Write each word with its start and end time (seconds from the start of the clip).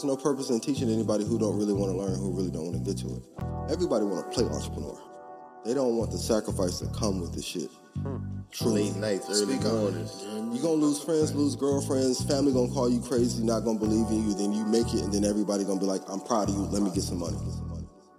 There's 0.00 0.16
no 0.16 0.16
purpose 0.16 0.48
in 0.48 0.60
teaching 0.60 0.88
anybody 0.88 1.26
who 1.26 1.38
don't 1.38 1.58
really 1.58 1.74
want 1.74 1.92
to 1.92 1.98
learn, 1.98 2.18
who 2.18 2.32
really 2.32 2.50
don't 2.50 2.72
want 2.72 2.82
to 2.82 2.90
get 2.90 2.96
to 3.04 3.16
it. 3.16 3.22
Everybody 3.70 4.06
want 4.06 4.24
to 4.24 4.34
play 4.34 4.48
entrepreneur. 4.48 4.96
They 5.62 5.74
don't 5.74 5.98
want 5.98 6.10
the 6.10 6.16
sacrifice 6.16 6.80
that 6.80 6.90
come 6.96 7.20
with 7.20 7.34
this 7.34 7.44
shit. 7.44 7.68
Hmm. 8.00 8.16
Truly. 8.50 8.84
Late 8.84 8.96
nights, 8.96 9.26
early 9.28 9.56
Speak 9.56 9.66
on 9.66 9.76
it. 9.76 9.80
mornings. 9.92 10.24
You 10.56 10.62
gonna 10.62 10.80
lose 10.80 11.04
friends, 11.04 11.34
lose 11.34 11.54
girlfriends, 11.54 12.24
family 12.24 12.50
gonna 12.50 12.72
call 12.72 12.88
you 12.88 13.02
crazy, 13.02 13.44
not 13.44 13.60
gonna 13.60 13.78
believe 13.78 14.08
in 14.08 14.26
you. 14.26 14.32
Then 14.32 14.54
you 14.54 14.64
make 14.64 14.88
it, 14.94 15.04
and 15.04 15.12
then 15.12 15.26
everybody 15.26 15.64
gonna 15.64 15.78
be 15.78 15.84
like, 15.84 16.00
"I'm 16.08 16.20
proud 16.20 16.48
of 16.48 16.54
you. 16.54 16.62
Let 16.72 16.80
me 16.80 16.90
get 16.94 17.02
some 17.02 17.18
money." 17.18 17.36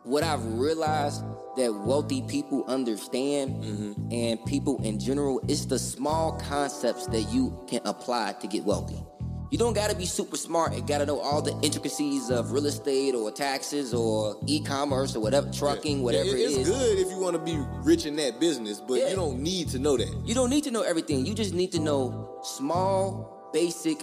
what 0.04 0.24
I've 0.24 0.44
realized 0.46 1.24
that 1.56 1.74
wealthy 1.74 2.22
people 2.24 2.66
understand 2.68 3.64
mm-hmm. 3.64 4.12
and 4.12 4.46
people 4.46 4.82
in 4.84 5.00
general 5.00 5.42
is 5.48 5.68
the 5.68 5.80
small 5.80 6.38
concepts 6.40 7.08
that 7.08 7.22
you 7.32 7.58
can 7.70 7.82
apply 7.86 8.34
to 8.42 8.48
get 8.48 8.64
wealthy. 8.66 9.02
You 9.52 9.58
don't 9.58 9.74
gotta 9.74 9.94
be 9.96 10.06
super 10.06 10.38
smart 10.38 10.72
and 10.74 10.88
gotta 10.88 11.06
know 11.06 11.20
all 11.20 11.42
the 11.42 11.52
intricacies 11.62 12.30
of 12.30 12.52
real 12.54 12.66
estate 12.68 13.14
or 13.14 13.30
taxes 13.32 13.94
or 13.94 14.38
e-commerce 14.48 15.14
or 15.14 15.20
whatever, 15.20 15.52
trucking, 15.52 16.02
whatever 16.04 16.30
It- 16.30 16.40
it's 16.40 16.56
it 16.56 16.60
is. 16.62 16.70
good 16.70 16.98
if 17.00 17.10
you 17.12 17.20
want 17.20 17.36
to 17.36 17.42
be 17.42 17.58
rich 17.84 18.06
in 18.06 18.16
that 18.16 18.40
business, 18.40 18.80
but 18.80 18.94
Yeah. 19.00 19.10
you 19.10 19.16
don't 19.18 19.40
need 19.44 19.68
to 19.72 19.80
know 19.80 19.98
that. 19.98 20.08
You 20.26 20.34
don't 20.34 20.50
need 20.50 20.64
to 20.64 20.72
know 20.72 20.84
everything. 20.84 21.26
You 21.26 21.34
just 21.34 21.54
need 21.54 21.74
to 21.74 21.80
know 21.80 22.30
small, 22.44 23.50
basic 23.52 23.98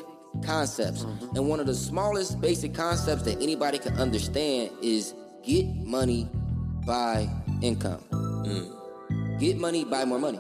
concepts. 0.45 1.05
Mm-hmm. 1.05 1.37
And 1.37 1.49
one 1.49 1.61
of 1.61 1.67
the 1.67 1.75
smallest 1.75 2.41
basic 2.43 2.75
concepts 2.75 3.23
that 3.23 3.41
anybody 3.41 3.79
can 3.79 3.95
understand 3.99 4.71
is 4.83 5.15
get 5.43 5.65
money 5.77 6.29
by 6.87 7.27
income. 7.63 8.01
Mm. 8.13 9.39
Get 9.41 9.57
money 9.59 9.85
by 9.85 10.05
more 10.05 10.19
money. 10.19 10.39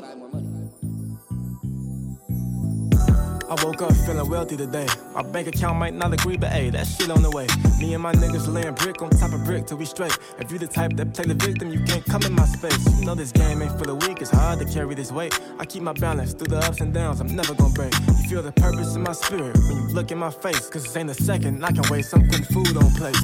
I 3.51 3.65
woke 3.65 3.81
up 3.81 3.93
feeling 4.05 4.29
wealthy 4.29 4.59
today. 4.59 4.87
My 5.15 5.23
bank 5.23 5.49
account 5.49 5.79
might 5.79 5.95
not 5.95 6.13
agree, 6.13 6.37
but 6.37 6.51
hey, 6.53 6.69
that 6.69 6.87
shit 6.87 7.11
on 7.11 7.23
the 7.23 7.31
way. 7.31 7.47
Me 7.79 7.95
and 7.95 8.03
my 8.03 8.13
niggas 8.13 8.47
laying 8.53 8.75
brick 8.75 9.01
on 9.01 9.09
top 9.09 9.33
of 9.33 9.43
brick 9.45 9.67
till 9.67 9.79
we 9.79 9.87
straight. 9.87 10.17
If 10.39 10.53
you 10.53 10.59
the 10.59 10.67
type 10.67 10.93
that 10.97 11.14
play 11.14 11.25
the 11.25 11.35
victim, 11.35 11.70
you 11.70 11.83
can't 11.85 12.05
come 12.05 12.23
in 12.25 12.35
my 12.35 12.45
space. 12.45 12.79
You 12.98 13.07
know 13.07 13.14
this 13.14 13.33
game 13.33 13.63
ain't 13.63 13.79
for 13.79 13.87
the 13.87 13.95
weak, 13.95 14.20
it's 14.20 14.31
hard 14.31 14.58
to 14.58 14.67
carry 14.67 14.95
this 14.95 15.11
weight. 15.11 15.41
I 15.58 15.64
keep 15.64 15.83
my 15.83 15.95
balance 15.95 16.35
through 16.35 16.48
the 16.48 16.58
ups 16.58 16.83
and 16.83 16.92
downs, 16.92 17.20
I'm 17.20 17.35
never 17.35 17.55
gonna 17.55 17.73
break. 17.73 17.95
You 18.07 18.29
feel 18.29 18.42
the 18.42 18.53
purpose 18.53 18.95
in 18.95 19.03
my 19.03 19.13
spirit 19.13 19.57
when 19.57 19.77
you 19.77 19.95
look 19.95 20.11
in 20.11 20.19
my 20.19 20.31
face. 20.31 20.69
Cause 20.69 20.83
this 20.85 20.95
ain't 20.97 21.08
a 21.08 21.14
second 21.14 21.64
I 21.64 21.73
can 21.73 21.89
waste, 21.91 22.14
I'm 22.14 22.29
food 22.31 22.77
on 22.77 22.91
plate. 22.97 23.17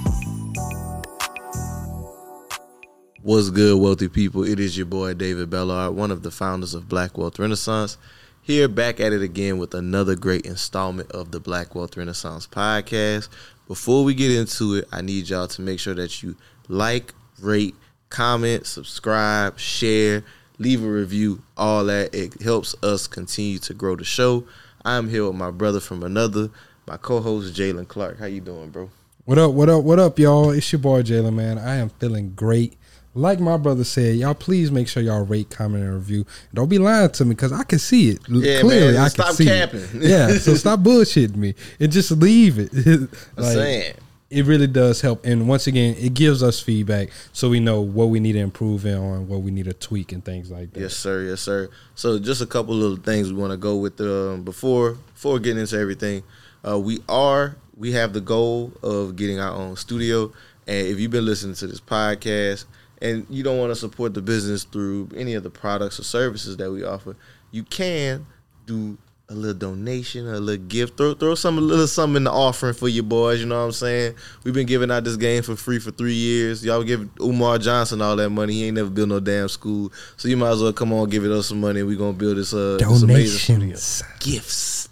What's 3.20 3.50
good, 3.50 3.78
wealthy 3.78 4.08
people? 4.08 4.44
It 4.44 4.58
is 4.58 4.76
your 4.76 4.86
boy 4.86 5.12
David 5.14 5.50
Bellard, 5.50 5.92
one 5.92 6.10
of 6.10 6.22
the 6.22 6.30
founders 6.30 6.72
of 6.72 6.88
Black 6.88 7.18
Wealth 7.18 7.38
Renaissance. 7.38 7.98
Here, 8.46 8.68
back 8.68 9.00
at 9.00 9.14
it 9.14 9.22
again 9.22 9.56
with 9.56 9.72
another 9.72 10.14
great 10.14 10.44
installment 10.44 11.10
of 11.12 11.30
the 11.30 11.40
Black 11.40 11.74
Wealth 11.74 11.96
Renaissance 11.96 12.46
podcast. 12.46 13.30
Before 13.66 14.04
we 14.04 14.12
get 14.12 14.30
into 14.30 14.74
it, 14.74 14.88
I 14.92 15.00
need 15.00 15.30
y'all 15.30 15.48
to 15.48 15.62
make 15.62 15.80
sure 15.80 15.94
that 15.94 16.22
you 16.22 16.36
like, 16.68 17.14
rate, 17.40 17.74
comment, 18.10 18.66
subscribe, 18.66 19.58
share, 19.58 20.24
leave 20.58 20.84
a 20.84 20.86
review, 20.86 21.42
all 21.56 21.86
that. 21.86 22.14
It 22.14 22.42
helps 22.42 22.74
us 22.82 23.06
continue 23.06 23.58
to 23.60 23.72
grow 23.72 23.96
the 23.96 24.04
show. 24.04 24.44
I'm 24.84 25.08
here 25.08 25.26
with 25.26 25.36
my 25.36 25.50
brother 25.50 25.80
from 25.80 26.02
another, 26.02 26.50
my 26.86 26.98
co-host 26.98 27.54
Jalen 27.54 27.88
Clark. 27.88 28.18
How 28.18 28.26
you 28.26 28.42
doing, 28.42 28.68
bro? 28.68 28.90
What 29.24 29.38
up, 29.38 29.54
what 29.54 29.70
up, 29.70 29.84
what 29.84 29.98
up, 29.98 30.18
y'all? 30.18 30.50
It's 30.50 30.70
your 30.70 30.80
boy 30.80 31.00
Jalen, 31.00 31.32
man. 31.32 31.56
I 31.56 31.76
am 31.76 31.88
feeling 31.88 32.34
great. 32.34 32.76
Like 33.16 33.38
my 33.38 33.56
brother 33.56 33.84
said, 33.84 34.16
y'all 34.16 34.34
please 34.34 34.72
make 34.72 34.88
sure 34.88 35.02
y'all 35.02 35.24
rate, 35.24 35.48
comment, 35.50 35.84
and 35.84 35.94
review. 35.94 36.26
Don't 36.52 36.68
be 36.68 36.78
lying 36.78 37.10
to 37.10 37.24
me 37.24 37.30
because 37.30 37.52
I 37.52 37.62
can 37.62 37.78
see 37.78 38.10
it. 38.10 38.18
Yeah, 38.28 38.60
Clearly, 38.60 38.94
man, 38.94 39.02
I 39.02 39.08
stop 39.08 39.26
can 39.28 39.34
see 39.36 39.44
capping. 39.46 39.80
it. 39.80 39.90
Yeah, 39.94 40.28
so 40.38 40.54
stop 40.54 40.80
bullshitting 40.80 41.36
me 41.36 41.54
and 41.78 41.92
just 41.92 42.10
leave 42.10 42.58
it. 42.58 42.72
I'm 43.36 43.44
saying. 43.44 43.94
It 44.30 44.46
really 44.46 44.66
does 44.66 45.00
help. 45.00 45.24
And 45.24 45.46
once 45.46 45.68
again, 45.68 45.94
it 45.96 46.14
gives 46.14 46.42
us 46.42 46.58
feedback 46.58 47.10
so 47.32 47.48
we 47.48 47.60
know 47.60 47.80
what 47.82 48.06
we 48.06 48.18
need 48.18 48.32
to 48.32 48.40
improve 48.40 48.84
on, 48.84 49.28
what 49.28 49.42
we 49.42 49.52
need 49.52 49.66
to 49.66 49.74
tweak, 49.74 50.10
and 50.10 50.24
things 50.24 50.50
like 50.50 50.72
that. 50.72 50.80
Yes, 50.80 50.96
sir. 50.96 51.22
Yes, 51.22 51.40
sir. 51.40 51.68
So, 51.94 52.18
just 52.18 52.40
a 52.40 52.46
couple 52.46 52.74
little 52.74 52.96
things 52.96 53.32
we 53.32 53.38
want 53.38 53.52
to 53.52 53.56
go 53.56 53.76
with 53.76 54.00
um, 54.00 54.42
before 54.42 54.92
before 55.14 55.38
getting 55.38 55.60
into 55.60 55.78
everything. 55.78 56.24
Uh, 56.66 56.80
we 56.80 56.98
are 57.08 57.54
we 57.76 57.92
have 57.92 58.12
the 58.12 58.20
goal 58.20 58.72
of 58.82 59.14
getting 59.14 59.38
our 59.38 59.54
own 59.54 59.76
studio, 59.76 60.32
and 60.66 60.86
if 60.88 60.98
you've 60.98 61.12
been 61.12 61.26
listening 61.26 61.54
to 61.56 61.68
this 61.68 61.80
podcast 61.80 62.64
and 63.04 63.26
you 63.28 63.42
don't 63.42 63.58
want 63.58 63.70
to 63.70 63.76
support 63.76 64.14
the 64.14 64.22
business 64.22 64.64
through 64.64 65.10
any 65.14 65.34
of 65.34 65.42
the 65.42 65.50
products 65.50 66.00
or 66.00 66.04
services 66.04 66.56
that 66.56 66.70
we 66.72 66.82
offer, 66.84 67.14
you 67.50 67.62
can 67.62 68.26
do 68.66 68.96
a 69.28 69.34
little 69.34 69.58
donation, 69.58 70.26
a 70.26 70.40
little 70.40 70.64
gift, 70.66 70.96
throw 70.96 71.12
throw 71.14 71.34
some 71.34 71.58
a 71.58 71.60
little 71.60 71.86
something 71.86 72.16
in 72.16 72.24
the 72.24 72.32
offering 72.32 72.72
for 72.72 72.88
your 72.88 73.04
boys. 73.04 73.40
You 73.40 73.46
know 73.46 73.58
what 73.58 73.66
I'm 73.66 73.72
saying? 73.72 74.14
We've 74.42 74.54
been 74.54 74.66
giving 74.66 74.90
out 74.90 75.04
this 75.04 75.16
game 75.16 75.42
for 75.42 75.54
free 75.54 75.78
for 75.78 75.90
three 75.90 76.14
years. 76.14 76.64
Y'all 76.64 76.82
give 76.82 77.08
Umar 77.20 77.58
Johnson 77.58 78.00
all 78.00 78.16
that 78.16 78.30
money. 78.30 78.54
He 78.54 78.66
ain't 78.66 78.76
never 78.76 78.90
built 78.90 79.10
no 79.10 79.20
damn 79.20 79.48
school, 79.48 79.92
so 80.16 80.28
you 80.28 80.38
might 80.38 80.50
as 80.50 80.62
well 80.62 80.72
come 80.72 80.92
on, 80.92 81.10
give 81.10 81.24
it 81.24 81.30
us 81.30 81.48
some 81.48 81.60
money. 81.60 81.82
We 81.82 81.96
gonna 81.96 82.14
build 82.14 82.38
this 82.38 82.54
uh 82.54 82.78
this. 82.78 83.46
Donations. 83.46 84.02
Gifts, 84.20 84.88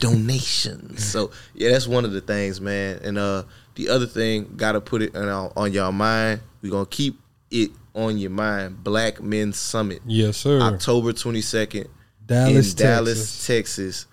donations. 0.00 1.04
so 1.04 1.30
yeah, 1.54 1.70
that's 1.70 1.86
one 1.86 2.04
of 2.04 2.12
the 2.12 2.20
things, 2.20 2.60
man. 2.60 2.98
And 3.04 3.18
uh 3.18 3.44
the 3.76 3.88
other 3.88 4.06
thing, 4.06 4.54
gotta 4.56 4.80
put 4.80 5.02
it 5.02 5.16
on, 5.16 5.52
on 5.56 5.72
y'all 5.72 5.92
mind. 5.92 6.40
We 6.60 6.70
gonna 6.70 6.86
keep 6.86 7.21
it 7.52 7.70
on 7.94 8.18
your 8.18 8.30
mind. 8.30 8.82
Black 8.82 9.22
Men 9.22 9.52
Summit. 9.52 10.00
Yes, 10.06 10.38
sir. 10.38 10.60
October 10.60 11.12
22nd 11.12 11.88
Dallas, 12.26 12.72
in 12.72 12.76
Dallas, 12.76 13.18
Texas. 13.18 13.46
Texas. 13.46 14.06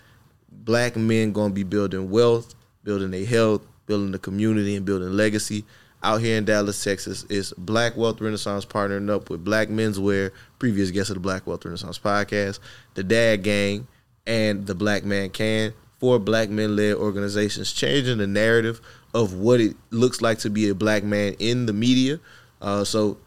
Black 0.51 0.95
men 0.95 1.31
gonna 1.31 1.53
be 1.53 1.63
building 1.63 2.09
wealth, 2.09 2.53
building 2.83 3.11
their 3.11 3.25
health, 3.25 3.65
building 3.85 4.11
the 4.11 4.19
community, 4.19 4.75
and 4.75 4.85
building 4.85 5.11
legacy. 5.13 5.65
Out 6.01 6.21
here 6.21 6.37
in 6.37 6.45
Dallas, 6.45 6.81
Texas, 6.81 7.25
is 7.25 7.53
Black 7.57 7.97
Wealth 7.97 8.21
Renaissance 8.21 8.65
partnering 8.65 9.09
up 9.09 9.29
with 9.29 9.43
Black 9.43 9.67
Menswear, 9.67 10.31
previous 10.57 10.91
guest 10.91 11.09
of 11.09 11.15
the 11.15 11.19
Black 11.19 11.45
Wealth 11.45 11.65
Renaissance 11.65 11.99
podcast, 11.99 12.59
the 12.93 13.03
Dad 13.03 13.43
Gang, 13.43 13.85
and 14.25 14.65
the 14.65 14.75
Black 14.75 15.03
Man 15.03 15.29
Can. 15.29 15.73
Four 15.99 16.17
black 16.19 16.49
men 16.49 16.77
led 16.77 16.95
organizations 16.95 17.73
changing 17.73 18.19
the 18.19 18.27
narrative 18.27 18.79
of 19.13 19.33
what 19.33 19.59
it 19.59 19.75
looks 19.89 20.21
like 20.21 20.39
to 20.39 20.49
be 20.49 20.69
a 20.69 20.75
black 20.75 21.03
man 21.03 21.33
in 21.39 21.65
the 21.65 21.73
media. 21.73 22.21
Uh, 22.61 22.85
so 22.85 23.17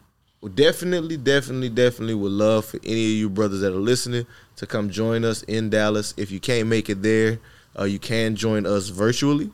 definitely, 0.49 1.17
definitely, 1.17 1.69
definitely 1.69 2.15
would 2.15 2.31
love 2.31 2.65
for 2.65 2.79
any 2.83 3.05
of 3.05 3.11
you 3.11 3.29
brothers 3.29 3.61
that 3.61 3.73
are 3.73 3.77
listening 3.77 4.25
to 4.57 4.65
come 4.65 4.89
join 4.89 5.23
us 5.25 5.43
in 5.43 5.69
Dallas. 5.69 6.13
If 6.17 6.31
you 6.31 6.39
can't 6.39 6.67
make 6.67 6.89
it 6.89 7.01
there, 7.01 7.39
uh, 7.77 7.85
you 7.85 7.99
can 7.99 8.35
join 8.35 8.65
us 8.65 8.89
virtually. 8.89 9.51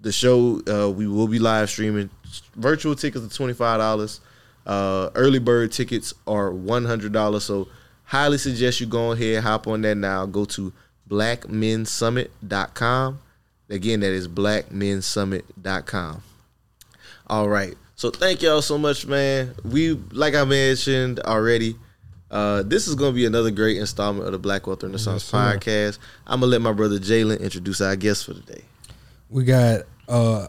The 0.00 0.12
show 0.12 0.60
uh, 0.68 0.90
we 0.90 1.06
will 1.06 1.28
be 1.28 1.38
live 1.38 1.70
streaming. 1.70 2.10
Virtual 2.56 2.94
tickets 2.94 3.24
are 3.24 3.28
twenty 3.28 3.54
five 3.54 3.78
dollars. 3.78 4.20
Uh, 4.66 5.10
early 5.14 5.38
bird 5.38 5.72
tickets 5.72 6.12
are 6.26 6.50
one 6.50 6.84
hundred 6.84 7.12
dollars. 7.12 7.44
So 7.44 7.68
highly 8.04 8.38
suggest 8.38 8.80
you 8.80 8.86
go 8.86 9.12
ahead, 9.12 9.42
hop 9.42 9.66
on 9.66 9.82
that 9.82 9.96
now. 9.96 10.26
Go 10.26 10.44
to 10.46 10.72
blackmensummit.com. 11.08 13.20
Again, 13.68 14.00
that 14.00 14.12
is 14.12 14.28
blackmensummit.com. 14.28 16.22
All 17.28 17.48
right. 17.48 17.76
So 18.02 18.10
thank 18.10 18.42
y'all 18.42 18.62
so 18.62 18.78
much, 18.78 19.06
man. 19.06 19.54
We 19.62 19.92
like 20.10 20.34
I 20.34 20.42
mentioned 20.42 21.20
already, 21.20 21.76
Uh, 22.32 22.64
this 22.64 22.88
is 22.88 22.96
going 22.96 23.12
to 23.12 23.14
be 23.14 23.26
another 23.26 23.52
great 23.52 23.76
installment 23.76 24.26
of 24.26 24.32
the 24.32 24.40
Black 24.40 24.66
Wealth 24.66 24.82
Renaissance 24.82 25.22
Yes, 25.22 25.30
podcast. 25.30 25.98
I'm 26.26 26.40
gonna 26.40 26.50
let 26.50 26.60
my 26.60 26.72
brother 26.72 26.98
Jalen 26.98 27.38
introduce 27.38 27.80
our 27.80 27.94
guest 27.94 28.24
for 28.26 28.34
today. 28.34 28.62
We 29.30 29.44
got 29.44 29.82
uh, 30.08 30.48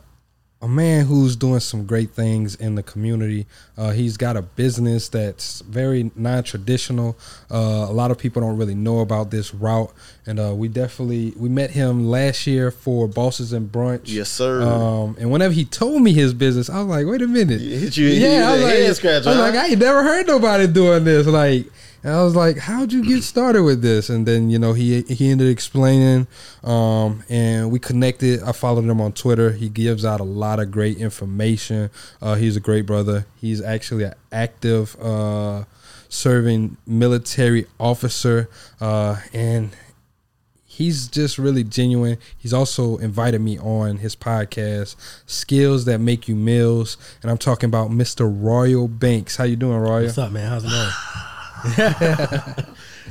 a 0.64 0.68
man 0.68 1.06
who's 1.06 1.36
doing 1.36 1.60
some 1.60 1.86
great 1.86 2.12
things 2.12 2.56
in 2.56 2.76
the 2.76 2.84
community. 2.84 3.46
Uh, 3.78 3.92
he's 3.92 4.16
got 4.16 4.38
a 4.38 4.42
business 4.42 5.10
that's 5.10 5.60
very 5.62 6.10
non-traditional. 6.16 7.18
Uh, 7.52 7.86
a 7.90 7.92
lot 7.92 8.12
of 8.12 8.18
people 8.18 8.42
don't 8.42 8.56
really 8.56 8.74
know 8.74 9.00
about 9.02 9.30
this 9.30 9.54
route, 9.54 9.92
and 10.26 10.40
uh, 10.40 10.54
we 10.56 10.70
definitely 10.70 11.34
we 11.36 11.50
met 11.50 11.72
him 11.72 12.08
last 12.08 12.48
year 12.48 12.72
for 12.72 13.10
Bosses 13.10 13.52
and 13.52 13.70
Brunch. 13.70 14.04
Yes, 14.06 14.30
sir. 14.30 14.62
Um, 14.62 15.18
and 15.20 15.30
whenever 15.30 15.54
he 15.54 15.66
told 15.66 16.02
me 16.02 16.14
his 16.14 16.34
business, 16.34 16.70
I 16.70 16.78
was 16.80 16.88
like, 16.88 17.06
"Wait 17.08 17.22
a 17.22 17.28
minute!" 17.28 17.60
Hit 17.60 17.98
you- 17.98 18.08
yeah, 18.08 18.50
I 18.50 18.54
was 18.54 18.64
like, 18.64 18.96
scratcher, 18.96 19.28
I 19.30 19.32
was 19.34 19.38
huh? 19.38 19.42
like, 19.42 19.56
I 19.56 19.68
ain't 19.68 19.80
never 19.80 20.02
heard 20.02 20.28
nobody 20.28 20.68
doing 20.68 21.04
this. 21.04 21.28
Like, 21.28 21.66
and 22.04 22.14
I 22.14 22.24
was 22.24 22.36
like, 22.36 22.58
"How'd 22.58 22.92
you 22.92 23.04
get 23.04 23.24
started 23.24 23.64
with 23.64 23.82
this?" 23.82 24.10
And 24.10 24.26
then 24.26 24.50
you 24.50 24.60
know 24.60 24.74
he 24.74 25.02
he 25.04 25.32
ended 25.32 25.48
explaining, 25.48 26.28
um, 26.64 27.24
and 27.30 27.72
we 27.72 27.80
connected. 27.80 28.44
I 28.44 28.52
followed 28.52 28.84
him 28.84 29.00
on 29.00 29.14
Twitter. 29.14 29.52
He 29.52 29.70
gives 29.70 30.04
out 30.04 30.20
a 30.20 30.26
lot 30.26 30.60
of 30.60 30.70
great 30.70 30.98
information. 30.98 31.90
Uh, 32.22 32.36
he's 32.36 32.58
a 32.58 32.60
great 32.60 32.86
brother. 32.86 33.26
He's 33.36 33.62
actually 33.62 34.04
an 34.04 34.16
active 34.32 34.98
uh, 35.02 35.64
serving 36.10 36.76
military 36.86 37.68
officer, 37.80 38.50
uh, 38.82 39.22
and 39.32 39.70
he's 40.66 41.08
just 41.08 41.38
really 41.38 41.64
genuine. 41.64 42.18
He's 42.38 42.52
also 42.52 42.98
invited 42.98 43.40
me 43.40 43.58
on 43.60 43.98
his 43.98 44.14
podcast, 44.14 44.98
Skills 45.26 45.86
That 45.86 46.00
Make 46.00 46.28
You 46.28 46.36
Meals, 46.36 46.98
and 47.22 47.32
I'm 47.32 47.38
talking 47.38 47.70
about 47.70 47.92
Mr. 47.92 48.30
Royal 48.30 48.90
Banks. 48.90 49.38
How 49.38 49.46
you 49.46 49.56
doing, 49.56 49.78
Royal? 49.78 50.04
What's 50.04 50.18
up, 50.18 50.34
man? 50.34 50.50
How's 50.50 50.66
it 50.66 50.70
going? 50.70 50.92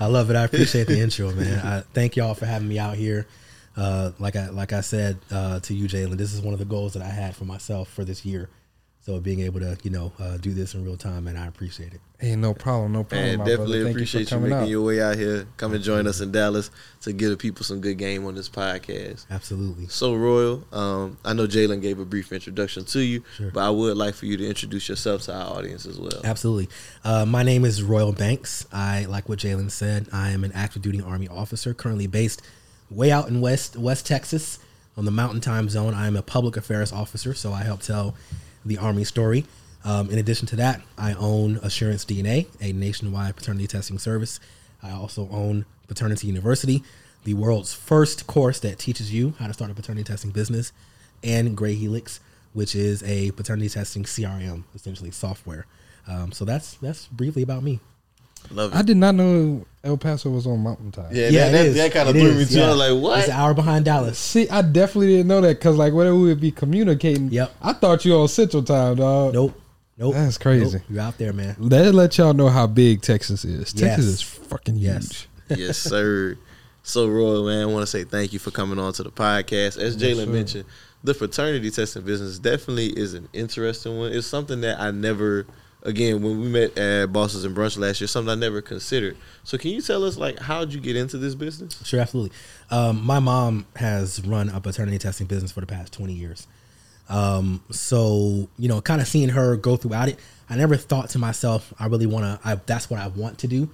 I 0.00 0.06
love 0.06 0.30
it. 0.30 0.36
I 0.36 0.44
appreciate 0.44 0.86
the 0.86 1.00
intro, 1.00 1.32
man. 1.32 1.64
I 1.64 1.80
thank 1.94 2.16
y'all 2.16 2.34
for 2.34 2.44
having 2.46 2.68
me 2.68 2.78
out 2.78 2.96
here. 2.96 3.26
Uh, 3.76 4.12
like 4.18 4.36
I 4.36 4.50
like 4.50 4.74
I 4.74 4.82
said 4.82 5.18
uh, 5.30 5.60
to 5.60 5.74
you, 5.74 5.88
Jalen, 5.88 6.18
this 6.18 6.34
is 6.34 6.42
one 6.42 6.52
of 6.52 6.58
the 6.58 6.66
goals 6.66 6.92
that 6.92 7.02
I 7.02 7.08
had 7.08 7.34
for 7.34 7.44
myself 7.46 7.88
for 7.88 8.04
this 8.04 8.26
year. 8.26 8.50
So 9.04 9.18
being 9.18 9.40
able 9.40 9.58
to, 9.58 9.76
you 9.82 9.90
know, 9.90 10.12
uh, 10.20 10.36
do 10.36 10.54
this 10.54 10.74
in 10.74 10.84
real 10.84 10.96
time, 10.96 11.26
and 11.26 11.36
I 11.36 11.48
appreciate 11.48 11.92
it. 11.92 12.00
Hey, 12.20 12.36
no 12.36 12.54
problem, 12.54 12.92
no 12.92 13.02
problem. 13.02 13.38
Man, 13.38 13.38
definitely. 13.40 13.82
Thank 13.82 13.96
appreciate 13.96 14.30
you, 14.30 14.36
you, 14.36 14.42
making 14.44 14.56
out. 14.58 14.68
your 14.68 14.82
way 14.82 15.02
out 15.02 15.16
here. 15.16 15.48
Come 15.56 15.74
and 15.74 15.82
join 15.82 16.06
us 16.06 16.20
in 16.20 16.30
Dallas 16.30 16.70
to 17.00 17.12
give 17.12 17.30
the 17.30 17.36
people 17.36 17.64
some 17.64 17.80
good 17.80 17.98
game 17.98 18.24
on 18.26 18.36
this 18.36 18.48
podcast. 18.48 19.26
Absolutely. 19.28 19.88
So 19.88 20.14
Royal, 20.14 20.62
um, 20.70 21.18
I 21.24 21.32
know 21.32 21.48
Jalen 21.48 21.82
gave 21.82 21.98
a 21.98 22.04
brief 22.04 22.30
introduction 22.30 22.84
to 22.84 23.00
you, 23.00 23.24
Sure. 23.36 23.50
but 23.50 23.64
I 23.64 23.70
would 23.70 23.96
like 23.96 24.14
for 24.14 24.26
you 24.26 24.36
to 24.36 24.46
introduce 24.46 24.88
yourself 24.88 25.22
to 25.22 25.34
our 25.34 25.56
audience 25.56 25.84
as 25.84 25.98
well. 25.98 26.20
Absolutely. 26.22 26.68
Uh, 27.02 27.26
my 27.26 27.42
name 27.42 27.64
is 27.64 27.82
Royal 27.82 28.12
Banks. 28.12 28.66
I 28.72 29.06
like 29.06 29.28
what 29.28 29.40
Jalen 29.40 29.72
said. 29.72 30.06
I 30.12 30.30
am 30.30 30.44
an 30.44 30.52
active 30.52 30.80
duty 30.82 31.02
Army 31.02 31.26
officer, 31.26 31.74
currently 31.74 32.06
based 32.06 32.40
way 32.88 33.10
out 33.10 33.26
in 33.26 33.40
West 33.40 33.74
West 33.76 34.06
Texas 34.06 34.60
on 34.96 35.06
the 35.06 35.10
Mountain 35.10 35.40
Time 35.40 35.68
Zone. 35.68 35.92
I 35.92 36.06
am 36.06 36.14
a 36.14 36.22
public 36.22 36.56
affairs 36.56 36.92
officer, 36.92 37.34
so 37.34 37.52
I 37.52 37.64
help 37.64 37.80
tell 37.80 38.14
the 38.64 38.78
Army 38.78 39.04
story. 39.04 39.44
Um, 39.84 40.10
in 40.10 40.18
addition 40.18 40.46
to 40.48 40.56
that, 40.56 40.80
I 40.96 41.14
own 41.14 41.56
Assurance 41.62 42.04
DNA, 42.04 42.46
a 42.60 42.72
nationwide 42.72 43.36
paternity 43.36 43.66
testing 43.66 43.98
service. 43.98 44.38
I 44.82 44.92
also 44.92 45.28
own 45.30 45.64
Paternity 45.88 46.26
University, 46.26 46.82
the 47.24 47.34
world's 47.34 47.72
first 47.72 48.26
course 48.26 48.58
that 48.60 48.78
teaches 48.78 49.12
you 49.12 49.34
how 49.38 49.46
to 49.46 49.52
start 49.52 49.70
a 49.70 49.74
paternity 49.74 50.04
testing 50.04 50.30
business, 50.30 50.72
and 51.22 51.56
Gray 51.56 51.74
Helix, 51.74 52.20
which 52.52 52.74
is 52.74 53.02
a 53.04 53.30
paternity 53.32 53.68
testing 53.68 54.04
CRM, 54.04 54.64
essentially 54.74 55.10
software. 55.10 55.66
Um, 56.08 56.32
so 56.32 56.44
that's 56.44 56.74
that's 56.74 57.06
briefly 57.06 57.42
about 57.42 57.62
me. 57.62 57.80
Love 58.50 58.72
it. 58.72 58.76
I 58.76 58.82
did 58.82 58.96
not 58.96 59.14
know 59.14 59.64
El 59.84 59.96
Paso 59.96 60.30
was 60.30 60.46
on 60.46 60.60
Mountain 60.60 60.92
Time. 60.92 61.08
yeah, 61.14 61.28
Yeah, 61.28 61.50
that, 61.50 61.66
it 61.66 61.70
that 61.74 61.92
kind 61.92 62.08
of 62.08 62.16
It 62.16 62.20
threw 62.20 62.28
is, 62.30 62.38
me 62.50 62.54
too. 62.54 62.60
yeah. 62.60 62.66
I 62.66 62.68
was 62.70 62.78
like, 62.78 63.02
what? 63.02 63.18
It's 63.20 63.28
an 63.28 63.34
hour 63.34 63.54
behind 63.54 63.84
Dallas. 63.84 64.18
See, 64.18 64.48
I 64.48 64.62
definitely 64.62 65.08
didn't 65.08 65.28
know 65.28 65.40
that 65.40 65.58
because, 65.58 65.76
like, 65.76 65.92
whenever 65.92 66.16
we 66.16 66.24
would 66.28 66.40
be 66.40 66.50
communicating, 66.50 67.30
Yep. 67.30 67.54
I 67.62 67.72
thought 67.72 68.04
you 68.04 68.14
on 68.16 68.28
Central 68.28 68.62
Time, 68.62 68.96
dog. 68.96 69.34
Nope. 69.34 69.58
Nope. 69.98 70.14
That's 70.14 70.38
crazy. 70.38 70.78
Nope. 70.78 70.86
You're 70.90 71.00
out 71.02 71.18
there, 71.18 71.32
man. 71.32 71.56
That 71.60 71.94
let 71.94 72.16
y'all 72.18 72.34
know 72.34 72.48
how 72.48 72.66
big 72.66 73.02
Texas 73.02 73.44
is. 73.44 73.72
Texas 73.72 73.80
Yes. 73.80 73.98
is 73.98 74.22
fucking 74.22 74.76
Yes. 74.76 75.26
huge. 75.48 75.60
yes, 75.60 75.78
sir. 75.78 76.36
So, 76.82 77.08
Roy, 77.08 77.42
man, 77.46 77.62
I 77.62 77.66
want 77.66 77.82
to 77.82 77.86
say 77.86 78.04
thank 78.04 78.32
you 78.32 78.38
for 78.38 78.50
coming 78.50 78.78
on 78.78 78.92
to 78.94 79.02
the 79.02 79.10
podcast. 79.10 79.78
As 79.78 79.96
Jalen 79.96 80.28
mentioned, 80.28 80.64
the 81.04 81.14
fraternity 81.14 81.70
testing 81.70 82.02
business 82.02 82.38
definitely 82.38 82.86
is 82.88 83.14
an 83.14 83.28
interesting 83.32 83.98
one. 83.98 84.12
It's 84.12 84.26
something 84.26 84.60
that 84.62 84.80
I 84.80 84.90
never, 84.90 85.46
again, 85.82 86.22
when 86.22 86.40
we 86.40 86.48
met 86.48 86.76
at 86.78 87.12
Bosses 87.12 87.44
and 87.44 87.56
Brunch 87.56 87.78
last 87.78 88.00
year, 88.00 88.08
something 88.08 88.30
I 88.30 88.34
never 88.34 88.62
considered. 88.62 89.16
So, 89.44 89.58
can 89.58 89.70
you 89.70 89.82
tell 89.82 90.04
us, 90.04 90.16
like, 90.16 90.38
how'd 90.38 90.72
you 90.72 90.80
get 90.80 90.96
into 90.96 91.18
this 91.18 91.34
business? 91.34 91.80
Sure, 91.84 92.00
absolutely. 92.00 92.36
Um, 92.70 93.04
my 93.04 93.18
mom 93.18 93.66
has 93.76 94.24
run 94.24 94.48
a 94.48 94.60
paternity 94.60 94.98
testing 94.98 95.26
business 95.26 95.52
for 95.52 95.60
the 95.60 95.66
past 95.66 95.92
20 95.92 96.12
years. 96.12 96.46
Um, 97.08 97.62
so, 97.70 98.48
you 98.58 98.68
know, 98.68 98.80
kind 98.80 99.00
of 99.00 99.08
seeing 99.08 99.28
her 99.30 99.56
go 99.56 99.76
throughout 99.76 100.08
it, 100.08 100.18
I 100.48 100.56
never 100.56 100.76
thought 100.76 101.10
to 101.10 101.18
myself, 101.18 101.72
I 101.78 101.86
really 101.86 102.06
want 102.06 102.42
to, 102.42 102.60
that's 102.66 102.88
what 102.88 103.00
I 103.00 103.08
want 103.08 103.38
to 103.38 103.46
do. 103.46 103.68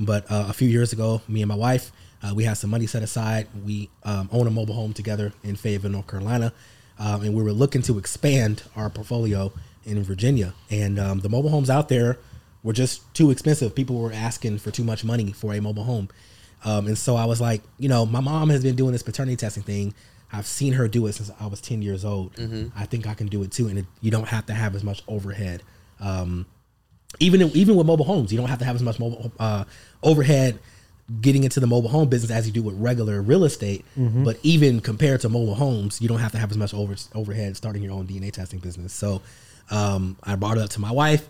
But 0.00 0.30
uh, 0.30 0.46
a 0.48 0.52
few 0.52 0.68
years 0.68 0.92
ago, 0.92 1.22
me 1.28 1.42
and 1.42 1.48
my 1.48 1.54
wife, 1.54 1.92
uh, 2.22 2.32
we 2.34 2.44
had 2.44 2.54
some 2.54 2.70
money 2.70 2.86
set 2.86 3.02
aside. 3.02 3.48
We 3.64 3.88
um, 4.04 4.28
own 4.32 4.46
a 4.46 4.50
mobile 4.50 4.74
home 4.74 4.92
together 4.92 5.32
in 5.42 5.56
Fayetteville, 5.56 5.90
North 5.90 6.06
Carolina. 6.06 6.52
Um, 6.98 7.22
and 7.22 7.34
we 7.34 7.42
were 7.42 7.52
looking 7.52 7.82
to 7.82 7.98
expand 7.98 8.62
our 8.76 8.88
portfolio 8.90 9.52
in 9.84 10.02
Virginia. 10.02 10.54
And 10.70 10.98
um, 10.98 11.20
the 11.20 11.28
mobile 11.28 11.50
homes 11.50 11.70
out 11.70 11.88
there 11.88 12.18
were 12.62 12.72
just 12.72 13.12
too 13.14 13.30
expensive. 13.30 13.74
People 13.74 13.98
were 13.98 14.12
asking 14.12 14.58
for 14.58 14.70
too 14.70 14.84
much 14.84 15.04
money 15.04 15.32
for 15.32 15.52
a 15.54 15.60
mobile 15.60 15.84
home. 15.84 16.08
Um, 16.64 16.86
and 16.86 16.96
so 16.96 17.16
I 17.16 17.24
was 17.24 17.40
like, 17.40 17.62
you 17.78 17.88
know, 17.88 18.06
my 18.06 18.20
mom 18.20 18.50
has 18.50 18.62
been 18.62 18.76
doing 18.76 18.92
this 18.92 19.02
paternity 19.02 19.36
testing 19.36 19.62
thing. 19.64 19.94
I've 20.32 20.46
seen 20.46 20.72
her 20.74 20.88
do 20.88 21.06
it 21.06 21.12
since 21.14 21.30
I 21.40 21.46
was 21.46 21.60
10 21.60 21.82
years 21.82 22.04
old. 22.04 22.32
I 22.76 22.86
think 22.86 23.06
I 23.06 23.14
can 23.14 23.26
do 23.26 23.42
it 23.42 23.50
too. 23.50 23.68
And 23.68 23.80
it, 23.80 23.86
you 24.00 24.10
don't 24.10 24.28
have 24.28 24.46
to 24.46 24.54
have 24.54 24.74
as 24.74 24.84
much 24.84 25.02
overhead. 25.08 25.62
Um, 26.00 26.46
even 27.20 27.42
even 27.54 27.76
with 27.76 27.86
mobile 27.86 28.06
homes, 28.06 28.32
you 28.32 28.38
don't 28.38 28.48
have 28.48 28.60
to 28.60 28.64
have 28.64 28.74
as 28.76 28.82
much 28.82 28.98
mobile 28.98 29.30
uh, 29.38 29.64
overhead 30.02 30.58
getting 31.20 31.44
into 31.44 31.60
the 31.60 31.66
mobile 31.66 31.90
home 31.90 32.08
business 32.08 32.30
as 32.30 32.46
you 32.46 32.52
do 32.52 32.62
with 32.62 32.74
regular 32.80 33.20
real 33.20 33.44
estate. 33.44 33.84
But 34.24 34.38
even 34.42 34.80
compared 34.80 35.20
to 35.22 35.28
mobile 35.28 35.54
homes, 35.56 36.00
you 36.00 36.08
don't 36.08 36.20
have 36.20 36.32
to 36.32 36.38
have 36.38 36.50
as 36.50 36.56
much 36.56 36.72
over, 36.72 36.94
overhead 37.14 37.56
starting 37.56 37.82
your 37.82 37.92
own 37.92 38.06
DNA 38.06 38.32
testing 38.32 38.60
business. 38.60 38.94
So 38.94 39.20
um, 39.70 40.16
I 40.22 40.36
brought 40.36 40.58
it 40.58 40.62
up 40.62 40.70
to 40.70 40.80
my 40.80 40.90
wife. 40.90 41.28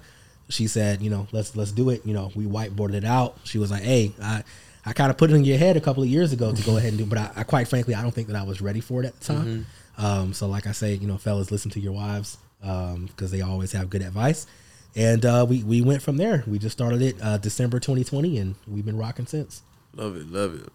She 0.48 0.66
said, 0.66 1.00
you 1.00 1.10
know, 1.10 1.26
let's 1.32 1.56
let's 1.56 1.72
do 1.72 1.90
it. 1.90 2.04
You 2.04 2.14
know, 2.14 2.30
we 2.34 2.44
whiteboarded 2.44 2.94
it 2.94 3.04
out. 3.04 3.38
She 3.44 3.58
was 3.58 3.70
like, 3.70 3.82
hey, 3.82 4.12
I 4.22 4.42
I 4.84 4.92
kind 4.92 5.10
of 5.10 5.16
put 5.16 5.30
it 5.30 5.34
in 5.34 5.44
your 5.44 5.58
head 5.58 5.76
a 5.76 5.80
couple 5.80 6.02
of 6.02 6.08
years 6.08 6.32
ago 6.32 6.52
to 6.52 6.62
go 6.62 6.76
ahead 6.76 6.90
and 6.90 6.98
do, 6.98 7.06
but 7.06 7.18
I, 7.18 7.30
I 7.36 7.42
quite 7.44 7.68
frankly, 7.68 7.94
I 7.94 8.02
don't 8.02 8.12
think 8.12 8.28
that 8.28 8.36
I 8.36 8.42
was 8.42 8.60
ready 8.60 8.80
for 8.80 9.02
it 9.02 9.06
at 9.06 9.18
the 9.20 9.24
time. 9.24 9.66
Um, 9.98 10.32
so 10.32 10.46
like 10.48 10.66
I 10.66 10.72
say, 10.72 10.94
you 10.94 11.06
know, 11.06 11.18
fellas, 11.18 11.50
listen 11.50 11.70
to 11.72 11.80
your 11.80 11.92
wives 11.92 12.38
because 12.60 13.30
they 13.30 13.40
always 13.40 13.72
have 13.72 13.90
good 13.90 14.02
advice. 14.02 14.46
And 14.94 15.24
uh, 15.24 15.46
we 15.48 15.62
we 15.62 15.80
went 15.80 16.02
from 16.02 16.16
there. 16.18 16.44
We 16.46 16.58
just 16.58 16.76
started 16.76 17.00
it 17.00 17.16
uh, 17.22 17.38
December 17.38 17.80
2020, 17.80 18.36
and 18.38 18.56
we've 18.68 18.84
been 18.84 18.98
rocking 18.98 19.26
since. 19.26 19.62
Love 19.94 20.16
it, 20.16 20.26
love 20.26 20.54
it. 20.60 20.68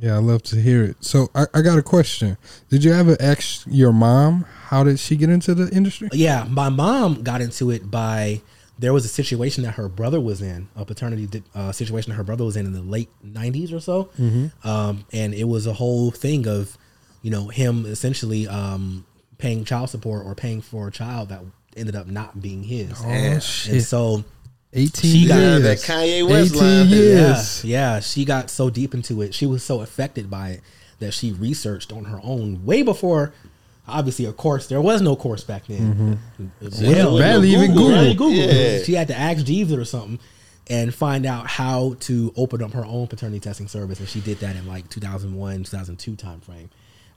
Yeah, 0.00 0.16
I 0.16 0.18
love 0.18 0.42
to 0.44 0.60
hear 0.60 0.84
it. 0.84 0.96
So 1.00 1.30
I, 1.34 1.46
I 1.54 1.62
got 1.62 1.78
a 1.78 1.82
question. 1.82 2.36
Did 2.68 2.84
you 2.84 2.92
ever 2.92 3.16
ask 3.20 3.64
your 3.66 3.92
mom 3.92 4.44
how 4.66 4.84
did 4.84 4.98
she 4.98 5.16
get 5.16 5.30
into 5.30 5.54
the 5.54 5.72
industry? 5.74 6.08
Yeah, 6.12 6.46
my 6.48 6.68
mom 6.68 7.22
got 7.22 7.40
into 7.40 7.70
it 7.70 7.90
by 7.90 8.42
there 8.78 8.92
was 8.92 9.04
a 9.04 9.08
situation 9.08 9.62
that 9.64 9.72
her 9.72 9.88
brother 9.88 10.20
was 10.20 10.42
in, 10.42 10.68
a 10.74 10.84
paternity 10.84 11.42
uh, 11.54 11.70
situation 11.70 12.10
that 12.10 12.16
her 12.16 12.24
brother 12.24 12.44
was 12.44 12.56
in 12.56 12.66
in 12.66 12.72
the 12.72 12.82
late 12.82 13.08
'90s 13.24 13.72
or 13.72 13.80
so, 13.80 14.10
um, 14.64 15.06
and 15.12 15.32
it 15.32 15.44
was 15.44 15.66
a 15.66 15.72
whole 15.72 16.10
thing 16.10 16.48
of, 16.48 16.76
you 17.22 17.30
know, 17.30 17.48
him 17.48 17.86
essentially 17.86 18.48
um, 18.48 19.06
paying 19.38 19.64
child 19.64 19.90
support 19.90 20.26
or 20.26 20.34
paying 20.34 20.60
for 20.60 20.88
a 20.88 20.90
child 20.90 21.28
that 21.28 21.40
ended 21.76 21.94
up 21.94 22.06
not 22.08 22.42
being 22.42 22.64
his. 22.64 23.00
Oh 23.00 23.08
and 23.08 23.42
shit! 23.42 23.84
so 23.84 24.24
18 24.74 25.10
she 25.12 25.28
got 25.28 25.38
years. 25.38 25.62
that 25.62 25.78
Kanye 25.78 26.28
West 26.28 26.54
18 26.54 26.62
line. 26.66 26.88
years. 26.88 27.64
Yeah, 27.64 27.94
yeah. 27.94 28.00
She 28.00 28.24
got 28.24 28.50
so 28.50 28.70
deep 28.70 28.94
into 28.94 29.22
it. 29.22 29.34
She 29.34 29.46
was 29.46 29.62
so 29.62 29.80
affected 29.80 30.28
by 30.30 30.50
it 30.50 30.60
that 30.98 31.12
she 31.14 31.32
researched 31.32 31.92
on 31.92 32.04
her 32.04 32.20
own 32.22 32.64
way 32.64 32.82
before. 32.82 33.32
Obviously, 33.86 34.24
of 34.24 34.36
course, 34.36 34.66
there 34.66 34.80
was 34.80 35.02
no 35.02 35.14
course 35.14 35.44
back 35.44 35.66
then. 35.66 36.18
Hell, 36.80 37.18
barely 37.18 37.50
even 37.50 37.72
Google. 37.72 37.88
barely 37.90 38.14
Google. 38.14 38.30
Yeah. 38.32 38.82
She 38.82 38.94
had 38.94 39.08
to 39.08 39.16
ask 39.16 39.44
Jeeves 39.44 39.72
or 39.72 39.84
something 39.84 40.18
and 40.68 40.94
find 40.94 41.26
out 41.26 41.46
how 41.46 41.94
to 42.00 42.32
open 42.36 42.62
up 42.62 42.72
her 42.72 42.84
own 42.86 43.06
paternity 43.06 43.40
testing 43.40 43.68
service, 43.68 44.00
and 44.00 44.08
she 44.08 44.20
did 44.20 44.38
that 44.40 44.56
in 44.56 44.66
like 44.66 44.88
2001, 44.88 45.64
2002 45.64 46.16
time 46.16 46.40
frame. 46.40 46.70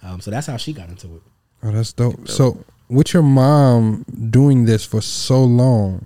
Um, 0.03 0.19
so 0.19 0.29
that's 0.29 0.47
how 0.47 0.57
she 0.57 0.73
got 0.73 0.89
into 0.89 1.07
it. 1.15 1.21
Oh, 1.63 1.71
that's 1.71 1.93
dope. 1.93 2.27
So, 2.27 2.63
with 2.89 3.13
your 3.13 3.23
mom 3.23 4.03
doing 4.29 4.65
this 4.65 4.85
for 4.85 5.01
so 5.01 5.43
long, 5.43 6.05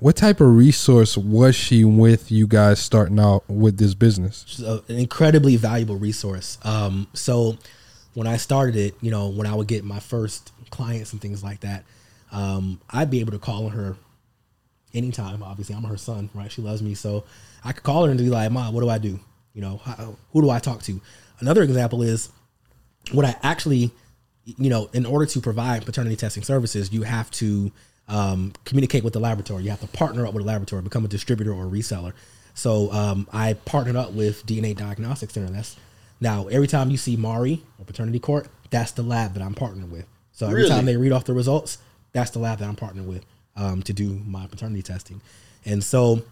what 0.00 0.16
type 0.16 0.40
of 0.40 0.56
resource 0.56 1.16
was 1.16 1.54
she 1.54 1.84
with 1.84 2.32
you 2.32 2.46
guys 2.46 2.80
starting 2.80 3.20
out 3.20 3.48
with 3.48 3.76
this 3.76 3.94
business? 3.94 4.44
She's 4.48 4.64
an 4.64 4.82
incredibly 4.88 5.56
valuable 5.56 5.96
resource. 5.96 6.58
Um, 6.62 7.06
so 7.12 7.58
when 8.14 8.26
I 8.26 8.38
started 8.38 8.76
it, 8.76 8.94
you 9.02 9.10
know, 9.10 9.28
when 9.28 9.46
I 9.46 9.54
would 9.54 9.66
get 9.66 9.84
my 9.84 10.00
first 10.00 10.52
clients 10.70 11.12
and 11.12 11.20
things 11.20 11.44
like 11.44 11.60
that, 11.60 11.84
um, 12.32 12.80
I'd 12.88 13.10
be 13.10 13.20
able 13.20 13.32
to 13.32 13.38
call 13.38 13.66
on 13.66 13.72
her 13.72 13.96
anytime. 14.94 15.42
Obviously, 15.42 15.74
I'm 15.74 15.84
her 15.84 15.98
son, 15.98 16.30
right? 16.32 16.50
She 16.50 16.62
loves 16.62 16.82
me, 16.82 16.94
so 16.94 17.24
I 17.62 17.72
could 17.72 17.82
call 17.82 18.04
her 18.04 18.10
and 18.10 18.18
be 18.18 18.30
like, 18.30 18.50
"Mom, 18.50 18.72
what 18.72 18.80
do 18.80 18.88
I 18.88 18.98
do? 18.98 19.20
You 19.52 19.60
know, 19.60 19.76
how, 19.84 20.16
who 20.32 20.40
do 20.40 20.48
I 20.48 20.60
talk 20.60 20.82
to?" 20.84 21.00
Another 21.40 21.62
example 21.62 22.02
is 22.02 22.30
what 23.12 23.26
I 23.26 23.36
actually, 23.42 23.90
you 24.44 24.70
know, 24.70 24.88
in 24.92 25.04
order 25.04 25.26
to 25.26 25.40
provide 25.40 25.84
paternity 25.84 26.16
testing 26.16 26.42
services, 26.42 26.92
you 26.92 27.02
have 27.02 27.30
to 27.32 27.70
um, 28.10 28.52
communicate 28.64 29.04
with 29.04 29.12
the 29.14 29.20
laboratory. 29.20 29.62
You 29.64 29.70
have 29.70 29.80
to 29.80 29.86
partner 29.86 30.26
up 30.26 30.34
with 30.34 30.42
a 30.44 30.46
laboratory, 30.46 30.82
become 30.82 31.04
a 31.04 31.08
distributor 31.08 31.52
or 31.52 31.64
a 31.66 31.70
reseller. 31.70 32.12
So 32.54 32.92
um, 32.92 33.26
I 33.32 33.54
partnered 33.54 33.96
up 33.96 34.12
with 34.12 34.44
DNA 34.44 34.76
Diagnostic 34.76 35.30
Center. 35.30 35.50
That's 35.50 35.76
now 36.20 36.48
every 36.48 36.66
time 36.66 36.90
you 36.90 36.96
see 36.96 37.16
Maury 37.16 37.62
or 37.78 37.84
paternity 37.84 38.18
court, 38.18 38.48
that's 38.70 38.90
the 38.92 39.02
lab 39.02 39.34
that 39.34 39.42
I'm 39.42 39.54
partnering 39.54 39.90
with. 39.90 40.06
So 40.32 40.46
every 40.46 40.62
Really? 40.62 40.68
time 40.70 40.84
they 40.84 40.96
read 40.96 41.12
off 41.12 41.24
the 41.24 41.32
results, 41.34 41.78
that's 42.12 42.30
the 42.32 42.38
lab 42.40 42.58
that 42.58 42.68
I'm 42.68 42.76
partnering 42.76 43.06
with 43.06 43.24
um, 43.56 43.82
to 43.84 43.92
do 43.92 44.20
my 44.26 44.46
paternity 44.46 44.82
testing. 44.82 45.20
And 45.64 45.82
so 45.82 46.22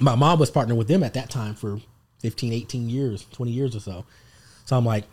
my 0.00 0.14
mom 0.14 0.38
was 0.38 0.50
partnering 0.50 0.76
with 0.76 0.88
them 0.88 1.02
at 1.02 1.14
that 1.14 1.28
time 1.30 1.54
for 1.54 1.80
15, 2.20 2.52
18 2.52 2.88
years, 2.88 3.26
20 3.32 3.52
years 3.52 3.76
or 3.76 3.80
so. 3.80 4.04
So 4.64 4.76
I'm 4.76 4.86
like, 4.86 5.04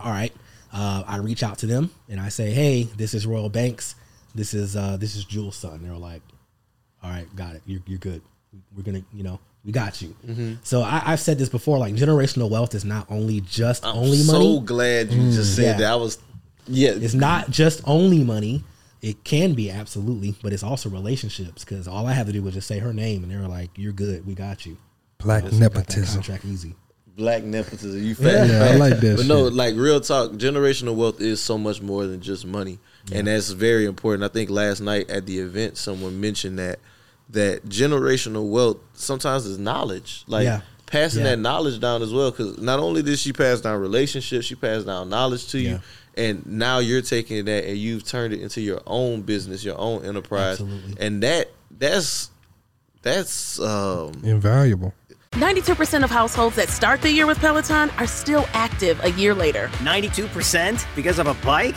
all 0.00 0.10
right. 0.10 0.32
Uh, 0.72 1.04
I 1.06 1.18
reach 1.18 1.42
out 1.42 1.58
to 1.58 1.66
them 1.66 1.90
and 2.08 2.18
I 2.20 2.28
say, 2.28 2.50
hey, 2.50 2.84
this 2.96 3.14
is 3.14 3.26
Royal 3.26 3.48
Banks. 3.48 3.94
This 4.36 4.54
is 4.54 4.76
uh, 4.76 4.96
this 4.98 5.16
is 5.16 5.24
Jules' 5.24 5.56
son. 5.56 5.82
They're 5.82 5.94
like, 5.96 6.22
all 7.02 7.10
right, 7.10 7.26
got 7.34 7.54
it. 7.54 7.62
You're, 7.66 7.80
you're 7.86 7.98
good. 7.98 8.22
We're 8.76 8.82
gonna, 8.82 9.02
you 9.12 9.22
know, 9.22 9.40
we 9.64 9.72
got 9.72 10.00
you. 10.02 10.14
Mhm. 10.26 10.58
So 10.62 10.82
I, 10.82 11.02
I've 11.06 11.20
said 11.20 11.38
this 11.38 11.48
before. 11.48 11.78
Like 11.78 11.94
generational 11.94 12.50
wealth 12.50 12.74
is 12.74 12.84
not 12.84 13.06
only 13.10 13.40
just 13.40 13.84
I'm 13.84 13.96
only 13.96 14.18
so 14.18 14.32
money. 14.32 14.60
glad 14.64 15.12
you 15.12 15.30
just 15.32 15.56
said 15.56 15.64
Yeah. 15.64 15.76
that. 15.78 15.92
I 15.92 15.96
was, 15.96 16.18
yeah, 16.68 16.90
It's 16.90 17.14
not 17.14 17.50
just 17.50 17.80
only 17.84 18.22
money. 18.24 18.62
It 19.02 19.24
can 19.24 19.54
be 19.54 19.70
absolutely, 19.70 20.34
but 20.42 20.52
it's 20.52 20.62
also 20.62 20.88
relationships. 20.88 21.64
Because 21.64 21.86
all 21.86 22.06
I 22.06 22.12
have 22.12 22.26
to 22.26 22.32
do 22.32 22.42
was 22.42 22.54
just 22.54 22.66
say 22.66 22.78
her 22.78 22.92
name, 22.92 23.22
and 23.22 23.30
they 23.32 23.36
were 23.36 23.46
like, 23.48 23.70
"You're 23.76 23.92
good. 23.92 24.26
We 24.26 24.34
got 24.34 24.64
you." 24.66 24.76
Black 25.18 25.44
Just 25.44 25.54
got 25.54 25.60
nepotism. 25.60 26.14
contract 26.14 26.44
easy. 26.44 26.74
black 27.16 27.42
nepotism. 27.44 27.98
You 28.02 28.08
Yeah. 28.08 28.14
fat. 28.14 28.48
Yeah, 28.48 28.64
I 28.64 28.76
like 28.76 29.00
that 29.00 29.16
But 29.18 29.26
no, 29.26 29.44
like 29.44 29.74
real 29.76 30.00
talk, 30.00 30.32
generational 30.32 30.94
wealth 30.94 31.20
is 31.20 31.40
so 31.42 31.56
much 31.56 31.80
more 31.80 32.06
than 32.06 32.20
just 32.20 32.44
money, 32.46 32.78
and 33.12 33.26
that's 33.26 33.50
very 33.50 33.84
important. 33.84 34.24
I 34.24 34.28
think 34.28 34.50
last 34.50 34.80
night 34.80 35.08
at 35.10 35.26
the 35.26 35.38
event, 35.38 35.76
someone 35.76 36.20
mentioned 36.20 36.58
that 36.58 36.78
that 37.30 37.66
generational 37.68 38.48
wealth 38.50 38.78
sometimes 38.94 39.46
is 39.46 39.58
knowledge, 39.58 40.24
like 40.28 40.44
Yeah. 40.44 40.60
passing 40.86 41.22
Yeah. 41.24 41.30
that 41.30 41.38
knowledge 41.38 41.80
down 41.80 42.02
as 42.02 42.12
well. 42.12 42.30
Because 42.30 42.58
not 42.58 42.78
only 42.78 43.02
did 43.02 43.18
she 43.18 43.32
pass 43.32 43.60
down 43.60 43.80
relationships, 43.80 44.46
she 44.46 44.54
passed 44.54 44.86
down 44.86 45.08
knowledge 45.08 45.48
to 45.48 45.58
you. 45.58 45.80
And 46.16 46.46
now 46.46 46.78
you're 46.78 47.02
taking 47.02 47.44
that 47.44 47.64
and 47.64 47.76
you've 47.76 48.04
turned 48.04 48.32
it 48.32 48.40
into 48.40 48.60
your 48.60 48.80
own 48.86 49.22
business, 49.22 49.62
your 49.64 49.78
own 49.78 50.04
enterprise, 50.04 50.60
Absolutely. 50.60 50.94
and 51.04 51.22
that 51.22 51.50
that's 51.78 52.30
that's 53.02 53.58
um 53.60 54.12
Invaluable. 54.24 54.94
92% 55.32 56.02
of 56.02 56.10
households 56.10 56.56
that 56.56 56.70
start 56.70 57.02
the 57.02 57.10
year 57.12 57.26
with 57.26 57.38
Peloton 57.38 57.90
are 57.98 58.06
still 58.06 58.46
active 58.54 58.98
a 59.04 59.10
year 59.12 59.34
later. 59.34 59.68
92% 59.82 60.86
because 60.96 61.18
of 61.18 61.26
a 61.26 61.34
bike? 61.44 61.76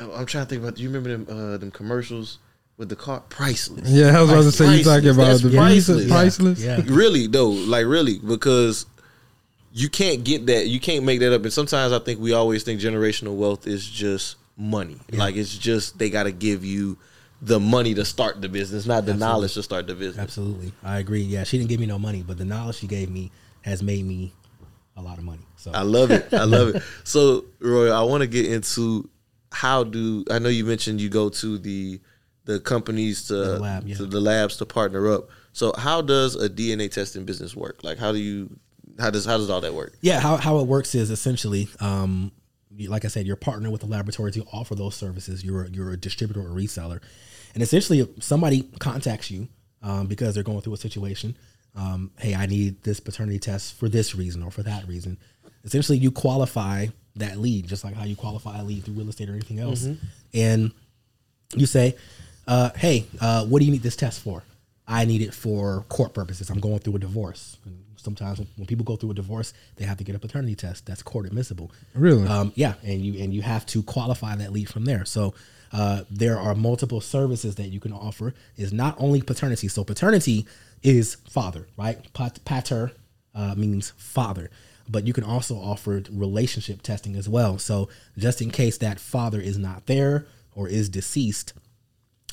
I'm 0.00 0.26
trying 0.26 0.44
to 0.44 0.48
think 0.48 0.62
about. 0.62 0.76
Do 0.76 0.82
you 0.82 0.88
remember 0.88 1.10
them 1.16 1.26
uh, 1.28 1.56
them 1.58 1.70
commercials 1.70 2.38
with 2.76 2.88
the 2.88 2.96
car? 2.96 3.20
Priceless. 3.28 3.88
Yeah, 3.88 4.18
I 4.18 4.20
was 4.22 4.30
about 4.30 4.42
to 4.42 4.52
say 4.52 4.76
you 4.78 4.84
talking 4.84 5.08
about 5.10 5.26
That's 5.26 5.42
the 5.42 5.50
priceless. 5.50 6.08
priceless. 6.08 6.62
Yeah. 6.62 6.80
Really 6.86 7.26
though, 7.26 7.50
like 7.50 7.86
really, 7.86 8.18
because 8.18 8.86
you 9.72 9.88
can't 9.88 10.24
get 10.24 10.46
that. 10.46 10.66
You 10.66 10.80
can't 10.80 11.04
make 11.04 11.20
that 11.20 11.34
up. 11.34 11.42
And 11.42 11.52
sometimes 11.52 11.92
I 11.92 11.98
think 11.98 12.20
we 12.20 12.32
always 12.32 12.62
think 12.62 12.80
generational 12.80 13.36
wealth 13.36 13.66
is 13.66 13.88
just 13.88 14.36
money. 14.56 14.98
Like 15.12 15.36
it's 15.36 15.56
just 15.56 15.98
they 15.98 16.10
got 16.10 16.24
to 16.24 16.32
give 16.32 16.64
you 16.64 16.98
the 17.42 17.58
money 17.58 17.94
to 17.94 18.04
start 18.04 18.42
the 18.42 18.48
business, 18.48 18.86
not 18.86 19.06
the 19.06 19.14
knowledge 19.14 19.54
to 19.54 19.62
start 19.62 19.86
the 19.86 19.94
business. 19.94 20.22
Absolutely, 20.22 20.72
I 20.82 20.98
agree. 20.98 21.22
Yeah, 21.22 21.44
she 21.44 21.56
didn't 21.58 21.70
give 21.70 21.80
me 21.80 21.86
no 21.86 21.98
money, 21.98 22.22
but 22.26 22.38
the 22.38 22.44
knowledge 22.44 22.76
she 22.76 22.86
gave 22.86 23.10
me 23.10 23.30
has 23.62 23.82
made 23.82 24.04
me 24.04 24.32
a 24.96 25.02
lot 25.02 25.18
of 25.18 25.24
money. 25.24 25.46
So 25.56 25.70
I 25.72 25.82
love 25.82 26.10
it. 26.10 26.32
I 26.32 26.44
love 26.44 26.74
it. 26.74 26.82
So, 27.04 27.44
Roy, 27.60 27.90
I 27.90 28.02
want 28.02 28.22
to 28.22 28.26
get 28.26 28.46
into 28.46 29.08
how 29.52 29.84
do 29.84 30.24
I 30.30 30.38
know 30.38 30.48
you 30.48 30.64
mentioned 30.64 31.00
you 31.00 31.08
go 31.08 31.28
to 31.28 31.58
the 31.58 32.00
the 32.44 32.60
companies 32.60 33.26
to 33.28 33.34
The 33.34 33.58
lab, 33.58 33.86
yeah. 33.86 33.96
to 33.96 34.06
the 34.06 34.20
labs 34.20 34.56
to 34.56 34.66
partner 34.66 35.12
up. 35.12 35.28
So, 35.52 35.72
how 35.76 36.00
does 36.00 36.36
a 36.36 36.48
DNA 36.48 36.90
testing 36.90 37.24
business 37.24 37.54
work? 37.54 37.82
Like, 37.84 37.98
how 37.98 38.12
do 38.12 38.18
you 38.18 38.58
how 38.98 39.10
does 39.10 39.24
how 39.24 39.36
does 39.36 39.50
all 39.50 39.60
that 39.60 39.74
work? 39.74 39.94
Yeah, 40.00 40.20
how, 40.20 40.36
how 40.36 40.58
it 40.58 40.66
works 40.66 40.94
is 40.94 41.10
essentially, 41.10 41.68
um, 41.80 42.32
like 42.88 43.04
I 43.04 43.08
said, 43.08 43.26
you're 43.26 43.36
partnering 43.36 43.72
with 43.72 43.82
a 43.82 43.86
laboratory 43.86 44.32
to 44.32 44.44
offer 44.52 44.74
those 44.74 44.94
services. 44.94 45.44
You're 45.44 45.64
a, 45.64 45.70
you're 45.70 45.92
a 45.92 45.96
distributor 45.96 46.40
or 46.40 46.50
reseller, 46.50 47.00
and 47.54 47.62
essentially, 47.62 48.00
if 48.00 48.22
somebody 48.22 48.62
contacts 48.78 49.30
you 49.30 49.48
um, 49.82 50.06
because 50.06 50.34
they're 50.34 50.44
going 50.44 50.60
through 50.60 50.74
a 50.74 50.78
situation. 50.78 51.36
Um, 51.76 52.10
hey, 52.18 52.34
I 52.34 52.46
need 52.46 52.82
this 52.82 52.98
paternity 52.98 53.38
test 53.38 53.78
for 53.78 53.88
this 53.88 54.14
reason 54.14 54.42
or 54.42 54.50
for 54.50 54.62
that 54.64 54.86
reason. 54.88 55.18
Essentially, 55.64 55.98
you 55.98 56.10
qualify 56.10 56.86
that 57.16 57.38
lead 57.38 57.66
just 57.66 57.84
like 57.84 57.94
how 57.94 58.04
you 58.04 58.16
qualify 58.16 58.58
a 58.60 58.64
lead 58.64 58.84
through 58.84 58.94
real 58.94 59.08
estate 59.08 59.28
or 59.28 59.32
anything 59.32 59.58
else, 59.58 59.84
Mhm. 59.84 59.96
and 60.34 60.72
you 61.56 61.66
say, 61.66 61.96
uh, 62.46 62.70
"Hey, 62.76 63.06
uh, 63.20 63.44
what 63.46 63.58
do 63.60 63.64
you 63.66 63.72
need 63.72 63.82
this 63.82 63.96
test 63.96 64.20
for?" 64.20 64.42
I 64.86 65.04
need 65.04 65.22
it 65.22 65.32
for 65.34 65.84
court 65.88 66.14
purposes. 66.14 66.50
I'm 66.50 66.58
going 66.58 66.80
through 66.80 66.96
a 66.96 66.98
divorce. 66.98 67.56
And 67.64 67.84
sometimes 67.96 68.38
when, 68.40 68.48
when 68.56 68.66
people 68.66 68.84
go 68.84 68.96
through 68.96 69.12
a 69.12 69.14
divorce, 69.14 69.52
they 69.76 69.84
have 69.84 69.98
to 69.98 70.04
get 70.04 70.16
a 70.16 70.18
paternity 70.18 70.56
test. 70.56 70.84
That's 70.86 71.00
court 71.02 71.26
admissible. 71.26 71.70
Really? 71.94 72.26
Um, 72.26 72.52
yeah, 72.56 72.74
and 72.82 73.00
you 73.00 73.22
and 73.22 73.32
you 73.32 73.42
have 73.42 73.64
to 73.66 73.82
qualify 73.84 74.34
that 74.36 74.52
lead 74.52 74.68
from 74.68 74.84
there. 74.86 75.04
So 75.04 75.32
uh, 75.72 76.02
there 76.10 76.38
are 76.40 76.56
multiple 76.56 77.00
services 77.00 77.54
that 77.56 77.68
you 77.68 77.78
can 77.78 77.92
offer. 77.92 78.34
Is 78.56 78.72
not 78.72 78.96
only 78.98 79.22
paternity. 79.22 79.68
So 79.68 79.84
paternity 79.84 80.46
is 80.82 81.16
father, 81.28 81.68
right? 81.76 82.12
Pat, 82.12 82.44
pater 82.44 82.90
uh, 83.34 83.54
means 83.56 83.92
father. 83.96 84.50
But 84.90 85.06
you 85.06 85.12
can 85.12 85.24
also 85.24 85.54
offer 85.56 86.02
relationship 86.10 86.82
testing 86.82 87.14
as 87.14 87.28
well. 87.28 87.58
So 87.58 87.88
just 88.18 88.42
in 88.42 88.50
case 88.50 88.76
that 88.78 88.98
father 88.98 89.40
is 89.40 89.56
not 89.56 89.86
there 89.86 90.26
or 90.54 90.68
is 90.68 90.88
deceased, 90.88 91.52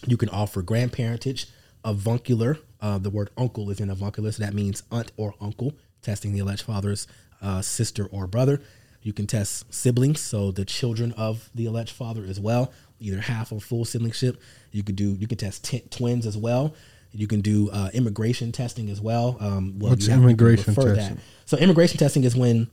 you 0.07 0.17
can 0.17 0.29
offer 0.29 0.63
grandparentage, 0.63 1.45
avuncular. 1.83 2.57
Uh, 2.81 2.97
the 2.97 3.09
word 3.11 3.29
uncle 3.37 3.69
is 3.69 3.79
in 3.79 3.89
avuncular, 3.89 4.31
so 4.31 4.43
that 4.43 4.53
means 4.53 4.83
aunt 4.91 5.11
or 5.17 5.35
uncle, 5.39 5.73
testing 6.01 6.33
the 6.33 6.39
alleged 6.39 6.63
father's 6.63 7.07
uh, 7.41 7.61
sister 7.61 8.07
or 8.07 8.25
brother. 8.25 8.61
You 9.01 9.13
can 9.13 9.27
test 9.27 9.71
siblings, 9.73 10.19
so 10.19 10.51
the 10.51 10.65
children 10.65 11.11
of 11.13 11.49
the 11.53 11.65
alleged 11.65 11.91
father 11.91 12.25
as 12.25 12.39
well, 12.39 12.73
either 12.99 13.21
half 13.21 13.51
or 13.51 13.61
full 13.61 13.85
siblingship. 13.85 14.37
You 14.71 14.83
could 14.83 14.95
do. 14.95 15.13
You 15.13 15.27
can 15.27 15.37
test 15.37 15.63
t- 15.63 15.83
twins 15.89 16.25
as 16.25 16.37
well. 16.37 16.73
You 17.11 17.27
can 17.27 17.41
do 17.41 17.69
uh, 17.71 17.89
immigration 17.93 18.51
testing 18.51 18.89
as 18.89 19.01
well. 19.01 19.37
Um, 19.39 19.79
well, 19.79 19.91
What's 19.91 20.05
you 20.05 20.11
have 20.11 20.21
to 20.21 20.25
immigration 20.27 20.75
testing? 20.75 21.19
So 21.45 21.57
immigration 21.57 21.97
testing 21.97 22.23
is 22.23 22.35
when 22.35 22.67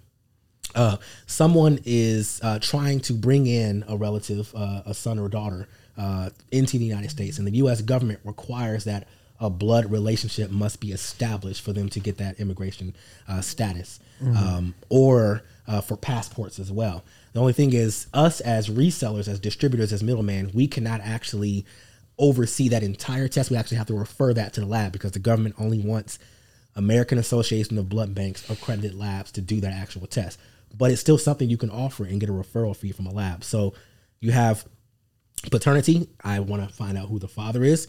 uh, 0.74 0.96
someone 1.26 1.78
is 1.84 2.40
uh, 2.42 2.58
trying 2.60 3.00
to 3.00 3.12
bring 3.12 3.46
in 3.46 3.84
a 3.88 3.96
relative, 3.96 4.52
uh, 4.54 4.82
a 4.86 4.94
son 4.94 5.18
or 5.18 5.26
a 5.26 5.30
daughter, 5.30 5.68
uh, 5.96 6.30
into 6.50 6.78
the 6.78 6.84
United 6.84 7.10
States, 7.10 7.38
and 7.38 7.46
the 7.46 7.52
U.S. 7.58 7.80
government 7.80 8.18
requires 8.24 8.84
that 8.84 9.06
a 9.40 9.48
blood 9.50 9.90
relationship 9.90 10.50
must 10.50 10.80
be 10.80 10.90
established 10.92 11.62
for 11.62 11.72
them 11.72 11.88
to 11.90 12.00
get 12.00 12.18
that 12.18 12.38
immigration 12.40 12.94
uh, 13.28 13.40
status, 13.40 14.00
Mhm. 14.22 14.36
um, 14.36 14.74
or 14.88 15.42
uh, 15.66 15.80
for 15.80 15.96
passports 15.96 16.58
as 16.58 16.70
well. 16.72 17.04
The 17.32 17.40
only 17.40 17.52
thing 17.52 17.72
is, 17.72 18.06
us 18.14 18.40
as 18.40 18.68
resellers, 18.68 19.26
as 19.28 19.38
distributors, 19.40 19.92
as 19.92 20.02
middlemen, 20.02 20.50
we 20.54 20.66
cannot 20.68 21.00
actually 21.00 21.64
oversee 22.18 22.68
that 22.68 22.82
entire 22.82 23.28
test. 23.28 23.50
We 23.50 23.56
actually 23.56 23.78
have 23.78 23.86
to 23.88 23.94
refer 23.94 24.32
that 24.34 24.52
to 24.54 24.60
the 24.60 24.66
lab 24.66 24.92
because 24.92 25.12
the 25.12 25.18
government 25.18 25.56
only 25.58 25.78
wants 25.78 26.18
American 26.76 27.18
Association 27.18 27.78
of 27.78 27.88
Blood 27.88 28.14
Banks 28.14 28.48
accredited 28.50 28.94
labs 28.94 29.32
to 29.32 29.40
do 29.40 29.60
that 29.60 29.72
actual 29.72 30.06
test. 30.06 30.38
but 30.76 30.90
it's 30.90 31.00
still 31.00 31.18
something 31.18 31.48
you 31.48 31.56
can 31.56 31.70
offer 31.70 32.04
and 32.04 32.18
get 32.18 32.28
a 32.28 32.32
referral 32.32 32.76
fee 32.76 32.90
from 32.90 33.06
a 33.06 33.12
lab. 33.12 33.44
So 33.44 33.74
you 34.18 34.32
have 34.32 34.64
paternity. 35.50 36.08
I 36.22 36.40
want 36.40 36.68
to 36.68 36.74
find 36.74 36.98
out 36.98 37.08
who 37.08 37.18
the 37.18 37.28
father 37.28 37.62
is. 37.62 37.86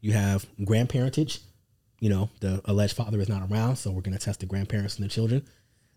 You 0.00 0.12
have 0.12 0.44
grandparentage. 0.60 1.40
You 2.00 2.10
know, 2.10 2.30
the 2.40 2.60
alleged 2.64 2.96
father 2.96 3.20
is 3.20 3.28
not 3.28 3.48
around, 3.48 3.76
so 3.76 3.90
we're 3.90 4.02
going 4.02 4.18
to 4.18 4.24
test 4.24 4.40
the 4.40 4.46
grandparents 4.46 4.96
and 4.96 5.04
the 5.04 5.08
children. 5.08 5.46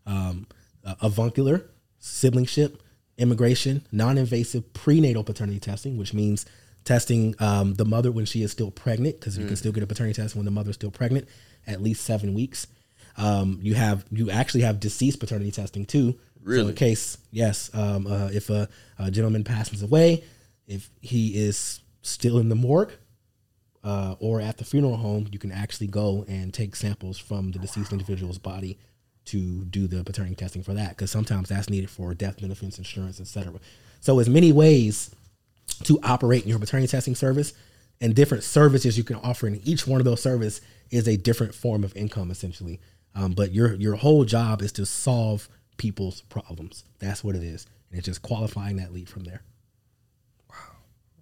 Um, 0.06 0.48
uh, 0.86 0.96
avuncular, 1.02 1.70
siblingship, 2.00 2.80
immigration, 3.18 3.86
non-invasive 3.92 4.74
prenatal 4.74 5.24
paternity 5.24 5.60
testing, 5.60 5.98
which 5.98 6.14
means 6.14 6.46
testing 6.88 7.36
um, 7.40 7.76
the 7.76 7.86
mother 7.86 8.12
when 8.12 8.26
she 8.26 8.42
is 8.42 8.52
still 8.52 8.72
pregnant, 8.72 9.20
because 9.20 9.38
you 9.38 9.46
can 9.46 9.54
Mm. 9.54 9.58
still 9.60 9.72
get 9.72 9.84
a 9.84 9.88
paternity 9.88 10.20
test 10.20 10.36
when 10.36 10.46
the 10.46 10.52
mother 10.52 10.70
is 10.72 10.76
still 10.76 10.90
pregnant, 10.92 11.28
at 11.68 11.82
least 11.84 12.04
seven 12.04 12.34
weeks. 12.34 12.66
Um, 13.18 13.60
you 13.62 13.74
have 13.76 14.06
you 14.12 14.32
actually 14.32 14.62
have 14.62 14.80
deceased 14.80 15.20
paternity 15.20 15.52
testing 15.52 15.86
too. 15.86 16.14
So 16.14 16.18
Really? 16.44 16.70
in 16.70 16.76
case 16.76 17.18
yes, 17.32 17.70
um, 17.74 18.08
uh, 18.08 18.30
if 18.34 18.50
a, 18.50 18.70
a 18.98 19.12
gentleman 19.12 19.44
passes 19.44 19.84
away, 19.84 20.24
if 20.66 20.90
he 21.02 21.36
is 21.38 21.82
still 22.02 22.38
in 22.40 22.48
the 22.50 22.56
morgue 22.56 22.94
uh, 23.84 24.16
or 24.20 24.40
at 24.40 24.58
the 24.58 24.64
funeral 24.64 24.98
home, 24.98 25.28
you 25.32 25.40
can 25.40 25.52
actually 25.52 25.88
go 25.88 26.24
and 26.28 26.54
take 26.54 26.76
samples 26.76 27.18
from 27.18 27.52
the 27.52 27.60
deceased 27.60 27.92
individual's 27.92 28.38
body 28.38 28.78
to 29.26 29.66
do 29.66 29.88
the 29.88 30.04
paternity 30.06 30.36
testing 30.36 30.64
for 30.64 30.74
that 30.74 30.90
because 30.90 31.12
sometimes 31.12 31.50
that's 31.50 31.70
needed 31.70 31.90
for 31.90 32.14
death 32.14 32.40
benefits, 32.40 32.78
insurance, 32.78 33.20
etc. 33.20 33.60
So, 34.00 34.20
as 34.20 34.30
many 34.30 34.54
ways 34.54 35.12
to 35.84 36.00
operate 36.04 36.46
your 36.46 36.60
paternity 36.60 36.88
testing 36.88 37.16
service 37.16 37.54
and 38.00 38.16
different 38.16 38.44
services 38.44 38.98
you 38.98 39.04
can 39.04 39.16
offer, 39.18 39.48
and 39.48 39.66
each 39.68 39.88
one 39.88 40.00
of 40.00 40.06
those 40.06 40.22
services 40.22 40.62
is 40.92 41.08
a 41.08 41.18
different 41.18 41.54
form 41.56 41.84
of 41.84 41.96
income 41.96 42.32
essentially. 42.32 42.80
Um, 43.16 43.34
but 43.34 43.52
your 43.52 43.74
your 43.76 43.96
whole 43.96 44.26
job 44.26 44.62
is 44.62 44.72
to 44.74 44.86
solve 44.86 45.50
people's 45.78 46.22
problems. 46.22 46.84
That's 47.00 47.24
what 47.24 47.36
it 47.36 47.44
is, 47.44 47.66
and 47.90 47.98
it's 47.98 48.06
just 48.06 48.22
qualifying 48.22 48.78
that 48.78 48.94
lead 48.94 49.10
from 49.10 49.24
there. 49.24 49.42
Wow, 50.50 50.56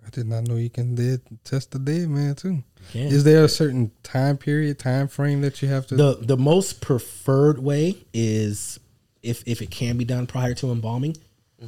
I 0.05 0.09
did 0.09 0.27
not 0.27 0.47
know 0.47 0.55
you 0.55 0.69
can 0.69 0.95
dead 0.95 1.21
test 1.43 1.71
the 1.71 1.79
dead 1.79 2.09
man 2.09 2.35
too. 2.35 2.63
Is 2.93 3.23
there 3.23 3.43
a 3.43 3.49
certain 3.49 3.91
time 4.03 4.37
period, 4.37 4.77
time 4.77 5.07
frame 5.07 5.41
that 5.41 5.61
you 5.61 5.69
have 5.69 5.87
to? 5.87 5.95
the 5.95 6.17
the 6.21 6.37
most 6.37 6.81
preferred 6.81 7.59
way 7.59 7.97
is 8.13 8.79
if 9.23 9.43
if 9.47 9.61
it 9.61 9.71
can 9.71 9.97
be 9.97 10.05
done 10.05 10.27
prior 10.27 10.53
to 10.55 10.71
embalming. 10.71 11.15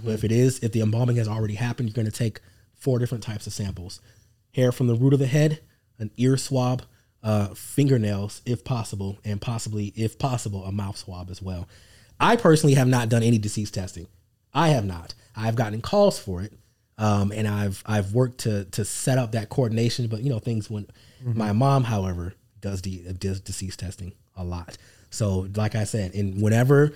But 0.04 0.12
if 0.12 0.24
it 0.26 0.32
is, 0.32 0.60
if 0.60 0.74
the 0.74 0.82
embalming 0.82 1.16
has 1.16 1.28
already 1.28 1.56
happened, 1.56 1.90
you're 1.90 1.96
going 1.96 2.12
to 2.12 2.12
take 2.12 2.42
four 2.78 3.00
different 3.00 3.24
types 3.24 3.48
of 3.48 3.54
samples: 3.54 4.00
hair 4.54 4.72
from 4.72 4.88
the 4.88 4.96
root 4.96 5.14
of 5.14 5.20
the 5.20 5.28
head, 5.28 5.60
an 6.00 6.12
ear 6.18 6.38
swab, 6.38 6.84
uh, 7.24 7.48
fingernails, 7.50 8.42
if 8.46 8.64
possible, 8.64 9.20
and 9.26 9.42
possibly, 9.42 9.88
if 9.96 10.18
possible, 10.20 10.64
a 10.66 10.72
mouth 10.72 10.98
swab 10.98 11.30
as 11.30 11.42
well. 11.42 11.68
I 12.20 12.36
personally 12.36 12.76
have 12.76 12.88
not 12.88 13.10
done 13.10 13.24
any 13.24 13.38
deceased 13.38 13.74
testing. 13.74 14.08
I 14.54 14.70
have 14.70 14.86
not. 14.86 15.14
I've 15.36 15.56
gotten 15.56 15.82
calls 15.82 16.18
for 16.18 16.42
it, 16.42 16.54
um, 16.98 17.32
and 17.32 17.48
I've 17.48 17.84
I've 17.86 18.14
worked 18.14 18.40
to 18.42 18.66
to 18.66 18.86
set 18.86 19.18
up 19.18 19.34
that 19.34 19.50
coordination. 19.50 20.08
But 20.08 20.22
you 20.24 20.30
know, 20.30 20.40
things 20.40 20.70
went. 20.70 20.90
Mhm. 21.24 21.36
My 21.36 21.52
mom, 21.52 21.84
however, 21.84 22.34
does 22.62 22.82
the 22.82 23.14
does 23.14 23.40
deceased 23.40 23.80
testing 23.80 24.14
a 24.36 24.44
lot. 24.44 24.78
So, 25.10 25.48
like 25.56 25.76
I 25.76 25.84
said, 25.84 26.14
and 26.16 26.42
whenever 26.42 26.94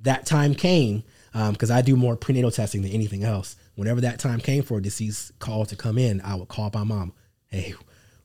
that 0.00 0.26
time 0.26 0.54
came, 0.54 1.02
because 1.32 1.70
I 1.70 1.82
do 1.82 1.96
more 1.96 2.16
prenatal 2.16 2.50
testing 2.50 2.82
than 2.82 2.90
anything 2.92 3.22
else. 3.24 3.56
Whenever 3.76 4.00
that 4.02 4.18
time 4.18 4.40
came 4.40 4.62
for 4.62 4.78
a 4.78 4.82
deceased 4.82 5.38
call 5.38 5.66
to 5.66 5.76
come 5.76 5.98
in, 5.98 6.20
I 6.20 6.34
would 6.36 6.48
call 6.48 6.70
my 6.72 6.84
mom. 6.84 7.12
Hey, 7.48 7.74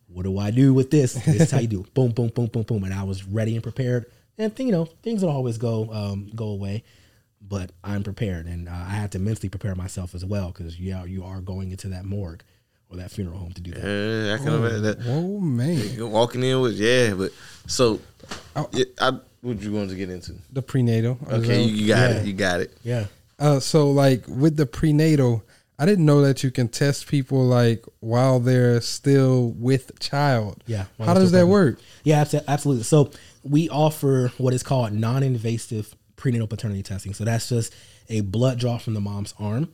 what 0.08 0.24
do 0.24 0.38
I 0.38 0.52
do 0.52 0.74
with 0.74 0.92
this? 0.92 1.14
This 1.14 1.42
is 1.42 1.52
how 1.52 1.60
you 1.60 1.68
do. 1.68 1.86
boom, 1.94 2.12
boom, 2.12 2.30
boom, 2.30 2.48
boom, 2.48 2.64
boom, 2.64 2.84
and 2.84 2.94
I 2.94 3.04
was 3.04 3.24
ready 3.26 3.56
and 3.56 3.64
prepared. 3.64 4.06
And 4.38 4.58
you 4.60 4.72
know, 4.72 4.86
things 4.86 5.22
don't 5.22 5.32
always 5.32 5.58
go 5.58 5.92
um, 5.92 6.32
go 6.36 6.46
away, 6.50 6.84
but 7.42 7.72
I'm 7.84 8.04
prepared, 8.04 8.46
and 8.46 8.70
uh, 8.70 8.72
I 8.72 8.92
had 8.92 9.12
to 9.14 9.20
mentally 9.20 9.50
prepare 9.50 9.76
myself 9.76 10.16
as 10.16 10.24
well 10.24 10.48
because 10.50 10.80
yeah, 10.80 11.04
you 11.06 11.24
are 11.26 11.42
going 11.42 11.72
into 11.72 11.90
that 11.90 12.06
morgue 12.06 12.44
or 12.90 12.98
that 12.98 13.12
funeral 13.12 13.38
home 13.38 13.52
to 13.54 13.62
do 13.62 13.72
that. 13.72 13.84
Yeah, 13.84 14.36
I 14.36 14.38
can 14.38 14.50
Oh, 14.50 14.58
imagine 14.66 14.84
that. 14.84 14.98
Oh 15.08 15.40
man, 15.40 15.90
You're 15.96 16.08
walking 16.20 16.42
in 16.44 16.62
with 16.62 16.74
yeah, 16.74 17.14
but 17.16 17.32
so 17.68 18.00
yeah, 18.72 18.86
I, 19.02 19.20
what 19.42 19.62
you 19.62 19.74
wanted 19.74 19.90
to 19.90 19.96
get 19.96 20.10
into? 20.10 20.36
the 20.54 20.62
prenatal. 20.62 21.18
Okay, 21.30 21.62
you, 21.64 21.74
you 21.76 21.88
got 21.88 22.10
Yeah. 22.12 22.16
it. 22.18 22.26
You 22.26 22.34
got 22.34 22.62
it. 22.62 22.78
Yeah. 22.84 23.06
Uh, 23.40 23.60
so 23.60 23.90
like 23.90 24.26
with 24.28 24.58
the 24.58 24.66
prenatal, 24.66 25.44
I 25.78 25.86
didn't 25.86 26.06
know 26.06 26.22
that 26.22 26.44
you 26.44 26.52
can 26.52 26.68
test 26.68 27.08
people 27.08 27.46
like 27.46 27.86
while 28.02 28.40
they're 28.40 28.82
still 28.82 29.52
with 29.52 29.98
child. 30.00 30.62
Yeah. 30.68 30.86
How 30.98 31.14
does 31.14 31.32
that 31.32 31.46
pregnant. 31.46 31.50
work? 31.50 31.80
Yeah, 32.04 32.26
absolutely. 32.48 32.84
So 32.84 33.12
we 33.44 33.70
offer 33.70 34.34
what 34.38 34.54
is 34.54 34.62
called 34.62 34.92
non-invasive 34.92 35.96
prenatal 36.18 36.48
paternity 36.48 36.84
testing. 36.84 37.14
So 37.14 37.24
that's 37.24 37.48
just 37.48 37.74
a 38.10 38.22
blood 38.22 38.60
draw 38.60 38.78
from 38.78 38.94
the 38.94 39.00
mom's 39.00 39.34
arm. 39.40 39.72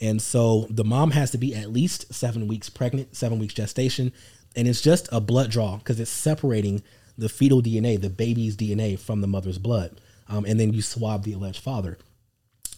And 0.00 0.20
so 0.20 0.66
the 0.70 0.84
mom 0.84 1.10
has 1.10 1.30
to 1.32 1.38
be 1.38 1.54
at 1.54 1.70
least 1.70 2.12
seven 2.14 2.48
weeks 2.48 2.70
pregnant, 2.70 3.14
seven 3.14 3.38
weeks 3.38 3.54
gestation. 3.54 4.12
And 4.56 4.66
it's 4.66 4.80
just 4.80 5.08
a 5.12 5.20
blood 5.20 5.50
draw 5.50 5.76
because 5.76 6.00
it's 6.00 6.10
separating 6.10 6.82
the 7.18 7.28
fetal 7.28 7.62
DNA, 7.62 8.00
the 8.00 8.10
baby's 8.10 8.56
DNA, 8.56 8.98
from 8.98 9.20
the 9.20 9.26
mother's 9.26 9.58
blood. 9.58 10.00
Um, 10.28 10.46
and 10.46 10.58
then 10.58 10.72
you 10.72 10.80
swab 10.80 11.24
the 11.24 11.34
alleged 11.34 11.62
father. 11.62 11.98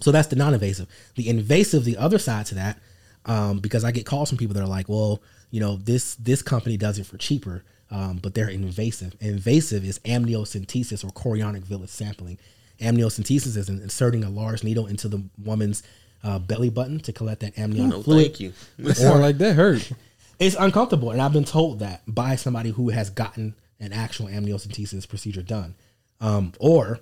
So 0.01 0.11
that's 0.11 0.29
the 0.29 0.37
non-invasive. 0.37 0.87
The 1.15 1.29
invasive, 1.29 1.85
the 1.85 1.97
other 1.97 2.19
side 2.19 2.47
to 2.47 2.55
that, 2.57 2.79
um, 3.27 3.61
because 3.61 3.85
I 3.85 3.91
get 3.93 4.05
calls 4.07 4.29
from 4.29 4.39
people 4.39 4.55
that 4.55 4.63
are 4.63 4.69
like, 4.69 4.89
"Well, 4.89 5.23
you 5.51 5.61
know, 5.61 5.77
this 5.77 6.15
this 6.17 6.43
company 6.43 6.77
does 6.77 6.99
it 6.99 7.07
for 7.07 7.17
cheaper, 7.17 7.65
um, 7.91 8.19
but 8.23 8.35
they're 8.35 8.49
invasive." 8.49 9.15
Invasive 9.21 9.85
is 9.85 9.99
amniocentesis 10.01 11.05
or 11.05 11.11
chorionic 11.13 11.63
villus 11.65 11.89
sampling. 11.91 12.39
Amniocentesis 12.81 13.57
is 13.57 13.69
inserting 13.69 14.25
a 14.25 14.31
large 14.31 14.65
needle 14.65 14.87
into 14.87 15.09
the 15.09 15.23
woman's 15.43 15.83
uh, 16.23 16.39
belly 16.39 16.71
button 16.71 16.99
to 17.01 17.13
collect 17.13 17.41
that 17.41 17.57
amniotic 17.59 17.91
No, 17.93 18.03
fluid. 18.03 18.25
thank 18.27 18.41
you. 18.41 18.53
That 18.79 18.97
sound 18.97 19.21
like 19.23 19.39
that 19.39 19.55
hurt. 19.57 19.93
It's 20.41 20.57
uncomfortable, 20.59 21.13
and 21.13 21.23
I've 21.23 21.33
been 21.33 21.45
told 21.45 21.79
that 21.79 22.03
by 22.07 22.35
somebody 22.37 22.71
who 22.71 22.89
has 22.91 23.09
gotten 23.11 23.55
an 23.79 23.93
actual 23.93 24.27
amniocentesis 24.27 25.09
procedure 25.09 25.43
done, 25.43 25.77
um, 26.21 26.53
or 26.59 26.99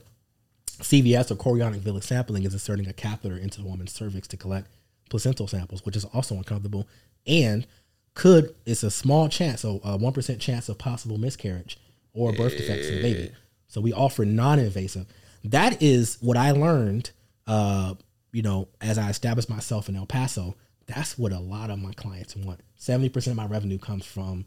CVS 0.83 1.31
or 1.31 1.37
chorionic 1.37 1.81
villus 1.81 2.05
sampling 2.05 2.45
is 2.45 2.53
inserting 2.53 2.89
a 2.89 2.93
catheter 2.93 3.37
into 3.37 3.61
the 3.61 3.67
woman's 3.67 3.93
cervix 3.93 4.29
to 4.29 4.37
collect 4.37 4.69
placental 5.11 5.47
samples, 5.47 5.85
which 5.85 5.97
is 5.97 6.05
also 6.07 6.35
uncomfortable 6.37 6.87
and 7.27 7.67
could 8.15 8.55
it's 8.67 8.83
a 8.83 8.91
small 8.91 9.29
chance, 9.29 9.63
so 9.63 9.81
a 9.85 9.97
one 9.97 10.13
percent 10.13 10.41
chance 10.41 10.69
of 10.69 10.79
possible 10.79 11.19
miscarriage 11.19 11.79
or 12.13 12.33
birth 12.33 12.57
defects 12.57 12.89
in 12.89 12.97
the 12.97 13.03
baby. 13.03 13.33
So 13.69 13.81
we 13.81 13.93
offer 13.93 14.25
non-invasive. 14.25 15.07
That 15.45 15.83
is 15.83 16.19
what 16.21 16.37
I 16.37 16.51
learned. 16.51 17.11
Uh, 17.47 17.95
you 18.33 18.43
know, 18.43 18.69
as 18.81 18.99
I 18.99 19.09
established 19.09 19.49
myself 19.49 19.89
in 19.89 19.97
El 19.97 20.07
Paso, 20.07 20.55
that's 20.87 21.19
what 21.19 21.33
a 21.33 21.39
lot 21.39 21.71
of 21.71 21.79
my 21.79 21.93
clients 21.93 22.37
want. 22.37 22.61
Seventy 22.77 23.09
percent 23.09 23.33
of 23.33 23.37
my 23.39 23.47
revenue 23.47 23.79
comes 23.79 24.05
from 24.05 24.45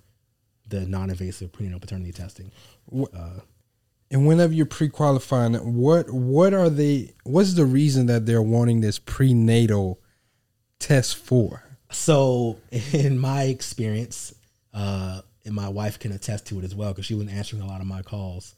the 0.67 0.81
non-invasive 0.81 1.51
prenatal 1.51 1.79
paternity 1.79 2.11
testing. 2.11 2.51
Uh, 2.93 3.39
And 4.11 4.27
whenever 4.27 4.53
you're 4.53 4.65
pre-qualifying, 4.67 5.55
what 5.75 6.11
what 6.11 6.53
are 6.53 6.69
they? 6.69 7.13
What's 7.23 7.53
the 7.53 7.65
reason 7.65 8.05
that 8.05 8.25
they're 8.25 8.41
wanting 8.41 8.81
this 8.81 8.99
prenatal 8.99 9.99
test 10.79 11.17
for? 11.17 11.63
So, 11.91 12.59
in 12.93 13.17
my 13.19 13.43
experience, 13.43 14.33
uh, 14.73 15.21
and 15.43 15.53
my 15.53 15.69
wife 15.69 15.99
can 15.99 16.11
attest 16.11 16.47
to 16.47 16.59
it 16.59 16.63
as 16.65 16.75
well 16.75 16.91
because 16.91 17.05
she 17.05 17.15
was 17.15 17.27
answering 17.27 17.61
a 17.61 17.67
lot 17.67 17.81
of 17.81 17.87
my 17.87 18.01
calls 18.01 18.55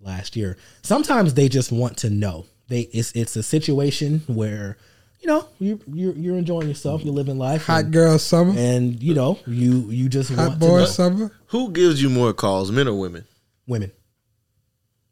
last 0.00 0.36
year. 0.36 0.56
Sometimes 0.82 1.34
they 1.34 1.48
just 1.48 1.72
want 1.72 1.96
to 1.98 2.10
know. 2.10 2.46
They 2.68 2.80
it's 2.80 3.12
it's 3.12 3.36
a 3.36 3.42
situation 3.42 4.22
where 4.26 4.78
you 5.20 5.28
know 5.28 5.48
you 5.58 5.80
you're, 5.86 6.14
you're 6.14 6.36
enjoying 6.36 6.68
yourself, 6.68 7.02
you're 7.04 7.14
living 7.14 7.38
life, 7.38 7.64
Hot 7.66 7.84
and, 7.84 7.92
girl 7.92 8.18
summer, 8.18 8.54
and 8.56 9.02
you 9.02 9.14
know 9.14 9.38
you 9.46 9.90
you 9.90 10.08
just 10.08 10.30
hot 10.30 10.48
want 10.48 10.60
boy 10.60 10.66
to 10.78 10.84
know. 10.84 10.86
summer. 10.86 11.32
Who 11.48 11.70
gives 11.72 12.02
you 12.02 12.08
more 12.10 12.32
calls, 12.32 12.70
men 12.72 12.88
or 12.88 12.98
women? 12.98 13.26
Women, 13.66 13.92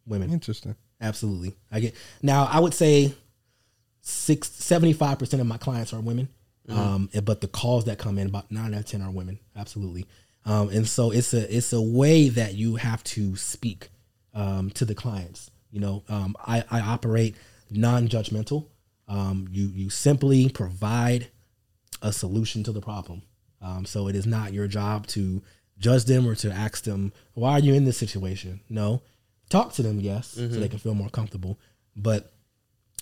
women, 0.07 0.31
Interesting. 0.33 0.75
absolutely. 1.01 1.55
I 1.71 1.81
get 1.81 1.95
now. 2.23 2.45
I 2.51 2.61
would 2.61 2.75
say 2.75 3.13
six 4.01 4.51
seventy 4.51 4.93
five 4.93 5.19
percent 5.19 5.41
of 5.41 5.47
my 5.47 5.57
clients 5.59 5.93
are 5.93 6.01
women. 6.01 6.29
Mhm. 6.69 6.77
Um, 6.77 7.11
but 7.25 7.41
the 7.41 7.49
calls 7.49 7.87
that 7.87 7.99
come 7.99 8.19
in, 8.19 8.29
about 8.29 8.51
nine 8.51 8.73
out 8.75 8.81
of 8.81 8.87
ten 8.87 9.03
are 9.03 9.11
women. 9.11 9.39
Absolutely. 9.57 10.07
Um, 10.45 10.69
and 10.71 10.89
so 10.89 11.11
it's 11.11 11.35
a 11.35 11.57
it's 11.57 11.73
a 11.73 11.81
way 11.83 12.29
that 12.29 12.55
you 12.55 12.77
have 12.77 13.03
to 13.05 13.37
speak 13.37 13.91
um, 14.35 14.71
to 14.71 14.85
the 14.85 14.95
clients. 14.95 15.51
You 15.71 15.81
know, 15.81 16.03
um, 16.09 16.37
I, 16.47 16.65
I 16.71 16.81
operate 16.81 17.35
non-judgmental. 17.71 18.67
Um, 19.09 19.49
you 19.51 19.67
you 19.75 19.91
simply 19.91 20.49
provide 20.49 21.29
a 22.01 22.13
solution 22.13 22.63
to 22.65 22.73
the 22.73 22.81
problem. 22.81 23.23
Um, 23.61 23.85
so 23.85 24.09
it 24.09 24.17
is 24.17 24.27
not 24.27 24.53
your 24.53 24.67
job 24.67 25.07
to 25.09 25.43
judge 25.79 26.05
them 26.05 26.27
or 26.27 26.35
to 26.37 26.51
ask 26.53 26.85
them 26.85 27.13
why 27.35 27.53
are 27.53 27.59
you 27.61 27.75
in 27.75 27.85
this 27.85 27.97
situation. 27.99 28.61
No, 28.69 29.03
talk 29.53 29.73
to 29.75 29.83
them, 29.83 30.01
yes, 30.01 30.29
so 30.29 30.41
Mhm. 30.41 30.61
they 30.61 30.69
can 30.69 30.79
feel 30.79 30.95
more 30.95 31.09
comfortable, 31.11 31.59
but 31.97 32.33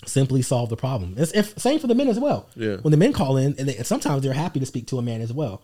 simply 0.07 0.43
solve 0.43 0.69
the 0.71 0.77
problem. 0.77 1.15
It's 1.19 1.33
if, 1.33 1.59
same 1.59 1.79
for 1.79 1.87
the 1.87 1.95
men 1.95 2.09
as 2.09 2.19
well. 2.19 2.49
Yeah. 2.57 2.77
When 2.77 2.91
the 2.91 2.97
men 2.97 3.13
call 3.13 3.37
in, 3.37 3.55
and, 3.59 3.69
they, 3.69 3.77
and 3.77 3.87
sometimes 3.87 4.23
they're 4.23 4.33
happy 4.33 4.61
to 4.61 4.67
speak 4.67 4.87
to 4.89 4.99
a 4.99 5.03
man 5.03 5.21
as 5.21 5.33
well. 5.33 5.63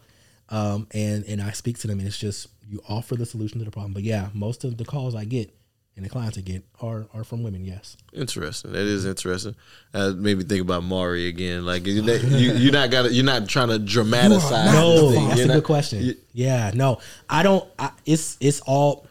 Um, 0.49 0.87
and 0.93 1.25
and 1.25 1.43
I 1.43 1.51
speak 1.51 1.79
to 1.81 1.89
them, 1.89 1.99
and 1.99 2.07
it's 2.07 2.19
just 2.19 2.47
you 2.69 2.81
offer 2.89 3.17
the 3.17 3.27
solution 3.27 3.59
to 3.59 3.65
the 3.65 3.71
problem. 3.71 3.93
But 3.93 4.05
yeah, 4.05 4.29
most 4.33 4.63
of 4.65 4.77
the 4.77 4.85
calls 4.85 5.15
I 5.17 5.25
get 5.25 5.53
and 5.97 6.05
the 6.05 6.09
clients 6.11 6.39
I 6.39 6.43
get 6.43 6.63
are 6.81 7.07
are 7.15 7.25
from 7.25 7.43
women. 7.43 7.65
Yes. 7.65 7.97
Interesting. 8.13 8.71
That 8.73 8.83
is 8.87 9.07
interesting. 9.07 9.57
Uh, 9.93 10.13
made 10.17 10.39
me 10.39 10.45
think 10.45 10.61
about 10.63 10.85
Maury 10.85 11.27
again. 11.27 11.67
Like 11.67 11.85
you, 11.87 12.01
you, 12.03 12.53
you're 12.53 12.73
not 12.73 12.91
got 12.93 13.13
you're 13.13 13.25
not 13.25 13.49
trying 13.49 13.71
to 13.71 13.79
dramatize. 13.81 14.73
No, 14.73 15.11
that's 15.11 15.37
You're 15.37 15.45
a 15.47 15.49
not- 15.49 15.55
good 15.55 15.65
question. 15.65 16.15
yeah, 16.33 16.71
no, 16.75 16.99
I 17.29 17.43
don't. 17.43 17.65
I, 17.79 17.91
it's 18.05 18.37
it's 18.41 18.61
all 18.61 19.09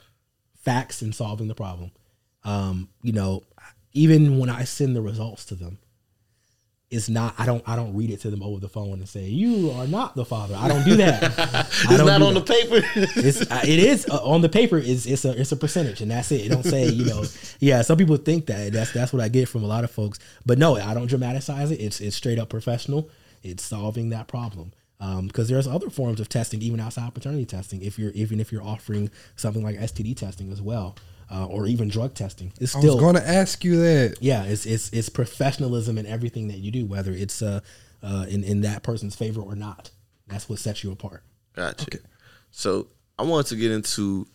facts 0.66 1.02
and 1.02 1.16
solving 1.16 1.48
the 1.48 1.56
problem. 1.56 1.92
Um, 2.44 2.90
you 3.02 3.14
know, 3.14 3.44
even 3.94 4.38
when 4.40 4.50
I 4.50 4.66
send 4.66 4.96
the 4.96 5.02
results 5.02 5.46
to 5.46 5.56
them, 5.56 5.80
it's 6.92 7.10
not. 7.10 7.34
I 7.38 7.46
don't. 7.46 7.64
I 7.68 7.76
don't 7.76 7.96
read 7.96 8.12
it 8.12 8.22
to 8.22 8.30
them 8.30 8.44
over 8.44 8.60
the 8.60 8.70
phone 8.70 8.94
and 8.94 9.10
say 9.10 9.24
you 9.24 9.72
are 9.72 9.88
not 9.88 10.16
the 10.16 10.24
father. 10.24 10.56
I 10.56 10.68
don't 10.68 10.84
do 10.86 10.96
that. 10.98 11.24
It's 11.86 11.98
do 11.98 12.10
on 12.10 12.34
that. 12.34 12.34
the 12.34 12.42
paper. 12.42 12.88
it's 12.96 13.42
uh, 13.42 13.62
it 13.64 13.80
is 13.80 14.08
uh, 14.08 14.24
on 14.24 14.42
the 14.42 14.50
paper. 14.50 14.78
Is 14.78 15.08
it's 15.08 15.26
a 15.26 15.40
it's 15.40 15.52
a 15.52 15.58
percentage, 15.58 16.02
and 16.02 16.12
that's 16.12 16.32
it. 16.32 16.46
It 16.46 16.50
don't 16.50 16.64
say 16.64 16.88
you 16.88 17.06
know. 17.06 17.24
Yeah, 17.60 17.82
some 17.82 17.98
people 17.98 18.18
think 18.18 18.46
that 18.48 18.72
that's 18.72 18.92
that's 18.92 19.12
what 19.12 19.22
I 19.22 19.30
get 19.30 19.50
from 19.50 19.64
a 19.64 19.68
lot 19.68 19.84
of 19.84 19.92
folks, 19.92 20.20
but 20.46 20.58
no, 20.60 20.76
I 20.76 20.94
don't 20.94 21.08
dramatize 21.08 21.72
it. 21.72 21.80
It's 21.80 22.00
it's 22.02 22.16
straight 22.16 22.38
up 22.38 22.50
professional. 22.50 23.10
It's 23.44 23.64
solving 23.64 24.10
that 24.10 24.28
problem. 24.28 24.72
Um, 25.00 25.28
because 25.28 25.50
there's 25.50 25.68
other 25.68 25.90
forms 25.90 26.22
of 26.22 26.30
testing 26.30 26.62
even 26.62 26.80
outside 26.80 27.14
paternity 27.14 27.46
testing. 27.46 27.82
If 27.82 28.00
you're 28.00 28.12
even 28.12 28.40
if 28.40 28.52
you're 28.52 28.64
offering 28.64 29.12
something 29.36 29.62
like 29.62 29.76
STD 29.78 30.16
testing 30.16 30.52
as 30.52 30.62
well, 30.62 30.96
uh, 31.30 31.46
or 31.48 31.68
even 31.68 31.90
drug 31.90 32.14
testing, 32.14 32.54
it's 32.62 32.76
I 32.76 32.80
still 32.80 32.96
was 32.96 33.04
going 33.04 33.16
to 33.16 33.28
ask 33.28 33.64
you 33.64 33.78
that. 33.78 34.18
yeah, 34.22 34.46
it's 34.46 34.66
it's 34.66 34.90
it's 34.94 35.10
professionalism 35.10 35.98
in 35.98 36.06
everything 36.06 36.48
that 36.48 36.60
you 36.60 36.72
do, 36.72 36.86
whether 36.86 37.12
it's 37.12 37.42
uh, 37.42 37.60
uh 38.02 38.26
in 38.30 38.44
in 38.46 38.62
that 38.62 38.84
person's 38.84 39.16
favor 39.16 39.42
or 39.42 39.56
not. 39.56 39.92
That's 40.28 40.48
what 40.48 40.60
sets 40.60 40.84
you 40.84 40.92
apart. 40.92 41.24
Gotcha. 41.56 42.00
So 42.52 42.88
I 43.20 43.24
wanted 43.24 43.48
to 43.48 43.56
get 43.58 43.72
into 43.72 44.28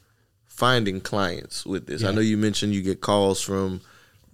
finding 0.47 1.01
clients 1.01 1.65
with 1.65 1.87
this. 1.87 2.05
I 2.05 2.13
know 2.13 2.21
you 2.21 2.37
mentioned 2.37 2.75
you 2.75 2.83
get 2.83 3.01
calls 3.01 3.41
from 3.41 3.81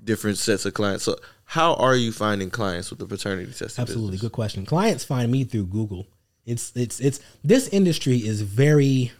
different 0.02 0.38
sets 0.38 0.64
of 0.66 0.74
clients. 0.74 1.04
So 1.04 1.16
how 1.44 1.74
are 1.74 1.94
you 1.94 2.10
finding 2.12 2.50
clients 2.50 2.90
with 2.90 2.98
the 2.98 3.06
paternity 3.06 3.52
testing? 3.52 3.82
Absolutely, 3.82 4.12
business? 4.12 4.20
good 4.22 4.32
question. 4.32 4.66
Clients 4.66 5.04
find 5.04 5.30
me 5.30 5.44
through 5.44 5.66
Google. 5.66 6.06
It's 6.46 6.72
it's 6.76 7.00
it's 7.00 7.20
this 7.44 7.68
industry 7.68 8.16
is 8.18 8.40
very. 8.40 9.12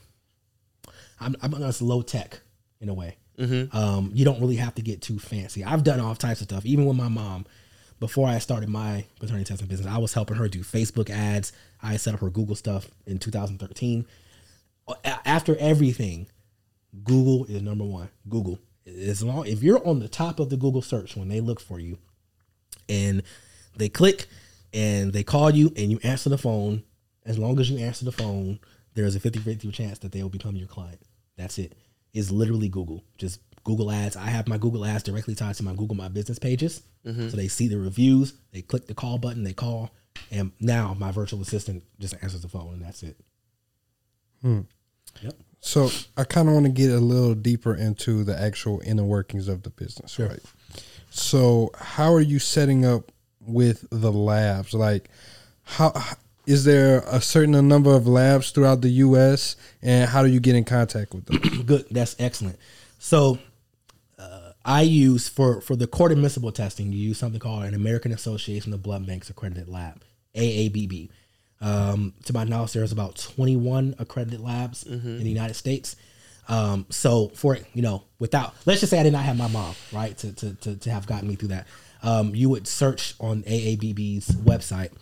I'm 1.21 1.35
I'm 1.43 1.51
gonna 1.51 1.73
say 1.73 1.85
low 1.85 2.03
tech 2.03 2.41
in 2.81 2.89
a 2.89 2.95
way. 2.95 3.17
Mhm. 3.39 3.75
Um, 3.75 4.11
you 4.15 4.25
don't 4.25 4.41
really 4.41 4.57
have 4.57 4.75
to 4.77 4.83
get 4.83 5.03
too 5.03 5.19
fancy. 5.19 5.63
I've 5.65 5.85
done 5.85 6.01
all 6.01 6.15
types 6.15 6.41
of 6.41 6.47
stuff. 6.47 6.65
Even 6.65 6.87
with 6.87 6.97
my 6.97 7.09
mom, 7.09 7.45
before 8.01 8.29
I 8.29 8.39
started 8.39 8.69
my 8.69 9.05
paternity 9.21 9.45
testing 9.45 9.67
business, 9.69 9.89
I 9.93 9.99
was 9.99 10.15
helping 10.15 10.37
her 10.37 10.49
do 10.49 10.61
Facebook 10.61 11.11
ads. 11.11 11.53
I 11.83 11.97
set 11.97 12.15
up 12.15 12.21
her 12.21 12.31
Google 12.31 12.57
stuff 12.57 12.91
in 13.07 13.19
2013. 13.19 14.07
A- 14.89 15.29
After 15.29 15.57
everything, 15.57 16.29
Google 17.05 17.45
is 17.47 17.61
number 17.61 17.85
one. 17.85 18.09
Google. 18.29 18.59
As 18.87 19.23
long 19.23 19.47
if 19.47 19.63
you're 19.63 19.87
on 19.87 19.99
the 19.99 20.09
top 20.09 20.39
of 20.41 20.49
the 20.49 20.57
Google 20.57 20.81
search 20.83 21.17
when 21.17 21.29
they 21.29 21.41
look 21.41 21.61
for 21.61 21.79
you, 21.81 21.99
and 22.89 23.23
they 23.77 23.89
click 23.89 24.27
and 24.73 25.13
they 25.13 25.23
call 25.25 25.51
you 25.51 25.73
and 25.77 25.91
you 25.91 25.99
answer 26.03 26.31
the 26.31 26.39
phone, 26.39 26.85
as 27.27 27.39
long 27.39 27.59
as 27.61 27.69
you 27.69 27.79
answer 27.79 28.05
the 28.05 28.13
phone, 28.13 28.59
there's 28.95 29.17
a 29.17 29.21
50-50 29.21 29.73
chance 29.73 29.99
that 29.99 30.13
they 30.13 30.23
will 30.23 30.31
become 30.31 30.57
your 30.57 30.69
client. 30.69 31.03
That's 31.37 31.59
it. 31.59 31.75
It's 32.15 32.31
literally 32.31 32.69
Google. 32.69 33.05
Just 33.19 33.41
Google 33.65 33.91
ads. 33.91 34.17
I 34.17 34.27
have 34.27 34.49
my 34.49 34.57
Google 34.57 34.85
ads 34.85 35.03
directly 35.03 35.35
tied 35.35 35.57
to 35.57 35.63
my 35.63 35.75
Google 35.75 35.97
My 35.97 36.09
Business 36.09 36.39
pages. 36.39 36.83
Mhm. 37.05 37.31
So 37.31 37.37
they 37.37 37.49
see 37.49 37.69
the 37.69 37.79
reviews, 37.79 38.35
they 38.53 38.63
click 38.63 38.87
the 38.87 38.95
call 38.95 39.19
button, 39.19 39.43
they 39.43 39.53
call, 39.53 39.91
and 40.31 40.53
now 40.61 40.95
my 40.95 41.11
virtual 41.13 41.43
assistant 41.43 41.85
just 41.99 42.15
answers 42.23 42.43
the 42.43 42.49
phone 42.49 42.75
and 42.75 42.83
that's 42.83 43.03
it. 43.03 43.17
Hmm. 44.41 44.61
Yep. 45.23 45.35
So 45.61 45.91
I 46.17 46.25
kind 46.25 46.49
of 46.49 46.55
want 46.55 46.67
to 46.67 46.73
get 46.73 46.91
a 46.91 46.99
little 46.99 47.35
deeper 47.35 47.75
into 47.75 48.23
the 48.25 48.41
actual 48.41 48.81
inner 48.85 49.05
workings 49.05 49.49
of 49.49 49.63
the 49.63 49.71
business, 49.71 50.19
right? 50.19 50.41
So 51.11 51.71
how 51.77 52.13
are 52.13 52.21
you 52.21 52.39
setting 52.39 52.85
up 52.85 53.11
with 53.41 53.87
the 53.91 54.13
labs? 54.13 54.75
Like, 54.75 55.11
how 55.63 55.93
is 56.47 56.65
there 56.65 57.03
a 57.07 57.21
certain 57.21 57.69
number 57.69 57.95
of 57.95 58.07
labs 58.07 58.51
throughout 58.53 58.81
the 58.81 58.89
U.S. 58.89 59.57
and 59.83 60.09
how 60.09 60.23
do 60.23 60.29
you 60.29 60.41
get 60.41 60.55
in 60.55 60.65
contact 60.65 61.13
with 61.13 61.27
them? 61.27 61.63
Good. 61.67 61.87
That's 61.91 62.15
excellent. 62.19 62.59
So 62.99 63.39
uh, 64.19 64.53
I 64.65 64.83
use 64.83 65.29
for 65.29 65.61
for 65.61 65.75
the 65.75 65.87
court 65.87 66.13
admissible 66.13 66.53
testing, 66.53 66.93
you 66.93 66.99
use 66.99 67.19
something 67.19 67.41
called 67.41 67.65
an 67.65 67.75
American 67.75 68.13
Association 68.13 68.73
of 68.73 68.83
Blood 68.83 69.07
Banks 69.07 69.29
Accredited 69.29 69.69
Lab, 69.69 70.03
AABB. 70.35 71.11
Um, 71.61 72.15
to 72.25 72.33
my 72.33 72.45
knowledge, 72.45 72.75
there's 72.75 72.93
about 72.93 73.17
21 73.17 73.97
accredited 73.99 74.41
labs 74.41 74.85
in 74.85 75.19
the 75.19 75.31
United 75.31 75.55
States. 75.55 75.97
Um, 76.49 76.87
so 76.91 77.29
for 77.31 77.59
you 77.75 77.83
know, 77.83 78.05
without 78.21 78.55
let's 78.67 78.81
just 78.81 78.91
say 78.91 79.01
I 79.01 79.03
did 79.03 79.13
not 79.13 79.25
have 79.25 79.37
my 79.37 79.49
mom, 79.49 79.75
right, 79.93 80.17
to 80.19 80.33
to 80.33 80.55
to, 80.55 80.77
to 80.77 80.91
have 80.91 81.07
gotten 81.07 81.29
me 81.29 81.35
through 81.35 81.49
that. 81.49 81.67
Um, 82.03 82.35
you 82.37 82.49
would 82.51 82.69
search 82.69 83.15
on 83.19 83.43
AABB's 83.43 84.37
website 84.37 84.93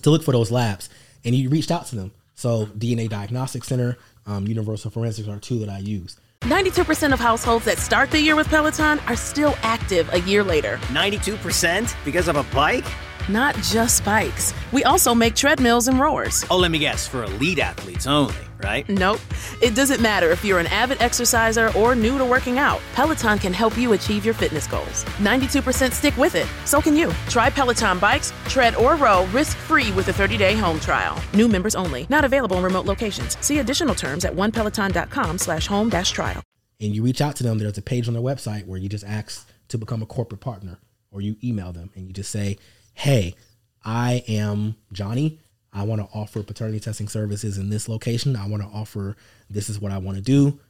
to 0.00 0.10
look 0.10 0.22
for 0.22 0.32
those 0.32 0.50
labs, 0.50 0.88
and 1.24 1.34
you 1.34 1.48
reached 1.48 1.70
out 1.70 1.86
to 1.86 1.96
them. 1.96 2.12
So 2.34 2.66
DNA 2.66 3.08
Diagnostic 3.08 3.64
Center, 3.64 3.98
um, 4.26 4.46
Universal 4.46 4.90
Forensics 4.92 5.28
are 5.28 5.38
two 5.38 5.58
that 5.60 5.68
I 5.68 5.78
use. 5.78 6.16
92% 6.42 7.12
of 7.12 7.20
households 7.20 7.66
that 7.66 7.78
start 7.78 8.10
the 8.10 8.20
year 8.20 8.34
with 8.34 8.48
Peloton 8.48 8.98
are 9.00 9.16
still 9.16 9.54
active 9.62 10.08
a 10.14 10.20
year 10.20 10.42
later. 10.42 10.78
92% 10.88 11.94
because 12.04 12.28
of 12.28 12.36
a 12.36 12.42
bike? 12.44 12.86
Not 13.30 13.54
just 13.62 14.04
bikes. 14.04 14.52
We 14.72 14.82
also 14.82 15.14
make 15.14 15.36
treadmills 15.36 15.86
and 15.86 16.00
rowers. 16.00 16.44
Oh, 16.50 16.56
let 16.56 16.72
me 16.72 16.80
guess, 16.80 17.06
for 17.06 17.22
elite 17.22 17.60
athletes 17.60 18.08
only, 18.08 18.34
right? 18.60 18.88
Nope. 18.88 19.20
It 19.62 19.76
doesn't 19.76 20.00
matter 20.00 20.30
if 20.30 20.44
you're 20.44 20.58
an 20.58 20.66
avid 20.66 21.00
exerciser 21.00 21.70
or 21.78 21.94
new 21.94 22.18
to 22.18 22.24
working 22.24 22.58
out. 22.58 22.80
Peloton 22.94 23.38
can 23.38 23.52
help 23.52 23.78
you 23.78 23.92
achieve 23.92 24.24
your 24.24 24.34
fitness 24.34 24.66
goals. 24.66 25.04
92% 25.18 25.92
stick 25.92 26.16
with 26.16 26.34
it. 26.34 26.48
So 26.64 26.80
can 26.82 26.96
you. 26.96 27.12
Try 27.28 27.50
Peloton 27.50 28.00
bikes, 28.00 28.32
tread, 28.48 28.74
or 28.74 28.96
row 28.96 29.26
risk-free 29.26 29.92
with 29.92 30.08
a 30.08 30.12
30-day 30.12 30.56
home 30.56 30.80
trial. 30.80 31.16
New 31.32 31.46
members 31.46 31.76
only. 31.76 32.08
Not 32.10 32.24
available 32.24 32.56
in 32.56 32.64
remote 32.64 32.86
locations. 32.86 33.38
See 33.44 33.58
additional 33.60 33.94
terms 33.94 34.24
at 34.24 34.32
onepeloton.com 34.34 35.38
slash 35.38 35.68
home 35.68 35.88
dash 35.88 36.10
trial. 36.10 36.42
and 36.80 36.96
you 36.96 37.04
reach 37.04 37.20
out 37.20 37.36
to 37.36 37.44
them, 37.44 37.58
there's 37.58 37.78
a 37.78 37.82
page 37.82 38.08
on 38.08 38.14
their 38.14 38.22
website 38.24 38.66
where 38.66 38.78
you 38.80 38.88
just 38.88 39.04
ask 39.04 39.48
to 39.68 39.78
become 39.78 40.02
a 40.02 40.06
corporate 40.06 40.40
partner, 40.40 40.78
or 41.12 41.20
you 41.20 41.36
email 41.44 41.70
them 41.72 41.90
and 41.94 42.08
you 42.08 42.12
just 42.12 42.30
say, 42.32 42.56
"Hey, 43.00 43.34
I 43.82 44.22
am 44.28 44.76
Johnny. 44.92 45.40
I 45.72 45.84
want 45.84 46.02
to 46.02 46.08
offer 46.12 46.42
paternity 46.42 46.80
testing 46.80 47.08
services 47.08 47.56
in 47.56 47.70
this 47.70 47.88
location. 47.88 48.36
I 48.36 48.46
want 48.46 48.62
to 48.62 48.68
offer 48.68 49.16
this 49.48 49.70
is 49.70 49.80
what 49.80 49.90
I 49.90 49.96
want 49.96 50.18
to 50.18 50.22
do," 50.22 50.60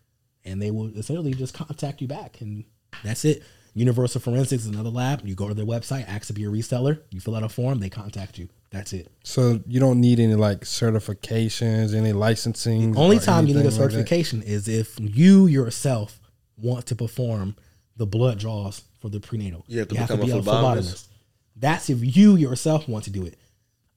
and 0.44 0.62
they 0.62 0.70
will 0.70 0.96
essentially 0.96 1.34
just 1.34 1.54
contact 1.54 2.00
you 2.00 2.06
back, 2.06 2.40
and 2.40 2.64
that's 3.02 3.24
it. 3.24 3.42
Universal 3.74 4.20
Forensics 4.20 4.62
is 4.62 4.68
another 4.68 4.90
lab. 4.90 5.26
You 5.26 5.34
go 5.34 5.48
to 5.48 5.54
their 5.54 5.66
website, 5.66 6.08
ask 6.08 6.28
to 6.28 6.32
be 6.32 6.44
a 6.44 6.48
reseller. 6.48 7.00
You 7.10 7.18
fill 7.18 7.34
out 7.34 7.42
a 7.42 7.48
form, 7.48 7.80
they 7.80 7.88
contact 7.88 8.38
you. 8.38 8.48
That's 8.70 8.92
it. 8.92 9.10
So 9.24 9.60
you 9.66 9.80
don't 9.80 10.00
need 10.00 10.20
any 10.20 10.36
like 10.36 10.60
certifications, 10.60 11.94
any 11.94 12.12
licensing. 12.12 12.92
The 12.92 12.98
Only 13.00 13.18
time 13.18 13.48
you 13.48 13.54
need 13.54 13.60
a 13.60 13.64
anything 13.64 13.80
like 13.80 13.90
certification 13.90 14.42
is 14.42 14.68
if 14.68 14.96
you 15.00 15.48
yourself 15.48 16.20
want 16.56 16.86
to 16.86 16.94
perform 16.94 17.56
the 17.96 18.06
blood 18.06 18.38
draws 18.38 18.82
for 19.00 19.08
the 19.08 19.18
prenatal. 19.18 19.64
You 19.66 19.80
have 19.80 19.88
to 19.88 19.94
become 19.94 20.20
a 20.20 20.24
phlebotomist. 20.24 21.08
That's 21.60 21.90
if 21.90 22.16
you 22.16 22.36
yourself 22.36 22.88
want 22.88 23.04
to 23.04 23.10
do 23.10 23.24
it. 23.24 23.38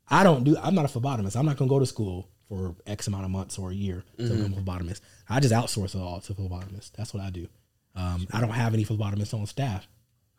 I 0.09 0.23
don't 0.23 0.43
do. 0.43 0.57
I'm 0.61 0.75
not 0.75 0.85
a 0.85 0.99
phlebotomist. 0.99 1.35
I'm 1.35 1.45
not 1.45 1.57
going 1.57 1.69
to 1.69 1.73
go 1.73 1.79
to 1.79 1.85
school 1.85 2.27
for 2.49 2.75
X 2.85 3.07
amount 3.07 3.25
of 3.25 3.31
months 3.31 3.57
or 3.57 3.71
a 3.71 3.73
year 3.73 4.03
to 4.17 4.23
become 4.29 4.53
a 4.53 4.57
phlebotomist. 4.57 5.01
I 5.29 5.39
just 5.39 5.53
outsource 5.53 5.95
it 5.95 6.01
all 6.01 6.19
to 6.21 6.33
phlebotomists. 6.33 6.91
That's 6.91 7.13
what 7.13 7.23
I 7.23 7.29
do. 7.29 7.47
Um, 7.95 8.27
I 8.31 8.41
don't 8.41 8.49
have 8.49 8.73
any 8.73 8.85
phlebotomists 8.85 9.33
on 9.33 9.45
staff. 9.45 9.87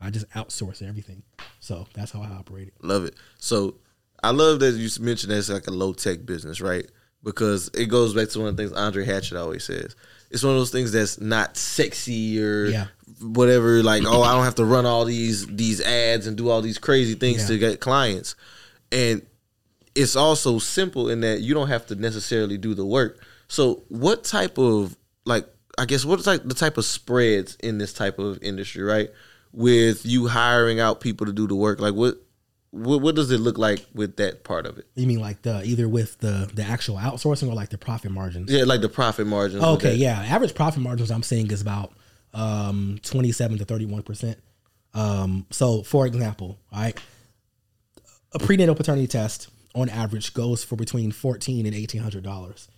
I 0.00 0.10
just 0.10 0.28
outsource 0.30 0.86
everything. 0.86 1.22
So 1.60 1.86
that's 1.94 2.12
how 2.12 2.20
I 2.20 2.26
operate 2.26 2.68
it. 2.68 2.74
Love 2.82 3.04
it. 3.04 3.14
So 3.38 3.76
I 4.22 4.30
love 4.30 4.60
that 4.60 4.72
you 4.72 4.88
mentioned 5.00 5.32
that 5.32 5.38
it's 5.38 5.48
like 5.48 5.66
a 5.66 5.70
low 5.70 5.92
tech 5.92 6.26
business, 6.26 6.60
right? 6.60 6.86
Because 7.24 7.68
it 7.74 7.86
goes 7.86 8.12
back 8.14 8.28
to 8.30 8.38
one 8.38 8.48
of 8.48 8.56
the 8.56 8.62
things 8.62 8.76
Andre 8.76 9.04
Hatchett 9.04 9.38
always 9.38 9.64
says. 9.64 9.96
It's 10.30 10.42
one 10.42 10.52
of 10.52 10.58
those 10.58 10.70
things 10.70 10.92
that's 10.92 11.20
not 11.20 11.56
sexy 11.56 12.42
or 12.42 12.66
Yeah. 12.66 12.86
whatever. 13.20 13.82
Like, 13.82 14.02
oh, 14.06 14.22
I 14.22 14.34
don't 14.34 14.44
have 14.44 14.56
to 14.56 14.64
run 14.64 14.84
all 14.84 15.04
these 15.04 15.46
these 15.46 15.80
ads 15.80 16.26
and 16.26 16.36
do 16.36 16.48
all 16.50 16.60
these 16.60 16.78
crazy 16.78 17.14
things 17.14 17.42
Yeah. 17.42 17.46
to 17.48 17.58
get 17.58 17.80
clients. 17.80 18.34
And 18.92 19.22
it's 19.94 20.16
also 20.16 20.58
simple 20.58 21.08
in 21.08 21.20
that 21.20 21.40
you 21.40 21.54
don't 21.54 21.68
have 21.68 21.86
to 21.86 21.94
necessarily 21.94 22.58
do 22.58 22.74
the 22.74 22.84
work. 22.84 23.18
So, 23.48 23.84
what 23.88 24.24
type 24.24 24.58
of 24.58 24.96
like 25.24 25.46
I 25.78 25.86
guess 25.86 26.04
what's 26.04 26.26
like 26.26 26.46
the 26.46 26.54
type 26.54 26.76
of 26.78 26.84
spreads 26.84 27.56
in 27.60 27.78
this 27.78 27.92
type 27.92 28.18
of 28.18 28.38
industry, 28.42 28.82
right? 28.82 29.10
With 29.52 30.04
you 30.04 30.26
hiring 30.26 30.80
out 30.80 31.00
people 31.00 31.26
to 31.26 31.32
do 31.32 31.46
the 31.46 31.54
work, 31.56 31.80
like 31.80 31.94
what 31.94 32.18
what, 32.74 33.00
what 33.02 33.14
does 33.14 33.30
it 33.30 33.38
look 33.38 33.56
like 33.56 33.84
with 33.94 34.16
that 34.16 34.42
part 34.44 34.66
of 34.66 34.78
it? 34.78 34.86
You 34.96 35.06
mean 35.06 35.20
like 35.20 35.42
the 35.42 35.62
either 35.64 35.88
with 35.88 36.18
the 36.18 36.50
the 36.52 36.62
actual 36.64 36.96
outsourcing 36.96 37.48
or 37.48 37.54
like 37.54 37.70
the 37.70 37.78
profit 37.78 38.10
margins? 38.10 38.50
Yeah, 38.50 38.64
like 38.64 38.80
the 38.80 38.88
profit 38.88 39.26
margins. 39.26 39.62
Okay, 39.62 39.94
yeah. 39.94 40.20
Average 40.22 40.54
profit 40.54 40.82
margins 40.82 41.10
I'm 41.10 41.22
seeing 41.22 41.50
is 41.50 41.60
about 41.62 41.92
um, 42.32 42.98
27 43.02 43.58
to 43.58 43.64
31 43.64 44.02
percent. 44.02 44.38
Um, 44.92 45.46
so, 45.50 45.82
for 45.82 46.06
example, 46.06 46.58
all 46.72 46.80
right, 46.80 46.98
a 48.32 48.38
prenatal 48.38 48.74
paternity 48.74 49.06
test 49.06 49.48
on 49.74 49.88
average 49.88 50.34
goes 50.34 50.62
for 50.64 50.76
between 50.76 51.12
14 51.12 51.66
and 51.66 51.74
1800 51.74 52.22
dollars. 52.22 52.68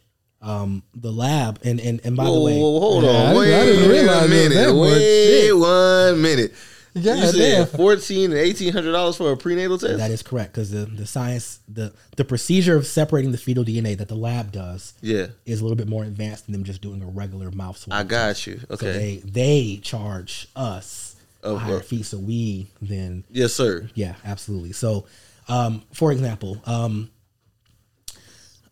Um, 0.42 0.82
the 0.94 1.10
lab 1.10 1.60
and 1.64 1.80
and, 1.80 2.00
and 2.04 2.16
by 2.16 2.24
whoa, 2.24 2.34
the 2.34 2.40
way, 2.40 2.58
whoa, 2.60 2.80
hold 2.80 3.04
Yeah, 3.04 3.10
I 3.10 3.14
on. 3.14 3.34
didn't- 3.34 3.38
Wait 3.38 3.54
I 3.54 3.64
didn't 3.64 3.90
realize 3.90 4.30
a 4.30 4.34
it 4.34 4.38
was 4.38 4.54
that 4.54 4.54
minute. 4.54 4.74
Wait 4.76 5.40
Shit. 5.46 5.56
one 5.56 6.22
minute. 6.22 6.54
God 7.04 7.18
you 7.18 7.26
said 7.26 7.32
damn. 7.34 7.66
fourteen 7.66 8.30
and 8.32 8.40
eighteen 8.40 8.72
hundred 8.72 8.92
dollars 8.92 9.16
for 9.16 9.30
a 9.32 9.36
prenatal 9.36 9.78
test. 9.78 9.98
That 9.98 10.10
is 10.10 10.22
correct 10.22 10.52
because 10.52 10.70
the, 10.70 10.86
the 10.86 11.06
science 11.06 11.60
the 11.68 11.92
the 12.16 12.24
procedure 12.24 12.74
of 12.76 12.86
separating 12.86 13.32
the 13.32 13.38
fetal 13.38 13.64
DNA 13.64 13.96
that 13.98 14.08
the 14.08 14.14
lab 14.14 14.50
does 14.52 14.94
Yeah. 15.02 15.26
is 15.44 15.60
a 15.60 15.64
little 15.64 15.76
bit 15.76 15.88
more 15.88 16.04
advanced 16.04 16.46
than 16.46 16.52
them 16.52 16.64
just 16.64 16.80
doing 16.80 17.02
a 17.02 17.06
regular 17.06 17.50
mouth 17.50 17.76
swab. 17.76 17.98
I 17.98 18.02
got 18.02 18.46
you. 18.46 18.58
So 18.60 18.66
Okay. 18.70 18.92
they 18.92 19.16
they 19.24 19.76
charge 19.82 20.48
us 20.56 21.16
a 21.42 21.48
Oh, 21.48 21.56
higher 21.58 21.70
well. 21.74 21.80
fee, 21.80 22.02
so 22.02 22.18
we 22.18 22.68
then 22.82 23.24
yes, 23.30 23.52
sir. 23.52 23.88
yeah, 23.94 24.14
absolutely. 24.24 24.72
So, 24.72 25.06
um, 25.48 25.82
for 25.92 26.10
example, 26.12 26.60
um, 26.66 27.10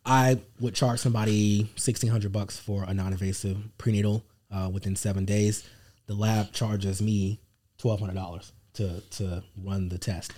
I 0.07 0.39
would 0.61 0.75
charge 0.75 1.01
somebody 1.01 1.71
sixteen 1.77 2.11
hundred 2.11 2.33
bucks 2.33 2.59
for 2.59 2.85
a 2.85 2.93
non-invasive 2.95 3.59
prenatal 3.79 4.25
uh, 4.51 4.71
within 4.73 4.97
seven 4.97 5.25
days. 5.25 5.65
The 6.07 6.15
lab 6.15 6.53
charges 6.53 7.01
me 7.01 7.39
twelve 7.85 8.01
hundred 8.01 8.15
dollars 8.15 8.51
to 8.73 9.03
to 9.11 9.45
run 9.63 9.91
the 9.91 9.99
test. 9.99 10.33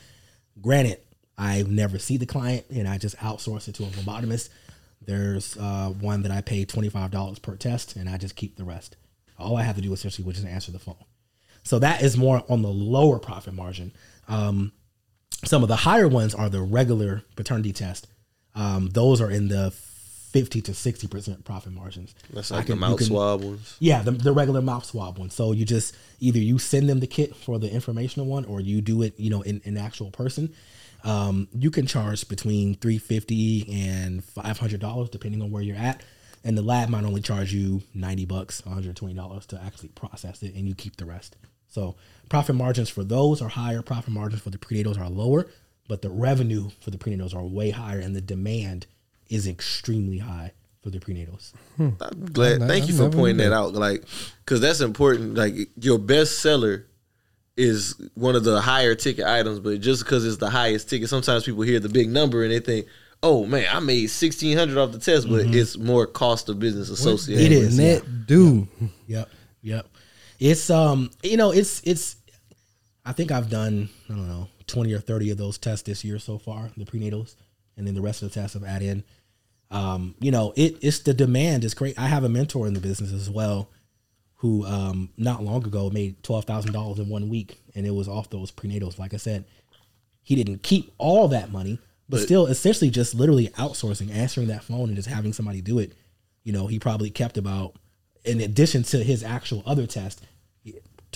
Granted, 0.60 0.98
I 1.38 1.62
never 1.62 1.96
see 1.96 2.16
the 2.16 2.26
client, 2.26 2.64
and 2.74 2.88
I 2.88 2.98
just 2.98 3.16
outsource 3.18 3.68
it 3.68 3.76
to 3.76 3.84
a 3.84 3.86
phlebotomist. 3.86 4.48
There's 5.00 5.56
uh, 5.56 5.90
one 6.00 6.22
that 6.22 6.32
I 6.32 6.40
pay 6.40 6.64
twenty 6.64 6.88
five 6.88 7.12
dollars 7.12 7.38
per 7.38 7.54
test, 7.54 7.94
and 7.94 8.08
I 8.08 8.16
just 8.16 8.34
keep 8.34 8.56
the 8.56 8.64
rest. 8.64 8.96
All 9.38 9.56
I 9.56 9.62
have 9.62 9.76
to 9.76 9.80
do 9.80 9.92
essentially 9.92 10.26
was 10.26 10.34
just 10.34 10.48
answer 10.48 10.72
the 10.72 10.80
phone. 10.80 10.96
So 11.62 11.78
that 11.78 12.02
is 12.02 12.16
more 12.16 12.42
on 12.48 12.62
the 12.62 12.68
lower 12.68 13.20
profit 13.20 13.54
margin. 13.54 13.92
Um, 14.26 14.72
some 15.44 15.62
of 15.62 15.68
the 15.68 15.76
higher 15.76 16.08
ones 16.08 16.34
are 16.34 16.48
the 16.48 16.62
regular 16.62 17.22
paternity 17.36 17.72
test. 17.72 18.08
Um, 18.56 18.88
those 18.88 19.20
are 19.20 19.30
in 19.30 19.46
the 19.46 19.72
fifty 20.40 20.60
to 20.62 20.74
sixty 20.74 21.06
percent 21.06 21.44
profit 21.44 21.72
margins. 21.72 22.14
That's 22.32 22.52
I 22.52 22.56
like 22.56 22.66
can- 22.66 22.76
the 22.76 22.80
mouth 22.80 22.98
can- 22.98 23.06
swab 23.06 23.42
ones. 23.42 23.76
Yeah, 23.80 24.02
the, 24.02 24.10
the 24.10 24.32
regular 24.32 24.60
mouth 24.62 24.84
swab 24.84 25.18
one. 25.18 25.30
So 25.30 25.52
you 25.52 25.64
just 25.64 25.94
either 26.20 26.38
you 26.38 26.58
send 26.58 26.88
them 26.88 27.00
the 27.00 27.06
kit 27.06 27.34
for 27.34 27.58
the 27.58 27.70
informational 27.72 28.26
one, 28.26 28.44
or 28.44 28.60
you 28.60 28.80
do 28.80 29.02
it, 29.02 29.18
you 29.18 29.30
know, 29.30 29.42
in, 29.42 29.60
in 29.64 29.76
actual 29.76 30.10
person. 30.10 30.52
Um, 31.04 31.48
you 31.52 31.70
can 31.70 31.86
charge 31.86 32.28
between 32.28 32.74
three 32.74 32.98
fifty 32.98 33.66
and 33.88 34.24
five 34.24 34.58
hundred 34.58 34.80
dollars 34.80 35.08
depending 35.10 35.40
on 35.42 35.50
where 35.50 35.62
you're 35.62 35.76
at. 35.76 36.02
And 36.44 36.56
the 36.56 36.62
lab 36.62 36.88
might 36.90 37.04
only 37.04 37.22
charge 37.22 37.52
you 37.52 37.82
ninety 37.94 38.24
bucks, 38.24 38.64
one 38.64 38.74
hundred 38.74 38.94
twenty 38.96 39.14
dollars 39.14 39.46
to 39.46 39.62
actually 39.62 39.88
process 39.90 40.42
it, 40.42 40.54
and 40.54 40.68
you 40.68 40.74
keep 40.74 40.96
the 40.96 41.04
rest. 41.06 41.36
So 41.68 41.96
profit 42.28 42.54
margins 42.56 42.88
for 42.88 43.04
those 43.04 43.42
are 43.42 43.48
higher. 43.48 43.82
Profit 43.82 44.12
margins 44.12 44.42
for 44.42 44.50
the 44.50 44.58
prenatals 44.58 44.98
are 45.00 45.10
lower, 45.10 45.46
but 45.88 46.02
the 46.02 46.10
revenue 46.10 46.70
for 46.80 46.90
the 46.90 46.98
prenatals 46.98 47.34
are 47.34 47.44
way 47.44 47.70
higher, 47.70 47.98
and 47.98 48.14
the 48.14 48.20
demand 48.20 48.86
is 49.28 49.46
extremely 49.46 50.18
high 50.18 50.52
for 50.82 50.90
the 50.90 50.98
prenatals. 50.98 51.52
I'm 51.78 51.96
glad. 52.32 52.60
Thank 52.60 52.84
I 52.84 52.86
you 52.86 52.96
for 52.96 53.10
pointing 53.10 53.38
that 53.38 53.50
that. 53.50 53.56
out. 53.56 53.74
Like, 53.74 54.04
because 54.44 54.60
that's 54.60 54.80
important. 54.80 55.34
Like, 55.34 55.54
your 55.80 55.98
best 55.98 56.38
seller 56.38 56.86
is 57.56 57.94
one 58.14 58.36
of 58.36 58.44
the 58.44 58.60
higher 58.60 58.94
ticket 58.94 59.24
items, 59.24 59.58
but 59.60 59.80
just 59.80 60.04
because 60.04 60.26
it's 60.26 60.36
the 60.36 60.50
highest 60.50 60.88
ticket, 60.90 61.08
sometimes 61.08 61.44
people 61.44 61.62
hear 61.62 61.80
the 61.80 61.88
big 61.88 62.08
number 62.08 62.42
and 62.42 62.52
they 62.52 62.60
think, 62.60 62.86
"Oh 63.22 63.46
man, 63.46 63.66
I 63.70 63.80
made 63.80 64.08
sixteen 64.08 64.56
hundred 64.56 64.78
off 64.78 64.92
the 64.92 64.98
test," 64.98 65.28
but 65.28 65.46
it's 65.46 65.76
more 65.76 66.06
cost 66.06 66.48
of 66.48 66.58
business 66.58 66.90
associated. 66.90 67.46
It 67.46 67.52
is 67.52 67.60
with 67.60 67.68
is, 67.70 67.78
Net 67.78 68.26
do. 68.26 68.68
Yep, 69.06 69.30
yep. 69.62 69.86
It's 70.38 70.68
um, 70.70 71.10
you 71.22 71.36
know, 71.36 71.50
it's 71.50 71.80
it's. 71.84 72.16
I 73.04 73.12
think 73.12 73.30
I've 73.30 73.48
done 73.48 73.88
I 74.10 74.12
don't 74.12 74.28
know 74.28 74.48
twenty 74.66 74.92
or 74.92 75.00
thirty 75.00 75.30
of 75.30 75.38
those 75.38 75.58
tests 75.58 75.84
this 75.84 76.04
year 76.04 76.18
so 76.18 76.38
far, 76.38 76.70
the 76.76 76.84
prenatals, 76.84 77.36
and 77.76 77.86
then 77.86 77.94
the 77.94 78.02
rest 78.02 78.22
of 78.22 78.28
the 78.28 78.34
tests 78.38 78.54
I've 78.54 78.64
added 78.64 78.88
in. 78.88 79.04
Um, 79.70 80.14
you 80.20 80.30
know, 80.30 80.52
it 80.56 80.76
it's 80.80 81.00
the 81.00 81.14
demand 81.14 81.64
is 81.64 81.74
great. 81.74 81.98
I 81.98 82.06
have 82.06 82.24
a 82.24 82.28
mentor 82.28 82.66
in 82.66 82.74
the 82.74 82.80
business 82.80 83.12
as 83.12 83.28
well, 83.28 83.68
who 84.36 84.64
um 84.66 85.10
not 85.16 85.42
long 85.42 85.64
ago 85.64 85.90
made 85.90 86.22
twelve 86.22 86.44
thousand 86.44 86.72
dollars 86.72 86.98
in 86.98 87.08
one 87.08 87.28
week, 87.28 87.60
and 87.74 87.86
it 87.86 87.90
was 87.90 88.08
off 88.08 88.30
those 88.30 88.52
prenatals. 88.52 88.98
Like 88.98 89.12
I 89.14 89.16
said, 89.18 89.44
he 90.22 90.34
didn't 90.36 90.62
keep 90.62 90.92
all 90.98 91.28
that 91.28 91.50
money, 91.50 91.78
but, 92.08 92.18
But- 92.18 92.22
still 92.24 92.46
essentially 92.46 92.90
just 92.90 93.14
literally 93.14 93.48
outsourcing, 93.50 94.10
answering 94.14 94.48
that 94.48 94.64
phone 94.64 94.88
and 94.88 94.96
just 94.96 95.08
having 95.08 95.32
somebody 95.32 95.60
do 95.60 95.78
it. 95.78 95.92
You 96.44 96.52
know, 96.52 96.68
he 96.68 96.78
probably 96.78 97.10
kept 97.10 97.36
about, 97.36 97.74
in 98.24 98.40
addition 98.40 98.84
to 98.84 99.02
his 99.02 99.24
actual 99.24 99.64
other 99.66 99.86
test, 99.86 100.22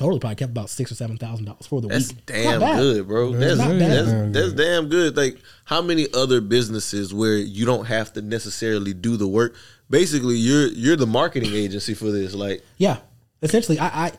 totally 0.00 0.18
probably 0.18 0.36
kept 0.36 0.50
about 0.50 0.70
six 0.70 0.90
or 0.90 0.94
seven 0.94 1.18
thousand 1.18 1.44
dollars 1.44 1.66
for 1.66 1.82
the 1.82 1.88
week. 1.88 1.92
That's 1.98 2.14
week. 2.14 2.26
damn 2.26 2.58
Not 2.58 2.60
bad. 2.60 2.76
good, 2.78 3.06
bro. 3.06 3.32
That's 3.32 3.58
That's 3.58 3.68
not 3.68 3.78
that's, 3.78 4.10
bad. 4.10 4.32
that's, 4.32 4.52
damn 4.54 4.88
good. 4.88 5.14
Like, 5.14 5.38
how 5.64 5.82
many 5.82 6.06
other 6.14 6.40
businesses 6.40 7.12
where 7.12 7.36
you 7.36 7.66
don't 7.66 7.84
have 7.84 8.14
to 8.14 8.22
necessarily 8.22 8.94
do 8.94 9.18
the 9.18 9.28
work? 9.28 9.54
Basically, 9.90 10.36
you're 10.36 10.68
you're 10.68 10.96
the 10.96 11.06
marketing 11.06 11.52
agency 11.52 11.92
for 11.92 12.10
this. 12.10 12.34
Like, 12.34 12.64
Yeah, 12.78 12.96
essentially, 13.42 13.78
I, 13.78 14.06
I 14.06 14.12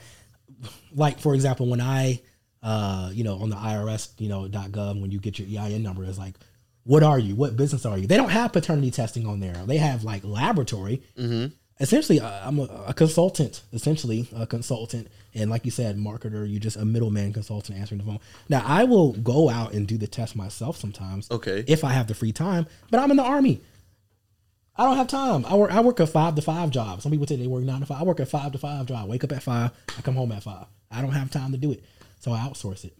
like 0.93 1.19
for 1.19 1.33
example 1.33 1.67
when 1.67 1.81
I, 1.81 2.21
uh, 2.61 3.09
you 3.11 3.23
know, 3.23 3.39
on 3.39 3.49
the 3.49 3.55
IRS, 3.55 4.09
you 4.19 4.29
know, 4.29 4.47
.gov 4.47 5.01
when 5.01 5.09
you 5.09 5.19
get 5.19 5.39
your 5.39 5.63
EIN 5.63 5.81
number, 5.81 6.03
it's 6.03 6.19
like, 6.19 6.35
what 6.83 7.01
are 7.01 7.17
you? 7.17 7.33
What 7.35 7.55
business 7.55 7.87
are 7.87 7.97
you? 7.97 8.05
They 8.05 8.17
don't 8.17 8.29
have 8.29 8.53
paternity 8.53 8.91
testing 8.91 9.25
on 9.25 9.39
there. 9.39 9.55
They 9.65 9.77
have 9.77 10.03
like 10.03 10.23
laboratory. 10.23 11.01
mm-hmm. 11.17 11.47
Essentially, 11.79 12.19
uh, 12.19 12.47
I'm 12.47 12.59
a, 12.59 12.83
a 12.89 12.93
consultant. 12.93 13.63
Essentially, 13.73 14.29
a 14.35 14.45
consultant, 14.45 15.07
and 15.33 15.49
like 15.49 15.65
you 15.65 15.71
said, 15.71 15.97
marketer. 15.97 16.49
you're 16.49 16.59
just 16.59 16.77
a 16.77 16.85
middleman 16.85 17.33
consultant 17.33 17.77
answering 17.77 17.99
the 17.99 18.05
phone. 18.05 18.19
Now, 18.49 18.63
I 18.65 18.83
will 18.83 19.13
go 19.13 19.49
out 19.49 19.73
and 19.73 19.87
do 19.87 19.97
the 19.97 20.07
test 20.07 20.35
myself 20.35 20.77
sometimes. 20.77 21.29
Okay. 21.31 21.63
if 21.67 21.83
I 21.83 21.91
have 21.93 22.07
the 22.07 22.13
free 22.13 22.31
time, 22.31 22.67
but 22.89 22.99
I'm 22.99 23.11
in 23.11 23.17
the 23.17 23.23
army. 23.23 23.61
I 24.75 24.85
don't 24.85 24.97
have 24.97 25.07
time. 25.07 25.45
I 25.45 25.55
work. 25.55 25.71
I 25.71 25.81
work 25.81 25.99
a 25.99 26.07
five 26.07 26.35
to 26.35 26.41
five 26.41 26.71
job. 26.71 27.01
Some 27.01 27.11
people 27.11 27.27
say 27.27 27.35
they 27.35 27.47
work 27.47 27.63
nine 27.63 27.81
to 27.81 27.85
five. 27.85 28.01
I 28.01 28.03
work 28.03 28.19
a 28.19 28.25
five 28.25 28.51
to 28.53 28.57
five 28.57 28.85
job. 28.85 29.09
Wake 29.09 29.23
up 29.23 29.31
at 29.31 29.43
five. 29.43 29.71
I 29.97 30.01
come 30.01 30.15
home 30.15 30.31
at 30.31 30.43
five. 30.43 30.65
I 30.89 31.01
don't 31.01 31.11
have 31.11 31.29
time 31.29 31.51
to 31.51 31.57
do 31.57 31.71
it, 31.71 31.83
so 32.19 32.31
I 32.31 32.39
outsource 32.39 32.85
it. 32.85 32.95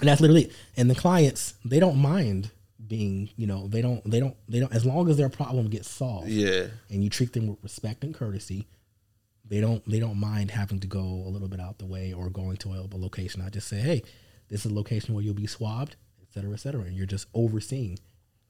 And 0.00 0.08
that's 0.08 0.20
literally. 0.20 0.44
It. 0.44 0.52
And 0.76 0.90
the 0.90 0.94
clients, 0.94 1.54
they 1.64 1.78
don't 1.78 1.98
mind 1.98 2.50
being. 2.84 3.28
You 3.36 3.46
know, 3.46 3.68
they 3.68 3.82
don't. 3.82 4.02
They 4.10 4.18
don't. 4.18 4.34
They 4.48 4.60
don't. 4.60 4.74
As 4.74 4.86
long 4.86 5.08
as 5.10 5.16
their 5.16 5.28
problem 5.28 5.68
gets 5.68 5.88
solved. 5.88 6.28
Yeah. 6.28 6.68
And 6.90 7.04
you 7.04 7.10
treat 7.10 7.34
them 7.34 7.48
with 7.48 7.58
respect 7.62 8.02
and 8.02 8.14
courtesy. 8.14 8.66
They 9.46 9.60
don't. 9.60 9.86
They 9.88 10.00
don't 10.00 10.18
mind 10.18 10.50
having 10.50 10.80
to 10.80 10.86
go 10.86 11.00
a 11.00 11.28
little 11.28 11.48
bit 11.48 11.60
out 11.60 11.78
the 11.78 11.86
way 11.86 12.12
or 12.12 12.30
going 12.30 12.56
to 12.58 12.72
a, 12.72 12.80
a 12.80 12.96
location. 12.96 13.42
I 13.42 13.50
just 13.50 13.68
say, 13.68 13.76
hey, 13.78 14.02
this 14.48 14.64
is 14.64 14.72
a 14.72 14.74
location 14.74 15.14
where 15.14 15.22
you'll 15.22 15.34
be 15.34 15.46
swabbed, 15.46 15.96
et 16.22 16.32
cetera, 16.32 16.52
et 16.52 16.60
cetera. 16.60 16.82
And 16.82 16.96
you're 16.96 17.06
just 17.06 17.26
overseeing 17.34 17.98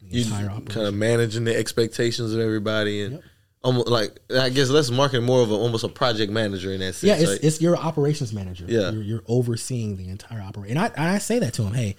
the 0.00 0.06
you 0.06 0.24
entire 0.24 0.46
operation. 0.46 0.66
kind 0.66 0.86
of 0.86 0.94
managing 0.94 1.44
the 1.44 1.56
expectations 1.56 2.32
of 2.32 2.40
everybody, 2.40 3.02
and 3.02 3.20
almost 3.62 3.88
like 3.88 4.18
I 4.30 4.50
guess 4.50 4.70
less 4.70 4.90
marketing, 4.90 5.26
more 5.26 5.42
of 5.42 5.50
a, 5.50 5.54
almost 5.54 5.82
a 5.84 5.88
project 5.88 6.30
manager 6.30 6.72
in 6.72 6.80
that 6.80 6.94
sense. 6.94 7.02
Yeah, 7.04 7.16
it's, 7.16 7.30
right? 7.30 7.40
it's 7.42 7.60
your 7.60 7.76
operations 7.76 8.32
manager. 8.32 8.66
Yeah. 8.68 8.90
you're, 8.92 9.02
you're 9.02 9.24
overseeing 9.26 9.96
the 9.96 10.08
entire 10.08 10.40
operation. 10.40 10.76
And 10.76 10.92
I, 10.96 11.14
I 11.14 11.18
say 11.18 11.38
that 11.40 11.54
to 11.54 11.62
him. 11.62 11.74
Hey, 11.74 11.96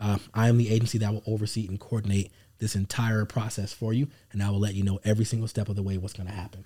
uh, 0.00 0.18
I 0.32 0.48
am 0.48 0.56
the 0.56 0.70
agency 0.70 0.98
that 0.98 1.12
will 1.12 1.24
oversee 1.26 1.66
and 1.66 1.78
coordinate 1.78 2.30
this 2.58 2.74
entire 2.74 3.24
process 3.24 3.72
for 3.72 3.92
you, 3.92 4.08
and 4.32 4.42
I 4.42 4.50
will 4.50 4.60
let 4.60 4.74
you 4.74 4.84
know 4.84 4.98
every 5.04 5.24
single 5.24 5.48
step 5.48 5.68
of 5.68 5.76
the 5.76 5.82
way 5.82 5.98
what's 5.98 6.14
going 6.14 6.28
to 6.28 6.34
happen. 6.34 6.64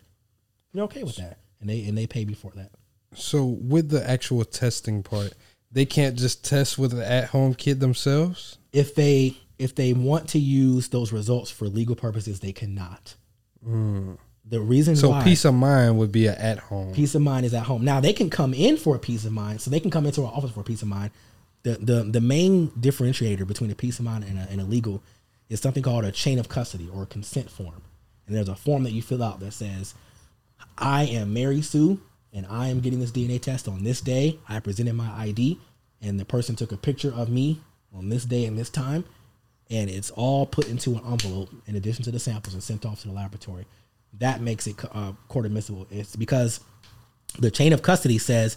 You're 0.73 0.85
okay 0.85 1.03
with 1.03 1.17
that, 1.17 1.39
and 1.63 1.71
they 1.71 1.85
and 1.85 1.97
they 1.97 2.07
pay 2.07 2.27
me 2.27 2.35
for 2.35 2.53
that. 2.57 2.73
So 3.15 3.45
with 3.45 3.89
the 3.89 4.09
actual 4.09 4.45
testing 4.45 5.03
part, 5.03 5.33
they 5.71 5.87
can't 5.87 6.19
just 6.19 6.45
test 6.45 6.79
with 6.79 6.93
an 6.93 7.01
at-home 7.01 7.55
kit 7.55 7.81
themselves. 7.81 8.59
If 8.73 8.95
they 8.95 9.39
if 9.59 9.75
they 9.75 9.95
want 9.95 10.29
to 10.31 10.39
use 10.39 10.89
those 10.89 11.13
results 11.13 11.51
for 11.51 11.67
legal 11.69 11.97
purposes, 11.97 12.41
they 12.41 12.53
cannot. 12.53 13.15
Mm. 13.67 14.19
The 14.45 14.61
reason 14.61 14.97
So 14.97 15.11
why 15.11 15.23
peace 15.23 15.45
of 15.45 15.55
mind 15.55 15.99
would 15.99 16.11
be 16.11 16.27
an 16.27 16.35
at-home. 16.35 16.93
Peace 16.93 17.15
of 17.15 17.23
mind 17.23 17.47
is 17.47 17.55
at 17.55 17.63
home. 17.63 17.85
Now 17.85 18.01
they 18.01 18.13
can 18.13 18.29
come 18.29 18.53
in 18.53 18.77
for 18.77 18.97
a 18.97 18.99
peace 18.99 19.25
of 19.25 19.33
mind, 19.33 19.61
so 19.61 19.71
they 19.71 19.81
can 19.81 19.91
come 19.91 20.05
into 20.05 20.25
our 20.25 20.33
office 20.33 20.51
for 20.51 20.61
a 20.61 20.65
peace 20.65 20.83
of 20.83 20.89
mind. 20.89 21.13
The 21.63 21.79
the 21.81 22.03
the 22.03 22.21
main 22.21 22.69
differentiator 22.71 23.47
between 23.47 23.71
a 23.71 23.75
peace 23.77 23.99
of 23.99 24.05
mind 24.05 24.25
and 24.25 24.39
a, 24.39 24.49
and 24.51 24.61
a 24.61 24.65
legal 24.65 25.03
is 25.49 25.61
something 25.61 25.83
called 25.83 26.05
a 26.05 26.11
chain 26.11 26.39
of 26.39 26.49
custody 26.49 26.89
or 26.93 27.03
a 27.03 27.07
consent 27.07 27.51
form. 27.51 27.83
And 28.27 28.37
there's 28.37 28.49
a 28.49 28.57
form 28.57 28.85
that 28.85 28.93
you 28.93 29.03
fill 29.03 29.23
out 29.23 29.41
that 29.41 29.53
says, 29.53 29.95
"I 30.79 31.05
am 31.05 31.33
Mary 31.33 31.63
Sue, 31.63 32.01
and 32.33 32.47
I 32.47 32.69
am 32.69 32.81
getting 32.81 33.01
this 33.01 33.11
DNA 33.13 33.41
test 33.41 33.69
on 33.69 33.85
this 33.85 34.01
day. 34.01 34.39
I 34.49 34.61
presented 34.61 34.95
my 34.95 35.11
ID, 35.13 35.59
and 36.01 36.19
the 36.19 36.25
person 36.25 36.57
took 36.57 36.73
a 36.73 36.77
picture 36.77 37.13
of 37.13 37.29
me 37.29 37.61
on 37.95 38.09
this 38.09 38.25
day 38.25 38.45
and 38.47 38.59
this 38.59 38.71
time, 38.71 39.05
and 39.71 39.89
it's 39.91 40.11
all 40.11 40.47
put 40.47 40.69
into 40.69 40.93
an 40.93 41.03
envelope 41.11 41.51
in 41.67 41.77
addition 41.77 42.05
to 42.05 42.11
the 42.11 42.19
samples 42.19 42.55
and 42.55 42.63
sent 42.63 42.85
off 42.87 43.03
to 43.03 43.09
the 43.09 43.15
laboratory. 43.15 43.67
That 44.19 44.41
makes 44.41 44.67
it 44.67 44.77
uh, 44.93 45.13
court 45.29 45.47
admissible. 45.47 45.87
It's 45.91 46.17
because 46.17 46.61
the 47.39 47.51
chain 47.51 47.73
of 47.73 47.83
custody 47.83 48.19
says 48.19 48.57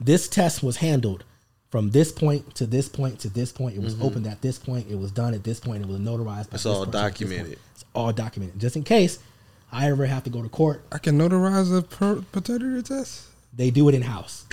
this 0.00 0.28
test 0.28 0.62
was 0.62 0.76
handled 0.76 1.24
from 1.70 1.90
this 1.90 2.12
point 2.12 2.54
to 2.54 2.66
this 2.66 2.88
point 2.88 3.18
to 3.20 3.28
this 3.28 3.52
point. 3.52 3.76
It 3.76 3.82
was 3.82 3.94
Mhm. 3.96 4.02
opened 4.04 4.26
at 4.26 4.40
this 4.40 4.58
point. 4.58 4.86
It 4.88 4.98
was 4.98 5.10
done 5.10 5.34
at 5.34 5.42
this 5.44 5.60
point. 5.60 5.82
It 5.82 5.88
was 5.88 5.98
notarized. 6.00 6.52
It's 6.54 6.64
all 6.64 6.86
person 6.86 6.88
at 6.88 6.92
this 6.92 6.92
point. 6.92 6.92
documented. 6.92 7.58
It's 7.74 7.84
all 7.94 8.12
documented, 8.12 8.60
just 8.60 8.76
in 8.76 8.84
case 8.84 9.18
I 9.70 9.90
ever 9.90 10.06
have 10.06 10.24
to 10.24 10.30
go 10.30 10.42
to 10.42 10.48
court. 10.48 10.84
I 10.90 10.98
can 10.98 11.18
notarize 11.18 11.76
a 11.76 11.82
per- 11.82 12.22
paternity 12.32 12.82
test. 12.82 13.26
They 13.54 13.70
do 13.70 13.88
it 13.88 13.94
in 13.94 14.02
house. 14.02 14.46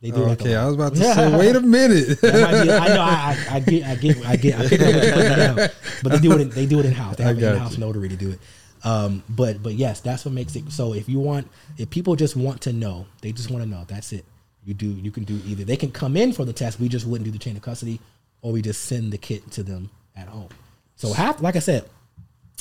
They 0.00 0.10
do 0.10 0.24
it 0.24 0.40
Okay, 0.40 0.56
I 0.56 0.66
was 0.66 0.74
about 0.74 0.94
to 0.94 1.00
say, 1.00 1.36
wait 1.38 1.54
a 1.54 1.60
minute. 1.60 2.20
Be- 2.20 2.28
I 2.28 2.88
know. 2.88 3.02
I, 3.02 3.36
I, 3.50 3.56
I 3.56 3.60
get. 3.60 3.84
I 3.84 3.94
get. 3.96 4.26
I 4.26 4.36
get. 4.36 4.58
I 4.58 4.68
pick 4.68 4.80
up 4.80 4.94
what 4.94 5.04
you're 5.04 5.12
putting 5.12 5.28
down. 5.36 5.68
But 6.02 6.12
they 6.12 6.18
do 6.18 6.32
it. 6.32 6.40
In, 6.40 6.50
they 6.50 6.66
do 6.66 6.80
it 6.80 6.86
in 6.86 6.92
house. 6.92 7.16
They 7.16 7.24
have 7.24 7.38
an 7.38 7.44
in 7.44 7.56
house 7.56 7.78
notary 7.78 8.08
to 8.08 8.16
do 8.16 8.30
it. 8.30 8.40
Um, 8.84 9.22
but 9.28 9.62
but 9.62 9.74
yes, 9.74 10.00
that's 10.00 10.24
what 10.24 10.34
makes 10.34 10.56
it. 10.56 10.72
So 10.72 10.92
if 10.92 11.08
you 11.08 11.20
want, 11.20 11.48
if 11.78 11.88
people 11.88 12.16
just 12.16 12.34
want 12.34 12.62
to 12.62 12.72
know, 12.72 13.06
they 13.20 13.30
just 13.30 13.50
want 13.50 13.62
to 13.62 13.68
know. 13.70 13.84
That's 13.86 14.12
it. 14.12 14.24
You 14.64 14.74
do. 14.74 14.86
You 14.86 15.12
can 15.12 15.22
do 15.22 15.40
either. 15.46 15.64
They 15.64 15.76
can 15.76 15.92
come 15.92 16.16
in 16.16 16.32
for 16.32 16.44
the 16.44 16.52
test. 16.52 16.80
We 16.80 16.88
just 16.88 17.06
wouldn't 17.06 17.24
do 17.24 17.30
the 17.30 17.38
chain 17.38 17.56
of 17.56 17.62
custody, 17.62 18.00
or 18.40 18.50
we 18.50 18.60
just 18.62 18.84
send 18.86 19.12
the 19.12 19.18
kit 19.18 19.50
to 19.52 19.62
them 19.62 19.90
at 20.16 20.26
home. 20.26 20.48
So 20.96 21.12
half, 21.12 21.40
like 21.40 21.54
I 21.54 21.60
said, 21.60 21.88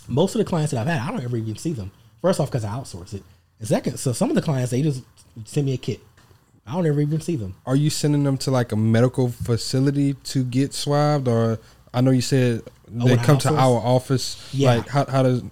most 0.07 0.35
of 0.35 0.39
the 0.39 0.45
clients 0.45 0.71
that 0.71 0.81
I've 0.81 0.87
had, 0.87 1.01
I 1.01 1.11
don't 1.11 1.23
ever 1.23 1.37
even 1.37 1.55
see 1.55 1.73
them. 1.73 1.91
First 2.21 2.39
off, 2.39 2.49
because 2.49 2.63
I 2.65 2.69
outsource 2.69 3.13
it. 3.13 3.23
And 3.59 3.67
second, 3.67 3.97
so 3.97 4.13
some 4.13 4.29
of 4.29 4.35
the 4.35 4.41
clients 4.41 4.71
they 4.71 4.81
just 4.81 5.03
send 5.45 5.65
me 5.65 5.73
a 5.73 5.77
kit. 5.77 5.99
I 6.65 6.73
don't 6.73 6.85
ever 6.85 7.01
even 7.01 7.21
see 7.21 7.35
them. 7.35 7.55
Are 7.65 7.75
you 7.75 7.89
sending 7.89 8.23
them 8.23 8.37
to 8.39 8.51
like 8.51 8.71
a 8.71 8.75
medical 8.75 9.29
facility 9.29 10.13
to 10.13 10.43
get 10.43 10.73
swabbed, 10.73 11.27
or 11.27 11.59
I 11.93 12.01
know 12.01 12.11
you 12.11 12.21
said 12.21 12.61
Oh, 12.99 13.07
they 13.07 13.13
I 13.17 13.23
come 13.23 13.37
to 13.39 13.49
our 13.53 13.79
office. 13.79 14.49
Yeah. 14.53 14.75
Like 14.75 14.87
how 14.87 15.05
how 15.05 15.23
does 15.23 15.43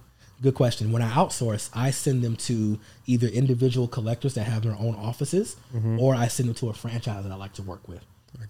Good 0.42 0.54
question. 0.54 0.90
When 0.90 1.02
I 1.02 1.10
outsource, 1.10 1.68
I 1.74 1.90
send 1.90 2.22
them 2.24 2.34
to 2.36 2.78
either 3.04 3.26
individual 3.26 3.86
collectors 3.86 4.32
that 4.34 4.44
have 4.44 4.62
their 4.62 4.72
own 4.72 4.94
offices, 4.94 5.56
Mhm. 5.74 6.00
or 6.00 6.14
I 6.14 6.28
send 6.28 6.48
them 6.48 6.54
to 6.56 6.70
a 6.70 6.72
franchise 6.72 7.24
that 7.24 7.30
I 7.32 7.34
like 7.34 7.52
to 7.54 7.62
work 7.62 7.86
with. 7.86 8.00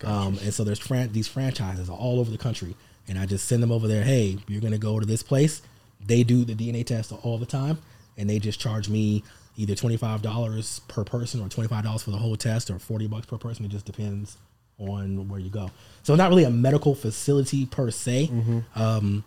Um, 0.05 0.39
and 0.41 0.55
so 0.55 0.63
there's 0.63 0.79
fran- 0.79 1.11
these 1.13 1.27
franchises 1.27 1.89
all 1.91 2.21
over 2.21 2.31
the 2.31 2.39
country, 2.39 2.77
and 3.09 3.19
I 3.19 3.27
just 3.27 3.47
send 3.49 3.61
them 3.61 3.73
over 3.73 3.89
there. 3.89 4.05
Hey, 4.05 4.39
you're 4.47 4.61
gonna 4.61 4.79
go 4.79 5.01
to 5.01 5.07
this 5.07 5.25
place. 5.25 5.63
They 6.07 6.23
do 6.23 6.45
the 6.45 6.55
DNA 6.55 6.85
test 6.85 7.13
all 7.25 7.39
the 7.39 7.47
time, 7.47 7.79
and 8.21 8.31
they 8.31 8.39
just 8.39 8.61
charge 8.61 8.89
me 8.89 9.25
either 9.57 9.75
twenty 9.75 9.97
five 9.97 10.23
dollars 10.23 10.81
per 10.89 11.03
person 11.05 11.41
or 11.41 11.49
twenty 11.49 11.69
five 11.69 11.83
dollars 11.85 12.03
for 12.03 12.11
the 12.13 12.19
whole 12.19 12.37
test, 12.37 12.71
or 12.71 12.79
forty 12.79 13.07
bucks 13.09 13.27
per 13.27 13.39
person. 13.39 13.65
It 13.65 13.69
just 13.73 13.87
depends 13.87 14.37
on 14.79 15.29
where 15.29 15.41
you 15.41 15.51
go. 15.51 15.71
So 16.05 16.15
not 16.15 16.29
really 16.31 16.45
a 16.45 16.51
medical 16.51 16.95
facility 16.95 17.67
per 17.67 17.91
se. 17.91 18.29
Mhm. 18.33 18.65
Um, 18.75 19.25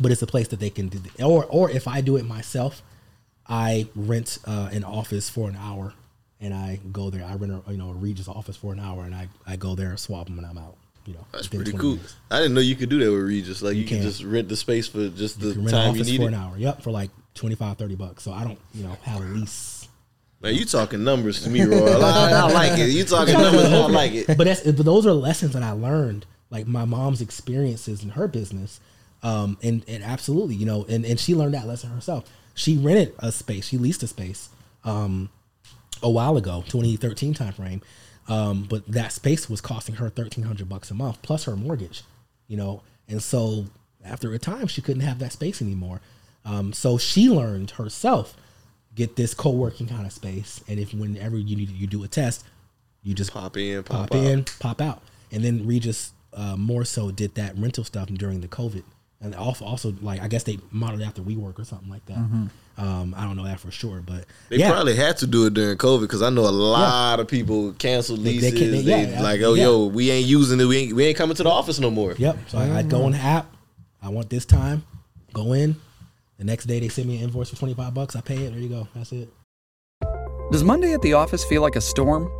but 0.00 0.10
it's 0.12 0.22
a 0.22 0.26
place 0.26 0.48
that 0.48 0.60
they 0.60 0.70
can 0.70 0.88
do 0.88 1.00
or 1.22 1.44
or 1.46 1.68
if 1.70 1.86
I 1.88 2.00
do 2.00 2.16
it 2.16 2.24
myself, 2.24 2.82
I 3.46 3.86
rent 3.96 4.38
uh, 4.46 4.68
an 4.72 4.84
office 4.84 5.28
for 5.28 5.48
an 5.48 5.56
hour 5.56 5.92
and 6.40 6.54
I 6.54 6.78
go 6.92 7.10
there. 7.10 7.24
I 7.24 7.34
rent 7.34 7.52
a 7.66 7.70
you 7.72 7.76
know 7.78 7.90
a 7.90 7.94
Regus 7.94 8.28
office 8.28 8.56
for 8.56 8.72
an 8.72 8.78
hour 8.80 9.04
and 9.04 9.14
I, 9.14 9.28
I 9.46 9.56
go 9.56 9.74
there 9.74 9.96
swap 9.96 10.26
them 10.26 10.38
and 10.38 10.46
I'm 10.46 10.58
out. 10.58 10.76
You 11.06 11.14
know, 11.14 11.26
That's 11.32 11.48
pretty 11.48 11.72
cool. 11.72 11.96
minutes. 11.96 12.14
I 12.30 12.38
didn't 12.38 12.54
know 12.54 12.60
you 12.60 12.76
could 12.76 12.88
do 12.90 12.98
that 13.00 13.10
with 13.10 13.22
Regus. 13.22 13.62
Like 13.62 13.74
you, 13.74 13.80
You 13.82 13.86
can 13.88 13.98
can. 13.98 14.06
just 14.06 14.22
rent 14.22 14.48
the 14.48 14.56
space 14.56 14.86
for 14.86 15.08
just 15.08 15.40
the 15.40 15.48
You 15.54 15.60
an 15.62 15.66
time 15.66 15.96
you 15.96 16.04
need 16.04 16.16
for 16.18 16.24
it. 16.24 16.26
an 16.28 16.34
hour. 16.34 16.56
Yep, 16.58 16.82
for 16.82 16.90
like 16.92 17.10
25, 17.40 17.78
30 17.78 17.94
bucks. 17.94 18.22
So 18.22 18.32
I 18.32 18.44
don't 18.44 18.58
you 18.74 18.84
know 18.84 18.96
have 19.02 19.22
a 19.22 19.24
lease. 19.24 19.88
Man, 20.42 20.54
you 20.54 20.64
talking 20.66 21.02
numbers 21.02 21.42
to 21.42 21.50
me, 21.50 21.62
Roy. 21.64 21.86
I, 21.86 22.30
I 22.32 22.52
like 22.52 22.78
it. 22.78 22.90
You 22.90 23.04
talking 23.04 23.34
numbers, 23.34 23.72
I 23.72 23.86
like 23.86 24.12
it. 24.12 24.26
But 24.26 24.44
that's 24.44 24.60
but 24.62 24.84
those 24.84 25.06
are 25.06 25.12
lessons 25.12 25.54
that 25.54 25.62
I 25.62 25.72
learned, 25.72 26.26
like 26.50 26.66
my 26.66 26.84
mom's 26.84 27.22
experiences 27.22 28.04
in 28.04 28.10
her 28.10 28.28
business, 28.28 28.78
um, 29.22 29.56
and 29.62 29.82
and 29.88 30.04
absolutely, 30.04 30.54
you 30.54 30.66
know, 30.66 30.84
and 30.88 31.04
and 31.06 31.18
she 31.18 31.34
learned 31.34 31.54
that 31.54 31.66
lesson 31.66 31.90
herself. 31.90 32.30
She 32.54 32.76
rented 32.76 33.14
a 33.18 33.32
space, 33.32 33.66
she 33.66 33.78
leased 33.78 34.02
a 34.02 34.06
space, 34.06 34.50
um, 34.84 35.30
a 36.02 36.10
while 36.10 36.36
ago, 36.36 36.62
2013 36.68 37.32
timeframe, 37.32 37.80
um, 38.28 38.66
but 38.68 38.86
that 38.86 39.12
space 39.12 39.48
was 39.48 39.62
costing 39.62 39.94
her 39.94 40.06
1,300 40.06 40.68
bucks 40.68 40.90
a 40.90 40.94
month 40.94 41.22
plus 41.22 41.44
her 41.44 41.56
mortgage, 41.56 42.02
you 42.48 42.58
know, 42.58 42.82
and 43.08 43.22
so 43.22 43.64
after 44.04 44.32
a 44.34 44.38
time 44.38 44.66
she 44.66 44.82
couldn't 44.82 45.02
have 45.02 45.18
that 45.20 45.32
space 45.32 45.62
anymore, 45.62 46.02
um, 46.44 46.72
so 46.72 46.98
she 46.98 47.28
learned 47.28 47.72
herself 47.72 48.36
get 48.94 49.16
this 49.16 49.34
co-working 49.34 49.86
kind 49.86 50.04
of 50.06 50.12
space 50.12 50.62
and 50.68 50.78
if 50.80 50.92
whenever 50.92 51.36
you 51.38 51.56
need 51.56 51.70
you 51.70 51.86
do 51.86 52.02
a 52.04 52.08
test 52.08 52.44
you 53.02 53.14
just 53.14 53.32
pop 53.32 53.56
in 53.56 53.82
pop, 53.82 54.10
pop 54.10 54.18
out. 54.18 54.24
in 54.24 54.44
pop 54.58 54.80
out 54.80 55.02
and 55.32 55.44
then 55.44 55.66
regus 55.66 56.12
uh, 56.34 56.56
more 56.56 56.84
so 56.84 57.10
did 57.10 57.34
that 57.34 57.56
rental 57.56 57.84
stuff 57.84 58.08
during 58.08 58.40
the 58.40 58.48
covid 58.48 58.82
and 59.20 59.34
also, 59.34 59.64
also 59.64 59.94
like 60.02 60.20
i 60.20 60.28
guess 60.28 60.42
they 60.44 60.58
modeled 60.70 61.02
after 61.02 61.22
WeWork 61.22 61.58
or 61.58 61.64
something 61.64 61.88
like 61.88 62.04
that 62.06 62.18
Mhm. 62.18 62.50
um, 62.78 63.14
i 63.16 63.24
don't 63.24 63.36
know 63.36 63.44
that 63.44 63.60
for 63.60 63.70
sure 63.70 64.02
but 64.04 64.24
They 64.48 64.56
yeah. 64.58 64.70
probably 64.72 64.96
had 64.96 65.16
to 65.18 65.26
do 65.26 65.46
it 65.46 65.54
during 65.54 65.76
COVID 65.78 66.00
because 66.02 66.22
I 66.22 66.30
know 66.30 66.42
a 66.42 66.50
lot 66.50 67.20
of 67.20 67.28
people 67.28 67.72
canceled 67.74 68.20
They- 68.24 68.38
they 68.38 68.50
leases. 68.50 68.84
They, 68.84 69.04
they- 69.04 69.10
yeah, 69.12 69.22
like, 69.22 69.40
oh, 69.42 69.54
yeah. 69.54 69.64
yo, 69.64 69.86
we 69.86 70.10
ain't 70.10 70.26
using 70.26 70.58
it. 70.60 70.64
We 70.64 70.76
ain't, 70.78 70.92
we 70.94 71.04
ain't 71.06 71.16
coming 71.16 71.36
to 71.36 71.42
the 71.42 71.48
office 71.50 71.78
no 71.78 71.90
more. 71.90 72.14
Yep. 72.18 72.38
So 72.48 72.58
I, 72.58 72.78
I'd 72.78 72.88
go 72.88 73.02
on 73.04 73.12
the 73.12 73.18
app. 73.18 73.46
I 74.02 74.08
want 74.08 74.30
this 74.30 74.44
time. 74.44 74.82
Go 75.32 75.52
in. 75.52 75.76
The 76.40 76.46
next 76.46 76.64
day 76.64 76.80
they 76.80 76.88
send 76.88 77.06
me 77.06 77.18
an 77.18 77.24
invoice 77.24 77.50
for 77.50 77.56
twenty 77.56 77.74
five 77.74 77.92
bucks. 77.92 78.16
I 78.16 78.22
pay 78.22 78.38
it. 78.38 78.52
There 78.52 78.60
you 78.60 78.70
go. 78.70 78.88
That's 78.94 79.12
it. 79.12 79.28
Does 80.50 80.64
Monday 80.64 80.94
at 80.94 81.02
the 81.02 81.12
office 81.12 81.44
feel 81.44 81.60
like 81.60 81.76
a 81.76 81.82
storm? 81.82 82.30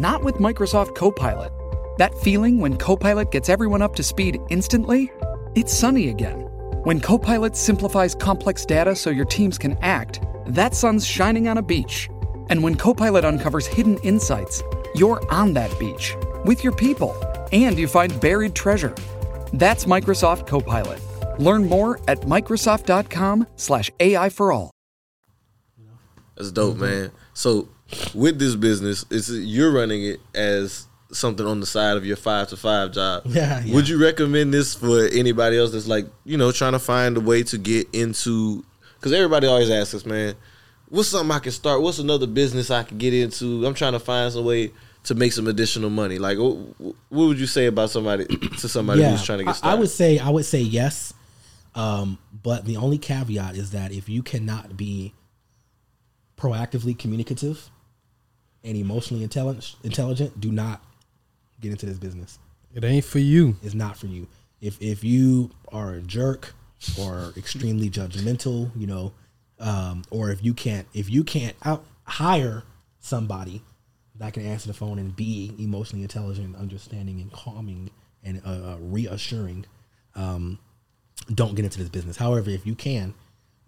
Not 0.00 0.24
with 0.24 0.36
Microsoft 0.36 0.96
Copilot. 0.96 1.52
That 1.98 2.16
feeling 2.20 2.58
when 2.58 2.78
Copilot 2.78 3.30
gets 3.30 3.50
everyone 3.50 3.82
up 3.82 3.94
to 3.96 4.02
speed 4.02 4.40
instantly? 4.48 5.12
It's 5.54 5.74
sunny 5.74 6.08
again. 6.08 6.38
When 6.84 7.00
Copilot 7.00 7.54
simplifies 7.54 8.14
complex 8.14 8.64
data 8.64 8.96
so 8.96 9.10
your 9.10 9.26
teams 9.26 9.58
can 9.58 9.76
act, 9.82 10.22
that 10.46 10.74
sun's 10.74 11.06
shining 11.06 11.46
on 11.46 11.58
a 11.58 11.62
beach. 11.62 12.08
And 12.48 12.62
when 12.62 12.76
Copilot 12.76 13.26
uncovers 13.26 13.66
hidden 13.66 13.98
insights, 13.98 14.62
you're 14.94 15.20
on 15.30 15.52
that 15.52 15.78
beach 15.78 16.16
with 16.46 16.64
your 16.64 16.72
people 16.74 17.14
and 17.52 17.78
you 17.78 17.88
find 17.88 18.18
buried 18.22 18.54
treasure. 18.54 18.94
That's 19.52 19.84
Microsoft 19.84 20.46
Copilot. 20.46 20.98
Learn 21.40 21.68
more 21.68 21.98
at 22.06 22.20
Microsoft.com/slash 22.20 23.90
AI 23.98 24.28
for 24.28 24.52
all. 24.52 24.70
That's 26.36 26.52
dope, 26.52 26.78
man. 26.78 27.10
So 27.34 27.68
with 28.14 28.38
this 28.38 28.54
business, 28.56 29.04
it's 29.10 29.28
you're 29.30 29.72
running 29.72 30.04
it 30.04 30.20
as 30.34 30.86
something 31.12 31.44
on 31.44 31.60
the 31.60 31.66
side 31.66 31.96
of 31.96 32.06
your 32.06 32.16
five 32.16 32.48
to 32.48 32.56
five 32.56 32.92
job. 32.92 33.22
Yeah, 33.26 33.62
yeah. 33.64 33.74
Would 33.74 33.88
you 33.88 34.00
recommend 34.00 34.54
this 34.54 34.74
for 34.74 35.06
anybody 35.06 35.58
else 35.58 35.72
that's 35.72 35.88
like, 35.88 36.06
you 36.24 36.36
know, 36.36 36.52
trying 36.52 36.72
to 36.72 36.78
find 36.78 37.16
a 37.16 37.20
way 37.20 37.42
to 37.44 37.58
get 37.58 37.88
into? 37.92 38.64
Because 38.94 39.12
everybody 39.12 39.46
always 39.46 39.70
asks 39.70 39.94
us, 39.94 40.06
man, 40.06 40.34
what's 40.88 41.08
something 41.08 41.30
I 41.34 41.38
can 41.40 41.52
start? 41.52 41.82
What's 41.82 41.98
another 41.98 42.26
business 42.26 42.70
I 42.70 42.82
can 42.84 42.98
get 42.98 43.14
into? 43.14 43.66
I'm 43.66 43.74
trying 43.74 43.92
to 43.94 43.98
find 44.00 44.32
some 44.32 44.44
way 44.44 44.72
to 45.04 45.14
make 45.14 45.32
some 45.32 45.46
additional 45.46 45.90
money. 45.90 46.18
Like, 46.18 46.38
what, 46.38 46.54
what 46.78 46.94
would 47.10 47.38
you 47.38 47.46
say 47.46 47.66
about 47.66 47.90
somebody 47.90 48.24
to 48.58 48.68
somebody 48.68 49.02
who's 49.02 49.24
trying 49.24 49.38
to 49.38 49.44
get 49.44 49.56
started? 49.56 49.76
I, 49.76 49.80
would 49.80 49.90
say 49.90 50.18
I 50.18 50.28
would 50.28 50.44
say 50.44 50.60
yes, 50.60 51.14
um, 51.74 52.18
but 52.42 52.64
the 52.64 52.76
only 52.76 52.98
caveat 52.98 53.56
is 53.56 53.70
that 53.70 53.92
if 53.92 54.08
you 54.08 54.22
cannot 54.22 54.76
be 54.76 55.14
proactively 56.36 56.98
communicative 56.98 57.70
and 58.64 58.76
emotionally 58.76 59.22
intelligent, 59.22 59.76
intelligent, 59.84 60.40
do 60.40 60.50
not 60.50 60.82
get 61.60 61.70
into 61.70 61.86
this 61.86 61.98
business. 61.98 62.38
It 62.74 62.84
ain't 62.84 63.04
for 63.04 63.18
you. 63.18 63.56
It's 63.62 63.74
not 63.74 63.96
for 63.96 64.06
you. 64.06 64.28
If 64.60 64.80
if 64.80 65.02
you 65.04 65.50
are 65.72 65.94
a 65.94 66.00
jerk 66.00 66.54
or 66.98 67.32
extremely 67.36 67.90
judgmental, 67.90 68.70
you 68.76 68.86
know, 68.86 69.12
um, 69.58 70.04
or 70.10 70.30
if 70.30 70.44
you 70.44 70.54
can't 70.54 70.86
if 70.94 71.10
you 71.10 71.24
can't 71.24 71.56
out 71.64 71.84
hire 72.04 72.64
somebody 73.00 73.62
that 74.16 74.34
can 74.34 74.44
answer 74.44 74.68
the 74.68 74.74
phone 74.74 74.98
and 74.98 75.16
be 75.16 75.54
emotionally 75.58 76.02
intelligent, 76.02 76.54
understanding, 76.56 77.20
and 77.20 77.32
calming 77.32 77.90
and 78.22 78.42
uh, 78.44 78.72
uh, 78.72 78.76
reassuring, 78.78 79.64
um, 80.14 80.58
don't 81.34 81.54
get 81.54 81.64
into 81.64 81.78
this 81.78 81.88
business. 81.88 82.16
However, 82.16 82.50
if 82.50 82.66
you 82.66 82.74
can, 82.74 83.14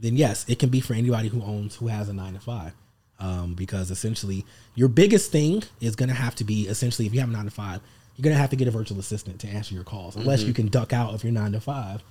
then 0.00 0.16
yes, 0.16 0.44
it 0.48 0.58
can 0.58 0.68
be 0.68 0.80
for 0.80 0.94
anybody 0.94 1.28
who 1.28 1.42
owns 1.42 1.76
who 1.76 1.88
has 1.88 2.08
a 2.08 2.12
nine 2.12 2.34
to 2.34 2.40
five. 2.40 2.72
Um, 3.20 3.54
because 3.54 3.90
essentially, 3.92 4.44
your 4.74 4.88
biggest 4.88 5.30
thing 5.30 5.62
is 5.80 5.94
going 5.94 6.08
to 6.08 6.14
have 6.14 6.34
to 6.36 6.44
be 6.44 6.66
essentially 6.66 7.06
if 7.06 7.14
you 7.14 7.20
have 7.20 7.28
a 7.28 7.32
nine 7.32 7.44
to 7.44 7.50
five, 7.52 7.80
you're 8.16 8.24
going 8.24 8.34
to 8.34 8.40
have 8.40 8.50
to 8.50 8.56
get 8.56 8.66
a 8.66 8.72
virtual 8.72 8.98
assistant 8.98 9.38
to 9.40 9.48
answer 9.48 9.74
your 9.74 9.84
calls, 9.84 10.16
unless 10.16 10.42
Mhm. 10.42 10.46
you 10.48 10.52
can 10.54 10.68
duck 10.68 10.92
out 10.92 11.14
of 11.14 11.22
your 11.22 11.32
nine 11.32 11.52
to 11.52 11.60
five 11.60 12.02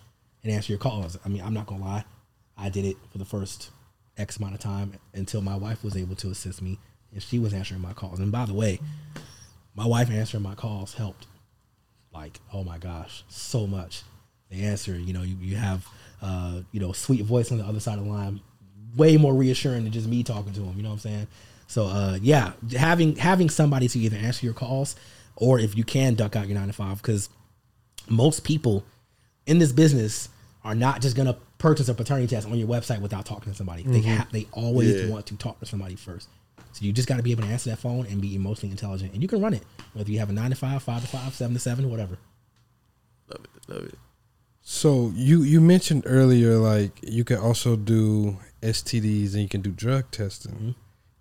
and 0.43 0.53
answer 0.53 0.71
your 0.71 0.79
calls. 0.79 1.17
I 1.25 1.29
mean, 1.29 1.41
I'm 1.41 1.53
not 1.53 1.67
going 1.67 1.81
to 1.81 1.87
lie, 1.87 2.05
I 2.57 2.69
did 2.69 2.85
it 2.85 2.95
for 3.11 3.17
the 3.17 3.25
first 3.25 3.71
X 4.17 4.37
amount 4.37 4.53
of 4.53 4.61
time 4.61 4.93
until 5.13 5.41
my 5.41 5.55
wife 5.55 5.83
was 5.83 5.97
able 5.97 6.15
to 6.17 6.29
assist 6.31 6.61
me 6.61 6.79
and 7.11 7.21
she 7.21 7.39
was 7.39 7.53
answering 7.53 7.81
my 7.81 7.91
calls. 7.93 8.19
And 8.19 8.31
by 8.31 8.45
the 8.45 8.53
way, 8.53 8.79
my 9.75 9.85
wife 9.85 10.09
answering 10.09 10.43
my 10.43 10.55
calls 10.55 10.93
helped 10.93 11.27
like 12.13 12.39
oh 12.51 12.63
my 12.63 12.77
gosh 12.77 13.23
so 13.29 13.65
much 13.65 14.03
they 14.51 14.61
answer 14.61 14.93
you 14.97 15.13
know 15.13 15.23
you, 15.23 15.35
you 15.41 15.55
have 15.55 15.87
uh 16.21 16.59
you 16.71 16.79
know 16.79 16.91
sweet 16.91 17.23
voice 17.25 17.51
on 17.51 17.57
the 17.57 17.63
other 17.65 17.79
side 17.79 17.97
of 17.97 18.05
the 18.05 18.09
line 18.11 18.39
way 18.95 19.17
more 19.17 19.33
reassuring 19.33 19.83
than 19.83 19.91
just 19.91 20.07
me 20.07 20.21
talking 20.23 20.53
to 20.53 20.59
them 20.59 20.73
you 20.75 20.83
know 20.83 20.89
what 20.89 20.93
i'm 20.95 20.99
saying 20.99 21.27
so 21.67 21.85
uh 21.87 22.17
yeah 22.21 22.51
having 22.77 23.15
having 23.15 23.49
somebody 23.49 23.87
to 23.87 23.97
either 23.99 24.17
answer 24.17 24.45
your 24.45 24.53
calls 24.53 24.95
or 25.37 25.57
if 25.59 25.75
you 25.77 25.83
can 25.83 26.13
duck 26.13 26.35
out 26.35 26.47
your 26.47 26.57
nine 26.57 26.67
to 26.67 26.73
five 26.73 27.01
because 27.01 27.29
most 28.09 28.43
people 28.43 28.83
in 29.47 29.57
this 29.59 29.71
business 29.71 30.29
are 30.63 30.75
not 30.75 31.01
just 31.01 31.15
gonna 31.15 31.35
purchase 31.57 31.87
a 31.89 31.93
paternity 31.93 32.27
test 32.27 32.45
on 32.47 32.55
your 32.57 32.67
website 32.67 32.99
without 33.01 33.25
talking 33.25 33.51
to 33.51 33.57
somebody 33.57 33.83
they 33.83 33.99
Mhm. 34.01 34.03
have 34.03 34.31
they 34.31 34.47
always 34.51 35.01
Yeah. 35.01 35.07
want 35.09 35.25
to 35.27 35.35
talk 35.37 35.59
to 35.61 35.65
somebody 35.65 35.95
first 35.95 36.27
so 36.73 36.85
you 36.85 36.91
just 36.93 37.07
got 37.07 37.17
to 37.17 37.23
be 37.23 37.31
able 37.31 37.43
to 37.43 37.49
answer 37.49 37.69
that 37.69 37.79
phone 37.79 38.05
and 38.07 38.21
be 38.21 38.35
emotionally 38.35 38.71
intelligent 38.71 39.13
and 39.13 39.21
you 39.21 39.27
can 39.27 39.41
run 39.41 39.53
it 39.53 39.63
whether 39.93 40.09
you 40.11 40.19
have 40.19 40.29
a 40.29 40.33
nine 40.33 40.49
to 40.51 40.55
five 40.55 40.81
five 40.83 41.01
to 41.01 41.07
five 41.07 41.33
seven 41.33 41.53
to 41.53 41.59
seven 41.59 41.89
whatever 41.89 42.17
Love 43.29 43.45
it. 43.45 43.69
Love 43.73 43.83
it. 43.85 43.95
So 44.61 45.11
you 45.15 45.41
you 45.43 45.59
mentioned 45.59 46.03
earlier 46.05 46.57
like 46.57 46.99
you 47.01 47.23
can 47.23 47.37
also 47.37 47.75
do 47.75 48.37
STDs 48.61 49.33
and 49.33 49.41
you 49.41 49.49
can 49.49 49.61
do 49.61 49.71
drug 49.71 50.09
testing. 50.11 50.51
Mm-hmm. 50.53 50.71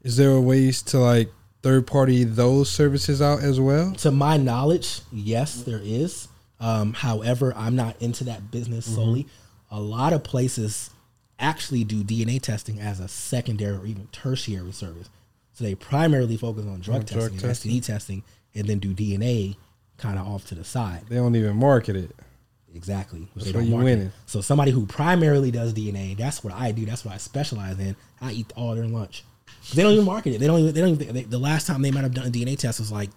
Is 0.03 0.17
there 0.17 0.31
a 0.33 0.41
ways 0.41 0.83
to 0.83 0.99
like 0.99 1.31
third 1.63 1.87
party 1.87 2.25
those 2.25 2.71
services 2.71 3.21
out 3.21 3.43
as 3.43 3.61
well? 3.61 3.93
To 3.97 4.11
my 4.11 4.37
knowledge, 4.37 5.01
yes, 5.13 5.63
there 5.63 5.81
is. 5.83 6.29
Um, 6.59 6.93
however, 6.93 7.55
I'm 7.57 7.75
not 7.77 8.01
into 8.01 8.25
that 8.25 8.51
business 8.51 8.89
Mhm. 8.89 8.95
solely. 8.95 9.27
A 9.71 9.81
lot 9.81 10.13
of 10.13 10.23
places 10.23 10.91
actually 11.39 11.85
do 11.85 12.03
DNA 12.05 12.39
testing 12.39 12.79
as 12.81 13.01
a 13.01 13.09
secondary 13.09 13.77
or 13.77 13.87
even 13.87 14.09
tertiary 14.13 14.73
service. 14.73 15.09
So 15.55 15.65
they 15.65 15.75
primarily 15.75 16.37
focus 16.37 16.67
on 16.67 16.81
drug 16.81 17.01
On 17.01 17.05
drug 17.07 17.39
testing, 17.39 17.71
and 17.73 17.81
STD 17.81 17.81
testing, 17.87 18.23
and 18.55 18.69
then 18.69 18.79
do 18.79 18.93
DNA 18.93 19.57
kind 19.97 20.19
of 20.19 20.27
off 20.27 20.47
to 20.49 20.55
the 20.55 20.65
side. 20.65 21.03
They 21.09 21.17
don't 21.17 21.35
even 21.37 21.57
market 21.57 21.97
it. 21.97 22.15
Exactly. 22.75 23.29
Don't 23.37 23.65
you 23.65 23.71
market 23.71 23.85
winning. 23.85 24.13
So 24.27 24.41
somebody 24.41 24.71
who 24.71 24.87
primarily 24.87 25.51
does 25.51 25.75
DNA, 25.75 26.17
that's 26.17 26.45
what 26.45 26.55
I 26.55 26.73
do. 26.73 26.87
That's 26.87 27.05
what 27.05 27.15
I 27.15 27.19
specialize 27.19 27.79
in. 27.79 27.97
I 28.21 28.33
eat 28.33 28.53
all 28.57 28.75
their 28.75 28.87
lunch. 28.87 29.25
They 29.75 29.83
don't 29.83 29.93
even 29.93 30.05
market 30.05 30.35
it. 30.35 30.39
They 30.39 30.47
don't 30.47 30.61
even. 30.61 30.75
They 30.75 30.81
don't 30.81 30.91
even. 30.91 31.15
They, 31.15 31.23
the 31.23 31.39
last 31.39 31.67
time 31.67 31.83
they 31.83 31.91
might 31.91 32.03
have 32.03 32.15
done 32.15 32.27
a 32.27 32.31
DNA 32.31 32.59
test 32.59 32.81
was 32.81 32.91
like 32.91 33.11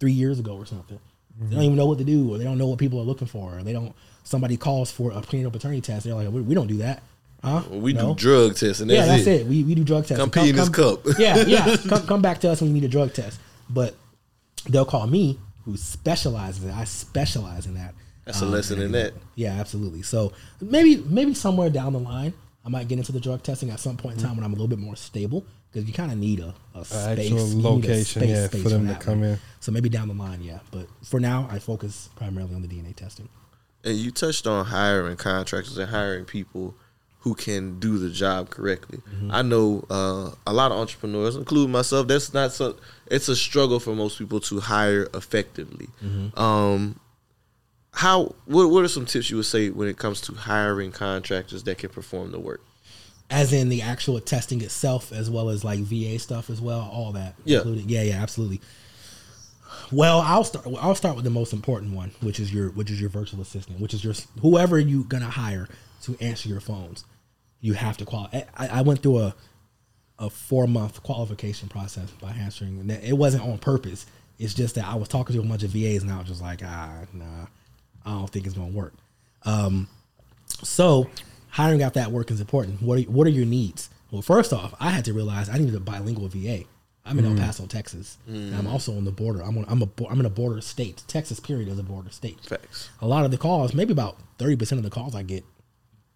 three 0.00 0.12
years 0.12 0.38
ago 0.38 0.56
or 0.56 0.66
something. 0.66 0.98
They 1.38 1.44
don't 1.44 1.52
mm-hmm. 1.52 1.62
even 1.62 1.76
know 1.76 1.86
what 1.86 1.98
to 1.98 2.04
do, 2.04 2.32
or 2.32 2.38
they 2.38 2.44
don't 2.44 2.58
know 2.58 2.66
what 2.66 2.78
people 2.78 3.00
are 3.00 3.04
looking 3.04 3.26
for, 3.26 3.58
or 3.58 3.62
they 3.62 3.72
don't. 3.72 3.94
Somebody 4.24 4.56
calls 4.56 4.92
for 4.92 5.12
a 5.12 5.20
prenatal 5.22 5.50
paternity 5.50 5.80
test. 5.80 6.04
They're 6.04 6.14
like, 6.14 6.28
we, 6.30 6.42
we 6.42 6.54
don't 6.54 6.66
do 6.66 6.78
that, 6.78 7.02
huh? 7.42 7.62
We 7.70 7.92
No? 7.92 8.14
do 8.14 8.20
drug 8.20 8.56
tests, 8.56 8.80
and 8.80 8.90
that's, 8.90 9.00
yeah, 9.00 9.06
that's 9.06 9.26
it. 9.26 9.40
it. 9.42 9.46
We, 9.46 9.64
we 9.64 9.74
do 9.74 9.82
drug 9.82 10.06
tests. 10.06 10.20
Come 10.20 10.30
pee 10.30 10.50
in 10.50 10.56
this 10.56 10.68
cup. 10.68 11.00
yeah, 11.18 11.38
yeah. 11.38 11.76
Come, 11.88 12.06
come 12.06 12.22
back 12.22 12.40
to 12.40 12.50
us 12.50 12.60
when 12.60 12.68
you 12.68 12.74
need 12.74 12.84
a 12.84 12.88
drug 12.88 13.14
test. 13.14 13.40
But 13.70 13.94
they'll 14.68 14.84
call 14.84 15.06
me, 15.06 15.38
who 15.64 15.76
specializes. 15.76 16.62
in 16.62 16.70
it. 16.70 16.76
I 16.76 16.84
specialize 16.84 17.66
in 17.66 17.74
that. 17.74 17.94
That's 18.24 18.40
a 18.40 18.44
Um, 18.44 18.50
lesson 18.52 18.78
in 18.78 18.86
and- 18.86 18.94
that. 18.94 19.14
Yeah, 19.34 19.52
absolutely. 19.58 20.02
So 20.02 20.32
maybe 20.60 20.96
maybe 21.08 21.34
somewhere 21.34 21.70
down 21.70 21.92
the 21.92 21.98
line, 22.00 22.32
I 22.64 22.68
might 22.68 22.86
get 22.88 22.98
into 22.98 23.12
the 23.12 23.20
drug 23.20 23.42
testing 23.42 23.70
at 23.70 23.80
some 23.80 23.96
point 23.96 24.18
in 24.18 24.22
time 24.24 24.36
when 24.36 24.44
I'm 24.44 24.52
a 24.52 24.54
little 24.54 24.68
bit 24.68 24.78
more 24.78 24.94
stable 24.96 25.44
because 25.72 25.88
you 25.88 25.92
kind 25.94 26.12
of 26.12 26.18
need 26.18 26.38
a, 26.38 26.54
a 26.74 26.84
space, 26.84 27.30
actual 27.32 27.48
you 27.48 27.54
need 27.56 27.64
a 27.64 27.68
location, 27.68 28.28
yeah, 28.28 28.46
for 28.48 28.68
them 28.68 28.86
to 28.86 28.94
come 28.94 29.20
one. 29.20 29.28
in. 29.30 29.38
So 29.60 29.72
maybe 29.72 29.88
down 29.88 30.08
the 30.08 30.14
line, 30.14 30.42
yeah. 30.42 30.60
But 30.70 30.86
for 31.02 31.18
now, 31.18 31.48
I 31.50 31.58
focus 31.58 32.10
primarily 32.14 32.54
on 32.54 32.62
the 32.62 32.68
DNA 32.68 32.94
testing. 32.94 33.28
And 33.84 33.96
you 33.96 34.12
touched 34.12 34.46
on 34.46 34.66
hiring 34.66 35.16
contractors 35.16 35.76
and 35.76 35.90
hiring 35.90 36.24
people 36.24 36.74
who 37.20 37.34
can 37.34 37.78
do 37.80 37.98
the 37.98 38.10
job 38.10 38.50
correctly. 38.50 38.98
Mm-hmm. 38.98 39.30
I 39.32 39.42
know 39.42 39.84
uh, 39.90 40.30
a 40.46 40.52
lot 40.52 40.70
of 40.72 40.78
entrepreneurs, 40.78 41.34
including 41.36 41.72
myself. 41.72 42.06
That's 42.06 42.32
not 42.34 42.52
so. 42.52 42.76
It's 43.06 43.28
a 43.28 43.34
struggle 43.34 43.80
for 43.80 43.94
most 43.96 44.18
people 44.18 44.38
to 44.40 44.60
hire 44.60 45.08
effectively. 45.14 45.88
Mhm. 46.04 46.36
Um, 46.38 47.00
how? 48.02 48.34
What, 48.46 48.70
what 48.70 48.84
are 48.84 48.88
some 48.88 49.06
tips 49.06 49.30
you 49.30 49.36
would 49.36 49.46
say 49.46 49.70
when 49.70 49.88
it 49.88 49.96
comes 49.96 50.20
to 50.22 50.34
hiring 50.34 50.92
contractors 50.92 51.62
that 51.64 51.78
can 51.78 51.90
perform 51.90 52.32
the 52.32 52.40
work? 52.40 52.60
as 53.32 53.50
in 53.50 53.70
the 53.70 53.80
actual 53.80 54.20
testing 54.20 54.60
itself, 54.60 55.10
as 55.10 55.30
well 55.30 55.48
as 55.48 55.64
like 55.64 55.80
VA 55.80 56.18
stuff 56.18 56.50
as 56.50 56.60
well, 56.60 56.88
all 56.92 57.12
that. 57.12 57.34
Yeah. 57.44 57.58
included. 57.58 57.90
yeah, 57.90 58.02
yeah, 58.02 58.22
absolutely. 58.22 58.60
Well, 59.90 60.20
I'll 60.20 60.44
start. 60.44 60.66
I'll 60.80 60.94
start 60.94 61.16
with 61.16 61.24
the 61.24 61.30
most 61.30 61.54
important 61.54 61.94
one, 61.94 62.12
which 62.20 62.38
is 62.38 62.52
your 62.52 62.70
which 62.70 62.90
is 62.90 63.00
your 63.00 63.08
virtual 63.08 63.40
assistant, 63.40 63.80
which 63.80 63.94
is 63.94 64.04
your 64.04 64.14
whoever 64.42 64.78
you're 64.78 65.04
gonna 65.04 65.30
hire 65.30 65.66
to 66.02 66.16
answer 66.20 66.48
your 66.48 66.60
phones. 66.60 67.04
You 67.60 67.72
have 67.72 67.96
to 67.98 68.04
qualify. 68.04 68.42
I, 68.54 68.68
I 68.68 68.82
went 68.82 69.02
through 69.02 69.18
a 69.18 69.34
a 70.18 70.28
four 70.28 70.66
month 70.66 71.02
qualification 71.02 71.68
process 71.70 72.10
by 72.10 72.32
answering. 72.32 72.90
It 72.90 73.14
wasn't 73.14 73.44
on 73.44 73.58
purpose. 73.58 74.04
It's 74.38 74.54
just 74.54 74.74
that 74.74 74.84
I 74.84 74.94
was 74.94 75.08
talking 75.08 75.34
to 75.36 75.42
a 75.42 75.44
bunch 75.44 75.62
of 75.62 75.70
VAs 75.70 76.02
and 76.02 76.12
I 76.12 76.18
was 76.18 76.28
just 76.28 76.42
like, 76.42 76.60
ah, 76.64 77.02
nah, 77.12 77.46
I 78.06 78.10
don't 78.10 78.30
think 78.30 78.46
it's 78.46 78.54
gonna 78.54 78.72
work. 78.72 78.94
Um, 79.44 79.88
so 80.62 81.08
hiring 81.50 81.82
out 81.82 81.94
that 81.94 82.10
work 82.12 82.30
is 82.30 82.40
important. 82.40 82.80
What 82.82 82.98
are, 82.98 83.02
what 83.02 83.26
are 83.26 83.30
your 83.30 83.46
needs? 83.46 83.90
Well, 84.10 84.22
first 84.22 84.52
off, 84.52 84.74
I 84.78 84.90
had 84.90 85.04
to 85.06 85.12
realize 85.12 85.48
I 85.48 85.58
needed 85.58 85.74
a 85.74 85.80
bilingual 85.80 86.28
VA. 86.28 86.64
I'm 87.04 87.18
in 87.18 87.24
Mm. 87.24 87.36
El 87.38 87.44
Paso, 87.46 87.66
Texas. 87.66 88.16
And 88.28 88.54
I'm 88.54 88.66
also 88.68 88.96
on 88.96 89.04
the 89.04 89.10
border. 89.10 89.40
I'm 89.42 89.58
on, 89.58 89.64
I'm 89.68 89.82
a 89.82 89.88
I'm 90.08 90.20
in 90.20 90.26
a 90.26 90.30
border 90.30 90.60
state. 90.60 91.02
Texas, 91.08 91.40
period, 91.40 91.68
is 91.68 91.78
a 91.78 91.82
border 91.82 92.10
state. 92.10 92.38
Facts. 92.44 92.90
A 93.00 93.06
lot 93.06 93.24
of 93.24 93.30
the 93.32 93.38
calls, 93.38 93.74
maybe 93.74 93.92
about 93.92 94.18
thirty 94.38 94.54
percent 94.56 94.78
of 94.78 94.84
the 94.84 94.90
calls 94.90 95.14
I 95.14 95.22
get, 95.24 95.44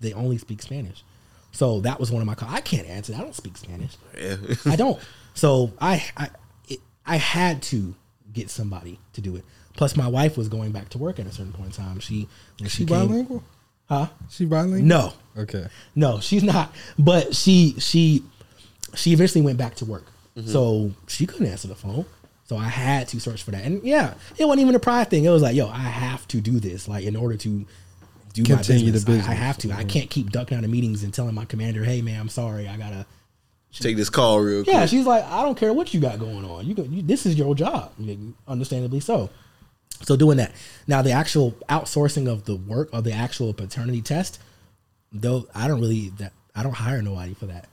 they 0.00 0.12
only 0.12 0.38
speak 0.38 0.62
Spanish. 0.62 1.02
So 1.50 1.80
that 1.80 1.98
was 1.98 2.12
one 2.12 2.20
of 2.22 2.26
my 2.26 2.34
calls. 2.36 2.52
I 2.52 2.60
can't 2.60 2.86
answer. 2.86 3.14
I 3.14 3.18
don't 3.20 3.34
speak 3.34 3.56
Spanish. 3.56 3.96
Yeah. 4.16 4.36
I 4.66 4.76
don't. 4.76 4.98
So 5.34 5.70
I 5.82 6.02
I 6.16 6.30
it, 6.66 6.78
I 7.04 7.16
had 7.16 7.60
to 7.64 7.94
get 8.32 8.48
somebody 8.48 8.98
to 9.12 9.20
do 9.20 9.36
it. 9.36 9.44
Plus, 9.76 9.96
my 9.96 10.06
wife 10.08 10.36
was 10.36 10.48
going 10.48 10.72
back 10.72 10.88
to 10.90 10.98
work 10.98 11.18
at 11.18 11.26
a 11.26 11.32
certain 11.32 11.52
point 11.52 11.76
in 11.78 11.84
time. 11.84 12.00
She 12.00 12.28
when 12.60 12.68
She 12.68 12.84
came- 12.84 13.08
bilingual? 13.08 13.42
Huh? 13.88 14.08
She 14.30 14.44
bilingual? 14.46 14.82
No. 14.82 15.12
Okay. 15.38 15.66
No, 15.94 16.18
she's 16.20 16.42
not. 16.42 16.74
But 16.98 17.34
she 17.36 17.74
she 17.78 18.22
she 18.94 19.12
eventually 19.12 19.42
went 19.42 19.58
back 19.58 19.74
to 19.76 19.84
work. 19.84 20.06
Mhm. 20.36 20.48
So 20.48 20.92
she 21.06 21.26
couldn't 21.26 21.46
answer 21.46 21.68
the 21.68 21.74
phone. 21.74 22.04
So 22.48 22.56
I 22.56 22.64
had 22.68 23.08
to 23.08 23.20
search 23.20 23.42
for 23.42 23.50
that. 23.50 23.64
And 23.64 23.82
yeah, 23.82 24.14
it 24.38 24.44
wasn't 24.44 24.60
even 24.62 24.74
a 24.74 24.78
pride 24.78 25.10
thing. 25.10 25.24
It 25.24 25.30
was 25.30 25.42
like, 25.42 25.56
yo, 25.56 25.68
I 25.68 25.78
have 25.78 26.26
to 26.28 26.40
do 26.40 26.58
this. 26.60 26.88
Like 26.88 27.04
in 27.04 27.16
order 27.16 27.36
to 27.36 27.66
do 28.32 28.42
Continue 28.44 28.86
my 28.86 28.90
the 28.98 29.04
business, 29.04 29.26
I- 29.26 29.32
I, 29.32 29.34
have 29.34 29.58
to. 29.58 29.72
I 29.72 29.84
Mhm. 29.84 29.88
can't 29.88 30.10
keep 30.10 30.30
ducking 30.30 30.56
out 30.58 30.64
of 30.64 30.70
meetings 30.70 31.02
and 31.02 31.12
telling 31.12 31.34
my 31.34 31.44
commander, 31.44 31.84
hey 31.84 32.02
man, 32.02 32.20
I'm 32.20 32.28
sorry, 32.28 32.68
I 32.68 32.76
gotta 32.76 33.06
Take 33.72 33.96
this 33.96 34.08
call 34.10 34.40
real 34.40 34.62
quick. 34.64 34.72
yeah, 34.74 34.86
she's 34.86 35.04
like, 35.06 35.24
I 35.24 35.42
don't 35.42 35.56
care 35.58 35.72
what 35.72 35.92
you 35.92 36.00
got 36.00 36.18
going 36.18 36.44
on. 36.44 36.66
You, 36.66 36.74
can, 36.74 36.92
you 36.92 37.02
this 37.02 37.26
is 37.26 37.34
your 37.36 37.54
job, 37.54 37.92
understandably 38.48 39.00
so. 39.00 39.28
So 40.02 40.16
doing 40.16 40.36
that 40.38 40.52
now, 40.86 41.02
the 41.02 41.12
actual 41.12 41.52
outsourcing 41.68 42.28
of 42.30 42.44
the 42.44 42.56
work 42.56 42.90
of 42.92 43.04
the 43.04 43.12
actual 43.12 43.52
paternity 43.54 44.02
test, 44.02 44.38
though, 45.12 45.46
I 45.54 45.68
don't 45.68 45.80
really 45.80 46.10
that 46.18 46.32
I 46.54 46.62
don't 46.62 46.74
hire 46.74 47.02
nobody 47.02 47.34
for 47.34 47.46
that. 47.46 47.68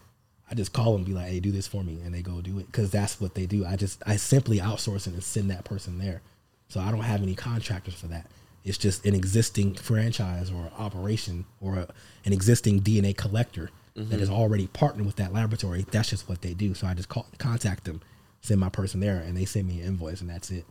I 0.50 0.56
just 0.56 0.74
call 0.74 0.94
them, 0.94 1.04
be 1.04 1.14
like, 1.14 1.28
hey, 1.30 1.40
do 1.40 1.52
this 1.52 1.68
for 1.68 1.84
me, 1.84 2.00
and 2.04 2.14
they 2.14 2.22
go 2.22 2.40
do 2.42 2.60
it 2.60 2.68
because 2.68 2.92
that's 2.92 3.20
what 3.20 3.34
they 3.34 3.46
do. 3.46 3.66
I 3.66 3.76
just 3.76 4.02
I 4.06 4.16
simply 4.18 4.60
outsource 4.60 5.08
it 5.08 5.14
and 5.14 5.24
send 5.24 5.50
that 5.52 5.66
person 5.66 5.98
there. 6.00 6.22
So 6.70 6.80
I 6.80 6.92
don't 6.92 7.02
have 7.02 7.22
any 7.22 7.36
contractors 7.36 7.96
for 7.96 8.08
that. 8.08 8.28
It's 8.64 8.78
just 8.78 9.06
an 9.06 9.14
existing 9.14 9.76
franchise 9.76 10.50
or 10.50 10.72
operation 10.78 11.46
or 11.60 11.76
a, 11.76 11.88
an 12.26 12.32
existing 12.34 12.82
DNA 12.82 13.16
collector 13.16 13.70
that 13.96 14.10
Mhm. 14.18 14.22
is 14.22 14.30
already 14.30 14.68
partnered 14.68 15.06
with 15.06 15.18
that 15.18 15.34
laboratory. 15.34 15.86
That's 15.92 16.10
just 16.10 16.28
what 16.30 16.42
they 16.42 16.54
do. 16.54 16.74
So 16.74 16.88
I 16.88 16.94
just 16.96 17.10
call, 17.10 17.28
contact 17.38 17.84
them, 17.84 18.02
send 18.42 18.60
my 18.60 18.70
person 18.70 19.02
there, 19.02 19.20
and 19.20 19.36
they 19.38 19.46
send 19.46 19.68
me 19.68 19.82
an 19.82 19.88
invoice, 19.88 20.22
and 20.22 20.30
that's 20.30 20.50
it. 20.50 20.66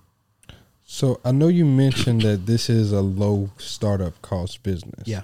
So 0.92 1.22
I 1.24 1.32
know 1.32 1.48
you 1.48 1.64
mentioned 1.64 2.20
that 2.20 2.44
this 2.44 2.68
is 2.68 2.92
a 2.92 3.00
low 3.00 3.48
startup 3.56 4.20
cost 4.20 4.62
business. 4.62 5.08
Yeah. 5.08 5.22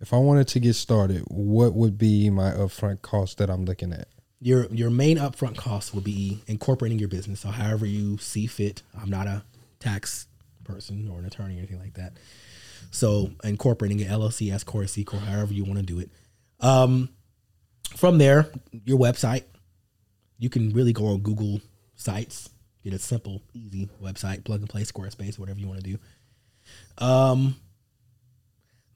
If 0.00 0.12
I 0.12 0.16
wanted 0.16 0.46
to 0.46 0.60
get 0.60 0.74
started, 0.74 1.24
what 1.26 1.74
would 1.74 1.98
be 1.98 2.30
my 2.30 2.52
upfront 2.52 3.02
cost 3.02 3.38
that 3.38 3.50
I'm 3.50 3.64
looking 3.64 3.92
at? 3.92 4.06
Your 4.40 4.66
your 4.66 4.90
main 4.90 5.18
upfront 5.18 5.56
cost 5.56 5.92
will 5.92 6.02
be 6.02 6.40
incorporating 6.46 7.00
your 7.00 7.08
business. 7.08 7.40
So 7.40 7.48
however 7.48 7.84
you 7.84 8.18
see 8.18 8.46
fit. 8.46 8.84
I'm 8.96 9.10
not 9.10 9.26
a 9.26 9.42
tax 9.80 10.28
person 10.62 11.08
or 11.10 11.18
an 11.18 11.24
attorney 11.24 11.56
or 11.56 11.58
anything 11.58 11.80
like 11.80 11.94
that. 11.94 12.12
So 12.92 13.32
incorporating 13.42 14.00
an 14.00 14.08
LLC, 14.08 14.52
S 14.52 14.62
corp, 14.62 14.88
C 14.88 15.02
corp, 15.02 15.24
however 15.24 15.52
you 15.52 15.64
want 15.64 15.80
to 15.80 15.84
do 15.84 15.98
it. 15.98 16.10
Um, 16.60 17.08
from 17.96 18.18
there, 18.18 18.52
your 18.84 19.00
website. 19.00 19.42
You 20.38 20.48
can 20.48 20.70
really 20.70 20.92
go 20.92 21.06
on 21.06 21.22
Google 21.22 21.60
Sites, 21.96 22.50
get 22.84 22.92
a 22.92 22.98
simple, 22.98 23.42
easy 23.54 23.88
website, 24.02 24.44
plug 24.44 24.60
and 24.60 24.68
play 24.68 24.82
Squarespace, 24.82 25.38
whatever 25.38 25.58
you 25.58 25.66
want 25.66 25.82
to 25.82 25.90
do. 25.90 25.98
Um, 27.04 27.56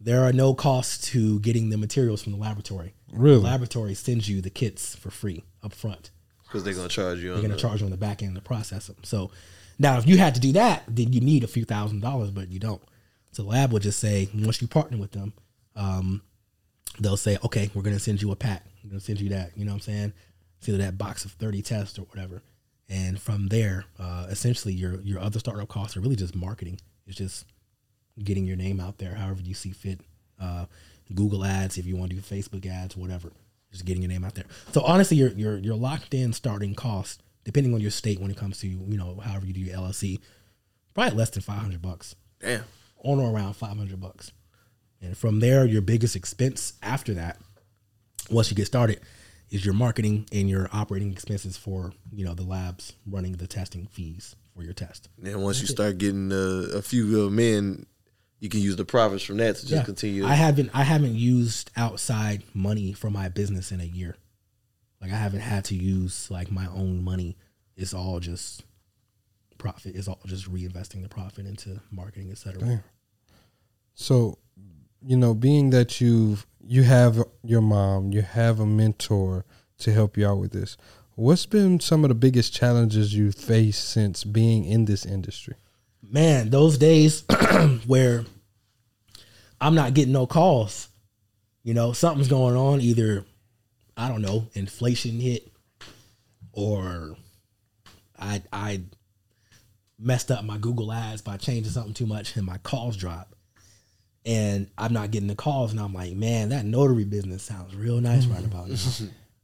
there 0.00 0.24
are 0.24 0.32
no 0.32 0.54
costs 0.54 1.10
to 1.10 1.38
getting 1.40 1.70
the 1.70 1.78
materials 1.78 2.22
from 2.22 2.32
the 2.32 2.38
laboratory. 2.38 2.94
Really? 3.12 3.36
The 3.36 3.44
laboratory 3.44 3.94
sends 3.94 4.28
you 4.28 4.40
the 4.40 4.50
kits 4.50 4.96
for 4.96 5.10
free 5.10 5.44
up 5.62 5.72
front. 5.72 6.10
Because 6.44 6.64
they're 6.64 6.74
gonna 6.74 6.88
charge 6.88 7.20
you. 7.20 7.32
They're 7.32 7.42
going 7.42 7.52
to 7.52 7.56
charge 7.56 7.80
you 7.80 7.86
on 7.86 7.90
the 7.90 7.96
back 7.96 8.22
end 8.22 8.34
to 8.34 8.42
process 8.42 8.86
them. 8.88 8.96
So 9.04 9.30
now, 9.78 9.98
if 9.98 10.06
you 10.06 10.18
had 10.18 10.34
to 10.34 10.40
do 10.40 10.52
that, 10.52 10.82
then 10.86 11.12
you 11.12 11.20
need 11.20 11.44
a 11.44 11.48
few 11.48 11.64
thousand 11.64 12.00
dollars, 12.00 12.30
but 12.30 12.50
you 12.50 12.58
don't. 12.58 12.82
So 13.32 13.42
the 13.42 13.48
lab 13.48 13.72
will 13.72 13.78
just 13.78 13.98
say, 13.98 14.28
once 14.34 14.60
you 14.60 14.68
partner 14.68 14.98
with 14.98 15.12
them, 15.12 15.32
um, 15.74 16.22
they'll 17.00 17.16
say, 17.16 17.38
okay, 17.44 17.70
we're 17.74 17.82
going 17.82 17.96
to 17.96 18.00
send 18.02 18.20
you 18.20 18.30
a 18.30 18.36
pack. 18.36 18.64
We're 18.84 18.90
going 18.90 19.00
to 19.00 19.06
send 19.06 19.20
you 19.20 19.30
that. 19.30 19.56
You 19.56 19.64
know 19.64 19.72
what 19.72 19.76
I'm 19.76 19.80
saying? 19.80 20.12
Send 20.60 20.76
you 20.76 20.84
that 20.84 20.98
box 20.98 21.24
of 21.24 21.32
30 21.32 21.62
tests 21.62 21.98
or 21.98 22.02
whatever. 22.02 22.42
And 22.92 23.18
from 23.18 23.48
there, 23.48 23.86
uh, 23.98 24.26
essentially, 24.28 24.74
your 24.74 25.00
your 25.00 25.18
other 25.18 25.38
startup 25.38 25.68
costs 25.68 25.96
are 25.96 26.00
really 26.00 26.14
just 26.14 26.36
marketing. 26.36 26.78
It's 27.06 27.16
just 27.16 27.46
getting 28.22 28.44
your 28.44 28.56
name 28.56 28.80
out 28.80 28.98
there, 28.98 29.14
however 29.14 29.40
you 29.40 29.54
see 29.54 29.70
fit. 29.70 30.00
Uh, 30.38 30.66
Google 31.14 31.42
ads, 31.42 31.78
if 31.78 31.86
you 31.86 31.96
want 31.96 32.10
to 32.10 32.16
do 32.16 32.22
Facebook 32.22 32.66
ads, 32.66 32.94
whatever. 32.94 33.32
Just 33.70 33.86
getting 33.86 34.02
your 34.02 34.10
name 34.10 34.24
out 34.24 34.34
there. 34.34 34.44
So 34.72 34.82
honestly, 34.82 35.16
you're 35.16 35.30
you're 35.30 35.56
you're 35.56 35.74
locked 35.74 36.12
in 36.12 36.34
starting 36.34 36.74
cost, 36.74 37.22
depending 37.44 37.72
on 37.72 37.80
your 37.80 37.90
state 37.90 38.20
when 38.20 38.30
it 38.30 38.36
comes 38.36 38.58
to 38.60 38.68
you 38.68 38.98
know 38.98 39.18
however 39.24 39.46
you 39.46 39.54
do 39.54 39.60
your 39.60 39.78
LLC, 39.78 40.20
probably 40.92 41.16
less 41.16 41.30
than 41.30 41.42
five 41.42 41.60
hundred 41.60 41.80
bucks. 41.80 42.14
Damn. 42.40 42.64
On 42.98 43.18
or 43.18 43.34
around 43.34 43.54
five 43.54 43.78
hundred 43.78 44.00
bucks, 44.00 44.32
and 45.00 45.16
from 45.16 45.40
there, 45.40 45.64
your 45.64 45.80
biggest 45.80 46.14
expense 46.14 46.74
after 46.82 47.14
that, 47.14 47.38
once 48.30 48.50
you 48.50 48.56
get 48.56 48.66
started, 48.66 49.00
is 49.52 49.64
your 49.64 49.74
marketing 49.74 50.26
and 50.32 50.48
your 50.50 50.68
operating 50.72 51.12
expenses 51.12 51.56
for 51.56 51.92
you 52.12 52.24
know 52.24 52.34
the 52.34 52.42
labs 52.42 52.94
running 53.06 53.32
the 53.34 53.46
testing 53.46 53.86
fees 53.86 54.34
for 54.54 54.62
your 54.64 54.72
test. 54.72 55.08
And 55.22 55.42
once 55.42 55.58
you 55.60 55.64
it. 55.64 55.68
start 55.70 55.98
getting 55.98 56.32
uh, 56.32 56.68
a 56.74 56.82
few 56.82 57.26
uh, 57.26 57.30
men, 57.30 57.86
you 58.40 58.48
can 58.48 58.60
use 58.60 58.76
the 58.76 58.84
profits 58.84 59.22
from 59.22 59.36
that 59.36 59.56
to 59.56 59.60
just 59.62 59.72
Yeah. 59.72 59.82
continue. 59.84 60.26
I 60.26 60.34
haven't 60.34 60.70
I 60.74 60.82
haven't 60.82 61.14
used 61.14 61.70
outside 61.76 62.42
money 62.54 62.92
for 62.92 63.10
my 63.10 63.28
business 63.28 63.70
in 63.70 63.80
a 63.80 63.84
year. 63.84 64.16
Like 65.00 65.12
I 65.12 65.16
haven't 65.16 65.40
had 65.40 65.64
to 65.66 65.74
use 65.74 66.30
like 66.30 66.50
my 66.50 66.66
own 66.66 67.04
money. 67.04 67.36
It's 67.76 67.92
all 67.94 68.20
just 68.20 68.64
profit. 69.58 69.94
It's 69.96 70.08
all 70.08 70.20
just 70.26 70.50
reinvesting 70.52 71.02
the 71.02 71.08
profit 71.08 71.46
into 71.46 71.80
marketing, 71.90 72.30
etc. 72.30 72.58
Damn. 72.60 72.84
So 73.94 74.38
you 75.04 75.16
know, 75.16 75.34
being 75.34 75.70
that 75.70 76.00
you've 76.00 76.46
you 76.64 76.84
have 76.84 77.22
your 77.42 77.60
mom, 77.60 78.12
you 78.12 78.22
have 78.22 78.60
a 78.60 78.66
mentor 78.66 79.44
to 79.78 79.92
help 79.92 80.16
you 80.16 80.26
out 80.26 80.38
with 80.38 80.52
this. 80.52 80.76
What's 81.14 81.44
been 81.44 81.80
some 81.80 82.04
of 82.04 82.08
the 82.08 82.14
biggest 82.14 82.54
challenges 82.54 83.14
you 83.14 83.32
faced 83.32 83.88
since 83.88 84.24
being 84.24 84.64
in 84.64 84.86
this 84.86 85.04
industry? 85.04 85.54
Man, 86.02 86.50
those 86.50 86.78
days 86.78 87.24
where 87.86 88.24
I'm 89.60 89.74
not 89.74 89.94
getting 89.94 90.12
no 90.12 90.26
calls, 90.26 90.88
you 91.62 91.74
know, 91.74 91.92
something's 91.92 92.28
going 92.28 92.56
on. 92.56 92.80
Either 92.80 93.24
I 93.96 94.08
don't 94.08 94.22
know, 94.22 94.46
inflation 94.54 95.20
hit, 95.20 95.50
or 96.52 97.16
I 98.18 98.42
I 98.52 98.82
messed 99.98 100.30
up 100.30 100.44
my 100.44 100.58
Google 100.58 100.92
Ads 100.92 101.22
by 101.22 101.36
changing 101.36 101.72
something 101.72 101.94
too 101.94 102.06
much, 102.06 102.36
and 102.36 102.46
my 102.46 102.58
calls 102.58 102.96
drop. 102.96 103.34
And 104.24 104.68
I'm 104.78 104.92
not 104.92 105.10
getting 105.10 105.26
the 105.28 105.34
calls, 105.34 105.72
and 105.72 105.80
I'm 105.80 105.92
like, 105.92 106.14
man, 106.14 106.50
that 106.50 106.64
notary 106.64 107.04
business 107.04 107.42
sounds 107.42 107.74
real 107.74 108.00
nice 108.00 108.26
right 108.26 108.44
about 108.44 108.68
now. 108.68 108.76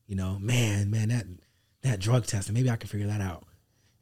you 0.07 0.15
know, 0.15 0.39
man, 0.41 0.91
man, 0.91 1.09
that 1.09 1.27
that 1.83 1.99
drug 2.01 2.27
testing, 2.27 2.55
maybe 2.55 2.71
I 2.71 2.77
can 2.77 2.89
figure 2.89 3.09
that 3.09 3.21
out. 3.21 3.45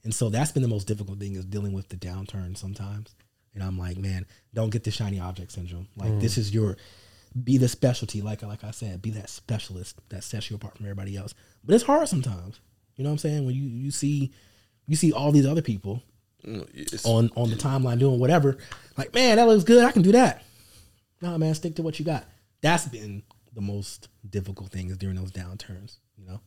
And 0.04 0.14
so 0.14 0.28
that's 0.28 0.52
been 0.52 0.62
the 0.62 0.68
most 0.68 0.86
difficult 0.86 1.18
thing 1.18 1.34
is 1.34 1.44
dealing 1.44 1.72
with 1.72 1.88
the 1.88 1.96
downturn 1.96 2.56
sometimes. 2.56 3.14
And 3.54 3.62
I'm 3.62 3.78
like, 3.78 3.96
man, 3.96 4.26
don't 4.54 4.70
get 4.70 4.84
the 4.84 4.90
shiny 4.90 5.18
object 5.18 5.52
syndrome. 5.52 5.88
Like 5.96 6.10
Mm. 6.12 6.20
this 6.20 6.36
is 6.38 6.52
your 6.54 6.76
be 7.42 7.58
the 7.58 7.68
specialty, 7.68 8.20
like 8.22 8.42
like 8.42 8.62
I 8.62 8.70
said, 8.70 9.00
be 9.02 9.10
that 9.10 9.28
specialist 9.30 9.98
that 10.10 10.24
sets 10.24 10.48
you 10.50 10.56
apart 10.56 10.76
from 10.76 10.86
everybody 10.86 11.16
else. 11.16 11.34
But 11.64 11.74
it's 11.74 11.84
hard 11.84 12.06
sometimes. 12.08 12.60
You 12.96 13.04
know 13.04 13.10
what 13.10 13.14
I'm 13.14 13.18
saying? 13.18 13.46
When 13.46 13.54
you 13.54 13.64
you 13.64 13.90
see 13.90 14.32
you 14.86 14.94
see 14.96 15.12
all 15.12 15.32
these 15.32 15.46
other 15.46 15.62
people 15.62 16.02
on 17.04 17.30
on 17.34 17.50
the 17.50 17.56
timeline 17.56 17.98
doing 17.98 18.20
whatever, 18.20 18.58
like, 18.96 19.12
man, 19.14 19.36
that 19.36 19.46
looks 19.48 19.64
good. 19.64 19.84
I 19.84 19.90
can 19.92 20.02
do 20.02 20.12
that. 20.12 20.42
Nah, 21.20 21.38
man, 21.38 21.54
stick 21.54 21.74
to 21.76 21.82
what 21.82 21.98
you 21.98 22.04
got. 22.04 22.24
That's 22.60 22.86
been 22.86 23.22
the 23.54 23.60
most 23.60 24.08
difficult 24.28 24.70
thing 24.70 24.90
is 24.90 24.98
during 24.98 25.16
those 25.16 25.32
downturns, 25.32 25.96
you 26.18 26.26
know? 26.26 26.40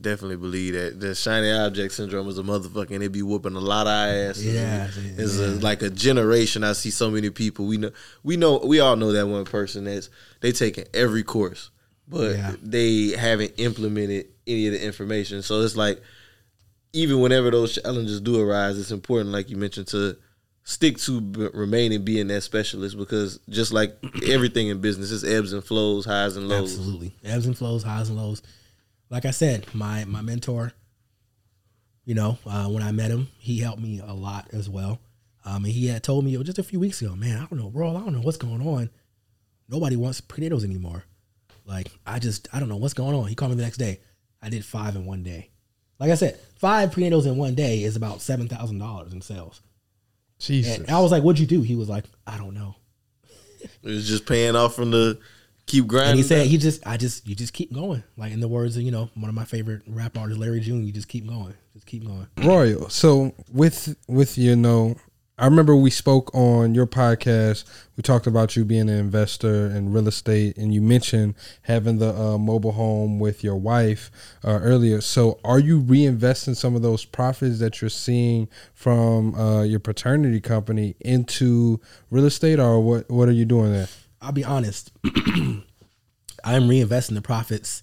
Definitely 0.00 0.36
believe 0.36 0.74
that 0.74 1.00
the 1.00 1.16
shiny 1.16 1.50
object 1.50 1.92
syndrome 1.92 2.28
is 2.28 2.38
a 2.38 2.42
motherfucker 2.44 2.92
and 2.92 3.02
it 3.02 3.10
be 3.10 3.22
whooping 3.22 3.56
a 3.56 3.60
lot 3.60 3.88
of 3.88 3.92
ass. 3.92 4.40
Yeah, 4.40 4.88
it's 5.16 5.36
yeah. 5.38 5.46
A, 5.46 5.48
like 5.58 5.82
a 5.82 5.90
generation. 5.90 6.62
I 6.62 6.74
see 6.74 6.90
so 6.90 7.10
many 7.10 7.30
people. 7.30 7.66
We 7.66 7.76
know, 7.76 7.90
we 8.22 8.36
know, 8.36 8.58
we 8.58 8.78
all 8.78 8.94
know 8.94 9.10
that 9.10 9.26
one 9.26 9.44
person 9.44 9.84
that's 9.84 10.08
they 10.40 10.52
taking 10.52 10.84
every 10.94 11.24
course, 11.24 11.70
but 12.06 12.36
Yeah. 12.36 12.54
they 12.62 13.08
haven't 13.18 13.54
implemented 13.56 14.26
any 14.46 14.68
of 14.68 14.74
the 14.74 14.84
information. 14.84 15.42
So 15.42 15.60
it's 15.62 15.76
like 15.76 16.00
even 16.92 17.20
whenever 17.20 17.50
those 17.50 17.74
challenges 17.74 18.20
do 18.20 18.40
arise, 18.40 18.78
it's 18.78 18.92
important, 18.92 19.30
like 19.30 19.50
you 19.50 19.56
mentioned, 19.56 19.88
to 19.88 20.16
stick 20.70 20.98
to 20.98 21.20
b- 21.20 21.48
remain 21.52 21.92
and 21.92 22.04
being 22.04 22.28
that 22.28 22.42
specialist 22.42 22.96
because 22.96 23.40
just 23.48 23.72
like 23.72 23.96
everything 24.26 24.68
in 24.68 24.80
business, 24.80 25.10
it's 25.10 25.24
ebbs 25.24 25.52
and 25.52 25.64
flows, 25.64 26.04
highs 26.04 26.36
and 26.36 26.48
lows. 26.48 26.78
Absolutely. 26.78 27.12
Ebbs 27.24 27.46
and 27.46 27.58
flows, 27.58 27.82
highs 27.82 28.08
and 28.08 28.16
lows. 28.16 28.42
Like 29.10 29.24
I 29.24 29.32
said, 29.32 29.66
my 29.74 30.04
my 30.04 30.22
mentor, 30.22 30.72
you 32.04 32.14
know, 32.14 32.38
uh, 32.46 32.68
when 32.68 32.82
I 32.82 32.92
met 32.92 33.10
him, 33.10 33.28
he 33.38 33.58
helped 33.58 33.82
me 33.82 34.00
a 34.04 34.14
lot 34.14 34.48
as 34.52 34.70
well. 34.70 35.00
Um, 35.44 35.64
and 35.64 35.72
he 35.72 35.88
had 35.88 36.02
told 36.02 36.24
me 36.24 36.40
just 36.44 36.58
a 36.58 36.62
few 36.62 36.78
weeks 36.78 37.02
ago, 37.02 37.16
man, 37.16 37.36
I 37.36 37.46
don't 37.46 37.58
know, 37.58 37.70
bro, 37.70 37.96
I 37.96 38.00
don't 38.00 38.12
know 38.12 38.20
what's 38.20 38.36
going 38.36 38.60
on. 38.66 38.90
Nobody 39.68 39.96
wants 39.96 40.20
potatoes 40.20 40.64
anymore. 40.64 41.04
Like, 41.64 41.88
I 42.06 42.18
just, 42.18 42.48
I 42.52 42.60
don't 42.60 42.68
know 42.68 42.76
what's 42.76 42.94
going 42.94 43.14
on. 43.14 43.26
He 43.28 43.34
called 43.34 43.52
me 43.52 43.56
the 43.56 43.62
next 43.62 43.78
day. 43.78 44.00
I 44.42 44.48
did 44.50 44.64
five 44.64 44.96
in 44.96 45.06
one 45.06 45.22
day. 45.22 45.50
Like 45.98 46.10
I 46.10 46.14
said, 46.14 46.38
five 46.56 46.90
prenatals 46.90 47.26
in 47.26 47.36
one 47.36 47.54
day 47.54 47.82
is 47.82 47.96
about 47.96 48.20
seven 48.20 48.48
thousand 48.48 48.78
dollars 48.78 49.12
in 49.12 49.20
sales. 49.20 49.62
Jesus. 50.40 50.78
And 50.78 50.90
I 50.90 51.00
was 51.00 51.12
like, 51.12 51.22
"What'd 51.22 51.38
you 51.38 51.46
do?" 51.46 51.62
He 51.62 51.76
was 51.76 51.88
like, 51.88 52.04
"I 52.26 52.38
don't 52.38 52.54
know." 52.54 52.74
It 53.60 53.70
was 53.82 54.08
just 54.08 54.26
paying 54.26 54.56
off 54.56 54.74
from 54.74 54.90
the 54.90 55.18
keep 55.66 55.86
grinding. 55.86 56.10
And 56.10 56.18
he 56.18 56.22
said, 56.22 56.46
"He 56.46 56.58
just, 56.58 56.86
I 56.86 56.96
just, 56.96 57.26
you 57.26 57.34
just 57.34 57.52
keep 57.52 57.72
going." 57.72 58.02
Like 58.16 58.32
in 58.32 58.40
the 58.40 58.48
words 58.48 58.76
of 58.76 58.82
you 58.82 58.90
know 58.90 59.10
one 59.14 59.28
of 59.28 59.34
my 59.34 59.44
favorite 59.44 59.82
rap 59.86 60.18
artists, 60.18 60.40
Larry 60.40 60.60
June. 60.60 60.84
You 60.84 60.92
just 60.92 61.08
keep 61.08 61.26
going, 61.26 61.54
just 61.72 61.86
keep 61.86 62.06
going. 62.06 62.26
Royal. 62.38 62.88
So 62.88 63.32
with 63.52 63.96
with 64.08 64.36
you 64.38 64.56
know, 64.56 64.96
I 65.40 65.46
remember 65.46 65.74
we 65.74 65.88
spoke 65.88 66.30
on 66.34 66.74
your 66.74 66.86
podcast. 66.86 67.64
We 67.96 68.02
talked 68.02 68.26
about 68.26 68.56
you 68.56 68.64
being 68.66 68.90
an 68.90 68.98
investor 68.98 69.66
in 69.70 69.90
real 69.90 70.06
estate, 70.06 70.58
and 70.58 70.74
you 70.74 70.82
mentioned 70.82 71.34
having 71.62 71.96
the 71.98 72.14
uh, 72.14 72.36
mobile 72.36 72.72
home 72.72 73.18
with 73.18 73.42
your 73.42 73.56
wife 73.56 74.10
uh, 74.44 74.60
earlier. 74.62 75.00
So 75.00 75.40
are 75.42 75.58
you 75.58 75.80
reinvesting 75.80 76.56
some 76.56 76.76
of 76.76 76.82
those 76.82 77.06
profits 77.06 77.58
that 77.60 77.80
you're 77.80 77.88
seeing 77.88 78.48
from 78.74 79.34
uh, 79.34 79.62
your 79.62 79.80
paternity 79.80 80.40
company 80.40 80.94
into 81.00 81.80
real 82.10 82.26
estate, 82.26 82.58
or 82.60 82.78
what? 82.80 83.10
What 83.10 83.26
are 83.26 83.32
you 83.32 83.46
doing 83.46 83.72
there? 83.72 83.88
I'll 84.20 84.32
be 84.32 84.44
honest. 84.44 84.92
I'm 85.04 85.64
reinvesting 86.68 87.14
the 87.14 87.22
profits 87.22 87.82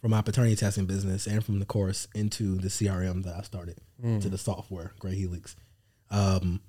from 0.00 0.10
my 0.10 0.20
paternity 0.22 0.56
testing 0.56 0.86
business 0.86 1.28
and 1.28 1.44
from 1.44 1.60
the 1.60 1.64
course 1.64 2.08
into 2.12 2.56
the 2.56 2.66
CRM 2.68 3.22
that 3.22 3.36
I 3.36 3.42
started, 3.42 3.78
Mm. 4.04 4.20
to 4.22 4.28
the 4.28 4.38
software, 4.38 4.90
Gray 4.98 5.14
Helix. 5.14 5.54
Um, 6.12 6.60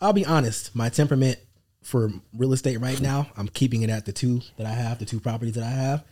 I'll 0.00 0.12
be 0.12 0.26
honest. 0.26 0.76
My 0.76 0.90
temperament 0.90 1.38
for 1.82 2.10
real 2.36 2.52
estate 2.52 2.78
right 2.80 3.00
now, 3.00 3.28
I'm 3.36 3.48
keeping 3.48 3.82
it 3.82 3.88
at 3.88 4.04
the 4.04 4.12
two 4.12 4.42
that 4.58 4.66
I 4.66 4.72
have, 4.72 4.98
the 4.98 5.06
two 5.06 5.20
properties 5.20 5.54
that 5.54 5.64
I 5.64 5.70
have. 5.70 6.04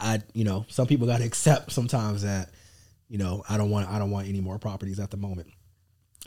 I, 0.00 0.22
you 0.32 0.42
know, 0.42 0.66
some 0.68 0.88
people 0.88 1.06
got 1.06 1.18
to 1.18 1.24
accept 1.26 1.70
sometimes 1.70 2.22
that, 2.22 2.50
you 3.08 3.18
know, 3.18 3.44
I 3.48 3.56
don't 3.56 3.70
want, 3.70 3.88
I 3.88 4.00
don't 4.00 4.10
want 4.10 4.28
any 4.28 4.40
more 4.40 4.58
properties 4.58 4.98
at 4.98 5.10
the 5.10 5.16
moment. 5.16 5.48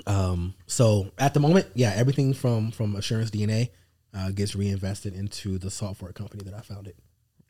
Um, 0.05 0.53
so 0.67 1.11
at 1.17 1.33
the 1.33 1.39
moment, 1.39 1.67
yeah, 1.73 1.93
everything 1.95 2.33
from 2.33 2.71
from 2.71 2.95
Assurance 2.95 3.31
DNA 3.31 3.69
uh, 4.13 4.31
gets 4.31 4.55
reinvested 4.55 5.13
into 5.13 5.57
the 5.57 5.71
software 5.71 6.11
company 6.11 6.43
that 6.43 6.53
I 6.53 6.61
founded. 6.61 6.95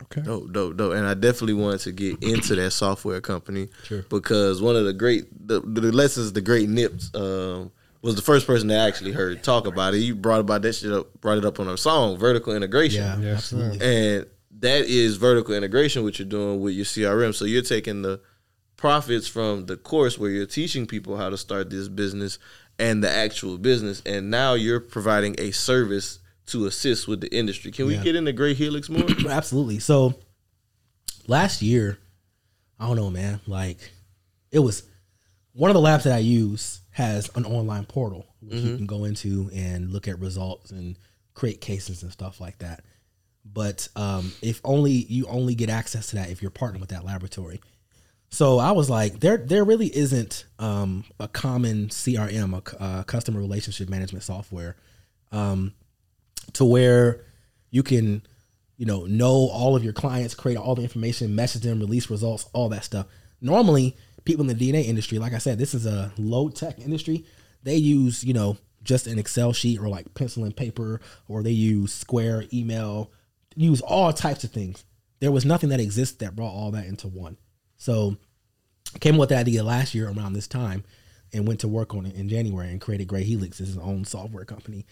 Okay. 0.04 0.22
Dope, 0.22 0.52
dope, 0.52 0.76
dope. 0.78 0.94
And 0.94 1.06
I 1.06 1.14
definitely 1.14 1.54
wanted 1.54 1.80
to 1.82 1.92
get 1.94 2.22
into 2.22 2.56
that 2.56 2.72
software 2.72 3.22
company 3.22 3.70
Sure. 3.84 4.04
because 4.10 4.62
one 4.62 4.76
of 4.76 4.84
the 4.86 4.94
great 4.94 5.26
the, 5.48 5.62
the 5.62 5.82
lessons 5.92 6.34
the 6.34 6.42
great 6.42 6.68
Nips 6.68 7.12
um, 7.16 7.72
was 8.02 8.16
the 8.16 8.22
first 8.22 8.46
person 8.46 8.68
that 8.68 8.80
I 8.84 8.88
actually 8.88 9.14
heard 9.14 9.42
talk 9.42 9.66
about 9.68 9.94
it. 9.94 10.00
You 10.00 10.14
brought 10.16 10.42
about 10.42 10.62
that 10.64 10.74
shit 10.74 10.92
up, 10.92 11.20
brought 11.22 11.38
it 11.38 11.46
up 11.46 11.60
on 11.60 11.68
our 11.70 11.78
song, 11.78 12.18
vertical 12.18 12.54
integration. 12.56 13.04
Yeah, 13.04 13.20
Yes, 13.20 13.38
absolutely. 13.54 13.80
And 13.86 14.26
that 14.60 14.86
is 14.86 15.16
vertical 15.18 15.54
integration, 15.56 16.04
what 16.04 16.20
you're 16.20 16.28
doing 16.28 16.60
with 16.62 16.74
your 16.74 16.86
CRM. 16.86 17.34
So 17.34 17.46
you're 17.46 17.62
taking 17.62 18.02
the 18.02 18.20
profits 18.78 19.28
from 19.28 19.66
the 19.66 19.78
course 19.78 20.18
where 20.18 20.30
you're 20.30 20.46
teaching 20.46 20.86
people 20.86 21.16
how 21.18 21.30
to 21.30 21.38
start 21.38 21.70
this 21.70 21.88
business 21.88 22.38
and 22.78 23.02
the 23.04 23.10
actual 23.10 23.58
business, 23.58 24.02
and 24.06 24.30
now 24.30 24.54
you're 24.54 24.82
providing 24.82 25.36
a 25.40 25.52
service 25.52 26.20
to 26.48 26.66
assist 26.66 27.08
with 27.08 27.22
the 27.22 27.34
industry. 27.36 27.72
Can 27.72 27.88
we 27.88 27.96
Yeah. 27.96 28.04
get 28.04 28.16
into 28.16 28.32
Gray 28.34 28.54
Helix 28.54 28.90
more? 28.90 29.06
Absolutely. 29.30 29.80
So 29.80 30.14
last 31.28 31.62
year, 31.62 31.98
I 32.80 32.88
don't 32.88 32.96
know, 32.96 33.10
man. 33.10 33.40
Like 33.48 33.92
it 34.52 34.60
was 34.60 34.84
one 35.54 35.70
of 35.72 35.76
the 35.76 35.82
labs 35.82 36.04
that 36.04 36.14
I 36.14 36.20
use 36.20 36.82
has 36.92 37.30
an 37.36 37.46
online 37.46 37.86
portal 37.86 38.26
which 38.42 38.60
you 38.62 38.72
Mhm. 38.74 38.78
can 38.78 38.86
go 38.86 39.06
into 39.06 39.50
and 39.54 39.92
look 39.92 40.08
at 40.08 40.20
results 40.20 40.70
and 40.70 40.98
create 41.34 41.60
cases 41.62 42.04
and 42.04 42.12
stuff 42.12 42.40
like 42.40 42.60
that. 42.60 42.84
But 43.44 43.88
um, 43.96 44.32
if 44.42 44.62
only 44.64 44.92
you 44.92 45.26
only 45.28 45.56
get 45.56 45.70
access 45.70 46.08
to 46.08 46.16
that 46.18 46.30
if 46.30 46.42
you're 46.44 46.52
partnered 46.52 46.80
with 46.82 46.90
that 46.92 47.04
laboratory. 47.04 47.60
So 48.30 48.60
I 48.60 48.72
was 48.72 48.88
like, 48.90 49.20
there 49.20 49.38
there 49.38 49.64
really 49.64 49.96
isn't 49.96 50.46
um, 50.60 51.06
a 51.20 51.28
common 51.28 51.90
CRM, 51.90 52.54
a, 52.54 52.82
uh, 52.84 53.04
customer 53.04 53.40
relationship 53.40 53.90
management 53.90 54.24
software, 54.24 54.76
um, 55.32 55.74
to 56.54 56.66
where 56.66 57.26
you 57.72 57.84
can, 57.84 58.22
you 58.78 58.86
know, 58.86 59.06
know 59.06 59.50
all 59.52 59.76
of 59.76 59.84
your 59.84 59.94
clients, 59.94 60.36
create 60.36 60.58
all 60.58 60.76
the 60.76 60.84
information, 60.84 61.36
message 61.36 61.64
them, 61.64 61.80
release 61.80 62.10
results, 62.10 62.48
all 62.54 62.70
that 62.70 62.84
stuff. 62.84 63.08
Normally, 63.42 63.96
people 64.24 64.50
in 64.50 64.56
the 64.56 64.72
DNA 64.72 64.86
industry, 64.86 65.20
like 65.20 65.34
I 65.34 65.38
said, 65.38 65.58
this 65.58 65.74
is 65.74 65.86
a 65.86 66.12
low 66.18 66.50
tech 66.50 66.80
industry. 66.80 67.26
They 67.64 67.76
use, 67.76 68.24
you 68.24 68.34
know, 68.34 68.58
just 68.84 69.08
an 69.08 69.20
Excel 69.20 69.54
sheet 69.54 69.80
or 69.80 69.90
like 69.90 70.14
pencil 70.14 70.44
and 70.44 70.56
paper, 70.56 71.02
or 71.28 71.44
they 71.44 71.52
use 71.52 71.94
Square, 71.94 72.46
email, 72.54 73.12
use 73.56 73.82
all 73.82 74.14
types 74.14 74.44
of 74.44 74.52
things. 74.52 74.86
There 75.20 75.32
was 75.32 75.46
nothing 75.46 75.70
that 75.70 75.80
exists 75.80 76.18
that 76.18 76.36
brought 76.36 76.54
all 76.54 76.72
that 76.72 76.86
into 76.86 77.08
one. 77.08 77.38
So 77.78 78.18
I 78.94 79.00
came 79.00 79.16
up 79.16 79.22
with 79.22 79.30
the 79.30 79.38
idea 79.38 79.64
last 79.64 79.96
year 79.96 80.10
around 80.10 80.34
this 80.34 80.48
time 80.48 80.84
and 81.34 81.48
went 81.48 81.60
to 81.62 81.68
work 81.68 81.94
on 81.94 82.06
it 82.06 82.16
in 82.16 82.30
January 82.30 82.70
and 82.70 82.80
created 82.80 83.08
Gray 83.08 83.24
Helix 83.24 83.58
his 83.58 83.78
own 83.78 84.06
software 84.06 84.46
company. 84.46 84.86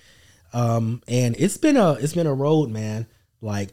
Um, 0.54 1.01
and 1.08 1.36
it's 1.39 1.58
been 1.58 1.78
a 1.78 1.93
it's 1.93 2.14
been 2.14 2.28
a 2.28 2.34
road, 2.34 2.70
man. 2.70 3.08
Like 3.41 3.70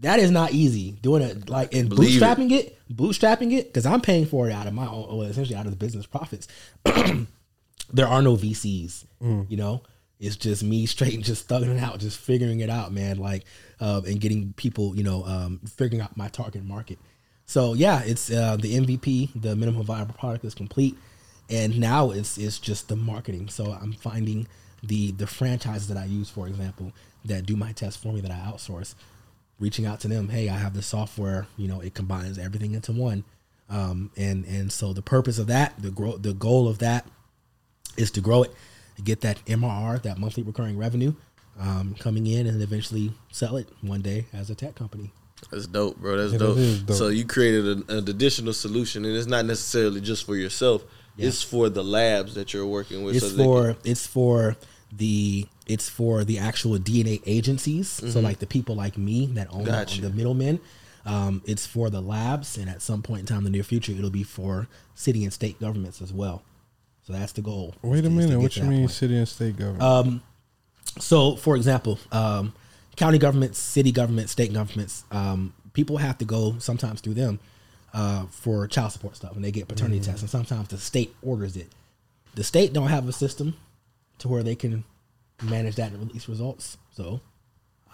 that 0.00 0.18
is 0.20 0.30
not 0.30 0.52
easy 0.52 0.92
doing 0.92 1.22
it 1.22 1.48
like 1.48 1.74
and 1.74 1.88
Believe 1.88 2.16
it. 2.16 2.24
bootstrapping 2.24 2.52
it, 2.52 2.78
bootstrapping 2.92 3.52
it 3.52 3.66
because 3.66 3.86
I'm 3.86 4.00
paying 4.00 4.26
for 4.26 4.48
it 4.48 4.52
out 4.52 4.66
of 4.66 4.74
my 4.74 4.86
own, 4.86 5.08
well, 5.08 5.22
essentially 5.22 5.56
out 5.56 5.66
of 5.66 5.72
the 5.72 5.76
business 5.76 6.06
profits. 6.06 6.46
there 6.84 8.06
are 8.08 8.22
no 8.22 8.36
VCs, 8.36 9.04
Mm. 9.22 9.50
you 9.50 9.56
know. 9.56 9.82
It's 10.20 10.34
just 10.36 10.64
me 10.64 10.86
straight 10.86 11.14
and 11.14 11.22
just 11.22 11.48
thugging 11.48 11.76
it 11.76 11.80
out, 11.80 12.00
just 12.00 12.18
figuring 12.18 12.58
it 12.58 12.68
out, 12.68 12.92
man. 12.92 13.18
Like, 13.18 13.44
uh, 13.80 14.00
and 14.04 14.20
getting 14.20 14.52
people, 14.54 14.96
you 14.96 15.04
know, 15.04 15.24
um, 15.24 15.60
figuring 15.76 16.00
out 16.02 16.16
my 16.16 16.26
target 16.28 16.64
market. 16.64 16.98
So 17.46 17.74
yeah, 17.74 18.02
it's 18.04 18.28
uh, 18.30 18.56
the 18.56 18.74
MVP, 18.78 19.40
the 19.40 19.54
minimum 19.54 19.84
viable 19.84 20.14
product 20.14 20.44
is 20.44 20.54
complete, 20.54 20.96
and 21.48 21.78
now 21.78 22.10
it's 22.10 22.36
it's 22.36 22.58
just 22.58 22.88
the 22.88 22.96
marketing. 22.96 23.48
So 23.48 23.72
I'm 23.72 23.92
finding 23.92 24.48
the 24.82 25.12
the 25.12 25.26
franchises 25.26 25.88
that 25.88 25.96
I 25.96 26.04
use, 26.04 26.30
for 26.30 26.46
example, 26.46 26.92
that 27.24 27.46
do 27.46 27.56
my 27.56 27.72
tests 27.72 28.00
for 28.00 28.12
me 28.12 28.20
that 28.20 28.30
I 28.30 28.50
outsource, 28.50 28.94
reaching 29.58 29.86
out 29.86 30.00
to 30.00 30.08
them, 30.08 30.28
hey, 30.28 30.48
I 30.48 30.56
have 30.56 30.74
this 30.74 30.86
software, 30.86 31.46
you 31.56 31.68
know, 31.68 31.80
it 31.80 31.94
combines 31.94 32.38
everything 32.38 32.74
into 32.74 32.92
one. 32.92 33.24
Um, 33.70 34.10
and 34.16 34.44
and 34.46 34.72
so 34.72 34.92
the 34.92 35.02
purpose 35.02 35.38
of 35.38 35.46
that, 35.48 35.74
the 35.80 35.90
grow, 35.90 36.16
the 36.16 36.32
goal 36.32 36.68
of 36.68 36.78
that, 36.78 37.06
is 37.96 38.10
to 38.12 38.20
grow 38.20 38.44
it, 38.44 38.52
get 39.04 39.20
that 39.22 39.44
MRR, 39.46 40.02
that 40.02 40.18
monthly 40.18 40.42
recurring 40.42 40.78
revenue, 40.78 41.14
um, 41.58 41.94
coming 41.98 42.26
in, 42.26 42.46
and 42.46 42.62
eventually 42.62 43.12
sell 43.30 43.56
it 43.56 43.68
one 43.82 44.00
day 44.00 44.26
as 44.32 44.48
a 44.48 44.54
tech 44.54 44.74
company. 44.74 45.12
That's 45.50 45.66
dope, 45.66 45.98
bro. 45.98 46.16
That's 46.16 46.32
dope. 46.32 46.86
dope. 46.86 46.96
So 46.96 47.08
you 47.08 47.24
created 47.24 47.66
an, 47.66 47.84
an 47.88 48.08
additional 48.08 48.52
solution, 48.52 49.04
and 49.04 49.16
it's 49.16 49.26
not 49.26 49.44
necessarily 49.44 50.00
just 50.00 50.24
for 50.24 50.36
yourself. 50.36 50.84
Yeah. 51.18 51.28
It's 51.28 51.42
for 51.42 51.68
the 51.68 51.82
labs 51.84 52.34
that 52.34 52.54
you're 52.54 52.66
working 52.66 53.02
with. 53.04 53.16
It's 53.16 53.30
so 53.30 53.36
they 53.36 53.44
for 53.44 53.76
it's 53.84 54.06
for 54.06 54.56
the 54.96 55.46
it's 55.66 55.88
for 55.88 56.24
the 56.24 56.38
actual 56.38 56.78
DNA 56.78 57.20
agencies. 57.26 57.88
So 57.88 58.06
Mhm. 58.06 58.22
like 58.22 58.38
the 58.38 58.46
people 58.46 58.74
like 58.76 58.96
me 58.96 59.26
that 59.34 59.48
own 59.50 59.64
the, 59.64 59.70
Gotcha. 59.72 60.00
the 60.00 60.10
middlemen. 60.10 60.60
Um, 61.04 61.42
it's 61.46 61.66
for 61.66 61.90
the 61.90 62.00
labs, 62.00 62.56
and 62.58 62.68
at 62.70 62.82
some 62.82 63.02
point 63.02 63.20
in 63.20 63.26
time 63.26 63.38
in 63.38 63.44
the 63.44 63.50
near 63.50 63.62
future, 63.62 63.92
it'll 63.92 64.10
be 64.10 64.22
for 64.22 64.68
city 64.94 65.24
and 65.24 65.32
state 65.32 65.58
governments 65.60 66.00
as 66.02 66.12
well. 66.12 66.42
So 67.06 67.12
that's 67.14 67.32
the 67.32 67.40
goal. 67.42 67.74
Wait 67.82 68.04
a 68.04 68.10
minute. 68.10 68.38
What 68.38 68.52
to 68.52 68.60
you 68.60 68.66
mean, 68.66 68.78
point. 68.80 68.90
city 68.90 69.16
and 69.16 69.26
state 69.28 69.56
government? 69.56 69.82
Um, 69.82 70.22
so, 71.00 71.36
for 71.36 71.56
example, 71.56 71.98
um, 72.12 72.52
county 72.96 73.16
governments, 73.18 73.58
city 73.58 73.90
governments, 73.92 74.32
state 74.32 74.52
governments, 74.52 75.04
um, 75.10 75.54
people 75.72 75.96
have 75.98 76.18
to 76.18 76.24
go 76.24 76.56
sometimes 76.58 77.00
through 77.00 77.14
them 77.14 77.38
uh, 77.98 78.26
for 78.30 78.66
child 78.68 78.92
support 78.92 79.16
stuff, 79.16 79.34
and 79.34 79.44
they 79.44 79.50
get 79.50 79.66
paternity 79.66 79.98
Mhm. 80.00 80.04
tests, 80.04 80.20
and 80.22 80.30
sometimes 80.30 80.68
the 80.68 80.78
state 80.78 81.14
orders 81.20 81.56
it. 81.56 81.68
The 82.36 82.44
state 82.44 82.72
don't 82.72 82.88
have 82.88 83.08
a 83.08 83.12
system 83.12 83.54
to 84.18 84.28
where 84.28 84.42
they 84.44 84.54
can 84.54 84.84
manage 85.42 85.74
that 85.76 85.90
and 85.92 86.06
release 86.06 86.28
results. 86.28 86.76
So, 86.96 87.20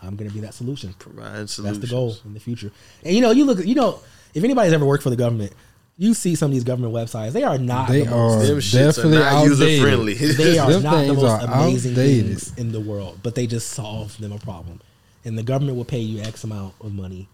I'm 0.02 0.16
going 0.16 0.28
to 0.28 0.34
be 0.34 0.40
that 0.40 0.52
solution. 0.54 0.94
Provide 0.98 1.48
That's 1.48 1.56
the 1.78 1.86
goal 1.86 2.16
in 2.26 2.34
the 2.34 2.40
future. 2.40 2.70
And 3.02 3.14
you 3.14 3.22
know, 3.22 3.30
you 3.30 3.44
look, 3.46 3.64
you 3.64 3.74
know, 3.74 4.00
if 4.34 4.44
anybody's 4.44 4.72
ever 4.74 4.84
worked 4.84 5.02
for 5.02 5.10
the 5.10 5.16
government. 5.16 5.52
You 5.96 6.12
see 6.12 6.34
some 6.34 6.50
of 6.50 6.54
these 6.54 6.64
government 6.64 6.92
websites; 6.92 7.30
they 7.32 7.44
are 7.44 7.56
not. 7.56 7.86
They 7.88 8.02
the 8.02 8.12
are 8.12 8.42
Them 8.44 8.58
shits 8.58 8.74
are 8.98 9.08
definitely 9.08 9.18
not 9.18 9.44
user-friendly. 9.44 10.14
They 10.36 10.58
are 10.58 10.72
Them 10.72 10.82
not 10.82 11.06
the 11.06 11.14
most 11.14 11.42
amazing 11.44 11.92
outdated. 11.92 12.26
things 12.40 12.52
in 12.58 12.72
the 12.72 12.80
world, 12.80 13.20
but 13.22 13.36
they 13.36 13.46
just 13.46 13.68
solve 13.70 14.18
them 14.18 14.32
a 14.32 14.38
problem, 14.40 14.80
and 15.24 15.38
the 15.38 15.44
government 15.44 15.76
will 15.76 15.84
pay 15.84 16.00
you 16.00 16.20
X 16.20 16.42
amount 16.42 16.74
of 16.80 16.92
money 16.92 17.28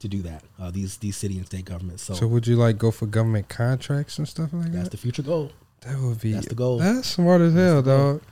to 0.00 0.08
do 0.08 0.22
that. 0.22 0.42
Uh, 0.58 0.70
these 0.70 0.96
these 0.98 1.16
city 1.16 1.36
and 1.36 1.46
state 1.46 1.64
governments. 1.64 2.02
So, 2.02 2.14
So 2.14 2.26
would 2.26 2.46
you 2.46 2.56
like 2.56 2.78
go 2.78 2.90
for 2.90 3.06
government 3.06 3.48
contracts 3.48 4.18
and 4.18 4.28
stuff 4.28 4.52
like 4.52 4.64
that's 4.64 4.72
that? 4.72 4.78
That's 4.78 4.88
the 4.90 4.96
future 4.96 5.22
goal. 5.22 5.52
That 5.82 5.98
would 5.98 6.20
be 6.20 6.32
That's 6.32 6.46
the 6.46 6.54
goal. 6.54 6.78
That's 6.78 7.08
smart 7.08 7.40
as 7.40 7.54
hell, 7.54 7.82
dog. 7.82 8.22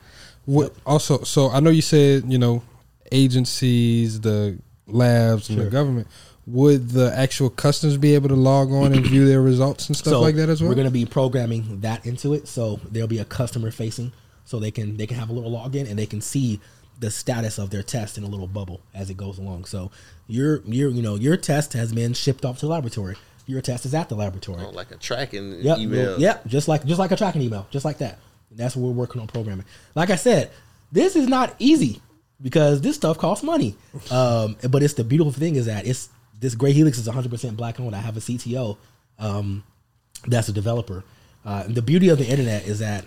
What 0.45 0.73
also? 0.85 1.23
So 1.23 1.49
I 1.49 1.59
know 1.59 1.69
you 1.69 1.81
said 1.81 2.31
you 2.31 2.37
know 2.37 2.63
agencies, 3.11 4.21
the 4.21 4.57
labs, 4.87 5.49
and 5.49 5.59
the 5.59 5.65
government. 5.65 6.07
Would 6.47 6.89
the 6.89 7.15
actual 7.15 7.51
customers 7.51 7.97
be 7.97 8.15
able 8.15 8.29
to 8.29 8.35
log 8.35 8.71
on 8.71 8.91
and 8.93 9.05
view 9.05 9.27
their 9.27 9.41
results 9.41 9.87
and 9.87 9.95
stuff 9.95 10.13
so 10.13 10.21
like 10.21 10.33
that 10.35 10.49
as 10.49 10.61
well? 10.61 10.69
We're 10.69 10.75
going 10.75 10.87
to 10.87 10.91
be 10.91 11.05
programming 11.05 11.81
that 11.81 12.07
into 12.07 12.33
it, 12.33 12.47
so 12.47 12.79
there'll 12.89 13.07
be 13.07 13.19
a 13.19 13.25
customer 13.25 13.69
facing, 13.69 14.13
so 14.45 14.57
they 14.57 14.71
can 14.71 14.97
they 14.97 15.05
can 15.05 15.17
have 15.17 15.29
a 15.29 15.33
little 15.33 15.51
login 15.51 15.87
and 15.87 15.99
they 15.99 16.07
can 16.07 16.21
see 16.21 16.59
the 16.99 17.09
status 17.09 17.57
of 17.57 17.69
their 17.69 17.83
test 17.83 18.17
in 18.17 18.23
a 18.23 18.27
little 18.27 18.47
bubble 18.47 18.81
as 18.93 19.09
it 19.09 19.17
goes 19.17 19.37
along. 19.37 19.65
So 19.65 19.91
your 20.27 20.61
your 20.65 20.89
you 20.89 21.01
know 21.01 21.15
your 21.15 21.37
test 21.37 21.73
has 21.73 21.93
been 21.93 22.13
shipped 22.13 22.45
off 22.45 22.59
to 22.59 22.65
the 22.65 22.71
laboratory. 22.71 23.15
Your 23.45 23.61
test 23.61 23.85
is 23.85 23.95
at 23.95 24.09
the 24.09 24.15
laboratory. 24.15 24.63
Oh, 24.63 24.69
like 24.69 24.91
a 24.91 24.97
tracking 24.97 25.61
Yep, 25.61 25.77
email. 25.79 26.19
Yep, 26.19 26.45
just 26.47 26.67
like 26.67 26.85
just 26.85 26.99
like 26.99 27.11
a 27.11 27.15
tracking 27.15 27.41
email, 27.41 27.67
just 27.71 27.85
like 27.85 27.97
that. 27.99 28.19
And 28.49 28.59
that's 28.59 28.75
what 28.75 28.87
we're 28.87 28.95
working 28.95 29.21
on 29.21 29.27
programming. 29.27 29.65
Like 29.95 30.09
I 30.09 30.15
said, 30.15 30.51
this 30.91 31.15
is 31.15 31.27
not 31.27 31.55
easy 31.57 32.01
because 32.41 32.81
this 32.81 32.95
stuff 32.95 33.17
costs 33.17 33.43
money. 33.43 33.75
Um, 34.11 34.55
but 34.69 34.81
it's 34.83 34.93
the 34.95 35.03
beautiful 35.03 35.31
thing 35.31 35.55
is 35.55 35.65
that 35.67 35.85
it's 35.85 36.09
this 36.39 36.55
Gray 36.55 36.71
Helix 36.71 36.97
is 36.97 37.07
100% 37.07 37.55
black 37.55 37.79
owned. 37.79 37.95
I 37.95 37.99
have 37.99 38.17
a 38.17 38.19
CTO 38.19 38.77
um, 39.19 39.63
that's 40.25 40.47
a 40.49 40.53
developer. 40.53 41.03
Uh, 41.45 41.63
and 41.65 41.75
the 41.75 41.81
beauty 41.81 42.09
of 42.09 42.17
the 42.17 42.25
internet 42.25 42.65
is 42.65 42.79
that 42.79 43.05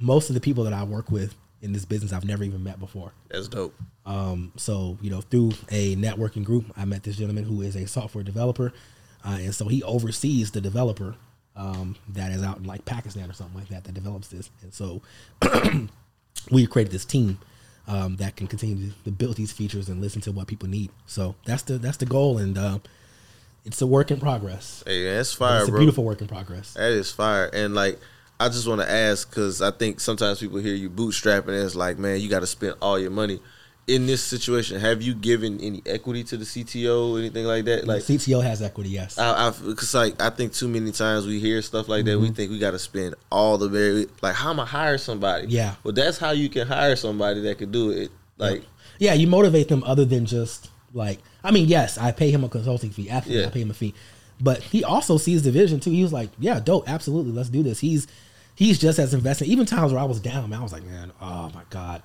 most 0.00 0.30
of 0.30 0.34
the 0.34 0.40
people 0.40 0.64
that 0.64 0.72
I 0.72 0.84
work 0.84 1.10
with 1.10 1.34
in 1.62 1.72
this 1.72 1.84
business 1.84 2.12
I've 2.12 2.24
never 2.24 2.44
even 2.44 2.62
met 2.62 2.78
before. 2.78 3.12
That's 3.28 3.48
dope. 3.48 3.74
Um, 4.06 4.52
so 4.56 4.98
you 5.00 5.10
know, 5.10 5.20
through 5.20 5.52
a 5.70 5.96
networking 5.96 6.44
group, 6.44 6.66
I 6.76 6.84
met 6.84 7.02
this 7.02 7.16
gentleman 7.16 7.44
who 7.44 7.62
is 7.62 7.76
a 7.76 7.86
software 7.86 8.24
developer, 8.24 8.72
uh, 9.24 9.38
and 9.40 9.54
so 9.54 9.66
he 9.68 9.82
oversees 9.82 10.50
the 10.52 10.60
developer 10.60 11.16
um, 11.56 11.96
that 12.10 12.30
is 12.32 12.42
out 12.42 12.58
in 12.58 12.64
like 12.64 12.84
Pakistan 12.84 13.28
or 13.28 13.32
something 13.32 13.58
like 13.58 13.68
that 13.68 13.84
that 13.84 13.92
develops 13.94 14.28
this. 14.28 14.50
And 14.62 14.72
so 14.72 15.02
we 16.50 16.66
created 16.66 16.92
this 16.92 17.04
team 17.04 17.38
um, 17.86 18.16
that 18.16 18.36
can 18.36 18.46
continue 18.46 18.92
to 19.04 19.10
build 19.10 19.36
these 19.36 19.52
features 19.52 19.88
and 19.88 20.00
listen 20.00 20.20
to 20.22 20.32
what 20.32 20.46
people 20.46 20.68
need. 20.68 20.90
So 21.06 21.34
that's 21.44 21.62
the 21.62 21.78
that's 21.78 21.96
the 21.96 22.06
goal, 22.06 22.38
and 22.38 22.56
uh, 22.56 22.78
it's 23.64 23.82
a 23.82 23.86
work 23.86 24.10
in 24.10 24.20
progress. 24.20 24.82
Hey, 24.86 25.04
that's 25.04 25.32
fire, 25.34 25.60
It's 25.60 25.68
a 25.68 25.72
bro. 25.72 25.80
beautiful 25.80 26.04
work 26.04 26.20
in 26.20 26.28
progress. 26.28 26.74
That 26.74 26.92
is 26.92 27.10
fire. 27.10 27.50
And 27.52 27.74
like, 27.74 27.98
I 28.40 28.48
just 28.48 28.66
want 28.68 28.80
to 28.80 28.90
ask 28.90 29.28
because 29.28 29.60
I 29.60 29.70
think 29.70 30.00
sometimes 30.00 30.38
people 30.40 30.58
hear 30.58 30.74
you 30.74 30.88
bootstrapping 30.88 31.48
and 31.48 31.56
it's 31.64 31.74
like, 31.74 31.98
man, 31.98 32.20
you 32.20 32.28
got 32.28 32.40
to 32.40 32.46
spend 32.46 32.74
all 32.80 32.98
your 32.98 33.10
money. 33.10 33.40
In 33.88 34.06
this 34.06 34.22
situation, 34.22 34.78
have 34.80 35.00
you 35.00 35.14
given 35.14 35.58
any 35.60 35.82
equity 35.86 36.22
to 36.24 36.36
the 36.36 36.44
CTO 36.44 37.14
or 37.14 37.18
anything 37.18 37.46
like 37.46 37.64
that? 37.64 37.86
Like, 37.86 38.02
CTO 38.02 38.42
has 38.42 38.60
equity, 38.60 38.90
yes. 38.90 39.16
I, 39.18 39.48
I, 39.48 39.50
cause 39.50 39.94
like 39.94 40.20
I 40.20 40.28
think 40.28 40.52
too 40.52 40.68
many 40.68 40.92
times 40.92 41.26
we 41.26 41.40
hear 41.40 41.62
stuff 41.62 41.88
like 41.88 42.04
that, 42.04 42.18
we 42.18 42.28
Mhm. 42.28 42.36
think 42.36 42.50
we 42.50 42.58
got 42.58 42.72
to 42.72 42.78
spend 42.78 43.14
all 43.32 43.56
the 43.56 43.68
very 43.68 44.06
like 44.20 44.34
how 44.34 44.50
am 44.50 44.60
I 44.60 44.66
hire 44.66 44.98
somebody? 44.98 45.46
Yeah. 45.48 45.74
well 45.84 45.94
that's 45.94 46.18
how 46.18 46.32
you 46.32 46.50
can 46.50 46.66
hire 46.68 46.96
somebody 46.96 47.40
that 47.40 47.56
could 47.56 47.72
do 47.72 47.90
it. 47.90 48.10
Like 48.36 48.62
yeah, 48.98 49.14
you 49.14 49.26
motivate 49.26 49.68
them 49.68 49.82
other 49.84 50.04
than 50.04 50.26
just 50.26 50.68
like 50.92 51.20
I 51.42 51.50
mean, 51.50 51.66
yes, 51.66 51.96
I 51.96 52.12
pay 52.12 52.30
him 52.30 52.44
a 52.44 52.48
consulting 52.50 52.90
fee. 52.90 53.08
Absolutely, 53.08 53.40
Yeah. 53.42 53.48
I 53.48 53.50
pay 53.50 53.62
him 53.62 53.70
a 53.70 53.74
fee. 53.74 53.94
But 54.38 54.62
he 54.62 54.84
also 54.84 55.16
sees 55.16 55.42
the 55.44 55.50
vision 55.50 55.80
too. 55.80 55.90
He 55.90 56.02
was 56.02 56.12
like, 56.12 56.28
"Yeah, 56.38 56.60
dope, 56.60 56.88
absolutely, 56.88 57.32
let's 57.32 57.48
do 57.48 57.62
this." 57.62 57.80
He's 57.80 58.06
he's 58.58 58.76
just 58.78 58.98
as 58.98 59.14
invested. 59.14 59.46
Even 59.46 59.64
times 59.66 59.92
where 59.92 60.00
I 60.02 60.04
was 60.04 60.18
down, 60.20 60.50
man, 60.50 60.58
I 60.58 60.62
was 60.62 60.72
like, 60.72 60.84
"Man, 60.84 61.12
oh 61.22 61.50
my 61.54 61.62
god, 61.70 62.02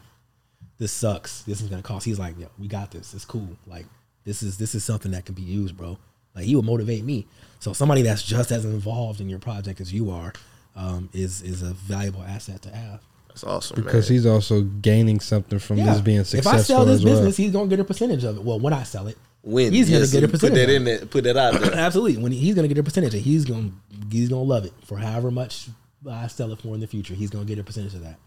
this 0.77 0.91
sucks. 0.91 1.41
This 1.41 1.61
is 1.61 1.67
gonna 1.69 1.81
cost." 1.81 2.05
He's 2.05 2.19
like, 2.19 2.37
yo, 2.39 2.47
we 2.59 2.67
got 2.67 2.91
this. 2.91 3.13
It's 3.15 3.25
cool. 3.25 3.49
Like 3.65 3.85
this 4.23 4.43
is 4.43 4.57
this 4.57 4.75
is 4.75 4.83
something 4.83 5.11
that 5.11 5.25
can 5.25 5.35
be 5.35 5.41
used, 5.41 5.75
bro." 5.75 5.97
Like 6.35 6.45
he 6.45 6.55
would 6.55 6.65
motivate 6.65 7.03
me. 7.03 7.25
So 7.59 7.73
somebody 7.73 8.01
that's 8.03 8.23
just 8.23 8.51
as 8.51 8.65
involved 8.65 9.19
in 9.21 9.29
your 9.29 9.39
project 9.39 9.81
as 9.81 9.91
you 9.91 10.11
are 10.11 10.33
um, 10.75 11.09
is 11.13 11.41
is 11.41 11.61
a 11.63 11.73
valuable 11.73 12.23
asset 12.23 12.61
to 12.63 12.69
have. 12.75 13.01
That's 13.27 13.43
awesome, 13.43 13.81
because 13.83 14.07
he's 14.07 14.27
also 14.27 14.61
gaining 14.61 15.19
something 15.19 15.57
from 15.57 15.77
this 15.77 16.01
being 16.01 16.23
successful. 16.23 16.51
If 16.51 16.59
I 16.59 16.61
sell 16.61 16.85
this 16.85 16.99
as 16.99 17.05
well. 17.05 17.15
business, 17.15 17.37
he's 17.37 17.51
gonna 17.51 17.67
get 17.67 17.79
a 17.79 17.83
percentage 17.83 18.23
of 18.23 18.37
it. 18.37 18.43
Well, 18.43 18.59
when 18.59 18.73
I 18.73 18.83
sell 18.83 19.07
it, 19.07 19.17
When 19.41 19.73
he's 19.73 19.89
Yeah, 19.89 19.97
gonna 19.99 20.07
get 20.11 20.17
a 20.17 20.21
you 20.21 20.27
put 20.27 20.31
percentage. 20.33 20.55
that 20.67 20.69
of 20.69 20.75
in 20.75 20.87
it. 20.87 20.97
there- 20.99 21.05
put 21.07 21.23
that 21.23 21.35
out 21.37 21.59
there. 21.59 21.73
Absolutely, 21.87 22.21
when 22.21 22.31
he- 22.31 22.37
he's 22.37 22.53
gonna 22.55 22.67
get 22.67 22.77
a 22.77 22.83
percentage, 22.83 23.13
and 23.15 23.23
he's 23.23 23.43
gonna 23.45 23.71
he's 24.11 24.29
gonna 24.29 24.43
love 24.43 24.65
it 24.65 24.73
for 24.85 24.97
however 24.97 25.31
much 25.31 25.67
I 26.09 26.27
sell 26.27 26.51
it 26.51 26.61
for 26.61 26.73
in 26.75 26.81
the 26.81 26.87
future. 26.87 27.13
He's 27.13 27.29
gonna 27.29 27.45
get 27.45 27.59
a 27.59 27.63
percentage 27.63 27.93
of 27.93 28.03
that. 28.03 28.17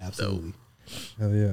Absolutely. 0.00 0.54
Hell 1.18 1.34
yeah. 1.34 1.52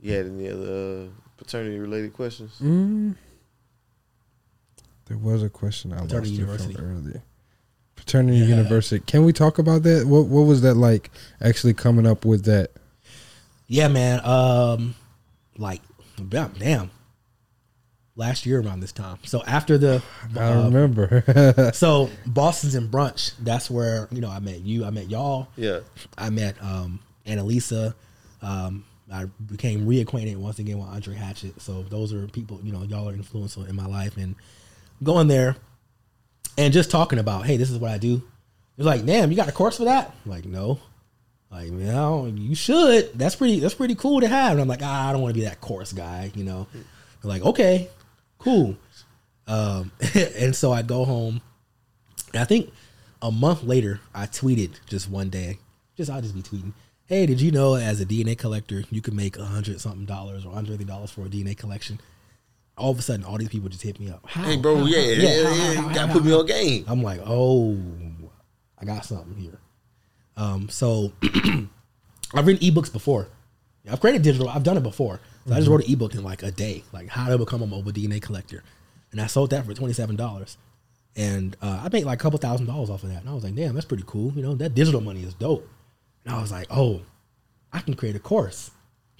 you 0.00 0.12
had 0.12 0.26
any 0.26 0.48
other 0.48 1.06
uh, 1.06 1.06
paternity 1.36 1.78
related 1.78 2.12
questions? 2.12 2.58
Mm. 2.62 3.16
There 5.06 5.18
was 5.18 5.42
a 5.42 5.48
question 5.48 5.92
I 5.92 5.98
Fraternity 5.98 6.30
lost 6.30 6.30
it 6.30 6.40
University. 6.40 6.74
from 6.74 6.96
earlier. 6.96 7.22
Fraternity 7.96 8.38
University. 8.38 9.04
Can 9.06 9.24
we 9.24 9.32
talk 9.32 9.58
about 9.58 9.82
that? 9.82 10.06
What 10.06 10.26
What 10.26 10.42
was 10.42 10.62
that 10.62 10.74
like? 10.74 11.10
Actually 11.40 11.74
coming 11.74 12.06
up 12.06 12.24
with 12.24 12.44
that? 12.44 12.70
Yeah, 13.66 13.88
man. 13.88 14.24
Um, 14.24 14.94
like, 15.56 15.82
damn, 16.28 16.52
damn. 16.52 16.90
Last 18.18 18.46
year 18.46 18.60
around 18.60 18.80
this 18.80 18.90
time. 18.90 19.18
So 19.22 19.44
after 19.46 19.78
the, 19.78 20.02
I 20.36 20.52
uh, 20.52 20.64
remember. 20.64 21.70
so 21.72 22.10
Boston's 22.26 22.74
and 22.74 22.90
brunch. 22.90 23.32
That's 23.38 23.70
where 23.70 24.08
you 24.10 24.20
know 24.20 24.28
I 24.28 24.40
met 24.40 24.58
you. 24.58 24.84
I 24.84 24.90
met 24.90 25.08
y'all. 25.08 25.46
Yeah. 25.56 25.80
I 26.18 26.28
met 26.30 26.60
um, 26.60 26.98
Annalisa. 27.24 27.94
Um, 28.42 28.84
I 29.12 29.26
became 29.46 29.86
reacquainted 29.86 30.36
once 30.36 30.58
again 30.58 30.78
with 30.78 30.88
Andre 30.88 31.14
Hatchett. 31.14 31.62
So 31.62 31.82
those 31.84 32.12
are 32.12 32.26
people 32.26 32.58
you 32.64 32.72
know 32.72 32.82
y'all 32.82 33.08
are 33.08 33.12
influential 33.12 33.64
in 33.66 33.76
my 33.76 33.86
life 33.86 34.16
and 34.16 34.34
going 35.00 35.28
there 35.28 35.54
and 36.58 36.72
just 36.72 36.90
talking 36.90 37.20
about 37.20 37.46
hey 37.46 37.56
this 37.56 37.70
is 37.70 37.78
what 37.78 37.92
I 37.92 37.98
do. 37.98 38.20
They're 38.76 38.84
like 38.84 39.06
damn 39.06 39.30
you 39.30 39.36
got 39.36 39.48
a 39.48 39.52
course 39.52 39.76
for 39.76 39.84
that? 39.84 40.12
I'm 40.24 40.30
like 40.32 40.44
no. 40.44 40.80
Like 41.52 41.70
man, 41.70 41.90
I 41.90 42.00
don't- 42.00 42.36
you 42.36 42.56
should. 42.56 43.16
That's 43.16 43.36
pretty. 43.36 43.60
That's 43.60 43.74
pretty 43.74 43.94
cool 43.94 44.20
to 44.20 44.28
have. 44.28 44.52
And 44.52 44.60
I'm 44.60 44.68
like, 44.68 44.82
ah, 44.82 45.08
I 45.08 45.12
don't 45.12 45.22
want 45.22 45.34
to 45.34 45.40
be 45.40 45.46
that 45.46 45.60
course 45.60 45.92
guy. 45.92 46.32
You 46.34 46.42
know. 46.42 46.66
They're 47.22 47.30
like, 47.30 47.42
okay, 47.42 47.88
cool. 48.38 48.76
Um, 49.46 49.92
and 50.14 50.54
so 50.54 50.72
I 50.72 50.82
go 50.82 51.04
home. 51.04 51.40
And 52.32 52.42
I 52.42 52.44
think 52.44 52.70
a 53.22 53.30
month 53.30 53.62
later, 53.62 54.00
I 54.14 54.26
tweeted 54.26 54.72
just 54.86 55.10
one 55.10 55.30
day. 55.30 55.58
Just 55.96 56.10
I'll 56.10 56.20
just 56.20 56.34
be 56.34 56.42
tweeting. 56.42 56.72
Hey, 57.06 57.24
did 57.26 57.40
you 57.40 57.50
know 57.50 57.74
as 57.74 58.00
a 58.00 58.06
DNA 58.06 58.36
collector, 58.36 58.84
you 58.90 59.00
could 59.00 59.14
make 59.14 59.38
a 59.38 59.44
hundred 59.44 59.80
something 59.80 60.04
dollars 60.04 60.44
or 60.44 60.52
hundred 60.52 60.86
dollars 60.86 61.10
for 61.10 61.22
a 61.22 61.28
DNA 61.28 61.56
collection? 61.56 61.98
All 62.76 62.90
of 62.92 62.98
a 62.98 63.02
sudden, 63.02 63.24
all 63.24 63.38
these 63.38 63.48
people 63.48 63.68
just 63.68 63.82
hit 63.82 63.98
me 63.98 64.10
up. 64.10 64.20
How? 64.26 64.42
Hey, 64.44 64.56
bro, 64.56 64.76
How? 64.76 64.84
yeah, 64.84 64.98
How? 64.98 65.02
yeah, 65.02 65.14
yeah, 65.16 65.72
yeah, 65.72 66.06
How? 66.06 66.12
put 66.12 66.24
me 66.24 66.32
on 66.32 66.46
game. 66.46 66.84
I'm 66.86 67.02
like, 67.02 67.20
oh, 67.24 67.76
I 68.78 68.84
got 68.84 69.04
something 69.04 69.34
here. 69.34 69.58
Um, 70.36 70.68
so 70.68 71.12
I've 72.34 72.46
written 72.46 72.58
ebooks 72.58 72.92
before. 72.92 73.28
I've 73.90 74.00
created 74.00 74.22
digital. 74.22 74.48
I've 74.48 74.62
done 74.62 74.76
it 74.76 74.82
before. 74.82 75.20
So 75.48 75.54
I 75.54 75.56
just 75.56 75.68
Mhm. 75.68 75.72
wrote 75.72 75.84
an 75.86 75.92
ebook 75.92 76.14
in 76.14 76.22
like 76.22 76.42
a 76.42 76.50
day, 76.50 76.84
like 76.92 77.08
how 77.08 77.28
to 77.28 77.38
become 77.38 77.62
a 77.62 77.66
mobile 77.66 77.90
DNA 77.92 78.20
collector, 78.20 78.62
and 79.12 79.20
I 79.20 79.26
sold 79.26 79.50
that 79.50 79.64
for 79.64 79.72
twenty 79.74 79.94
seven 79.94 80.14
dollars. 80.14 80.56
And 81.16 81.56
uh, 81.62 81.80
I 81.84 81.88
made 81.90 82.04
like 82.04 82.20
a 82.20 82.22
couple 82.22 82.38
thousand 82.38 82.66
dollars 82.66 82.90
off 82.90 83.02
of 83.02 83.08
that. 83.08 83.20
And 83.22 83.28
I 83.28 83.34
was 83.34 83.42
like, 83.42 83.54
damn, 83.56 83.74
that's 83.74 83.86
pretty 83.86 84.04
cool. 84.06 84.32
You 84.34 84.42
know, 84.42 84.54
that 84.56 84.74
digital 84.74 85.00
money 85.00 85.22
is 85.24 85.34
dope. 85.34 85.66
And 86.24 86.32
I 86.34 86.40
was 86.40 86.52
like, 86.52 86.68
oh, 86.70 87.00
I 87.72 87.80
can 87.80 87.94
create 87.94 88.14
a 88.14 88.20
course 88.20 88.70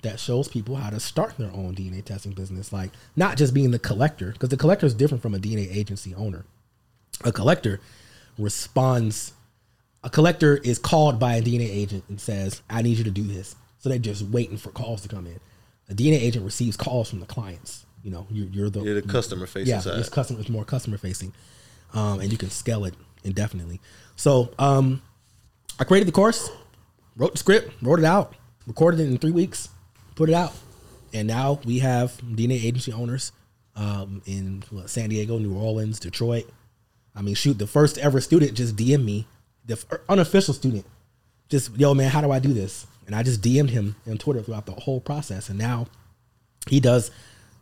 that 0.03 0.21
shows 0.21 0.47
people 0.47 0.77
how 0.77 0.91
to 0.91 1.01
start 1.01 1.37
their 1.39 1.51
own 1.51 1.75
DNA 1.75 2.05
testing 2.05 2.33
business. 2.33 2.73
Like 2.73 2.91
not 3.17 3.37
just 3.37 3.53
being 3.55 3.73
the 3.73 3.79
collector, 3.81 4.31
because 4.33 4.51
the 4.51 4.57
collector 4.57 4.87
is 4.87 4.95
different 4.95 5.23
from 5.23 5.35
a 5.35 5.39
DNA 5.39 5.75
agency 5.75 6.15
owner. 6.15 6.45
A 7.25 7.33
collector 7.33 7.81
responds. 8.39 9.33
A 10.05 10.11
collector 10.11 10.59
is 10.59 10.79
called 10.79 11.19
by 11.19 11.35
a 11.37 11.43
DNA 11.43 11.69
agent 11.69 12.05
and 12.09 12.21
says, 12.21 12.63
"I 12.71 12.83
need 12.83 12.99
you 12.99 13.05
to 13.05 13.11
do 13.11 13.25
this." 13.27 13.57
So 13.81 13.89
they're 13.89 13.99
just 13.99 14.23
waiting 14.23 14.57
for 14.57 14.71
calls 14.71 15.01
to 15.03 15.09
come 15.09 15.27
in. 15.27 15.41
A 15.91 15.95
DNA 15.95 16.21
agent 16.21 16.45
receives 16.45 16.77
calls 16.77 17.09
from 17.09 17.21
the 17.21 17.27
clients. 17.27 17.87
You 18.03 18.11
know, 18.11 18.27
you're, 18.31 18.49
you're 18.49 18.71
the 18.71 18.81
You're 18.81 19.01
the 19.01 19.09
customer-facing 19.09 19.69
yeah, 19.69 19.81
side. 19.81 19.99
It's 19.99 20.09
customer. 20.09 20.41
It's 20.41 20.49
more 20.49 20.65
customer 20.65 20.99
facing, 20.99 21.33
um, 21.95 22.21
and 22.21 22.31
you 22.31 22.39
can 22.39 22.51
scale 22.51 22.85
it 22.85 22.95
indefinitely. 23.25 23.81
So 24.17 24.51
um, 24.59 25.03
I 25.79 25.85
created 25.85 26.09
the 26.09 26.13
course, 26.13 26.51
wrote 27.17 27.33
the 27.33 27.39
script, 27.39 27.73
wrote 27.83 27.99
it 27.99 28.05
out, 28.05 28.35
recorded 28.67 29.01
it 29.01 29.05
in 29.05 29.19
three 29.19 29.33
weeks, 29.33 29.69
put 30.15 30.29
it 30.29 30.35
out, 30.35 30.53
and 31.13 31.27
now 31.27 31.61
we 31.65 31.81
have 31.81 32.13
DNA 32.19 32.63
agency 32.65 32.93
owners 32.93 33.33
um, 33.77 34.23
in 34.27 34.63
what, 34.71 34.91
San 34.91 35.09
Diego, 35.09 35.39
New 35.39 35.57
Orleans, 35.57 35.99
Detroit. 35.99 36.49
I 37.15 37.23
mean, 37.23 37.35
shoot, 37.35 37.59
the 37.59 37.67
first 37.67 37.99
ever 37.99 38.21
student 38.21 38.55
just 38.55 38.77
DM'd 38.77 39.05
me, 39.05 39.27
the 39.65 39.83
unofficial 40.09 40.55
student, 40.55 40.85
just 41.49 41.77
yo 41.77 41.95
man, 41.95 42.11
how 42.11 42.21
do 42.21 42.31
I 42.31 42.39
do 42.39 42.53
this? 42.53 42.87
And 43.09 43.17
I 43.17 43.23
just 43.23 43.41
DM'd 43.41 43.71
him 43.71 43.97
on 44.07 44.19
Twitter 44.19 44.43
throughout 44.43 44.67
the 44.67 44.73
whole 44.73 45.01
process, 45.01 45.49
and 45.49 45.59
now 45.59 45.87
he 46.69 46.79
does 46.79 47.11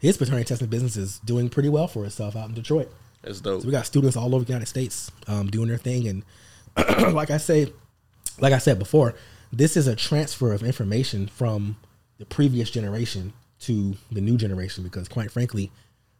his 0.00 0.16
paternity 0.16 0.44
testing 0.44 0.66
business 0.66 0.96
is 0.96 1.20
doing 1.20 1.48
pretty 1.48 1.68
well 1.68 1.86
for 1.86 2.04
itself 2.04 2.34
out 2.36 2.48
in 2.48 2.54
Detroit. 2.54 2.92
That's 3.22 3.40
dope. 3.40 3.62
So 3.62 3.66
we 3.66 3.72
got 3.72 3.86
students 3.86 4.16
all 4.16 4.34
over 4.34 4.44
the 4.44 4.52
United 4.52 4.66
States 4.66 5.10
um, 5.28 5.46
doing 5.46 5.68
their 5.68 5.78
thing, 5.78 6.08
and 6.08 6.24
like 7.14 7.30
I 7.30 7.38
say, 7.38 7.72
like 8.40 8.52
I 8.52 8.58
said 8.58 8.78
before, 8.78 9.14
this 9.52 9.76
is 9.76 9.86
a 9.86 9.94
transfer 9.94 10.52
of 10.52 10.64
information 10.64 11.28
from 11.28 11.76
the 12.18 12.26
previous 12.26 12.68
generation 12.68 13.32
to 13.60 13.96
the 14.10 14.20
new 14.20 14.36
generation 14.36 14.82
because, 14.82 15.08
quite 15.08 15.30
frankly, 15.30 15.70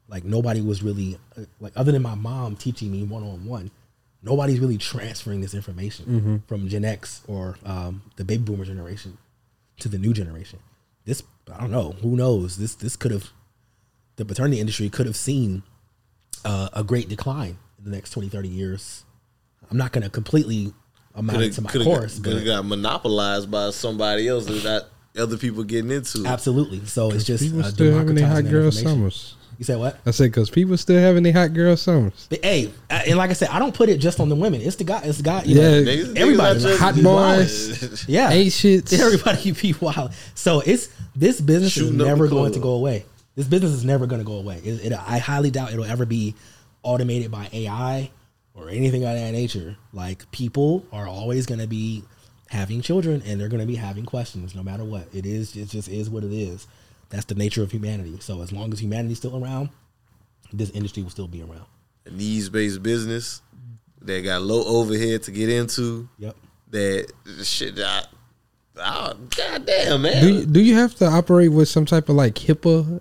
like 0.09 0.25
nobody 0.25 0.61
was 0.61 0.85
really 0.85 1.19
uh, 1.37 1.43
like 1.59 1.73
other 1.75 1.91
than 1.91 2.03
my 2.03 2.15
mom 2.15 2.55
teaching 2.55 2.93
me 2.93 3.03
one 3.03 3.25
on 3.25 3.45
one. 3.45 3.73
Nobody's 4.27 4.59
really 4.59 4.77
transferring 4.77 5.41
this 5.41 5.55
information 5.55 6.05
Mhm. 6.45 6.49
from 6.49 6.69
Gen 6.69 6.85
X 6.85 7.23
or 7.29 7.57
um, 7.65 8.03
the 8.17 8.25
baby 8.25 8.43
boomer 8.43 8.65
generation 8.65 9.17
to 9.81 9.89
the 9.89 9.99
new 9.99 10.13
generation. 10.13 10.59
This 11.05 11.23
I 11.53 11.61
don't 11.61 11.71
know. 11.71 11.93
Who 12.03 12.17
knows? 12.17 12.57
This 12.59 12.75
this 12.75 12.97
could 12.97 13.13
have 13.13 13.31
the 14.17 14.25
paternity 14.25 14.59
industry 14.61 14.89
could 14.91 15.07
have 15.07 15.15
seen 15.17 15.63
uh, 16.45 16.69
a 16.73 16.83
great 16.83 17.09
decline 17.09 17.57
in 17.79 17.85
the 17.85 17.91
next 17.91 18.11
20, 18.11 18.29
30 18.29 18.49
years. 18.49 19.05
I'm 19.71 19.77
not 19.77 19.93
going 19.93 20.03
to 20.05 20.11
completely 20.11 20.73
amount 21.15 21.43
it 21.43 21.53
to 21.55 21.63
my 21.63 21.71
course, 21.71 22.19
could 22.19 22.35
have 22.35 22.45
but 22.45 22.51
got 22.51 22.65
monopolized 22.67 23.51
by 23.51 23.71
somebody 23.71 24.27
else 24.29 24.47
that 24.47 24.87
other 25.19 25.37
people 25.37 25.63
getting 25.65 25.91
into. 25.91 26.21
it. 26.21 26.27
absolutely. 26.27 26.85
So 26.87 27.11
it's 27.13 27.25
just 27.25 27.43
people 27.45 27.61
uh, 27.61 27.71
still 27.71 27.97
having 27.97 28.17
their 28.17 28.27
hot 28.27 28.45
girl 28.49 28.71
summers. 28.73 29.35
You 29.59 29.65
said 29.65 29.79
what? 29.79 29.99
I 30.05 30.11
said 30.11 30.25
because 30.25 30.51
people 30.51 30.77
still 30.77 31.01
having 31.01 31.23
their 31.23 31.33
hot 31.33 31.55
girl 31.55 31.77
summers. 31.77 32.27
But, 32.29 32.45
hey, 32.45 32.71
uh, 32.91 33.03
and 33.07 33.17
like 33.17 33.31
I 33.31 33.33
said, 33.33 33.49
I 33.49 33.59
don't 33.59 33.75
put 33.75 33.89
it 33.89 33.99
just 33.99 34.21
on 34.21 34.29
the 34.29 34.35
women. 34.35 34.61
It's 34.61 34.77
the 34.77 34.85
guy. 34.85 35.01
It's 35.05 35.19
the 35.19 35.25
guy. 35.25 35.43
You 35.45 35.57
Yeah, 35.57 35.63
know, 35.63 35.83
Niggas- 35.83 36.17
everybody. 36.17 36.61
niggas 36.61 36.79
Hot 36.79 36.95
be 36.95 37.03
boys. 37.03 38.09
Yeah, 38.09 38.31
ain't 38.31 38.53
shits. 38.53 38.93
Everybody 39.01 39.53
be 39.53 39.75
wild. 39.81 40.13
So 40.35 40.61
it's 40.61 40.89
this 41.15 41.41
business 41.41 41.73
Shooting 41.73 41.99
is 42.01 42.07
never 42.07 42.29
going 42.29 42.53
to 42.53 42.59
go 42.61 42.71
away. 42.73 43.07
This 43.35 43.47
business 43.49 43.73
is 43.73 43.85
never 43.85 44.07
going 44.07 44.21
to 44.21 44.27
go 44.27 44.35
away. 44.35 44.61
It, 44.65 44.87
it, 44.87 44.93
I 44.93 45.19
highly 45.19 45.51
doubt 45.51 45.73
it'll 45.73 45.85
ever 45.85 46.05
be 46.07 46.35
automated 46.83 47.31
by 47.31 47.49
AI 47.53 48.11
or 48.55 48.69
anything 48.69 49.05
of 49.05 49.15
that 49.15 49.33
nature. 49.33 49.77
Like 49.93 50.31
people 50.33 50.85
are 50.93 51.07
always 51.07 51.47
going 51.47 51.61
to 51.61 51.67
be 51.67 52.03
having 52.49 52.81
children 52.81 53.23
and 53.27 53.41
they're 53.41 53.49
going 53.49 53.61
to 53.61 53.67
be 53.67 53.75
having 53.75 54.05
questions 54.05 54.55
no 54.55 54.63
matter 54.63 54.85
what. 54.85 55.09
It 55.15 55.27
is. 55.27 55.57
It 55.57 55.69
just 55.69 55.89
is 55.89 56.09
what 56.11 56.25
it 56.25 56.33
is. 56.33 56.67
That's 57.11 57.25
the 57.27 57.35
nature 57.35 57.63
of 57.63 57.71
humanity. 57.71 58.17
So 58.21 58.43
as 58.43 58.53
long 58.53 58.73
as 58.73 58.81
humanity's 58.81 59.19
still 59.19 59.43
around, 59.43 59.71
this 60.53 60.71
industry 60.71 61.03
will 61.03 61.11
still 61.11 61.29
be 61.29 61.43
around. 61.43 61.65
a 62.07 62.11
needs 62.11 62.49
based 62.49 62.83
business 62.83 63.43
that 64.03 64.23
got 64.23 64.43
low 64.43 64.65
overhead 64.65 65.23
to 65.25 65.31
get 65.31 65.49
into. 65.49 66.09
Yep. 66.19 66.37
That 66.71 67.13
shit. 67.45 67.79
I, 67.79 68.03
oh, 68.77 69.15
God 69.37 69.67
damn, 69.67 70.03
man. 70.03 70.23
Do 70.23 70.33
you, 70.33 70.47
do 70.47 70.61
you 70.61 70.75
have 70.77 70.95
to 70.97 71.07
operate 71.07 71.53
with 71.53 71.69
some 71.69 71.85
type 71.87 72.09
of 72.09 72.17
like 72.17 72.35
HIPAA, 72.35 73.01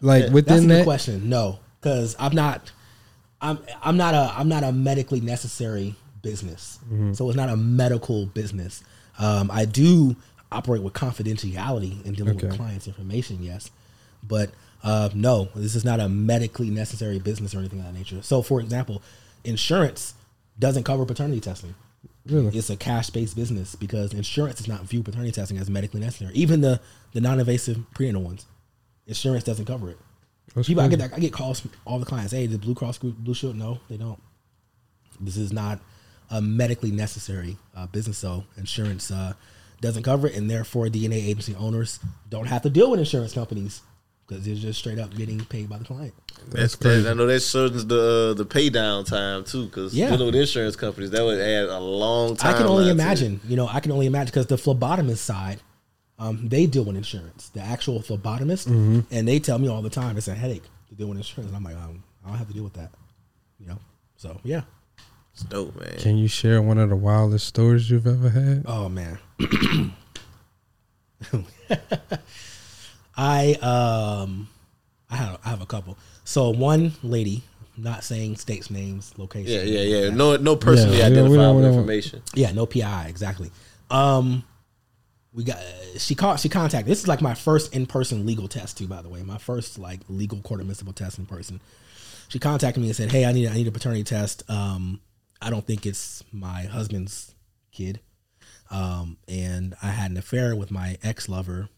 like 0.00 0.30
within 0.30 0.32
that? 0.32 0.32
That's 0.32 0.32
a 0.32 0.32
within 0.32 0.68
good 0.68 0.76
that? 0.80 0.84
question. 0.84 1.28
No, 1.28 1.58
because 1.80 2.14
I'm 2.18 2.34
not. 2.34 2.72
I'm 3.40 3.58
I'm 3.82 3.96
not 3.98 4.14
a 4.14 4.32
I'm 4.36 4.48
not 4.48 4.64
a 4.64 4.72
medically 4.72 5.20
necessary 5.20 5.94
business. 6.22 6.78
Mhm. 6.90 7.14
So 7.14 7.28
it's 7.28 7.36
not 7.36 7.50
a 7.50 7.56
medical 7.56 8.26
business. 8.26 8.82
Um, 9.18 9.50
I 9.52 9.66
do 9.66 10.16
operate 10.52 10.82
with 10.82 10.92
confidentiality 10.92 12.04
and 12.04 12.16
dealing 12.16 12.36
Okay. 12.36 12.46
with 12.48 12.56
clients' 12.56 12.86
information. 12.86 13.42
Yes, 13.42 13.70
but 14.22 14.50
uh, 14.82 15.08
no, 15.14 15.48
this 15.54 15.74
is 15.74 15.84
not 15.84 16.00
a 16.00 16.08
medically 16.08 16.70
necessary 16.70 17.18
business 17.18 17.54
or 17.54 17.58
anything 17.58 17.80
of 17.80 17.86
that 17.86 17.94
nature. 17.94 18.22
So, 18.22 18.42
for 18.42 18.60
example, 18.60 19.02
insurance 19.44 20.14
doesn't 20.58 20.84
cover 20.84 21.04
paternity 21.04 21.40
testing. 21.40 21.74
Really? 22.26 22.56
It's 22.56 22.70
a 22.70 22.76
cash 22.76 23.10
based 23.10 23.36
business 23.36 23.74
because 23.76 24.12
insurance 24.12 24.56
does 24.56 24.68
not 24.68 24.82
view 24.82 25.02
paternity 25.02 25.32
testing 25.32 25.58
as 25.58 25.70
medically 25.70 26.00
necessary. 26.00 26.34
Even 26.34 26.60
the 26.60 26.80
the 27.12 27.20
non 27.20 27.38
invasive 27.38 27.78
prenatal 27.94 28.22
ones, 28.22 28.46
insurance 29.06 29.44
doesn't 29.44 29.64
cover 29.66 29.90
it. 29.90 29.98
That's 30.54 30.68
People, 30.68 30.82
I 30.84 30.88
get 30.88 30.98
that, 31.00 31.12
I 31.12 31.18
get 31.18 31.32
calls 31.32 31.60
from 31.60 31.70
all 31.84 31.98
the 31.98 32.06
clients. 32.06 32.32
Hey, 32.32 32.46
the 32.46 32.58
Blue 32.58 32.74
Cross 32.74 32.98
Blue 32.98 33.34
Shield? 33.34 33.56
No, 33.56 33.78
they 33.88 33.96
don't. 33.96 34.20
This 35.20 35.36
is 35.36 35.52
not 35.52 35.80
a 36.30 36.40
medically 36.40 36.90
necessary 36.90 37.56
uh, 37.76 37.86
business, 37.86 38.18
so 38.18 38.44
insurance 38.56 39.10
uh, 39.10 39.34
doesn't 39.80 40.02
cover 40.02 40.26
it, 40.26 40.34
and 40.36 40.50
therefore 40.50 40.86
DNA 40.86 41.16
agency 41.28 41.54
owners 41.56 41.98
don't 42.30 42.46
have 42.46 42.62
to 42.62 42.70
deal 42.70 42.90
with 42.90 43.00
insurance 43.00 43.32
companies 43.34 43.82
because 44.26 44.44
they're 44.44 44.54
just 44.56 44.78
straight 44.78 44.98
up 44.98 45.14
getting 45.14 45.44
paid 45.44 45.68
by 45.68 45.78
the 45.78 45.84
client. 45.84 46.12
That's 46.48 46.74
crazy. 46.74 47.08
I 47.08 47.14
know 47.14 47.26
that 47.26 47.40
shortens 47.40 47.86
the 47.86 48.30
uh, 48.32 48.34
the 48.34 48.44
pay 48.44 48.68
down 48.70 49.04
time 49.04 49.44
too, 49.44 49.66
because 49.66 49.94
Yeah. 49.94 50.10
dealing 50.10 50.26
with 50.26 50.34
insurance 50.34 50.76
companies 50.76 51.10
that 51.10 51.22
would 51.24 51.40
add 51.40 51.66
a 51.68 51.78
long 51.80 52.36
time. 52.36 52.54
I 52.54 52.58
can 52.58 52.66
only 52.66 52.90
imagine. 52.90 53.40
You 53.46 53.56
know, 53.56 53.68
I 53.68 53.80
can 53.80 53.92
only 53.92 54.06
imagine 54.06 54.26
because 54.26 54.46
the 54.46 54.56
phlebotomist 54.56 55.18
side, 55.18 55.60
um, 56.18 56.48
they 56.48 56.66
deal 56.66 56.84
with 56.84 56.96
insurance. 56.96 57.50
The 57.50 57.60
actual 57.60 58.00
phlebotomist, 58.00 58.66
Mhm. 58.68 59.04
and 59.10 59.28
they 59.28 59.38
tell 59.38 59.58
me 59.58 59.68
all 59.68 59.82
the 59.82 59.90
time 59.90 60.16
it's 60.16 60.28
a 60.28 60.34
headache 60.34 60.64
to 60.88 60.94
deal 60.94 61.08
with 61.08 61.18
insurance. 61.18 61.48
And 61.48 61.56
I'm 61.56 61.62
like, 61.64 61.76
um, 61.76 62.02
I 62.24 62.28
don't 62.28 62.38
have 62.38 62.48
to 62.48 62.54
deal 62.54 62.64
with 62.64 62.74
that. 62.74 62.90
You 63.60 63.66
know, 63.68 63.78
so 64.16 64.40
yeah. 64.44 64.62
It's 65.36 65.44
dope, 65.44 65.78
man. 65.78 65.98
Can 65.98 66.16
you 66.16 66.28
share 66.28 66.62
one 66.62 66.78
of 66.78 66.88
the 66.88 66.96
wildest 66.96 67.46
stories 67.46 67.90
you've 67.90 68.06
ever 68.06 68.30
had? 68.30 68.64
Oh 68.66 68.88
man. 68.88 69.18
I 73.16 73.52
um 73.60 74.48
I 75.10 75.16
have 75.16 75.38
I 75.44 75.50
have 75.50 75.60
a 75.60 75.66
couple. 75.66 75.98
So 76.24 76.48
one 76.48 76.92
lady, 77.02 77.42
not 77.76 78.02
saying 78.02 78.36
states 78.36 78.70
names, 78.70 79.12
location. 79.18 79.52
Yeah, 79.52 79.60
yeah, 79.80 80.04
yeah. 80.04 80.08
No, 80.10 80.36
no 80.36 80.56
personally 80.56 80.96
Yeah, 80.96 81.10
we 81.10 81.14
don't- 81.16 81.24
we 81.30 81.36
identifiable 81.36 81.60
don't- 81.60 81.70
information. 81.74 82.22
Yeah, 82.34 82.52
no 82.52 82.64
PI 82.64 83.06
exactly. 83.08 83.50
Um, 83.90 84.42
we 85.34 85.44
got 85.44 85.58
she 85.98 86.14
called 86.14 86.40
she 86.40 86.48
contacted. 86.48 86.90
This 86.90 87.00
is 87.00 87.08
like 87.08 87.20
my 87.20 87.34
first 87.34 87.74
in 87.74 87.84
person 87.84 88.24
legal 88.24 88.48
test 88.48 88.78
too. 88.78 88.86
By 88.86 89.02
the 89.02 89.10
way, 89.10 89.22
my 89.22 89.36
first 89.36 89.78
like 89.78 90.00
legal 90.08 90.38
court 90.40 90.60
admissible 90.62 90.94
test 90.94 91.18
in 91.18 91.26
person. 91.26 91.60
She 92.28 92.38
contacted 92.38 92.80
me 92.80 92.88
and 92.88 92.96
said, 92.96 93.12
"Hey, 93.12 93.26
I 93.26 93.32
need 93.32 93.48
I 93.48 93.52
need 93.54 93.66
a 93.68 93.70
paternity 93.70 94.02
test. 94.02 94.42
Um, 94.48 94.98
I 95.40 95.50
don't 95.50 95.66
think 95.66 95.86
it's 95.86 96.24
my 96.32 96.62
husband's 96.62 97.34
kid. 97.72 98.00
Um, 98.70 99.18
and 99.28 99.74
I 99.82 99.88
had 99.88 100.10
an 100.10 100.16
affair 100.16 100.56
with 100.56 100.70
my 100.70 100.98
ex 101.02 101.28
lover 101.28 101.68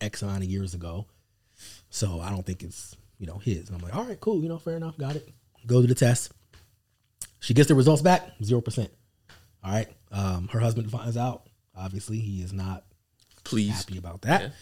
X 0.00 0.22
amount 0.22 0.44
of 0.44 0.48
years 0.48 0.74
ago, 0.74 1.06
so 1.90 2.20
I 2.20 2.30
don't 2.30 2.46
think 2.46 2.62
it's 2.62 2.96
you 3.18 3.26
know 3.26 3.38
his." 3.38 3.68
And 3.68 3.76
I'm 3.76 3.82
like, 3.82 3.94
"All 3.94 4.04
right, 4.04 4.20
cool. 4.20 4.42
You 4.42 4.48
know, 4.48 4.58
fair 4.58 4.76
enough. 4.76 4.96
Got 4.96 5.16
it. 5.16 5.28
Go 5.66 5.80
to 5.80 5.86
the 5.86 5.94
test." 5.94 6.32
She 7.40 7.54
gets 7.54 7.68
the 7.68 7.74
results 7.74 8.02
back, 8.02 8.30
zero 8.42 8.60
percent. 8.60 8.90
All 9.62 9.72
right. 9.72 9.88
Um, 10.10 10.48
her 10.48 10.60
husband 10.60 10.90
finds 10.90 11.16
out. 11.16 11.42
Obviously, 11.76 12.18
he 12.18 12.42
is 12.42 12.52
not 12.52 12.84
pleased 13.44 13.88
happy 13.88 13.98
about 13.98 14.22
that. 14.22 14.52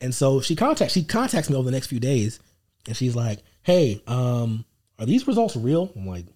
And 0.00 0.14
so 0.14 0.40
she 0.40 0.56
contacts 0.56 0.94
she 0.94 1.04
contacts 1.04 1.50
me 1.50 1.56
over 1.56 1.66
the 1.66 1.70
next 1.70 1.88
few 1.88 2.00
days, 2.00 2.40
and 2.86 2.96
she's 2.96 3.14
like, 3.14 3.40
"Hey, 3.62 4.02
um, 4.06 4.64
are 4.98 5.06
these 5.06 5.26
results 5.26 5.56
real?" 5.56 5.92
I'm 5.94 6.06
like, 6.06 6.26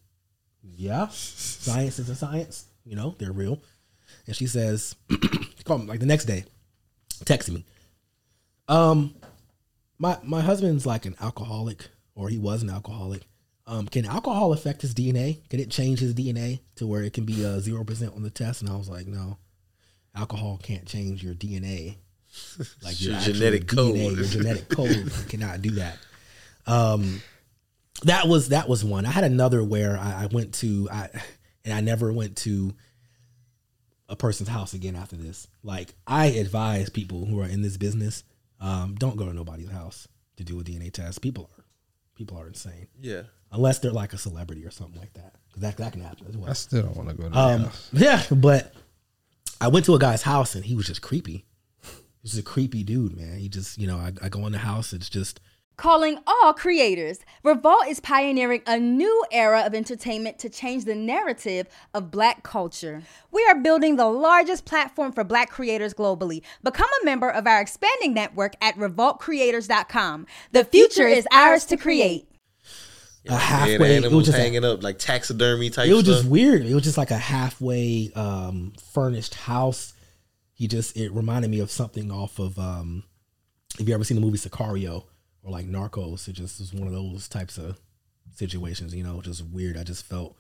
"Yeah, 0.76 1.08
science 1.10 1.98
is 1.98 2.08
a 2.08 2.14
science. 2.14 2.66
You 2.84 2.96
know, 2.96 3.14
they're 3.18 3.32
real." 3.32 3.60
And 4.26 4.34
she 4.34 4.46
says, 4.46 4.94
"Call 5.64 5.78
me 5.78 5.86
like 5.86 6.00
the 6.00 6.06
next 6.06 6.24
day, 6.24 6.44
texting 7.24 7.54
me. 7.54 7.64
Um, 8.68 9.14
my 9.98 10.18
my 10.22 10.40
husband's 10.40 10.86
like 10.86 11.06
an 11.06 11.16
alcoholic, 11.20 11.88
or 12.14 12.28
he 12.28 12.38
was 12.38 12.62
an 12.62 12.70
alcoholic. 12.70 13.22
Um, 13.66 13.86
can 13.88 14.04
alcohol 14.04 14.52
affect 14.52 14.82
his 14.82 14.94
DNA? 14.94 15.46
Can 15.48 15.58
it 15.60 15.70
change 15.70 15.98
his 16.00 16.14
DNA 16.14 16.60
to 16.76 16.86
where 16.86 17.02
it 17.02 17.14
can 17.14 17.24
be 17.24 17.42
a 17.44 17.60
zero 17.60 17.82
percent 17.84 18.14
on 18.14 18.22
the 18.22 18.30
test? 18.30 18.60
And 18.60 18.70
I 18.70 18.76
was 18.76 18.88
like, 18.90 19.06
no. 19.06 19.38
alcohol 20.14 20.60
can't 20.62 20.84
change 20.86 21.24
your 21.24 21.34
DNA, 21.34 21.96
like 22.82 23.00
your, 23.00 23.12
Your 23.14 23.20
genetic 23.20 23.66
DNA, 23.66 23.74
code. 24.08 24.16
your 24.18 24.26
genetic 24.26 24.68
code 24.68 25.10
cannot 25.28 25.62
do 25.62 25.70
that. 25.72 25.98
Um, 26.66 27.22
that 28.02 28.28
was 28.28 28.48
that 28.50 28.68
was 28.68 28.84
one. 28.84 29.06
I 29.06 29.10
had 29.10 29.24
another 29.24 29.62
where 29.64 29.96
I, 29.98 30.24
I 30.24 30.26
went 30.26 30.54
to 30.54 30.88
I 30.90 31.08
and 31.64 31.72
I 31.72 31.80
never 31.80 32.12
went 32.12 32.36
to 32.38 32.74
a 34.08 34.16
person's 34.16 34.48
house 34.48 34.74
again 34.74 34.96
after 34.96 35.16
this. 35.16 35.46
Like 35.62 35.94
I 36.06 36.26
advise 36.26 36.90
people 36.90 37.24
who 37.24 37.40
are 37.40 37.46
in 37.46 37.62
this 37.62 37.76
business, 37.76 38.22
um, 38.60 38.96
don't 38.96 39.16
go 39.16 39.26
to 39.26 39.32
nobody's 39.32 39.70
house 39.70 40.06
to 40.36 40.44
do 40.44 40.60
a 40.60 40.64
DNA 40.64 40.92
test. 40.92 41.22
People 41.22 41.48
are 41.58 41.64
people 42.16 42.38
are 42.38 42.46
insane. 42.48 42.88
Yeah. 43.00 43.22
Unless 43.52 43.78
they're 43.78 43.92
like 43.92 44.12
a 44.12 44.18
celebrity 44.18 44.64
or 44.66 44.70
something 44.70 45.00
like 45.00 45.12
that. 45.14 45.34
'Cause 45.52 45.60
that 45.62 45.76
that 45.76 45.92
can 45.92 46.02
happen 46.02 46.26
as 46.28 46.36
well. 46.36 46.50
I 46.50 46.54
still 46.54 46.82
don't 46.82 46.96
want 46.96 47.08
to 47.10 47.14
go 47.14 47.22
to 47.24 47.28
the 47.30 47.38
Um, 47.38 47.60
house. 47.62 47.88
yeah, 47.92 48.22
but 48.32 48.74
I 49.60 49.68
went 49.68 49.84
to 49.86 49.94
a 49.94 49.98
guy's 50.00 50.22
house 50.22 50.56
and 50.56 50.64
he 50.64 50.74
was 50.74 50.86
just 50.86 51.00
creepy. 51.00 51.44
He's 52.22 52.36
a 52.38 52.42
creepy 52.42 52.82
dude, 52.82 53.16
man. 53.16 53.38
He 53.38 53.48
just, 53.48 53.78
you 53.78 53.86
know, 53.86 53.96
I, 53.98 54.12
I 54.22 54.28
go 54.30 54.46
in 54.46 54.52
the 54.52 54.58
house, 54.58 54.92
it's 54.92 55.08
just 55.10 55.40
Calling 55.76 56.18
all 56.24 56.54
creators, 56.54 57.18
Revolt 57.42 57.88
is 57.88 57.98
pioneering 57.98 58.62
a 58.64 58.78
new 58.78 59.24
era 59.32 59.64
of 59.66 59.74
entertainment 59.74 60.38
to 60.38 60.48
change 60.48 60.84
the 60.84 60.94
narrative 60.94 61.66
of 61.92 62.12
black 62.12 62.44
culture. 62.44 63.02
We 63.32 63.44
are 63.48 63.56
building 63.60 63.96
the 63.96 64.06
largest 64.06 64.66
platform 64.66 65.10
for 65.12 65.24
black 65.24 65.50
creators 65.50 65.92
globally. 65.92 66.42
Become 66.62 66.88
a 67.02 67.04
member 67.04 67.28
of 67.28 67.48
our 67.48 67.60
expanding 67.60 68.14
network 68.14 68.54
at 68.60 68.76
revoltcreators.com. 68.76 70.26
The 70.52 70.64
future 70.64 71.08
is 71.08 71.26
ours 71.32 71.64
to 71.66 71.76
create. 71.76 72.28
a 73.28 73.36
halfway. 73.36 73.98
the 73.98 74.06
It 74.06 74.12
was 74.12 74.26
just 74.26 74.38
a- 74.38 74.40
hanging 74.40 74.64
up 74.64 74.80
like 74.84 75.00
taxidermy 75.00 75.70
type. 75.70 75.88
it 75.88 75.92
was 75.92 76.04
stuff. 76.04 76.18
just 76.18 76.28
weird. 76.28 76.64
It 76.64 76.74
was 76.74 76.84
just 76.84 76.98
like 76.98 77.10
a 77.10 77.18
halfway 77.18 78.12
um, 78.14 78.74
furnished 78.92 79.34
house. 79.34 79.92
He 80.52 80.68
just 80.68 80.96
it 80.96 81.10
reminded 81.12 81.50
me 81.50 81.58
of 81.58 81.72
something 81.72 82.12
off 82.12 82.38
of 82.38 82.56
um, 82.60 83.02
if 83.80 83.88
you 83.88 83.94
ever 83.94 84.04
seen 84.04 84.14
the 84.14 84.20
movie 84.20 84.38
Sicario 84.38 85.06
or 85.44 85.52
like 85.52 85.66
Narcos. 85.68 86.26
It 86.28 86.32
just 86.32 86.58
was 86.58 86.72
one 86.74 86.86
of 86.88 86.92
those 86.94 87.28
types 87.28 87.58
of 87.58 87.78
situations. 88.34 88.94
You 88.94 89.04
know, 89.04 89.20
just 89.20 89.44
weird. 89.46 89.76
I 89.76 89.84
just 89.84 90.04
felt, 90.04 90.36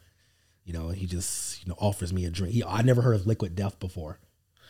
you 0.64 0.72
know, 0.72 0.88
he 0.90 1.06
just 1.06 1.62
you 1.64 1.68
know 1.70 1.76
offers 1.78 2.12
me 2.12 2.24
a 2.24 2.30
drink. 2.30 2.54
He, 2.54 2.64
I 2.64 2.82
never 2.82 3.02
heard 3.02 3.14
of 3.14 3.26
liquid 3.26 3.54
death 3.54 3.78
before. 3.80 4.18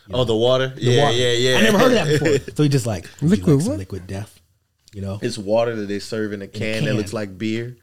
You 0.09 0.15
Oh, 0.15 0.19
know, 0.19 0.25
the 0.25 0.37
water? 0.37 0.75
Yeah, 0.77 1.11
yeah, 1.11 1.33
yeah. 1.33 1.57
I 1.59 1.63
never 1.63 1.79
heard 1.79 1.93
of 1.93 2.07
that 2.07 2.21
before. 2.21 2.55
So 2.57 2.63
he 2.63 2.69
just 2.69 2.87
like 2.87 3.09
Liquid 3.23 3.57
like 3.61 3.67
what? 3.69 3.79
Liquid 3.79 4.07
death. 4.07 4.39
You 4.93 5.01
know, 5.01 5.19
It's 5.23 5.39
water 5.39 5.75
that 5.75 5.87
they 5.87 5.99
serve 5.99 6.33
in 6.33 6.43
a 6.43 6.47
can, 6.47 6.85
that 6.85 6.91
can. 6.91 6.97
looks 6.99 7.13
like 7.13 7.37
beer 7.39 7.77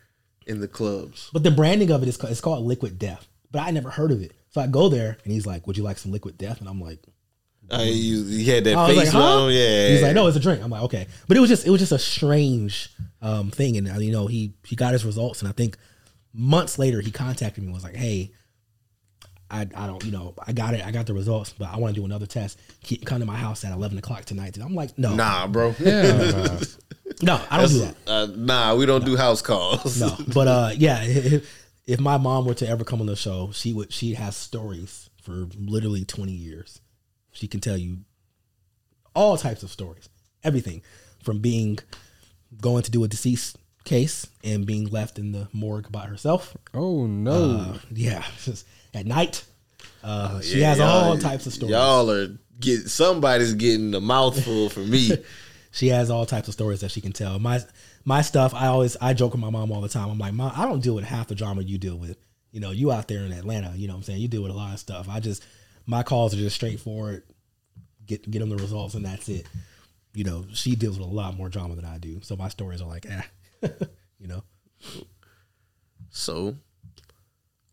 in 0.47 0.61
the 0.61 0.67
clubs. 0.67 1.29
But 1.33 1.43
the 1.43 1.51
branding 1.51 1.89
of 1.91 2.03
it 2.03 2.07
is 2.09 2.15
ca- 2.17 2.27
it's 2.27 2.39
called 2.39 2.63
Liquid 2.65 2.97
Death. 2.99 3.27
But 3.51 3.63
I 3.63 3.71
never 3.71 3.89
heard 3.89 4.11
of 4.11 4.21
it. 4.21 4.31
So 4.51 4.61
I 4.61 4.67
go 4.67 4.87
there 4.87 5.17
and 5.23 5.33
he's 5.33 5.45
like, 5.45 5.65
"Would 5.67 5.77
you 5.77 5.83
like 5.83 5.97
some 5.97 6.11
Liquid 6.11 6.37
Death?" 6.37 6.59
And 6.61 6.69
I'm 6.69 6.79
like, 6.79 6.99
Uh, 7.71 7.83
you, 7.83 8.23
you 8.23 8.51
had 8.51 8.63
that 8.65 8.75
I 8.75 8.87
was 8.87 8.97
face 8.97 9.13
like, 9.13 9.23
huh? 9.23 9.43
on, 9.43 9.51
yeah. 9.51 9.89
He's 9.89 10.01
like, 10.01 10.13
"No, 10.13 10.27
it's 10.27 10.37
a 10.37 10.41
drink." 10.41 10.61
I'm 10.63 10.69
like, 10.69 10.83
"Okay," 10.83 11.07
but 11.27 11.37
it 11.37 11.39
was 11.39 11.49
just 11.49 11.65
it 11.65 11.69
was 11.69 11.79
just 11.79 11.91
a 11.91 11.99
strange 11.99 12.89
um, 13.21 13.49
thing, 13.49 13.77
and 13.77 13.89
uh, 13.89 13.99
you 13.99 14.11
know 14.11 14.27
he 14.27 14.53
he 14.65 14.75
got 14.75 14.93
his 14.93 15.05
results, 15.05 15.41
and 15.41 15.47
I 15.47 15.53
think 15.53 15.77
months 16.33 16.77
later 16.77 16.99
he 17.01 17.11
contacted 17.11 17.63
me 17.63 17.67
and 17.67 17.73
was 17.73 17.83
like, 17.83 17.95
"Hey." 17.95 18.31
I, 19.53 19.67
I 19.75 19.85
don't 19.85 20.01
you 20.05 20.11
know 20.13 20.33
I 20.47 20.53
got 20.53 20.75
it 20.75 20.85
I 20.85 20.91
got 20.91 21.07
the 21.07 21.13
results 21.13 21.51
but 21.51 21.67
I 21.73 21.75
want 21.75 21.93
to 21.93 21.99
do 21.99 22.05
another 22.05 22.25
test 22.25 22.57
Keep, 22.83 23.05
come 23.05 23.19
to 23.19 23.25
my 23.25 23.35
house 23.35 23.65
at 23.65 23.73
eleven 23.73 23.97
o'clock 23.97 24.23
tonight 24.23 24.57
I'm 24.57 24.75
like 24.75 24.97
no 24.97 25.13
Nah, 25.13 25.45
bro. 25.47 25.75
no, 25.81 26.59
no 27.21 27.41
I 27.49 27.57
don't 27.57 27.67
do 27.69 27.79
that 27.79 27.95
Uh, 28.07 28.27
nah, 28.33 28.75
we 28.75 28.85
don't 28.85 29.03
do 29.03 29.17
house 29.17 29.41
calls. 29.41 29.99
no, 29.99 30.15
but 30.33 30.47
uh, 30.47 30.69
yeah, 30.77 31.03
if, 31.03 31.65
if 31.85 31.99
my 31.99 32.17
mom 32.17 32.45
were 32.45 32.53
to 32.53 32.67
ever 32.69 32.85
come 32.85 33.01
on 33.01 33.07
the 33.07 33.15
show, 33.17 33.51
she 33.51 33.73
would. 33.73 33.91
She 33.91 34.13
has 34.13 34.37
stories 34.37 35.09
for 35.21 35.47
literally 35.57 36.05
twenty 36.05 36.31
years. 36.31 36.79
She 37.31 37.47
can 37.47 37.59
tell 37.59 37.77
you 37.77 37.99
all 39.15 39.37
types 39.37 39.63
of 39.63 39.69
stories, 39.71 40.09
everything 40.43 40.81
from 41.23 41.39
being 41.39 41.79
going 42.61 42.83
to 42.83 42.91
do 42.91 43.03
a 43.03 43.07
deceased 43.07 43.57
case 43.83 44.27
and 44.43 44.65
being 44.65 44.85
left 44.89 45.17
in 45.17 45.31
the 45.31 45.47
morgue 45.53 45.91
by 45.91 46.05
herself. 46.05 46.55
Oh 46.73 47.05
no! 47.07 47.73
Uh, 47.73 47.77
yeah, 47.91 48.23
at 48.93 49.05
night. 49.05 49.43
Uh, 50.03 50.39
she 50.41 50.59
Yeah, 50.59 50.69
has 50.69 50.77
y'all- 50.79 50.87
all 51.11 51.17
types 51.17 51.45
of 51.45 51.53
stories. 51.53 51.71
Y'all 51.71 52.09
are 52.11 52.27
get 52.59 52.89
somebody's 52.89 53.53
getting 53.53 53.93
a 53.95 54.01
mouthful 54.01 54.69
for 54.69 54.81
me. 54.81 55.11
she 55.71 55.87
has 55.89 56.09
all 56.09 56.25
types 56.25 56.47
of 56.47 56.53
stories 56.53 56.81
that 56.81 56.91
she 56.91 57.01
can 57.01 57.11
tell. 57.11 57.39
My 57.39 57.61
my 58.05 58.21
stuff, 58.21 58.53
I 58.53 58.67
always 58.67 58.97
I 59.01 59.13
joke 59.13 59.33
with 59.33 59.41
my 59.41 59.49
mom 59.49 59.71
all 59.71 59.81
the 59.81 59.89
time. 59.89 60.09
I'm 60.09 60.17
like, 60.19 60.33
Mom, 60.33 60.51
I 60.55 60.65
don't 60.65 60.81
deal 60.81 60.95
with 60.95 61.05
half 61.05 61.27
the 61.27 61.35
drama 61.35 61.61
you 61.61 61.77
deal 61.77 61.95
with. 61.97 62.17
You 62.51 62.59
know, 62.59 62.71
you 62.71 62.91
out 62.91 63.07
there 63.07 63.23
in 63.23 63.31
Atlanta, 63.31 63.73
you 63.75 63.87
know 63.87 63.93
what 63.93 63.97
I'm 63.99 64.03
saying? 64.03 64.21
You 64.21 64.27
deal 64.27 64.41
with 64.43 64.51
a 64.51 64.55
lot 64.55 64.73
of 64.73 64.79
stuff. 64.79 65.07
I 65.09 65.19
just 65.19 65.43
my 65.85 66.03
calls 66.03 66.33
are 66.33 66.37
just 66.37 66.55
straightforward. 66.55 67.23
Get 68.05 68.29
get 68.29 68.39
them 68.39 68.49
the 68.49 68.57
results 68.57 68.95
and 68.95 69.05
that's 69.05 69.29
it. 69.29 69.47
You 70.13 70.23
know, 70.23 70.45
she 70.53 70.75
deals 70.75 70.99
with 70.99 71.07
a 71.07 71.11
lot 71.11 71.37
more 71.37 71.49
drama 71.49 71.75
than 71.75 71.85
I 71.85 71.97
do. 71.97 72.19
So 72.21 72.35
my 72.35 72.49
stories 72.49 72.81
are 72.81 72.87
like, 72.87 73.05
eh. 73.05 73.21
you 74.19 74.27
know. 74.27 74.43
So, 76.09 76.57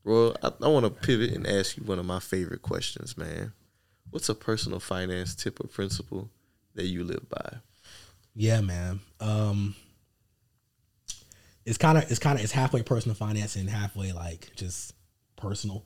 Royal, 0.04 0.36
I, 0.42 0.52
I 0.62 0.68
want 0.68 0.84
to 0.84 0.90
pivot 0.90 1.32
and 1.32 1.46
ask 1.46 1.76
you 1.76 1.82
one 1.82 1.98
of 1.98 2.06
my 2.06 2.20
favorite 2.20 2.62
questions, 2.62 3.16
man. 3.16 3.52
What's 4.10 4.28
a 4.28 4.34
personal 4.34 4.78
finance 4.78 5.34
tip 5.34 5.58
or 5.60 5.66
principle 5.66 6.30
that 6.74 6.86
you 6.86 7.02
live 7.04 7.28
by? 7.28 7.58
Yeah, 8.34 8.60
man. 8.60 9.00
Um 9.20 9.74
it's 11.68 11.76
kind 11.76 11.98
of 11.98 12.10
it's 12.10 12.18
kind 12.18 12.38
of 12.38 12.42
it's 12.44 12.52
halfway 12.52 12.82
personal 12.82 13.14
finance 13.14 13.54
and 13.56 13.68
halfway 13.68 14.12
like 14.12 14.50
just 14.56 14.94
personal. 15.36 15.84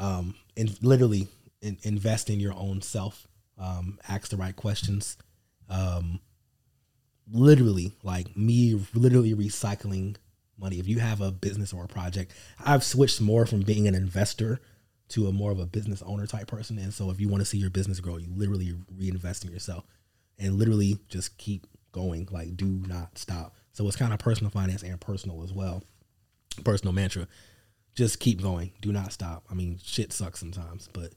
Um 0.00 0.34
and 0.56 0.76
literally 0.82 1.28
in, 1.62 1.78
invest 1.82 2.28
in 2.28 2.40
your 2.40 2.54
own 2.54 2.82
self. 2.82 3.28
Um 3.58 3.98
ask 4.08 4.30
the 4.30 4.36
right 4.36 4.56
questions. 4.56 5.16
Um 5.68 6.20
literally 7.32 7.92
like 8.02 8.36
me 8.36 8.80
literally 8.94 9.34
recycling 9.34 10.16
money. 10.58 10.78
If 10.78 10.88
you 10.88 10.98
have 10.98 11.20
a 11.20 11.30
business 11.30 11.72
or 11.72 11.84
a 11.84 11.88
project, 11.88 12.32
I've 12.64 12.84
switched 12.84 13.20
more 13.20 13.46
from 13.46 13.60
being 13.60 13.86
an 13.86 13.94
investor 13.94 14.60
to 15.10 15.26
a 15.26 15.32
more 15.32 15.50
of 15.50 15.58
a 15.58 15.66
business 15.66 16.02
owner 16.02 16.26
type 16.26 16.46
person. 16.46 16.78
And 16.78 16.94
so 16.94 17.10
if 17.10 17.20
you 17.20 17.28
want 17.28 17.40
to 17.40 17.44
see 17.44 17.58
your 17.58 17.70
business 17.70 18.00
grow, 18.00 18.16
you 18.16 18.28
literally 18.34 18.74
reinvest 18.96 19.44
in 19.44 19.52
yourself 19.52 19.84
and 20.38 20.58
literally 20.58 20.98
just 21.08 21.36
keep 21.38 21.66
going. 21.92 22.28
Like 22.30 22.56
do 22.56 22.66
not 22.66 23.18
stop. 23.18 23.54
So 23.72 23.86
it's 23.86 23.96
kind 23.96 24.12
of 24.12 24.18
personal 24.18 24.50
finance 24.50 24.82
and 24.82 25.00
personal 25.00 25.42
as 25.42 25.52
well. 25.52 25.82
Personal 26.64 26.92
mantra. 26.92 27.26
Just 28.00 28.18
keep 28.18 28.40
going. 28.40 28.72
Do 28.80 28.92
not 28.92 29.12
stop. 29.12 29.44
I 29.50 29.54
mean, 29.54 29.78
shit 29.84 30.10
sucks 30.10 30.40
sometimes, 30.40 30.88
but 30.90 31.12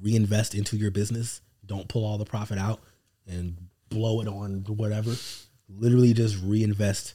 reinvest 0.00 0.54
into 0.54 0.78
your 0.78 0.90
business. 0.90 1.42
Don't 1.66 1.86
pull 1.86 2.02
all 2.02 2.16
the 2.16 2.24
profit 2.24 2.56
out 2.56 2.80
and 3.26 3.58
blow 3.90 4.22
it 4.22 4.26
on 4.26 4.64
whatever. 4.68 5.12
Literally 5.68 6.14
just 6.14 6.42
reinvest, 6.42 7.12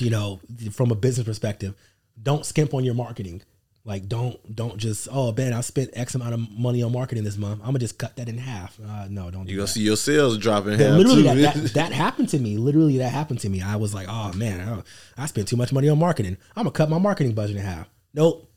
you 0.00 0.10
know, 0.10 0.40
from 0.72 0.90
a 0.90 0.96
business 0.96 1.24
perspective. 1.24 1.76
Don't 2.20 2.44
skimp 2.44 2.74
on 2.74 2.82
your 2.82 2.94
marketing. 2.94 3.42
Like 3.84 4.08
don't 4.08 4.56
don't 4.56 4.76
just 4.76 5.06
oh 5.12 5.30
man 5.32 5.52
I 5.52 5.60
spent 5.60 5.90
X 5.92 6.16
amount 6.16 6.34
of 6.34 6.40
money 6.50 6.82
on 6.82 6.90
marketing 6.92 7.22
this 7.22 7.38
month 7.38 7.60
I'm 7.60 7.66
gonna 7.68 7.78
just 7.78 7.96
cut 7.96 8.16
that 8.16 8.28
in 8.28 8.38
half. 8.38 8.76
Uh, 8.80 9.06
no, 9.08 9.30
don't. 9.30 9.44
do 9.44 9.52
You 9.52 9.58
gonna 9.58 9.66
that. 9.66 9.72
see 9.72 9.82
your 9.82 9.96
sales 9.96 10.36
dropping 10.36 10.72
half 10.80 10.96
literally 10.98 11.22
that, 11.22 11.54
that, 11.54 11.74
that 11.74 11.92
happened 11.92 12.28
to 12.30 12.40
me. 12.40 12.56
Literally 12.58 12.98
that 12.98 13.10
happened 13.10 13.38
to 13.40 13.48
me. 13.48 13.62
I 13.62 13.76
was 13.76 13.94
like, 13.94 14.08
oh 14.10 14.32
man, 14.32 14.82
I, 15.16 15.22
I 15.22 15.26
spent 15.26 15.46
too 15.46 15.56
much 15.56 15.72
money 15.72 15.88
on 15.88 15.98
marketing. 15.98 16.38
I'm 16.56 16.64
gonna 16.64 16.72
cut 16.72 16.90
my 16.90 16.98
marketing 16.98 17.34
budget 17.34 17.54
in 17.56 17.62
half. 17.62 17.88
Nope, 18.14 18.50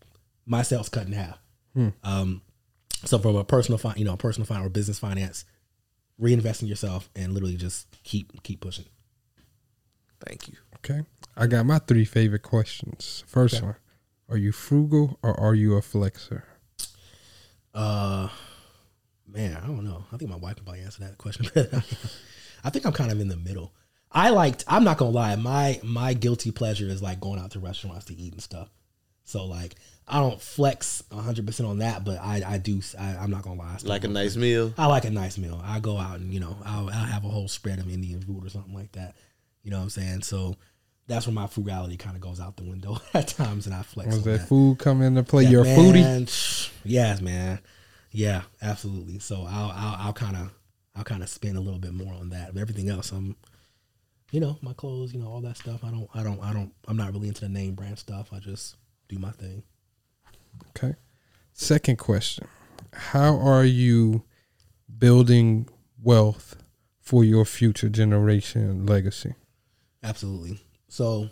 my 0.45 0.61
sales 0.63 0.89
cut 0.89 1.05
in 1.07 1.13
half. 1.13 1.37
Hmm. 1.73 1.89
Um, 2.03 2.41
so 3.05 3.19
from 3.19 3.35
a 3.35 3.43
personal, 3.43 3.77
fi- 3.77 3.95
you 3.97 4.05
know, 4.05 4.15
personal 4.17 4.45
finance 4.45 4.65
or 4.67 4.69
business 4.69 4.99
finance, 4.99 5.45
reinvest 6.17 6.61
in 6.61 6.67
yourself 6.67 7.09
and 7.15 7.33
literally 7.33 7.55
just 7.57 7.87
keep 8.03 8.41
keep 8.43 8.61
pushing. 8.61 8.85
Thank 10.25 10.47
you. 10.47 10.55
Okay. 10.77 11.01
I 11.35 11.47
got 11.47 11.65
my 11.65 11.79
three 11.79 12.05
favorite 12.05 12.43
questions. 12.43 13.23
First 13.27 13.55
Okay. 13.55 13.65
one. 13.65 13.75
Are 14.29 14.37
you 14.37 14.51
frugal 14.51 15.19
or 15.21 15.37
are 15.39 15.53
you 15.53 15.75
a 15.75 15.81
flexer? 15.81 16.43
Uh, 17.73 18.29
man, 19.27 19.57
I 19.61 19.67
don't 19.67 19.83
know. 19.83 20.05
I 20.11 20.17
think 20.17 20.29
my 20.29 20.37
wife 20.37 20.55
can 20.55 20.65
probably 20.65 20.81
answer 20.83 21.01
that 21.03 21.17
question. 21.17 21.45
I 22.63 22.69
think 22.69 22.85
I'm 22.85 22.93
kind 22.93 23.11
of 23.11 23.19
in 23.19 23.27
the 23.27 23.35
middle. 23.37 23.73
I 24.11 24.29
liked. 24.29 24.63
I'm 24.67 24.83
not 24.83 24.97
gonna 24.97 25.11
lie. 25.11 25.35
My 25.35 25.79
my 25.83 26.13
guilty 26.13 26.51
pleasure 26.51 26.85
is 26.87 27.01
like 27.01 27.19
going 27.19 27.39
out 27.39 27.51
to 27.51 27.59
restaurants 27.59 28.05
to 28.05 28.15
eat 28.15 28.33
and 28.33 28.41
stuff. 28.43 28.69
So 29.25 29.45
like, 29.45 29.75
I 30.07 30.19
don't 30.19 30.41
flex 30.41 31.01
100 31.09 31.45
percent 31.45 31.69
on 31.69 31.77
that, 31.79 32.03
but 32.03 32.19
I 32.19 32.43
I 32.45 32.57
do. 32.57 32.81
I, 32.99 33.15
I'm 33.17 33.31
not 33.31 33.43
gonna 33.43 33.59
lie. 33.59 33.77
I 33.83 33.87
Like 33.87 34.03
a 34.03 34.07
nice 34.09 34.33
for- 34.33 34.39
meal? 34.39 34.73
I 34.77 34.87
like 34.87 35.05
a 35.05 35.09
nice 35.09 35.37
meal. 35.37 35.61
I 35.63 35.79
go 35.79 35.97
out 35.97 36.19
and 36.19 36.33
you 36.33 36.39
know 36.39 36.57
I'll, 36.65 36.87
I'll 36.89 37.05
have 37.05 37.23
a 37.25 37.29
whole 37.29 37.47
spread 37.47 37.79
of 37.79 37.89
Indian 37.91 38.21
food 38.21 38.45
or 38.45 38.49
something 38.49 38.73
like 38.73 38.91
that. 38.93 39.15
You 39.63 39.71
know 39.71 39.77
what 39.77 39.83
I'm 39.83 39.89
saying? 39.91 40.21
So 40.23 40.55
that's 41.07 41.25
where 41.27 41.33
my 41.33 41.47
frugality 41.47 41.97
kind 41.97 42.15
of 42.15 42.21
goes 42.21 42.39
out 42.39 42.57
the 42.57 42.63
window 42.63 42.97
at 43.13 43.27
times, 43.29 43.65
and 43.65 43.73
I 43.75 43.81
flex. 43.83 44.07
Was 44.07 44.17
on 44.17 44.23
that 44.23 44.37
that. 44.39 44.47
food 44.47 44.79
come 44.79 45.01
into 45.01 45.23
play? 45.23 45.43
Yeah, 45.43 45.49
You're 45.49 45.61
a 45.61 45.65
man, 45.65 46.25
foodie? 46.25 46.29
sh- 46.29 46.69
Yes, 46.83 47.21
man. 47.21 47.59
Yeah, 48.11 48.41
absolutely. 48.61 49.19
So 49.19 49.45
I'll 49.49 49.71
I'll, 49.71 49.95
I'll 50.07 50.13
kind 50.13 50.35
of 50.35 50.51
I'll 50.95 51.03
kind 51.05 51.23
of 51.23 51.29
spend 51.29 51.57
a 51.57 51.61
little 51.61 51.79
bit 51.79 51.93
more 51.93 52.13
on 52.13 52.29
that. 52.29 52.53
But 52.53 52.61
everything 52.61 52.89
else, 52.89 53.11
I'm, 53.11 53.35
you 54.31 54.39
know, 54.39 54.57
my 54.61 54.73
clothes, 54.73 55.13
you 55.13 55.19
know, 55.19 55.27
all 55.27 55.41
that 55.41 55.57
stuff. 55.57 55.83
I 55.83 55.89
don't 55.91 56.09
I 56.13 56.23
don't 56.23 56.41
I 56.43 56.51
don't 56.53 56.71
I'm 56.87 56.97
not 56.97 57.13
really 57.13 57.29
into 57.29 57.41
the 57.41 57.49
name 57.49 57.73
brand 57.73 57.97
stuff. 57.97 58.29
I 58.33 58.39
just 58.39 58.75
do 59.13 59.19
my 59.19 59.31
thing. 59.31 59.63
Okay. 60.69 60.95
Second 61.53 61.97
question. 61.97 62.47
how 62.93 63.37
are 63.37 63.65
you 63.65 64.23
building 64.99 65.67
wealth 66.01 66.55
for 66.99 67.23
your 67.23 67.45
future 67.45 67.89
generation 67.89 68.85
legacy? 68.85 69.33
Absolutely. 70.03 70.59
So 70.87 71.29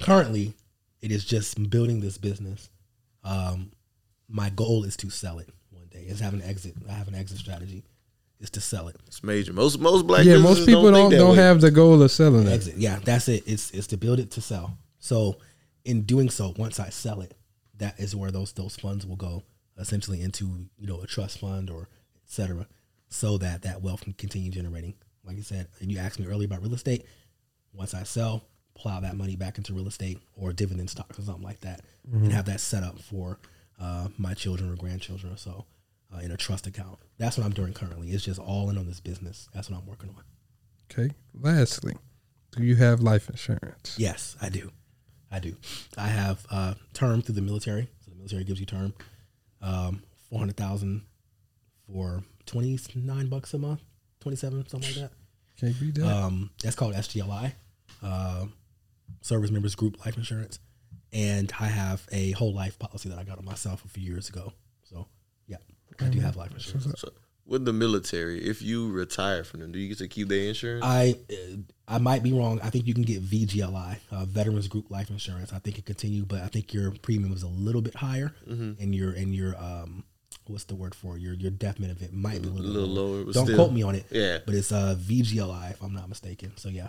currently, 0.00 0.54
it 1.00 1.12
is 1.12 1.24
just 1.24 1.70
building 1.70 2.00
this 2.00 2.18
business. 2.18 2.70
Um, 3.22 3.70
my 4.28 4.50
goal 4.50 4.84
is 4.84 4.96
to 4.98 5.10
sell 5.10 5.38
it 5.38 5.48
one 5.70 5.86
day. 5.86 6.00
Is 6.00 6.20
have 6.20 6.34
an 6.34 6.42
exit. 6.42 6.74
I 6.88 6.92
have 6.92 7.08
an 7.08 7.14
exit 7.14 7.38
strategy. 7.38 7.84
Is 8.40 8.50
to 8.50 8.60
sell 8.60 8.88
it. 8.88 8.96
It's 9.06 9.22
major. 9.22 9.52
Most 9.52 9.78
most 9.78 10.06
black 10.06 10.24
yeah, 10.24 10.38
most 10.38 10.66
people 10.66 10.90
don't, 10.90 11.10
don't 11.10 11.12
don't 11.12 11.36
have 11.36 11.60
the 11.60 11.70
goal 11.70 12.02
of 12.02 12.10
selling 12.10 12.46
it. 12.46 12.52
Exit. 12.52 12.76
Yeah, 12.76 12.98
that's 13.02 13.28
it. 13.28 13.44
It's 13.46 13.70
it's 13.70 13.86
to 13.88 13.96
build 13.96 14.18
it 14.18 14.32
to 14.32 14.40
sell. 14.40 14.76
So 14.98 15.36
in 15.84 16.02
doing 16.02 16.30
so, 16.30 16.54
once 16.56 16.80
I 16.80 16.88
sell 16.90 17.20
it, 17.20 17.34
that 17.76 17.98
is 17.98 18.14
where 18.16 18.30
those 18.30 18.52
those 18.52 18.76
funds 18.76 19.06
will 19.06 19.16
go 19.16 19.42
essentially 19.78 20.20
into 20.22 20.66
you 20.78 20.86
know 20.86 21.00
a 21.00 21.06
trust 21.06 21.38
fund 21.38 21.68
or 21.70 21.88
et 22.24 22.30
cetera, 22.30 22.66
so 23.08 23.38
that 23.38 23.62
that 23.62 23.82
wealth 23.82 24.02
can 24.02 24.12
continue 24.14 24.50
generating. 24.50 24.94
Like 25.24 25.36
you 25.36 25.42
said, 25.42 25.68
and 25.80 25.90
you 25.90 25.98
asked 25.98 26.18
me 26.20 26.26
earlier 26.26 26.46
about 26.46 26.62
real 26.62 26.74
estate. 26.74 27.06
Once 27.72 27.92
I 27.94 28.02
sell, 28.04 28.44
plow 28.74 29.00
that 29.00 29.16
money 29.16 29.34
back 29.36 29.58
into 29.58 29.72
real 29.72 29.88
estate 29.88 30.18
or 30.36 30.52
dividend 30.52 30.90
stocks 30.90 31.18
or 31.18 31.22
something 31.22 31.42
like 31.42 31.60
that, 31.60 31.80
Mhm. 32.08 32.24
and 32.24 32.32
have 32.32 32.44
that 32.46 32.60
set 32.60 32.82
up 32.84 32.98
for 33.00 33.38
uh, 33.80 34.08
my 34.18 34.34
children 34.34 34.70
or 34.70 34.76
grandchildren 34.76 35.32
or 35.32 35.36
so 35.36 35.66
uh, 36.14 36.18
in 36.18 36.30
a 36.30 36.36
trust 36.36 36.66
account. 36.68 36.98
That's 37.18 37.36
what 37.36 37.44
I'm 37.44 37.52
doing 37.52 37.72
currently. 37.72 38.10
It's 38.12 38.22
just 38.24 38.38
all 38.38 38.70
in 38.70 38.78
on 38.78 38.86
this 38.86 39.00
business. 39.00 39.48
That's 39.52 39.68
what 39.68 39.78
I'm 39.80 39.86
working 39.86 40.10
on. 40.10 40.22
Okay. 40.92 41.12
Lastly, 41.34 41.96
do 42.52 42.62
you 42.62 42.76
have 42.76 43.00
life 43.00 43.28
insurance? 43.28 43.96
Yes, 43.98 44.36
I 44.40 44.48
do. 44.50 44.70
I 45.34 45.40
do. 45.40 45.56
I 45.98 46.06
have 46.06 46.46
uh, 46.48 46.74
term 46.92 47.20
through 47.20 47.34
the 47.34 47.42
military. 47.42 47.88
So 48.04 48.12
the 48.12 48.16
military 48.16 48.44
gives 48.44 48.60
you 48.60 48.66
term, 48.66 48.94
um, 49.60 50.04
four 50.30 50.38
hundred 50.38 50.56
thousand 50.56 51.02
for 51.86 52.22
twenty 52.46 52.78
nine 52.94 53.28
bucks 53.28 53.52
a 53.52 53.58
month, 53.58 53.80
twenty 54.20 54.36
seven, 54.36 54.64
something 54.68 54.90
like 54.90 55.00
that. 55.00 55.10
Can't 55.58 55.80
beat 55.80 55.96
that. 55.96 56.06
Um, 56.06 56.50
that's 56.62 56.76
called 56.76 56.94
SGLI, 56.94 57.52
uh, 58.02 58.46
Service 59.22 59.50
Members 59.50 59.74
Group 59.74 60.04
Life 60.06 60.16
Insurance, 60.16 60.60
and 61.12 61.52
I 61.58 61.66
have 61.66 62.06
a 62.12 62.30
whole 62.32 62.54
life 62.54 62.78
policy 62.78 63.08
that 63.08 63.18
I 63.18 63.24
got 63.24 63.38
on 63.38 63.44
myself 63.44 63.84
a 63.84 63.88
few 63.88 64.04
years 64.04 64.28
ago. 64.28 64.52
So 64.84 65.08
yeah, 65.48 65.56
I 66.00 66.04
do 66.10 66.20
have 66.20 66.36
life 66.36 66.52
insurance. 66.52 66.94
So, 67.00 67.08
with 67.46 67.64
the 67.64 67.72
military, 67.72 68.42
if 68.44 68.62
you 68.62 68.90
retire 68.90 69.44
from 69.44 69.60
them, 69.60 69.72
do 69.72 69.78
you 69.78 69.88
get 69.88 69.98
to 69.98 70.08
keep 70.08 70.28
their 70.28 70.48
insurance? 70.48 70.84
I 70.84 71.16
uh, 71.30 71.56
I 71.86 71.98
might 71.98 72.22
be 72.22 72.32
wrong. 72.32 72.60
I 72.62 72.70
think 72.70 72.86
you 72.86 72.94
can 72.94 73.02
get 73.02 73.22
VGLI, 73.22 73.98
uh, 74.10 74.24
Veterans 74.24 74.68
Group 74.68 74.90
Life 74.90 75.10
Insurance. 75.10 75.52
I 75.52 75.58
think 75.58 75.78
it 75.78 75.84
continue, 75.84 76.24
but 76.24 76.40
I 76.40 76.46
think 76.48 76.72
your 76.72 76.92
premium 77.02 77.32
is 77.32 77.42
a 77.42 77.48
little 77.48 77.82
bit 77.82 77.94
higher, 77.96 78.32
Mhm. 78.48 78.80
and 78.80 78.94
your 78.94 79.10
and 79.12 79.34
your 79.34 79.54
um, 79.62 80.04
what's 80.46 80.64
the 80.64 80.74
word 80.74 80.94
for 80.94 81.16
it? 81.16 81.20
your 81.20 81.34
your 81.34 81.50
death 81.50 81.78
benefit 81.80 82.12
might 82.12 82.40
be 82.42 82.48
a 82.48 82.50
little, 82.52 82.70
little 82.70 82.88
lower, 82.88 83.32
Don't 83.32 83.44
still. 83.46 83.56
quote 83.56 83.72
me 83.72 83.82
on 83.82 83.94
it. 83.94 84.06
Yeah. 84.10 84.38
but 84.46 84.54
it's 84.54 84.72
uh 84.72 84.94
VGLI 84.98 85.72
if 85.72 85.82
I'm 85.82 85.92
not 85.94 86.08
mistaken. 86.08 86.52
So 86.56 86.68
yeah, 86.70 86.88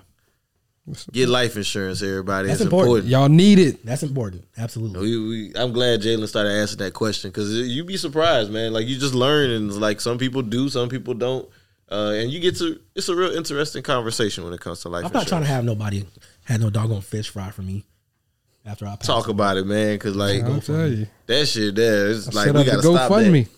Get 1.12 1.30
life 1.30 1.58
insurance, 1.58 2.04
everybody. 2.04 2.48
That's 2.48 2.62
it's 2.62 2.66
important. 2.66 3.06
important. 3.06 3.10
Y'all 3.12 3.30
need 3.30 3.58
it. 3.58 3.84
That's 3.84 4.04
important. 4.04 4.46
Absolutely. 4.56 5.00
We, 5.00 5.28
we, 5.50 5.56
I'm 5.56 5.74
glad 5.74 6.02
Jalen 6.02 6.28
started 6.28 6.52
asking 6.52 6.78
that 6.80 6.94
question 6.94 7.32
because 7.32 7.52
you'd 7.52 7.88
be 7.88 7.98
surprised, 7.98 8.52
man. 8.52 8.72
Like 8.72 8.86
you 8.86 8.96
just 8.98 9.16
learn, 9.16 9.50
and 9.50 9.74
like 9.82 10.00
some 10.00 10.20
people 10.20 10.44
do, 10.44 10.70
some 10.70 10.88
people 10.88 11.16
don't, 11.16 11.50
uh, 11.90 12.14
and 12.16 12.30
you 12.30 12.40
get 12.40 12.56
to. 12.58 12.80
It's 12.94 13.10
a 13.10 13.16
real 13.16 13.32
interesting 13.36 13.82
conversation 13.82 14.44
when 14.44 14.54
it 14.54 14.60
comes 14.60 14.82
to 14.82 14.90
life. 14.90 15.06
I'm 15.06 15.12
not 15.12 15.24
insurance. 15.24 15.30
trying 15.30 15.42
to 15.42 15.48
have 15.48 15.64
nobody 15.66 16.06
had 16.44 16.62
no 16.62 16.70
doggone 16.70 17.02
fish 17.02 17.30
fry 17.30 17.50
for 17.50 17.64
me 17.64 17.84
after 18.64 18.86
I 18.86 18.96
pass 18.96 19.08
talk 19.08 19.28
about 19.28 19.58
it, 19.58 19.66
man, 19.66 19.96
because 19.96 20.16
like 20.16 20.44
I'll 20.44 20.62
tell 20.62 20.88
you. 20.88 21.08
that 21.26 21.48
shit 21.48 21.74
there. 21.74 22.10
It's 22.12 22.28
I 22.28 22.32
like 22.32 22.46
set 22.46 22.54
we 22.54 22.60
up 22.62 22.66
gotta 22.68 22.78
the 22.82 22.94
stop 22.96 23.12
GoFundMe. 23.12 23.44
that. 23.46 23.52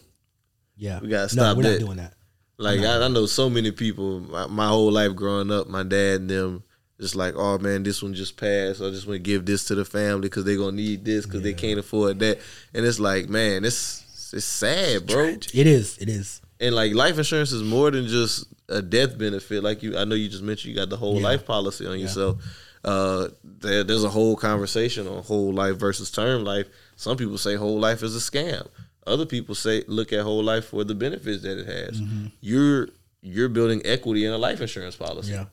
Yeah, 0.77 0.99
We 1.01 1.09
gotta 1.09 1.35
No, 1.35 1.41
stop 1.43 1.57
we're 1.57 1.71
not 1.71 1.79
doing 1.79 1.97
that. 1.97 2.13
Like 2.57 2.79
I, 2.79 3.03
I 3.03 3.07
know 3.09 3.25
so 3.25 3.49
many 3.49 3.71
people. 3.71 4.21
My, 4.21 4.47
my 4.47 4.67
whole 4.69 4.91
life 4.93 5.13
growing 5.13 5.51
up, 5.51 5.67
my 5.67 5.83
dad 5.83 6.21
and 6.21 6.29
them 6.29 6.63
just 6.99 7.15
like, 7.15 7.35
oh 7.35 7.57
man, 7.59 7.83
this 7.83 8.01
one 8.01 8.13
just 8.13 8.37
passed. 8.37 8.81
I 8.81 8.89
just 8.89 9.05
want 9.07 9.15
to 9.17 9.19
give 9.23 9.45
this 9.45 9.65
to 9.65 9.75
the 9.75 9.85
family 9.85 10.21
because 10.29 10.45
they're 10.45 10.57
gonna 10.57 10.71
need 10.77 11.05
this 11.05 11.25
because 11.25 11.41
they 11.43 11.53
can't 11.53 11.79
afford 11.79 12.19
that. 12.19 12.39
And 12.73 12.85
it's 12.85 12.99
like, 12.99 13.29
man, 13.29 13.65
it's 13.65 14.31
it's 14.33 14.45
sad, 14.45 15.07
bro. 15.07 15.25
It 15.25 15.53
is. 15.55 15.97
It 15.99 16.09
is. 16.09 16.41
And 16.59 16.73
like 16.75 16.93
life 16.93 17.17
insurance 17.17 17.51
is 17.51 17.63
more 17.63 17.91
than 17.91 18.07
just 18.07 18.47
a 18.67 18.81
death 18.81 19.17
benefit. 19.17 19.63
Like 19.63 19.83
you, 19.83 19.97
I 19.97 20.03
know 20.05 20.15
you 20.15 20.27
just 20.27 20.43
mentioned 20.43 20.73
you 20.73 20.79
got 20.79 20.89
the 20.89 20.97
whole 20.97 21.17
Yeah. 21.17 21.23
life 21.23 21.45
policy 21.45 21.85
on 21.85 21.93
Yeah. 21.93 22.05
yourself. 22.05 22.41
Uh, 22.83 23.27
there, 23.43 23.83
there's 23.83 24.03
a 24.03 24.09
whole 24.09 24.35
conversation 24.35 25.07
on 25.07 25.21
whole 25.23 25.53
life 25.53 25.75
versus 25.77 26.09
term 26.11 26.43
life. 26.43 26.67
Some 26.95 27.17
people 27.17 27.37
say 27.37 27.55
whole 27.55 27.79
life 27.79 28.01
is 28.01 28.15
a 28.15 28.19
scam. 28.19 28.67
Other 29.05 29.25
people 29.25 29.55
say 29.55 29.83
look 29.87 30.11
at 30.13 30.21
whole 30.23 30.43
life 30.43 30.65
for 30.65 30.83
the 30.83 30.95
benefits 30.95 31.43
that 31.43 31.57
it 31.59 31.65
has. 31.67 32.01
Mhm. 32.01 32.31
You're 32.41 32.89
you're 33.21 33.49
building 33.49 33.81
equity 33.85 34.25
in 34.25 34.31
a 34.33 34.37
life 34.37 34.61
insurance 34.61 34.95
policy. 34.95 35.31
Yeah. 35.33 35.45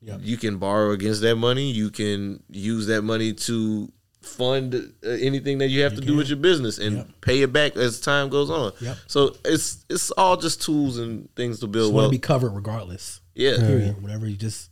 Yeah. 0.00 0.18
You 0.20 0.36
can 0.36 0.58
borrow 0.58 0.92
against 0.92 1.22
that 1.22 1.36
money. 1.36 1.70
You 1.70 1.90
can 1.90 2.42
use 2.48 2.86
that 2.86 3.02
money 3.02 3.32
to 3.32 3.92
fund 4.22 4.74
uh, 5.04 5.08
anything 5.08 5.58
that 5.58 5.68
you 5.68 5.82
have 5.82 5.94
to 5.94 6.00
do 6.00 6.16
with 6.16 6.28
your 6.28 6.36
business 6.36 6.78
and 6.78 7.20
pay 7.20 7.42
it 7.42 7.52
back 7.52 7.76
as 7.76 8.00
time 8.00 8.28
goes 8.28 8.50
on. 8.50 8.72
Yep. 8.80 8.96
So 9.06 9.36
it's 9.44 9.84
it's 9.88 10.10
all 10.12 10.36
just 10.36 10.62
tools 10.62 10.98
and 10.98 11.34
things 11.34 11.60
to 11.60 11.66
build 11.66 11.88
Just 11.88 11.94
want 11.94 12.06
to 12.06 12.10
be 12.10 12.18
covered 12.18 12.50
regardless. 12.50 13.20
Yeah. 13.34 13.56
Period. 13.56 14.02
Whatever 14.02 14.28
you 14.28 14.36
just 14.36 14.70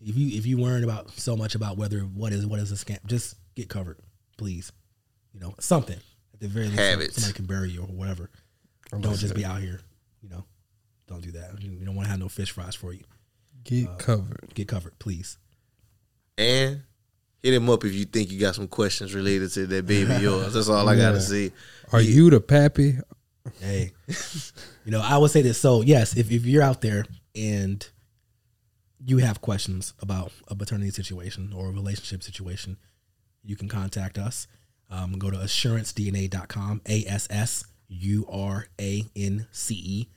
if 0.00 0.16
you 0.16 0.36
if 0.36 0.46
you 0.46 0.58
worrying 0.58 0.84
about 0.84 1.10
so 1.12 1.36
much 1.36 1.54
about 1.54 1.76
whether 1.76 2.00
what 2.00 2.32
is 2.32 2.46
what 2.46 2.58
is 2.58 2.72
a 2.72 2.74
scam, 2.74 2.98
just 3.06 3.36
get 3.54 3.68
covered, 3.68 3.98
please. 4.36 4.72
You 5.32 5.40
know 5.40 5.54
something 5.60 5.98
at 6.34 6.40
the 6.40 6.48
very 6.48 6.66
least. 6.66 6.78
Have 6.78 6.98
so- 6.98 7.04
it. 7.04 7.14
Somebody 7.14 7.34
can 7.34 7.46
bury 7.46 7.70
you 7.70 7.82
or 7.82 7.86
whatever. 7.86 8.30
Don't 8.90 9.16
just 9.16 9.34
be 9.34 9.44
out 9.44 9.60
here. 9.60 9.80
You 10.20 10.28
know, 10.28 10.44
don't 11.06 11.22
do 11.22 11.32
that. 11.32 11.62
You 11.62 11.70
you 11.70 11.86
don't 11.86 11.94
want 11.94 12.06
to 12.06 12.10
have 12.10 12.20
no 12.20 12.28
fish 12.28 12.50
fries 12.50 12.74
for 12.74 12.92
you. 12.92 13.04
Get 13.64 13.88
Uh, 13.88 13.96
covered. 13.96 14.52
Get 14.54 14.68
covered, 14.68 14.98
please. 14.98 15.38
and 16.38 16.82
hit 17.42 17.54
him 17.54 17.68
up 17.68 17.84
if 17.84 17.92
you 17.92 18.04
think 18.04 18.30
you 18.30 18.38
got 18.40 18.54
some 18.54 18.66
questions 18.68 19.14
related 19.14 19.50
to 19.52 19.66
that 19.66 19.86
baby 19.86 20.14
yours. 20.22 20.54
That's 20.54 20.68
all 20.68 20.88
I 20.88 20.96
gotta 20.96 21.16
Yeah. 21.18 21.22
say. 21.22 21.52
Are 21.92 22.00
you 22.00 22.30
the 22.30 22.40
pappy? 22.40 22.98
Hey, 23.60 23.92
you 24.84 24.90
know, 24.92 25.00
I 25.00 25.18
would 25.18 25.30
say 25.30 25.42
this. 25.42 25.58
So, 25.58 25.82
yes, 25.82 26.16
if, 26.16 26.30
if 26.30 26.44
you're 26.46 26.62
out 26.62 26.80
there 26.80 27.04
and 27.34 27.86
you 29.04 29.18
have 29.18 29.40
questions 29.40 29.92
about 30.00 30.32
a 30.48 30.54
paternity 30.54 30.90
situation 30.90 31.52
or 31.52 31.68
a 31.68 31.72
relationship 31.72 32.22
situation, 32.22 32.76
you 33.42 33.56
can 33.56 33.68
contact 33.68 34.16
us. 34.18 34.46
Um, 34.90 35.18
go 35.18 35.30
to 35.30 35.36
assurancedna.com, 35.38 36.82
A 36.88 37.04
S 37.06 37.26
S 37.30 37.64
U 37.88 38.24
R 38.28 38.66
A 38.80 39.04
N 39.16 39.46
C 39.50 39.74
E, 39.74 40.08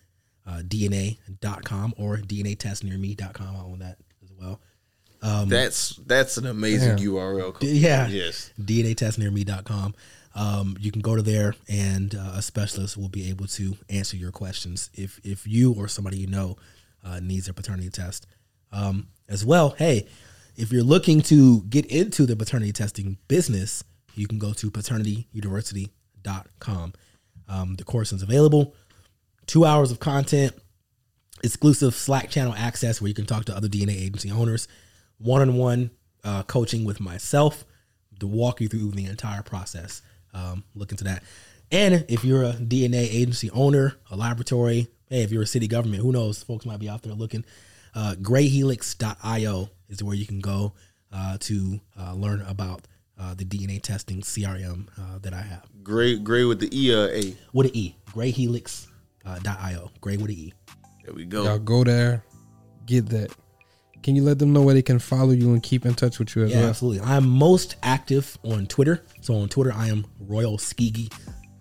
uh, 0.47 0.61
DNA.com, 0.65 1.93
or 1.97 2.17
DNAtestnearme.com. 2.17 3.55
I 3.55 3.59
own 3.59 3.79
that 3.79 3.97
as 4.23 4.31
well. 4.33 4.59
Um, 5.21 5.47
That's 5.49 5.95
that's 6.05 6.37
an 6.37 6.45
amazing 6.45 6.97
Damn. 6.97 7.07
URL. 7.07 7.53
code. 7.53 7.63
yeah. 7.63 8.07
Yes. 8.07 8.51
DNAtestnearme.com. 8.61 9.95
Um, 10.35 10.75
you 10.79 10.91
can 10.91 11.01
go 11.01 11.15
to 11.15 11.21
there 11.21 11.55
and 11.69 12.13
uh, 12.13 12.33
a 12.35 12.41
specialist 12.41 12.97
will 12.97 13.07
be 13.09 13.29
able 13.29 13.47
to 13.47 13.77
answer 13.89 14.17
your 14.17 14.31
questions 14.31 14.89
if 14.93 15.19
if 15.23 15.47
you 15.47 15.73
or 15.73 15.87
somebody 15.87 16.17
you 16.17 16.27
know 16.27 16.57
uh, 17.03 17.19
needs 17.21 17.47
a 17.47 17.53
paternity 17.53 17.89
test. 17.89 18.27
Um, 18.71 19.07
as 19.29 19.43
well, 19.45 19.69
hey, 19.79 20.05
if 20.57 20.71
you're 20.71 20.83
looking 20.83 21.21
to 21.23 21.61
get 21.63 21.85
into 21.87 22.25
the 22.27 22.35
paternity 22.35 22.71
testing 22.73 23.17
business, 23.27 23.83
you 24.13 24.27
can 24.27 24.37
go 24.37 24.53
to 24.53 24.69
paternityuniversity.com. 24.69 26.93
Um, 27.47 27.75
the 27.75 27.83
course 27.83 28.11
is 28.11 28.21
available. 28.21 28.75
Two 29.47 29.65
hours 29.65 29.91
of 29.91 29.99
content, 29.99 30.53
exclusive 31.43 31.93
Slack 31.93 32.29
channel 32.29 32.53
access 32.55 33.01
where 33.01 33.07
you 33.07 33.13
can 33.13 33.25
talk 33.25 33.45
to 33.45 33.55
other 33.55 33.67
DNA 33.67 33.95
agency 33.95 34.31
owners, 34.31 34.67
one 35.17 35.41
on 35.41 35.55
one 35.55 35.91
coaching 36.47 36.85
with 36.85 36.99
myself 36.99 37.65
to 38.19 38.27
walk 38.27 38.61
you 38.61 38.67
through 38.67 38.91
the 38.91 39.05
entire 39.05 39.43
process. 39.43 40.01
Um, 40.33 40.63
look 40.73 40.91
into 40.91 41.03
that. 41.05 41.23
And 41.71 42.05
if 42.07 42.23
you're 42.23 42.43
a 42.43 42.53
DNA 42.53 43.03
agency 43.03 43.49
owner, 43.51 43.95
a 44.11 44.15
laboratory, 44.15 44.87
hey, 45.09 45.23
if 45.23 45.31
you're 45.31 45.43
a 45.43 45.47
city 45.47 45.67
government, 45.67 46.03
who 46.03 46.11
knows? 46.11 46.43
Folks 46.43 46.65
might 46.65 46.79
be 46.79 46.89
out 46.89 47.01
there 47.03 47.13
looking. 47.13 47.45
Uh, 47.93 48.15
grayhelix.io 48.21 49.69
is 49.89 50.03
where 50.03 50.15
you 50.15 50.25
can 50.25 50.39
go 50.39 50.73
uh, 51.11 51.37
to 51.39 51.79
uh, 51.99 52.13
learn 52.13 52.41
about 52.41 52.81
uh, 53.17 53.33
the 53.33 53.45
DNA 53.45 53.81
testing 53.81 54.21
CRM 54.21 54.87
uh, 54.99 55.19
that 55.19 55.33
I 55.33 55.41
have. 55.41 55.65
Gray 55.81 56.17
gray 56.17 56.43
with 56.43 56.59
the 56.59 56.69
E 56.77 56.93
A. 56.93 57.33
With 57.53 57.67
an 57.67 57.75
E. 57.75 57.95
Grayhelix.io. 58.11 58.94
Gray 60.01 60.17
with 60.17 60.29
an 60.29 60.31
E. 60.31 60.53
There 61.03 61.13
we 61.13 61.25
go. 61.25 61.43
Y'all 61.43 61.59
go 61.59 61.83
there, 61.83 62.23
get 62.85 63.09
that. 63.09 63.31
Can 64.03 64.15
you 64.15 64.21
let 64.23 64.37
them 64.37 64.53
know 64.53 64.61
where 64.61 64.75
they 64.75 64.83
can 64.83 64.99
follow 64.99 65.31
you 65.31 65.53
and 65.53 65.63
keep 65.63 65.83
in 65.85 65.95
touch 65.95 66.19
with 66.19 66.35
you 66.35 66.43
as 66.43 66.51
Yeah, 66.51 66.59
well? 66.61 66.69
absolutely. 66.69 67.01
I'm 67.01 67.27
most 67.27 67.75
active 67.81 68.37
on 68.43 68.67
Twitter. 68.67 69.03
So 69.21 69.35
on 69.35 69.49
Twitter, 69.49 69.73
I 69.73 69.87
am 69.87 70.05
Royal 70.19 70.57
Skegee. 70.57 71.11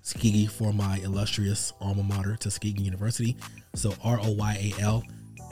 Skegee 0.03 0.51
for 0.51 0.73
my 0.75 0.99
illustrious 0.99 1.73
alma 1.81 2.03
mater, 2.03 2.37
Tuskegee 2.37 2.83
University. 2.83 3.37
So 3.75 3.95
R 4.05 4.19
O 4.21 4.33
Y 4.33 4.73
A 4.79 4.83
L 4.83 5.03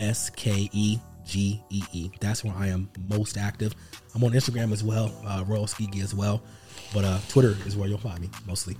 S 0.00 0.28
K 0.28 0.68
E 0.72 0.98
G 1.24 1.62
E 1.70 1.82
E. 1.92 2.10
That's 2.20 2.44
where 2.44 2.54
I 2.54 2.66
am 2.66 2.90
most 3.08 3.38
active. 3.38 3.74
I'm 4.14 4.22
on 4.22 4.32
Instagram 4.32 4.70
as 4.72 4.84
well, 4.84 5.10
uh, 5.26 5.44
Royal 5.46 5.64
Skegee 5.66 6.02
as 6.02 6.14
well. 6.14 6.42
But 6.92 7.04
uh, 7.04 7.18
Twitter 7.30 7.56
is 7.66 7.74
where 7.74 7.88
you'll 7.88 7.96
find 7.98 8.20
me 8.20 8.28
mostly. 8.46 8.76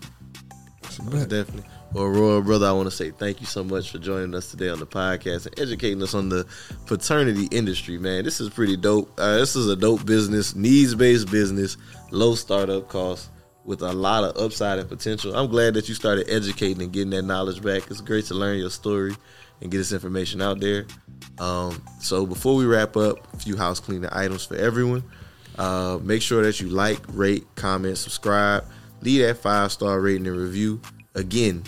Most 1.05 1.31
definitely. 1.31 1.65
Well, 1.95 2.07
Royal 2.07 2.41
brother, 2.41 2.67
I 2.67 2.73
want 2.73 2.89
to 2.89 2.97
say 2.97 3.11
thank 3.11 3.41
you 3.41 3.47
so 3.47 3.63
much 3.63 3.91
for 3.91 3.99
joining 3.99 4.35
us 4.35 4.51
today 4.51 4.71
on 4.71 4.79
the 4.79 4.87
podcast 4.87 5.45
and 5.45 5.61
educating 5.61 6.03
us 6.03 6.15
on 6.15 6.31
the 6.31 6.47
paternity 6.87 7.49
industry, 7.51 7.99
man. 7.99 8.25
This 8.25 8.41
is 8.41 8.49
pretty 8.49 8.79
dope. 8.79 9.13
Uh, 9.19 9.37
this 9.37 9.55
is 9.57 9.69
a 9.69 9.77
dope 9.77 10.07
business, 10.07 10.57
needs 10.57 10.95
based 10.95 11.31
business, 11.31 11.77
low 12.11 12.35
startup 12.35 12.89
costs 12.89 13.29
with 13.67 13.83
a 13.83 13.93
lot 13.93 14.25
of 14.25 14.43
upside 14.43 14.79
and 14.79 14.89
potential. 14.89 15.37
I'm 15.37 15.51
glad 15.51 15.75
that 15.75 15.87
you 15.87 15.95
started 15.95 16.31
educating 16.31 16.83
and 16.83 16.93
getting 16.93 17.11
that 17.11 17.25
knowledge 17.25 17.63
back. 17.63 17.91
It's 17.91 18.01
great 18.01 18.25
to 18.27 18.35
learn 18.35 18.57
your 18.57 18.71
story 18.71 19.15
and 19.61 19.71
get 19.71 19.77
this 19.77 19.93
information 19.93 20.41
out 20.41 20.61
there. 20.61 20.87
Um, 21.41 21.83
so 22.01 22.25
before 22.25 22.57
we 22.57 22.65
wrap 22.65 22.97
up, 22.97 23.35
a 23.35 23.37
few 23.37 23.55
house 23.55 23.81
cleaning 23.81 24.09
items 24.13 24.47
for 24.47 24.57
everyone. 24.57 25.05
Uh, 25.59 25.99
make 26.03 26.23
sure 26.23 26.43
that 26.43 26.59
you 26.59 26.71
like, 26.71 27.01
rate, 27.09 27.45
comment, 27.55 27.99
subscribe, 27.99 28.65
leave 29.03 29.21
that 29.21 29.37
five 29.37 29.71
star 29.71 30.01
rating 30.01 30.27
and 30.27 30.39
review. 30.39 30.81
Again, 31.15 31.63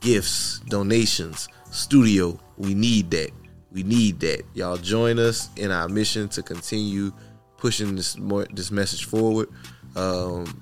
gifts, 0.00 0.60
donations, 0.68 1.48
studio. 1.70 2.38
We 2.56 2.74
need 2.74 3.10
that. 3.12 3.30
We 3.72 3.82
need 3.82 4.20
that. 4.20 4.42
Y'all 4.54 4.76
join 4.76 5.18
us 5.18 5.48
in 5.56 5.70
our 5.70 5.88
mission 5.88 6.28
to 6.30 6.42
continue 6.42 7.12
pushing 7.56 7.94
this 7.94 8.18
more 8.18 8.46
this 8.52 8.70
message 8.70 9.04
forward. 9.04 9.48
Um, 9.96 10.60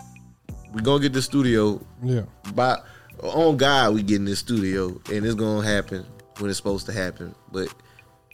we're 0.75 0.83
gonna 0.83 1.01
get 1.03 1.13
the 1.13 1.23
studio. 1.23 1.81
Yeah. 2.03 2.23
By 2.55 2.79
on 3.23 3.57
God, 3.57 3.95
we 3.95 4.03
get 4.03 4.17
in 4.17 4.25
this 4.27 4.41
studio, 4.41 5.01
and 5.11 5.25
it's 5.25 5.35
gonna 5.35 5.67
happen 5.67 6.05
when 6.39 6.51
it's 6.51 6.59
supposed 6.59 6.87
to 6.87 6.93
happen. 6.93 7.35
But 7.51 7.73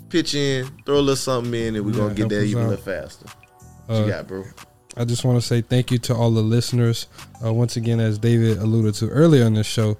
pitch 0.08 0.34
in, 0.34 0.66
throw 0.84 0.96
a 0.96 1.00
little 1.00 1.16
something 1.16 1.54
in, 1.54 1.76
and 1.76 1.84
we're 1.86 1.92
Yeah, 1.92 1.98
gonna 1.98 2.14
get 2.14 2.28
there 2.28 2.42
even 2.44 2.64
a 2.64 2.68
little 2.70 2.84
faster. 2.84 3.26
What 3.86 3.96
Uh, 3.96 4.04
you 4.04 4.10
got, 4.10 4.26
bro? 4.26 4.44
I 4.96 5.04
just 5.04 5.24
want 5.24 5.40
to 5.40 5.46
say 5.46 5.60
thank 5.60 5.90
you 5.90 5.98
to 5.98 6.14
all 6.14 6.30
the 6.30 6.42
listeners. 6.42 7.06
Uh, 7.44 7.52
once 7.52 7.76
again, 7.76 7.98
as 8.00 8.18
David 8.18 8.58
alluded 8.58 8.94
to 8.96 9.08
earlier 9.08 9.44
in 9.44 9.54
the 9.54 9.64
show, 9.64 9.96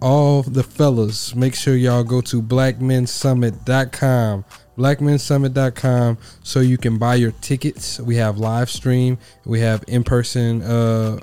all 0.00 0.42
the 0.42 0.62
fellas, 0.62 1.34
make 1.34 1.54
sure 1.54 1.76
y'all 1.76 2.04
go 2.04 2.20
to 2.22 2.42
blackmensummit.com. 2.42 4.44
Blackmensummit.com 4.76 6.18
so 6.42 6.60
you 6.60 6.78
can 6.78 6.98
buy 6.98 7.14
your 7.14 7.30
tickets. 7.40 8.00
We 8.00 8.16
have 8.16 8.38
live 8.38 8.68
stream, 8.68 9.18
we 9.44 9.60
have 9.60 9.84
in 9.86 10.04
person 10.04 10.62
uh 10.62 11.20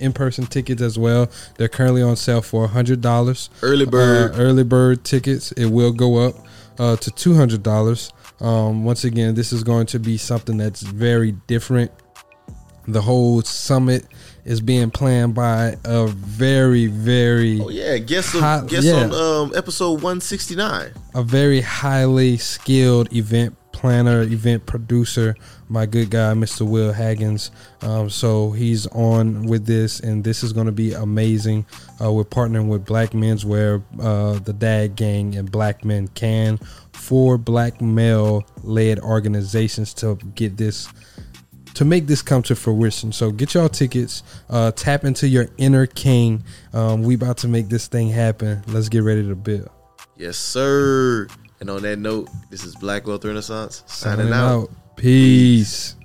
in 0.00 0.12
person 0.12 0.46
tickets 0.46 0.82
as 0.82 0.98
well. 0.98 1.30
They're 1.56 1.68
currently 1.68 2.02
on 2.02 2.16
sale 2.16 2.42
for 2.42 2.66
hundred 2.66 3.00
dollars. 3.00 3.50
Early 3.62 3.86
bird. 3.86 4.32
Uh, 4.32 4.38
early 4.38 4.64
bird 4.64 5.04
tickets. 5.04 5.52
It 5.52 5.66
will 5.66 5.92
go 5.92 6.16
up 6.16 6.34
uh, 6.78 6.96
to 6.96 7.10
two 7.12 7.34
hundred 7.34 7.62
dollars. 7.62 8.12
Um, 8.40 8.84
once 8.84 9.04
again, 9.04 9.34
this 9.34 9.52
is 9.52 9.62
going 9.62 9.86
to 9.86 10.00
be 10.00 10.18
something 10.18 10.56
that's 10.56 10.82
very 10.82 11.32
different. 11.46 11.92
The 12.88 13.00
whole 13.00 13.42
summit 13.42 14.06
is 14.44 14.60
being 14.60 14.90
planned 14.90 15.34
by 15.34 15.76
a 15.84 16.06
very, 16.08 16.86
very 16.86 17.60
Oh 17.60 17.68
yeah, 17.68 17.98
guess 17.98 18.32
high- 18.32 18.58
on, 18.58 18.66
guess 18.66 18.84
yeah, 18.84 19.04
on 19.04 19.12
um, 19.14 19.52
episode 19.54 20.02
one 20.02 20.20
sixty 20.20 20.56
nine. 20.56 20.90
a 21.14 21.22
very 21.22 21.60
highly 21.60 22.36
skilled 22.38 23.12
event 23.14 23.56
planner, 23.72 24.22
event 24.22 24.64
producer, 24.66 25.34
my 25.68 25.86
good 25.86 26.10
guy, 26.10 26.32
Mr. 26.34 26.60
Will 26.68 26.92
Haggins. 26.92 27.50
Um, 27.80 28.10
so 28.10 28.50
he's 28.52 28.86
on 28.88 29.44
with 29.46 29.66
this, 29.66 29.98
and 29.98 30.22
this 30.22 30.44
is 30.44 30.52
going 30.52 30.66
to 30.66 30.72
be 30.72 30.92
amazing. 30.92 31.64
Uh, 32.00 32.12
we're 32.12 32.22
partnering 32.24 32.68
with 32.68 32.84
Black 32.84 33.10
Menswear, 33.10 33.82
uh, 34.00 34.38
the 34.40 34.52
Dad 34.52 34.94
Gang, 34.94 35.34
and 35.36 35.50
Black 35.50 35.84
Men 35.84 36.06
Can, 36.08 36.58
four 36.92 37.38
black 37.38 37.80
male 37.80 38.44
led 38.62 39.00
organizations 39.00 39.94
to 39.94 40.16
get 40.34 40.56
this 40.58 40.88
to 41.74 41.84
make 41.84 42.06
this 42.06 42.22
come 42.22 42.42
to 42.44 42.54
fruition. 42.54 43.12
So 43.12 43.30
get 43.30 43.54
y'all 43.54 43.68
tickets. 43.68 44.22
Uh, 44.50 44.72
tap 44.72 45.04
into 45.04 45.26
your 45.28 45.48
inner 45.58 45.86
king. 45.86 46.44
Um, 46.72 47.02
we 47.02 47.14
about 47.14 47.38
to 47.38 47.48
make 47.48 47.68
this 47.68 47.86
thing 47.86 48.08
happen. 48.10 48.62
Let's 48.68 48.88
get 48.88 49.02
ready 49.02 49.26
to 49.26 49.34
build. 49.34 49.68
Yes, 50.16 50.36
sir. 50.36 51.26
And 51.60 51.70
on 51.70 51.82
that 51.82 51.98
note, 51.98 52.28
this 52.50 52.64
is 52.64 52.74
Black 52.76 53.06
Wealth 53.06 53.24
Renaissance 53.24 53.82
signing, 53.86 54.26
Signing 54.26 54.32
out. 54.32 54.62
out. 54.64 54.70
Peace. 54.96 55.96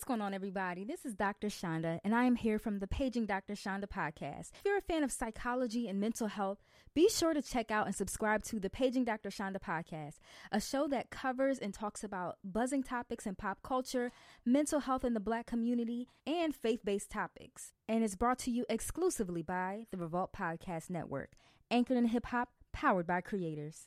What's 0.00 0.08
going 0.08 0.22
on, 0.22 0.32
everybody? 0.32 0.82
This 0.84 1.04
is 1.04 1.12
Dr. 1.12 1.48
Shonda, 1.48 1.98
and 2.02 2.14
I 2.14 2.24
am 2.24 2.36
here 2.36 2.58
from 2.58 2.78
the 2.78 2.86
Paging 2.86 3.26
Dr. 3.26 3.52
Shonda 3.52 3.84
podcast. 3.84 4.52
If 4.54 4.62
you're 4.64 4.78
a 4.78 4.80
fan 4.80 5.04
of 5.04 5.12
psychology 5.12 5.88
and 5.88 6.00
mental 6.00 6.28
health, 6.28 6.56
be 6.94 7.10
sure 7.10 7.34
to 7.34 7.42
check 7.42 7.70
out 7.70 7.84
and 7.84 7.94
subscribe 7.94 8.42
to 8.44 8.58
the 8.58 8.70
Paging 8.70 9.04
Dr. 9.04 9.28
Shonda 9.28 9.60
podcast, 9.60 10.14
a 10.50 10.58
show 10.58 10.88
that 10.88 11.10
covers 11.10 11.58
and 11.58 11.74
talks 11.74 12.02
about 12.02 12.38
buzzing 12.42 12.82
topics 12.82 13.26
in 13.26 13.34
pop 13.34 13.62
culture, 13.62 14.10
mental 14.42 14.80
health 14.80 15.04
in 15.04 15.12
the 15.12 15.20
black 15.20 15.44
community, 15.44 16.08
and 16.26 16.56
faith 16.56 16.80
based 16.82 17.10
topics. 17.10 17.74
And 17.86 18.02
it's 18.02 18.16
brought 18.16 18.38
to 18.38 18.50
you 18.50 18.64
exclusively 18.70 19.42
by 19.42 19.84
the 19.90 19.98
Revolt 19.98 20.32
Podcast 20.32 20.88
Network, 20.88 21.32
anchored 21.70 21.98
in 21.98 22.06
hip 22.06 22.24
hop, 22.24 22.48
powered 22.72 23.06
by 23.06 23.20
creators. 23.20 23.86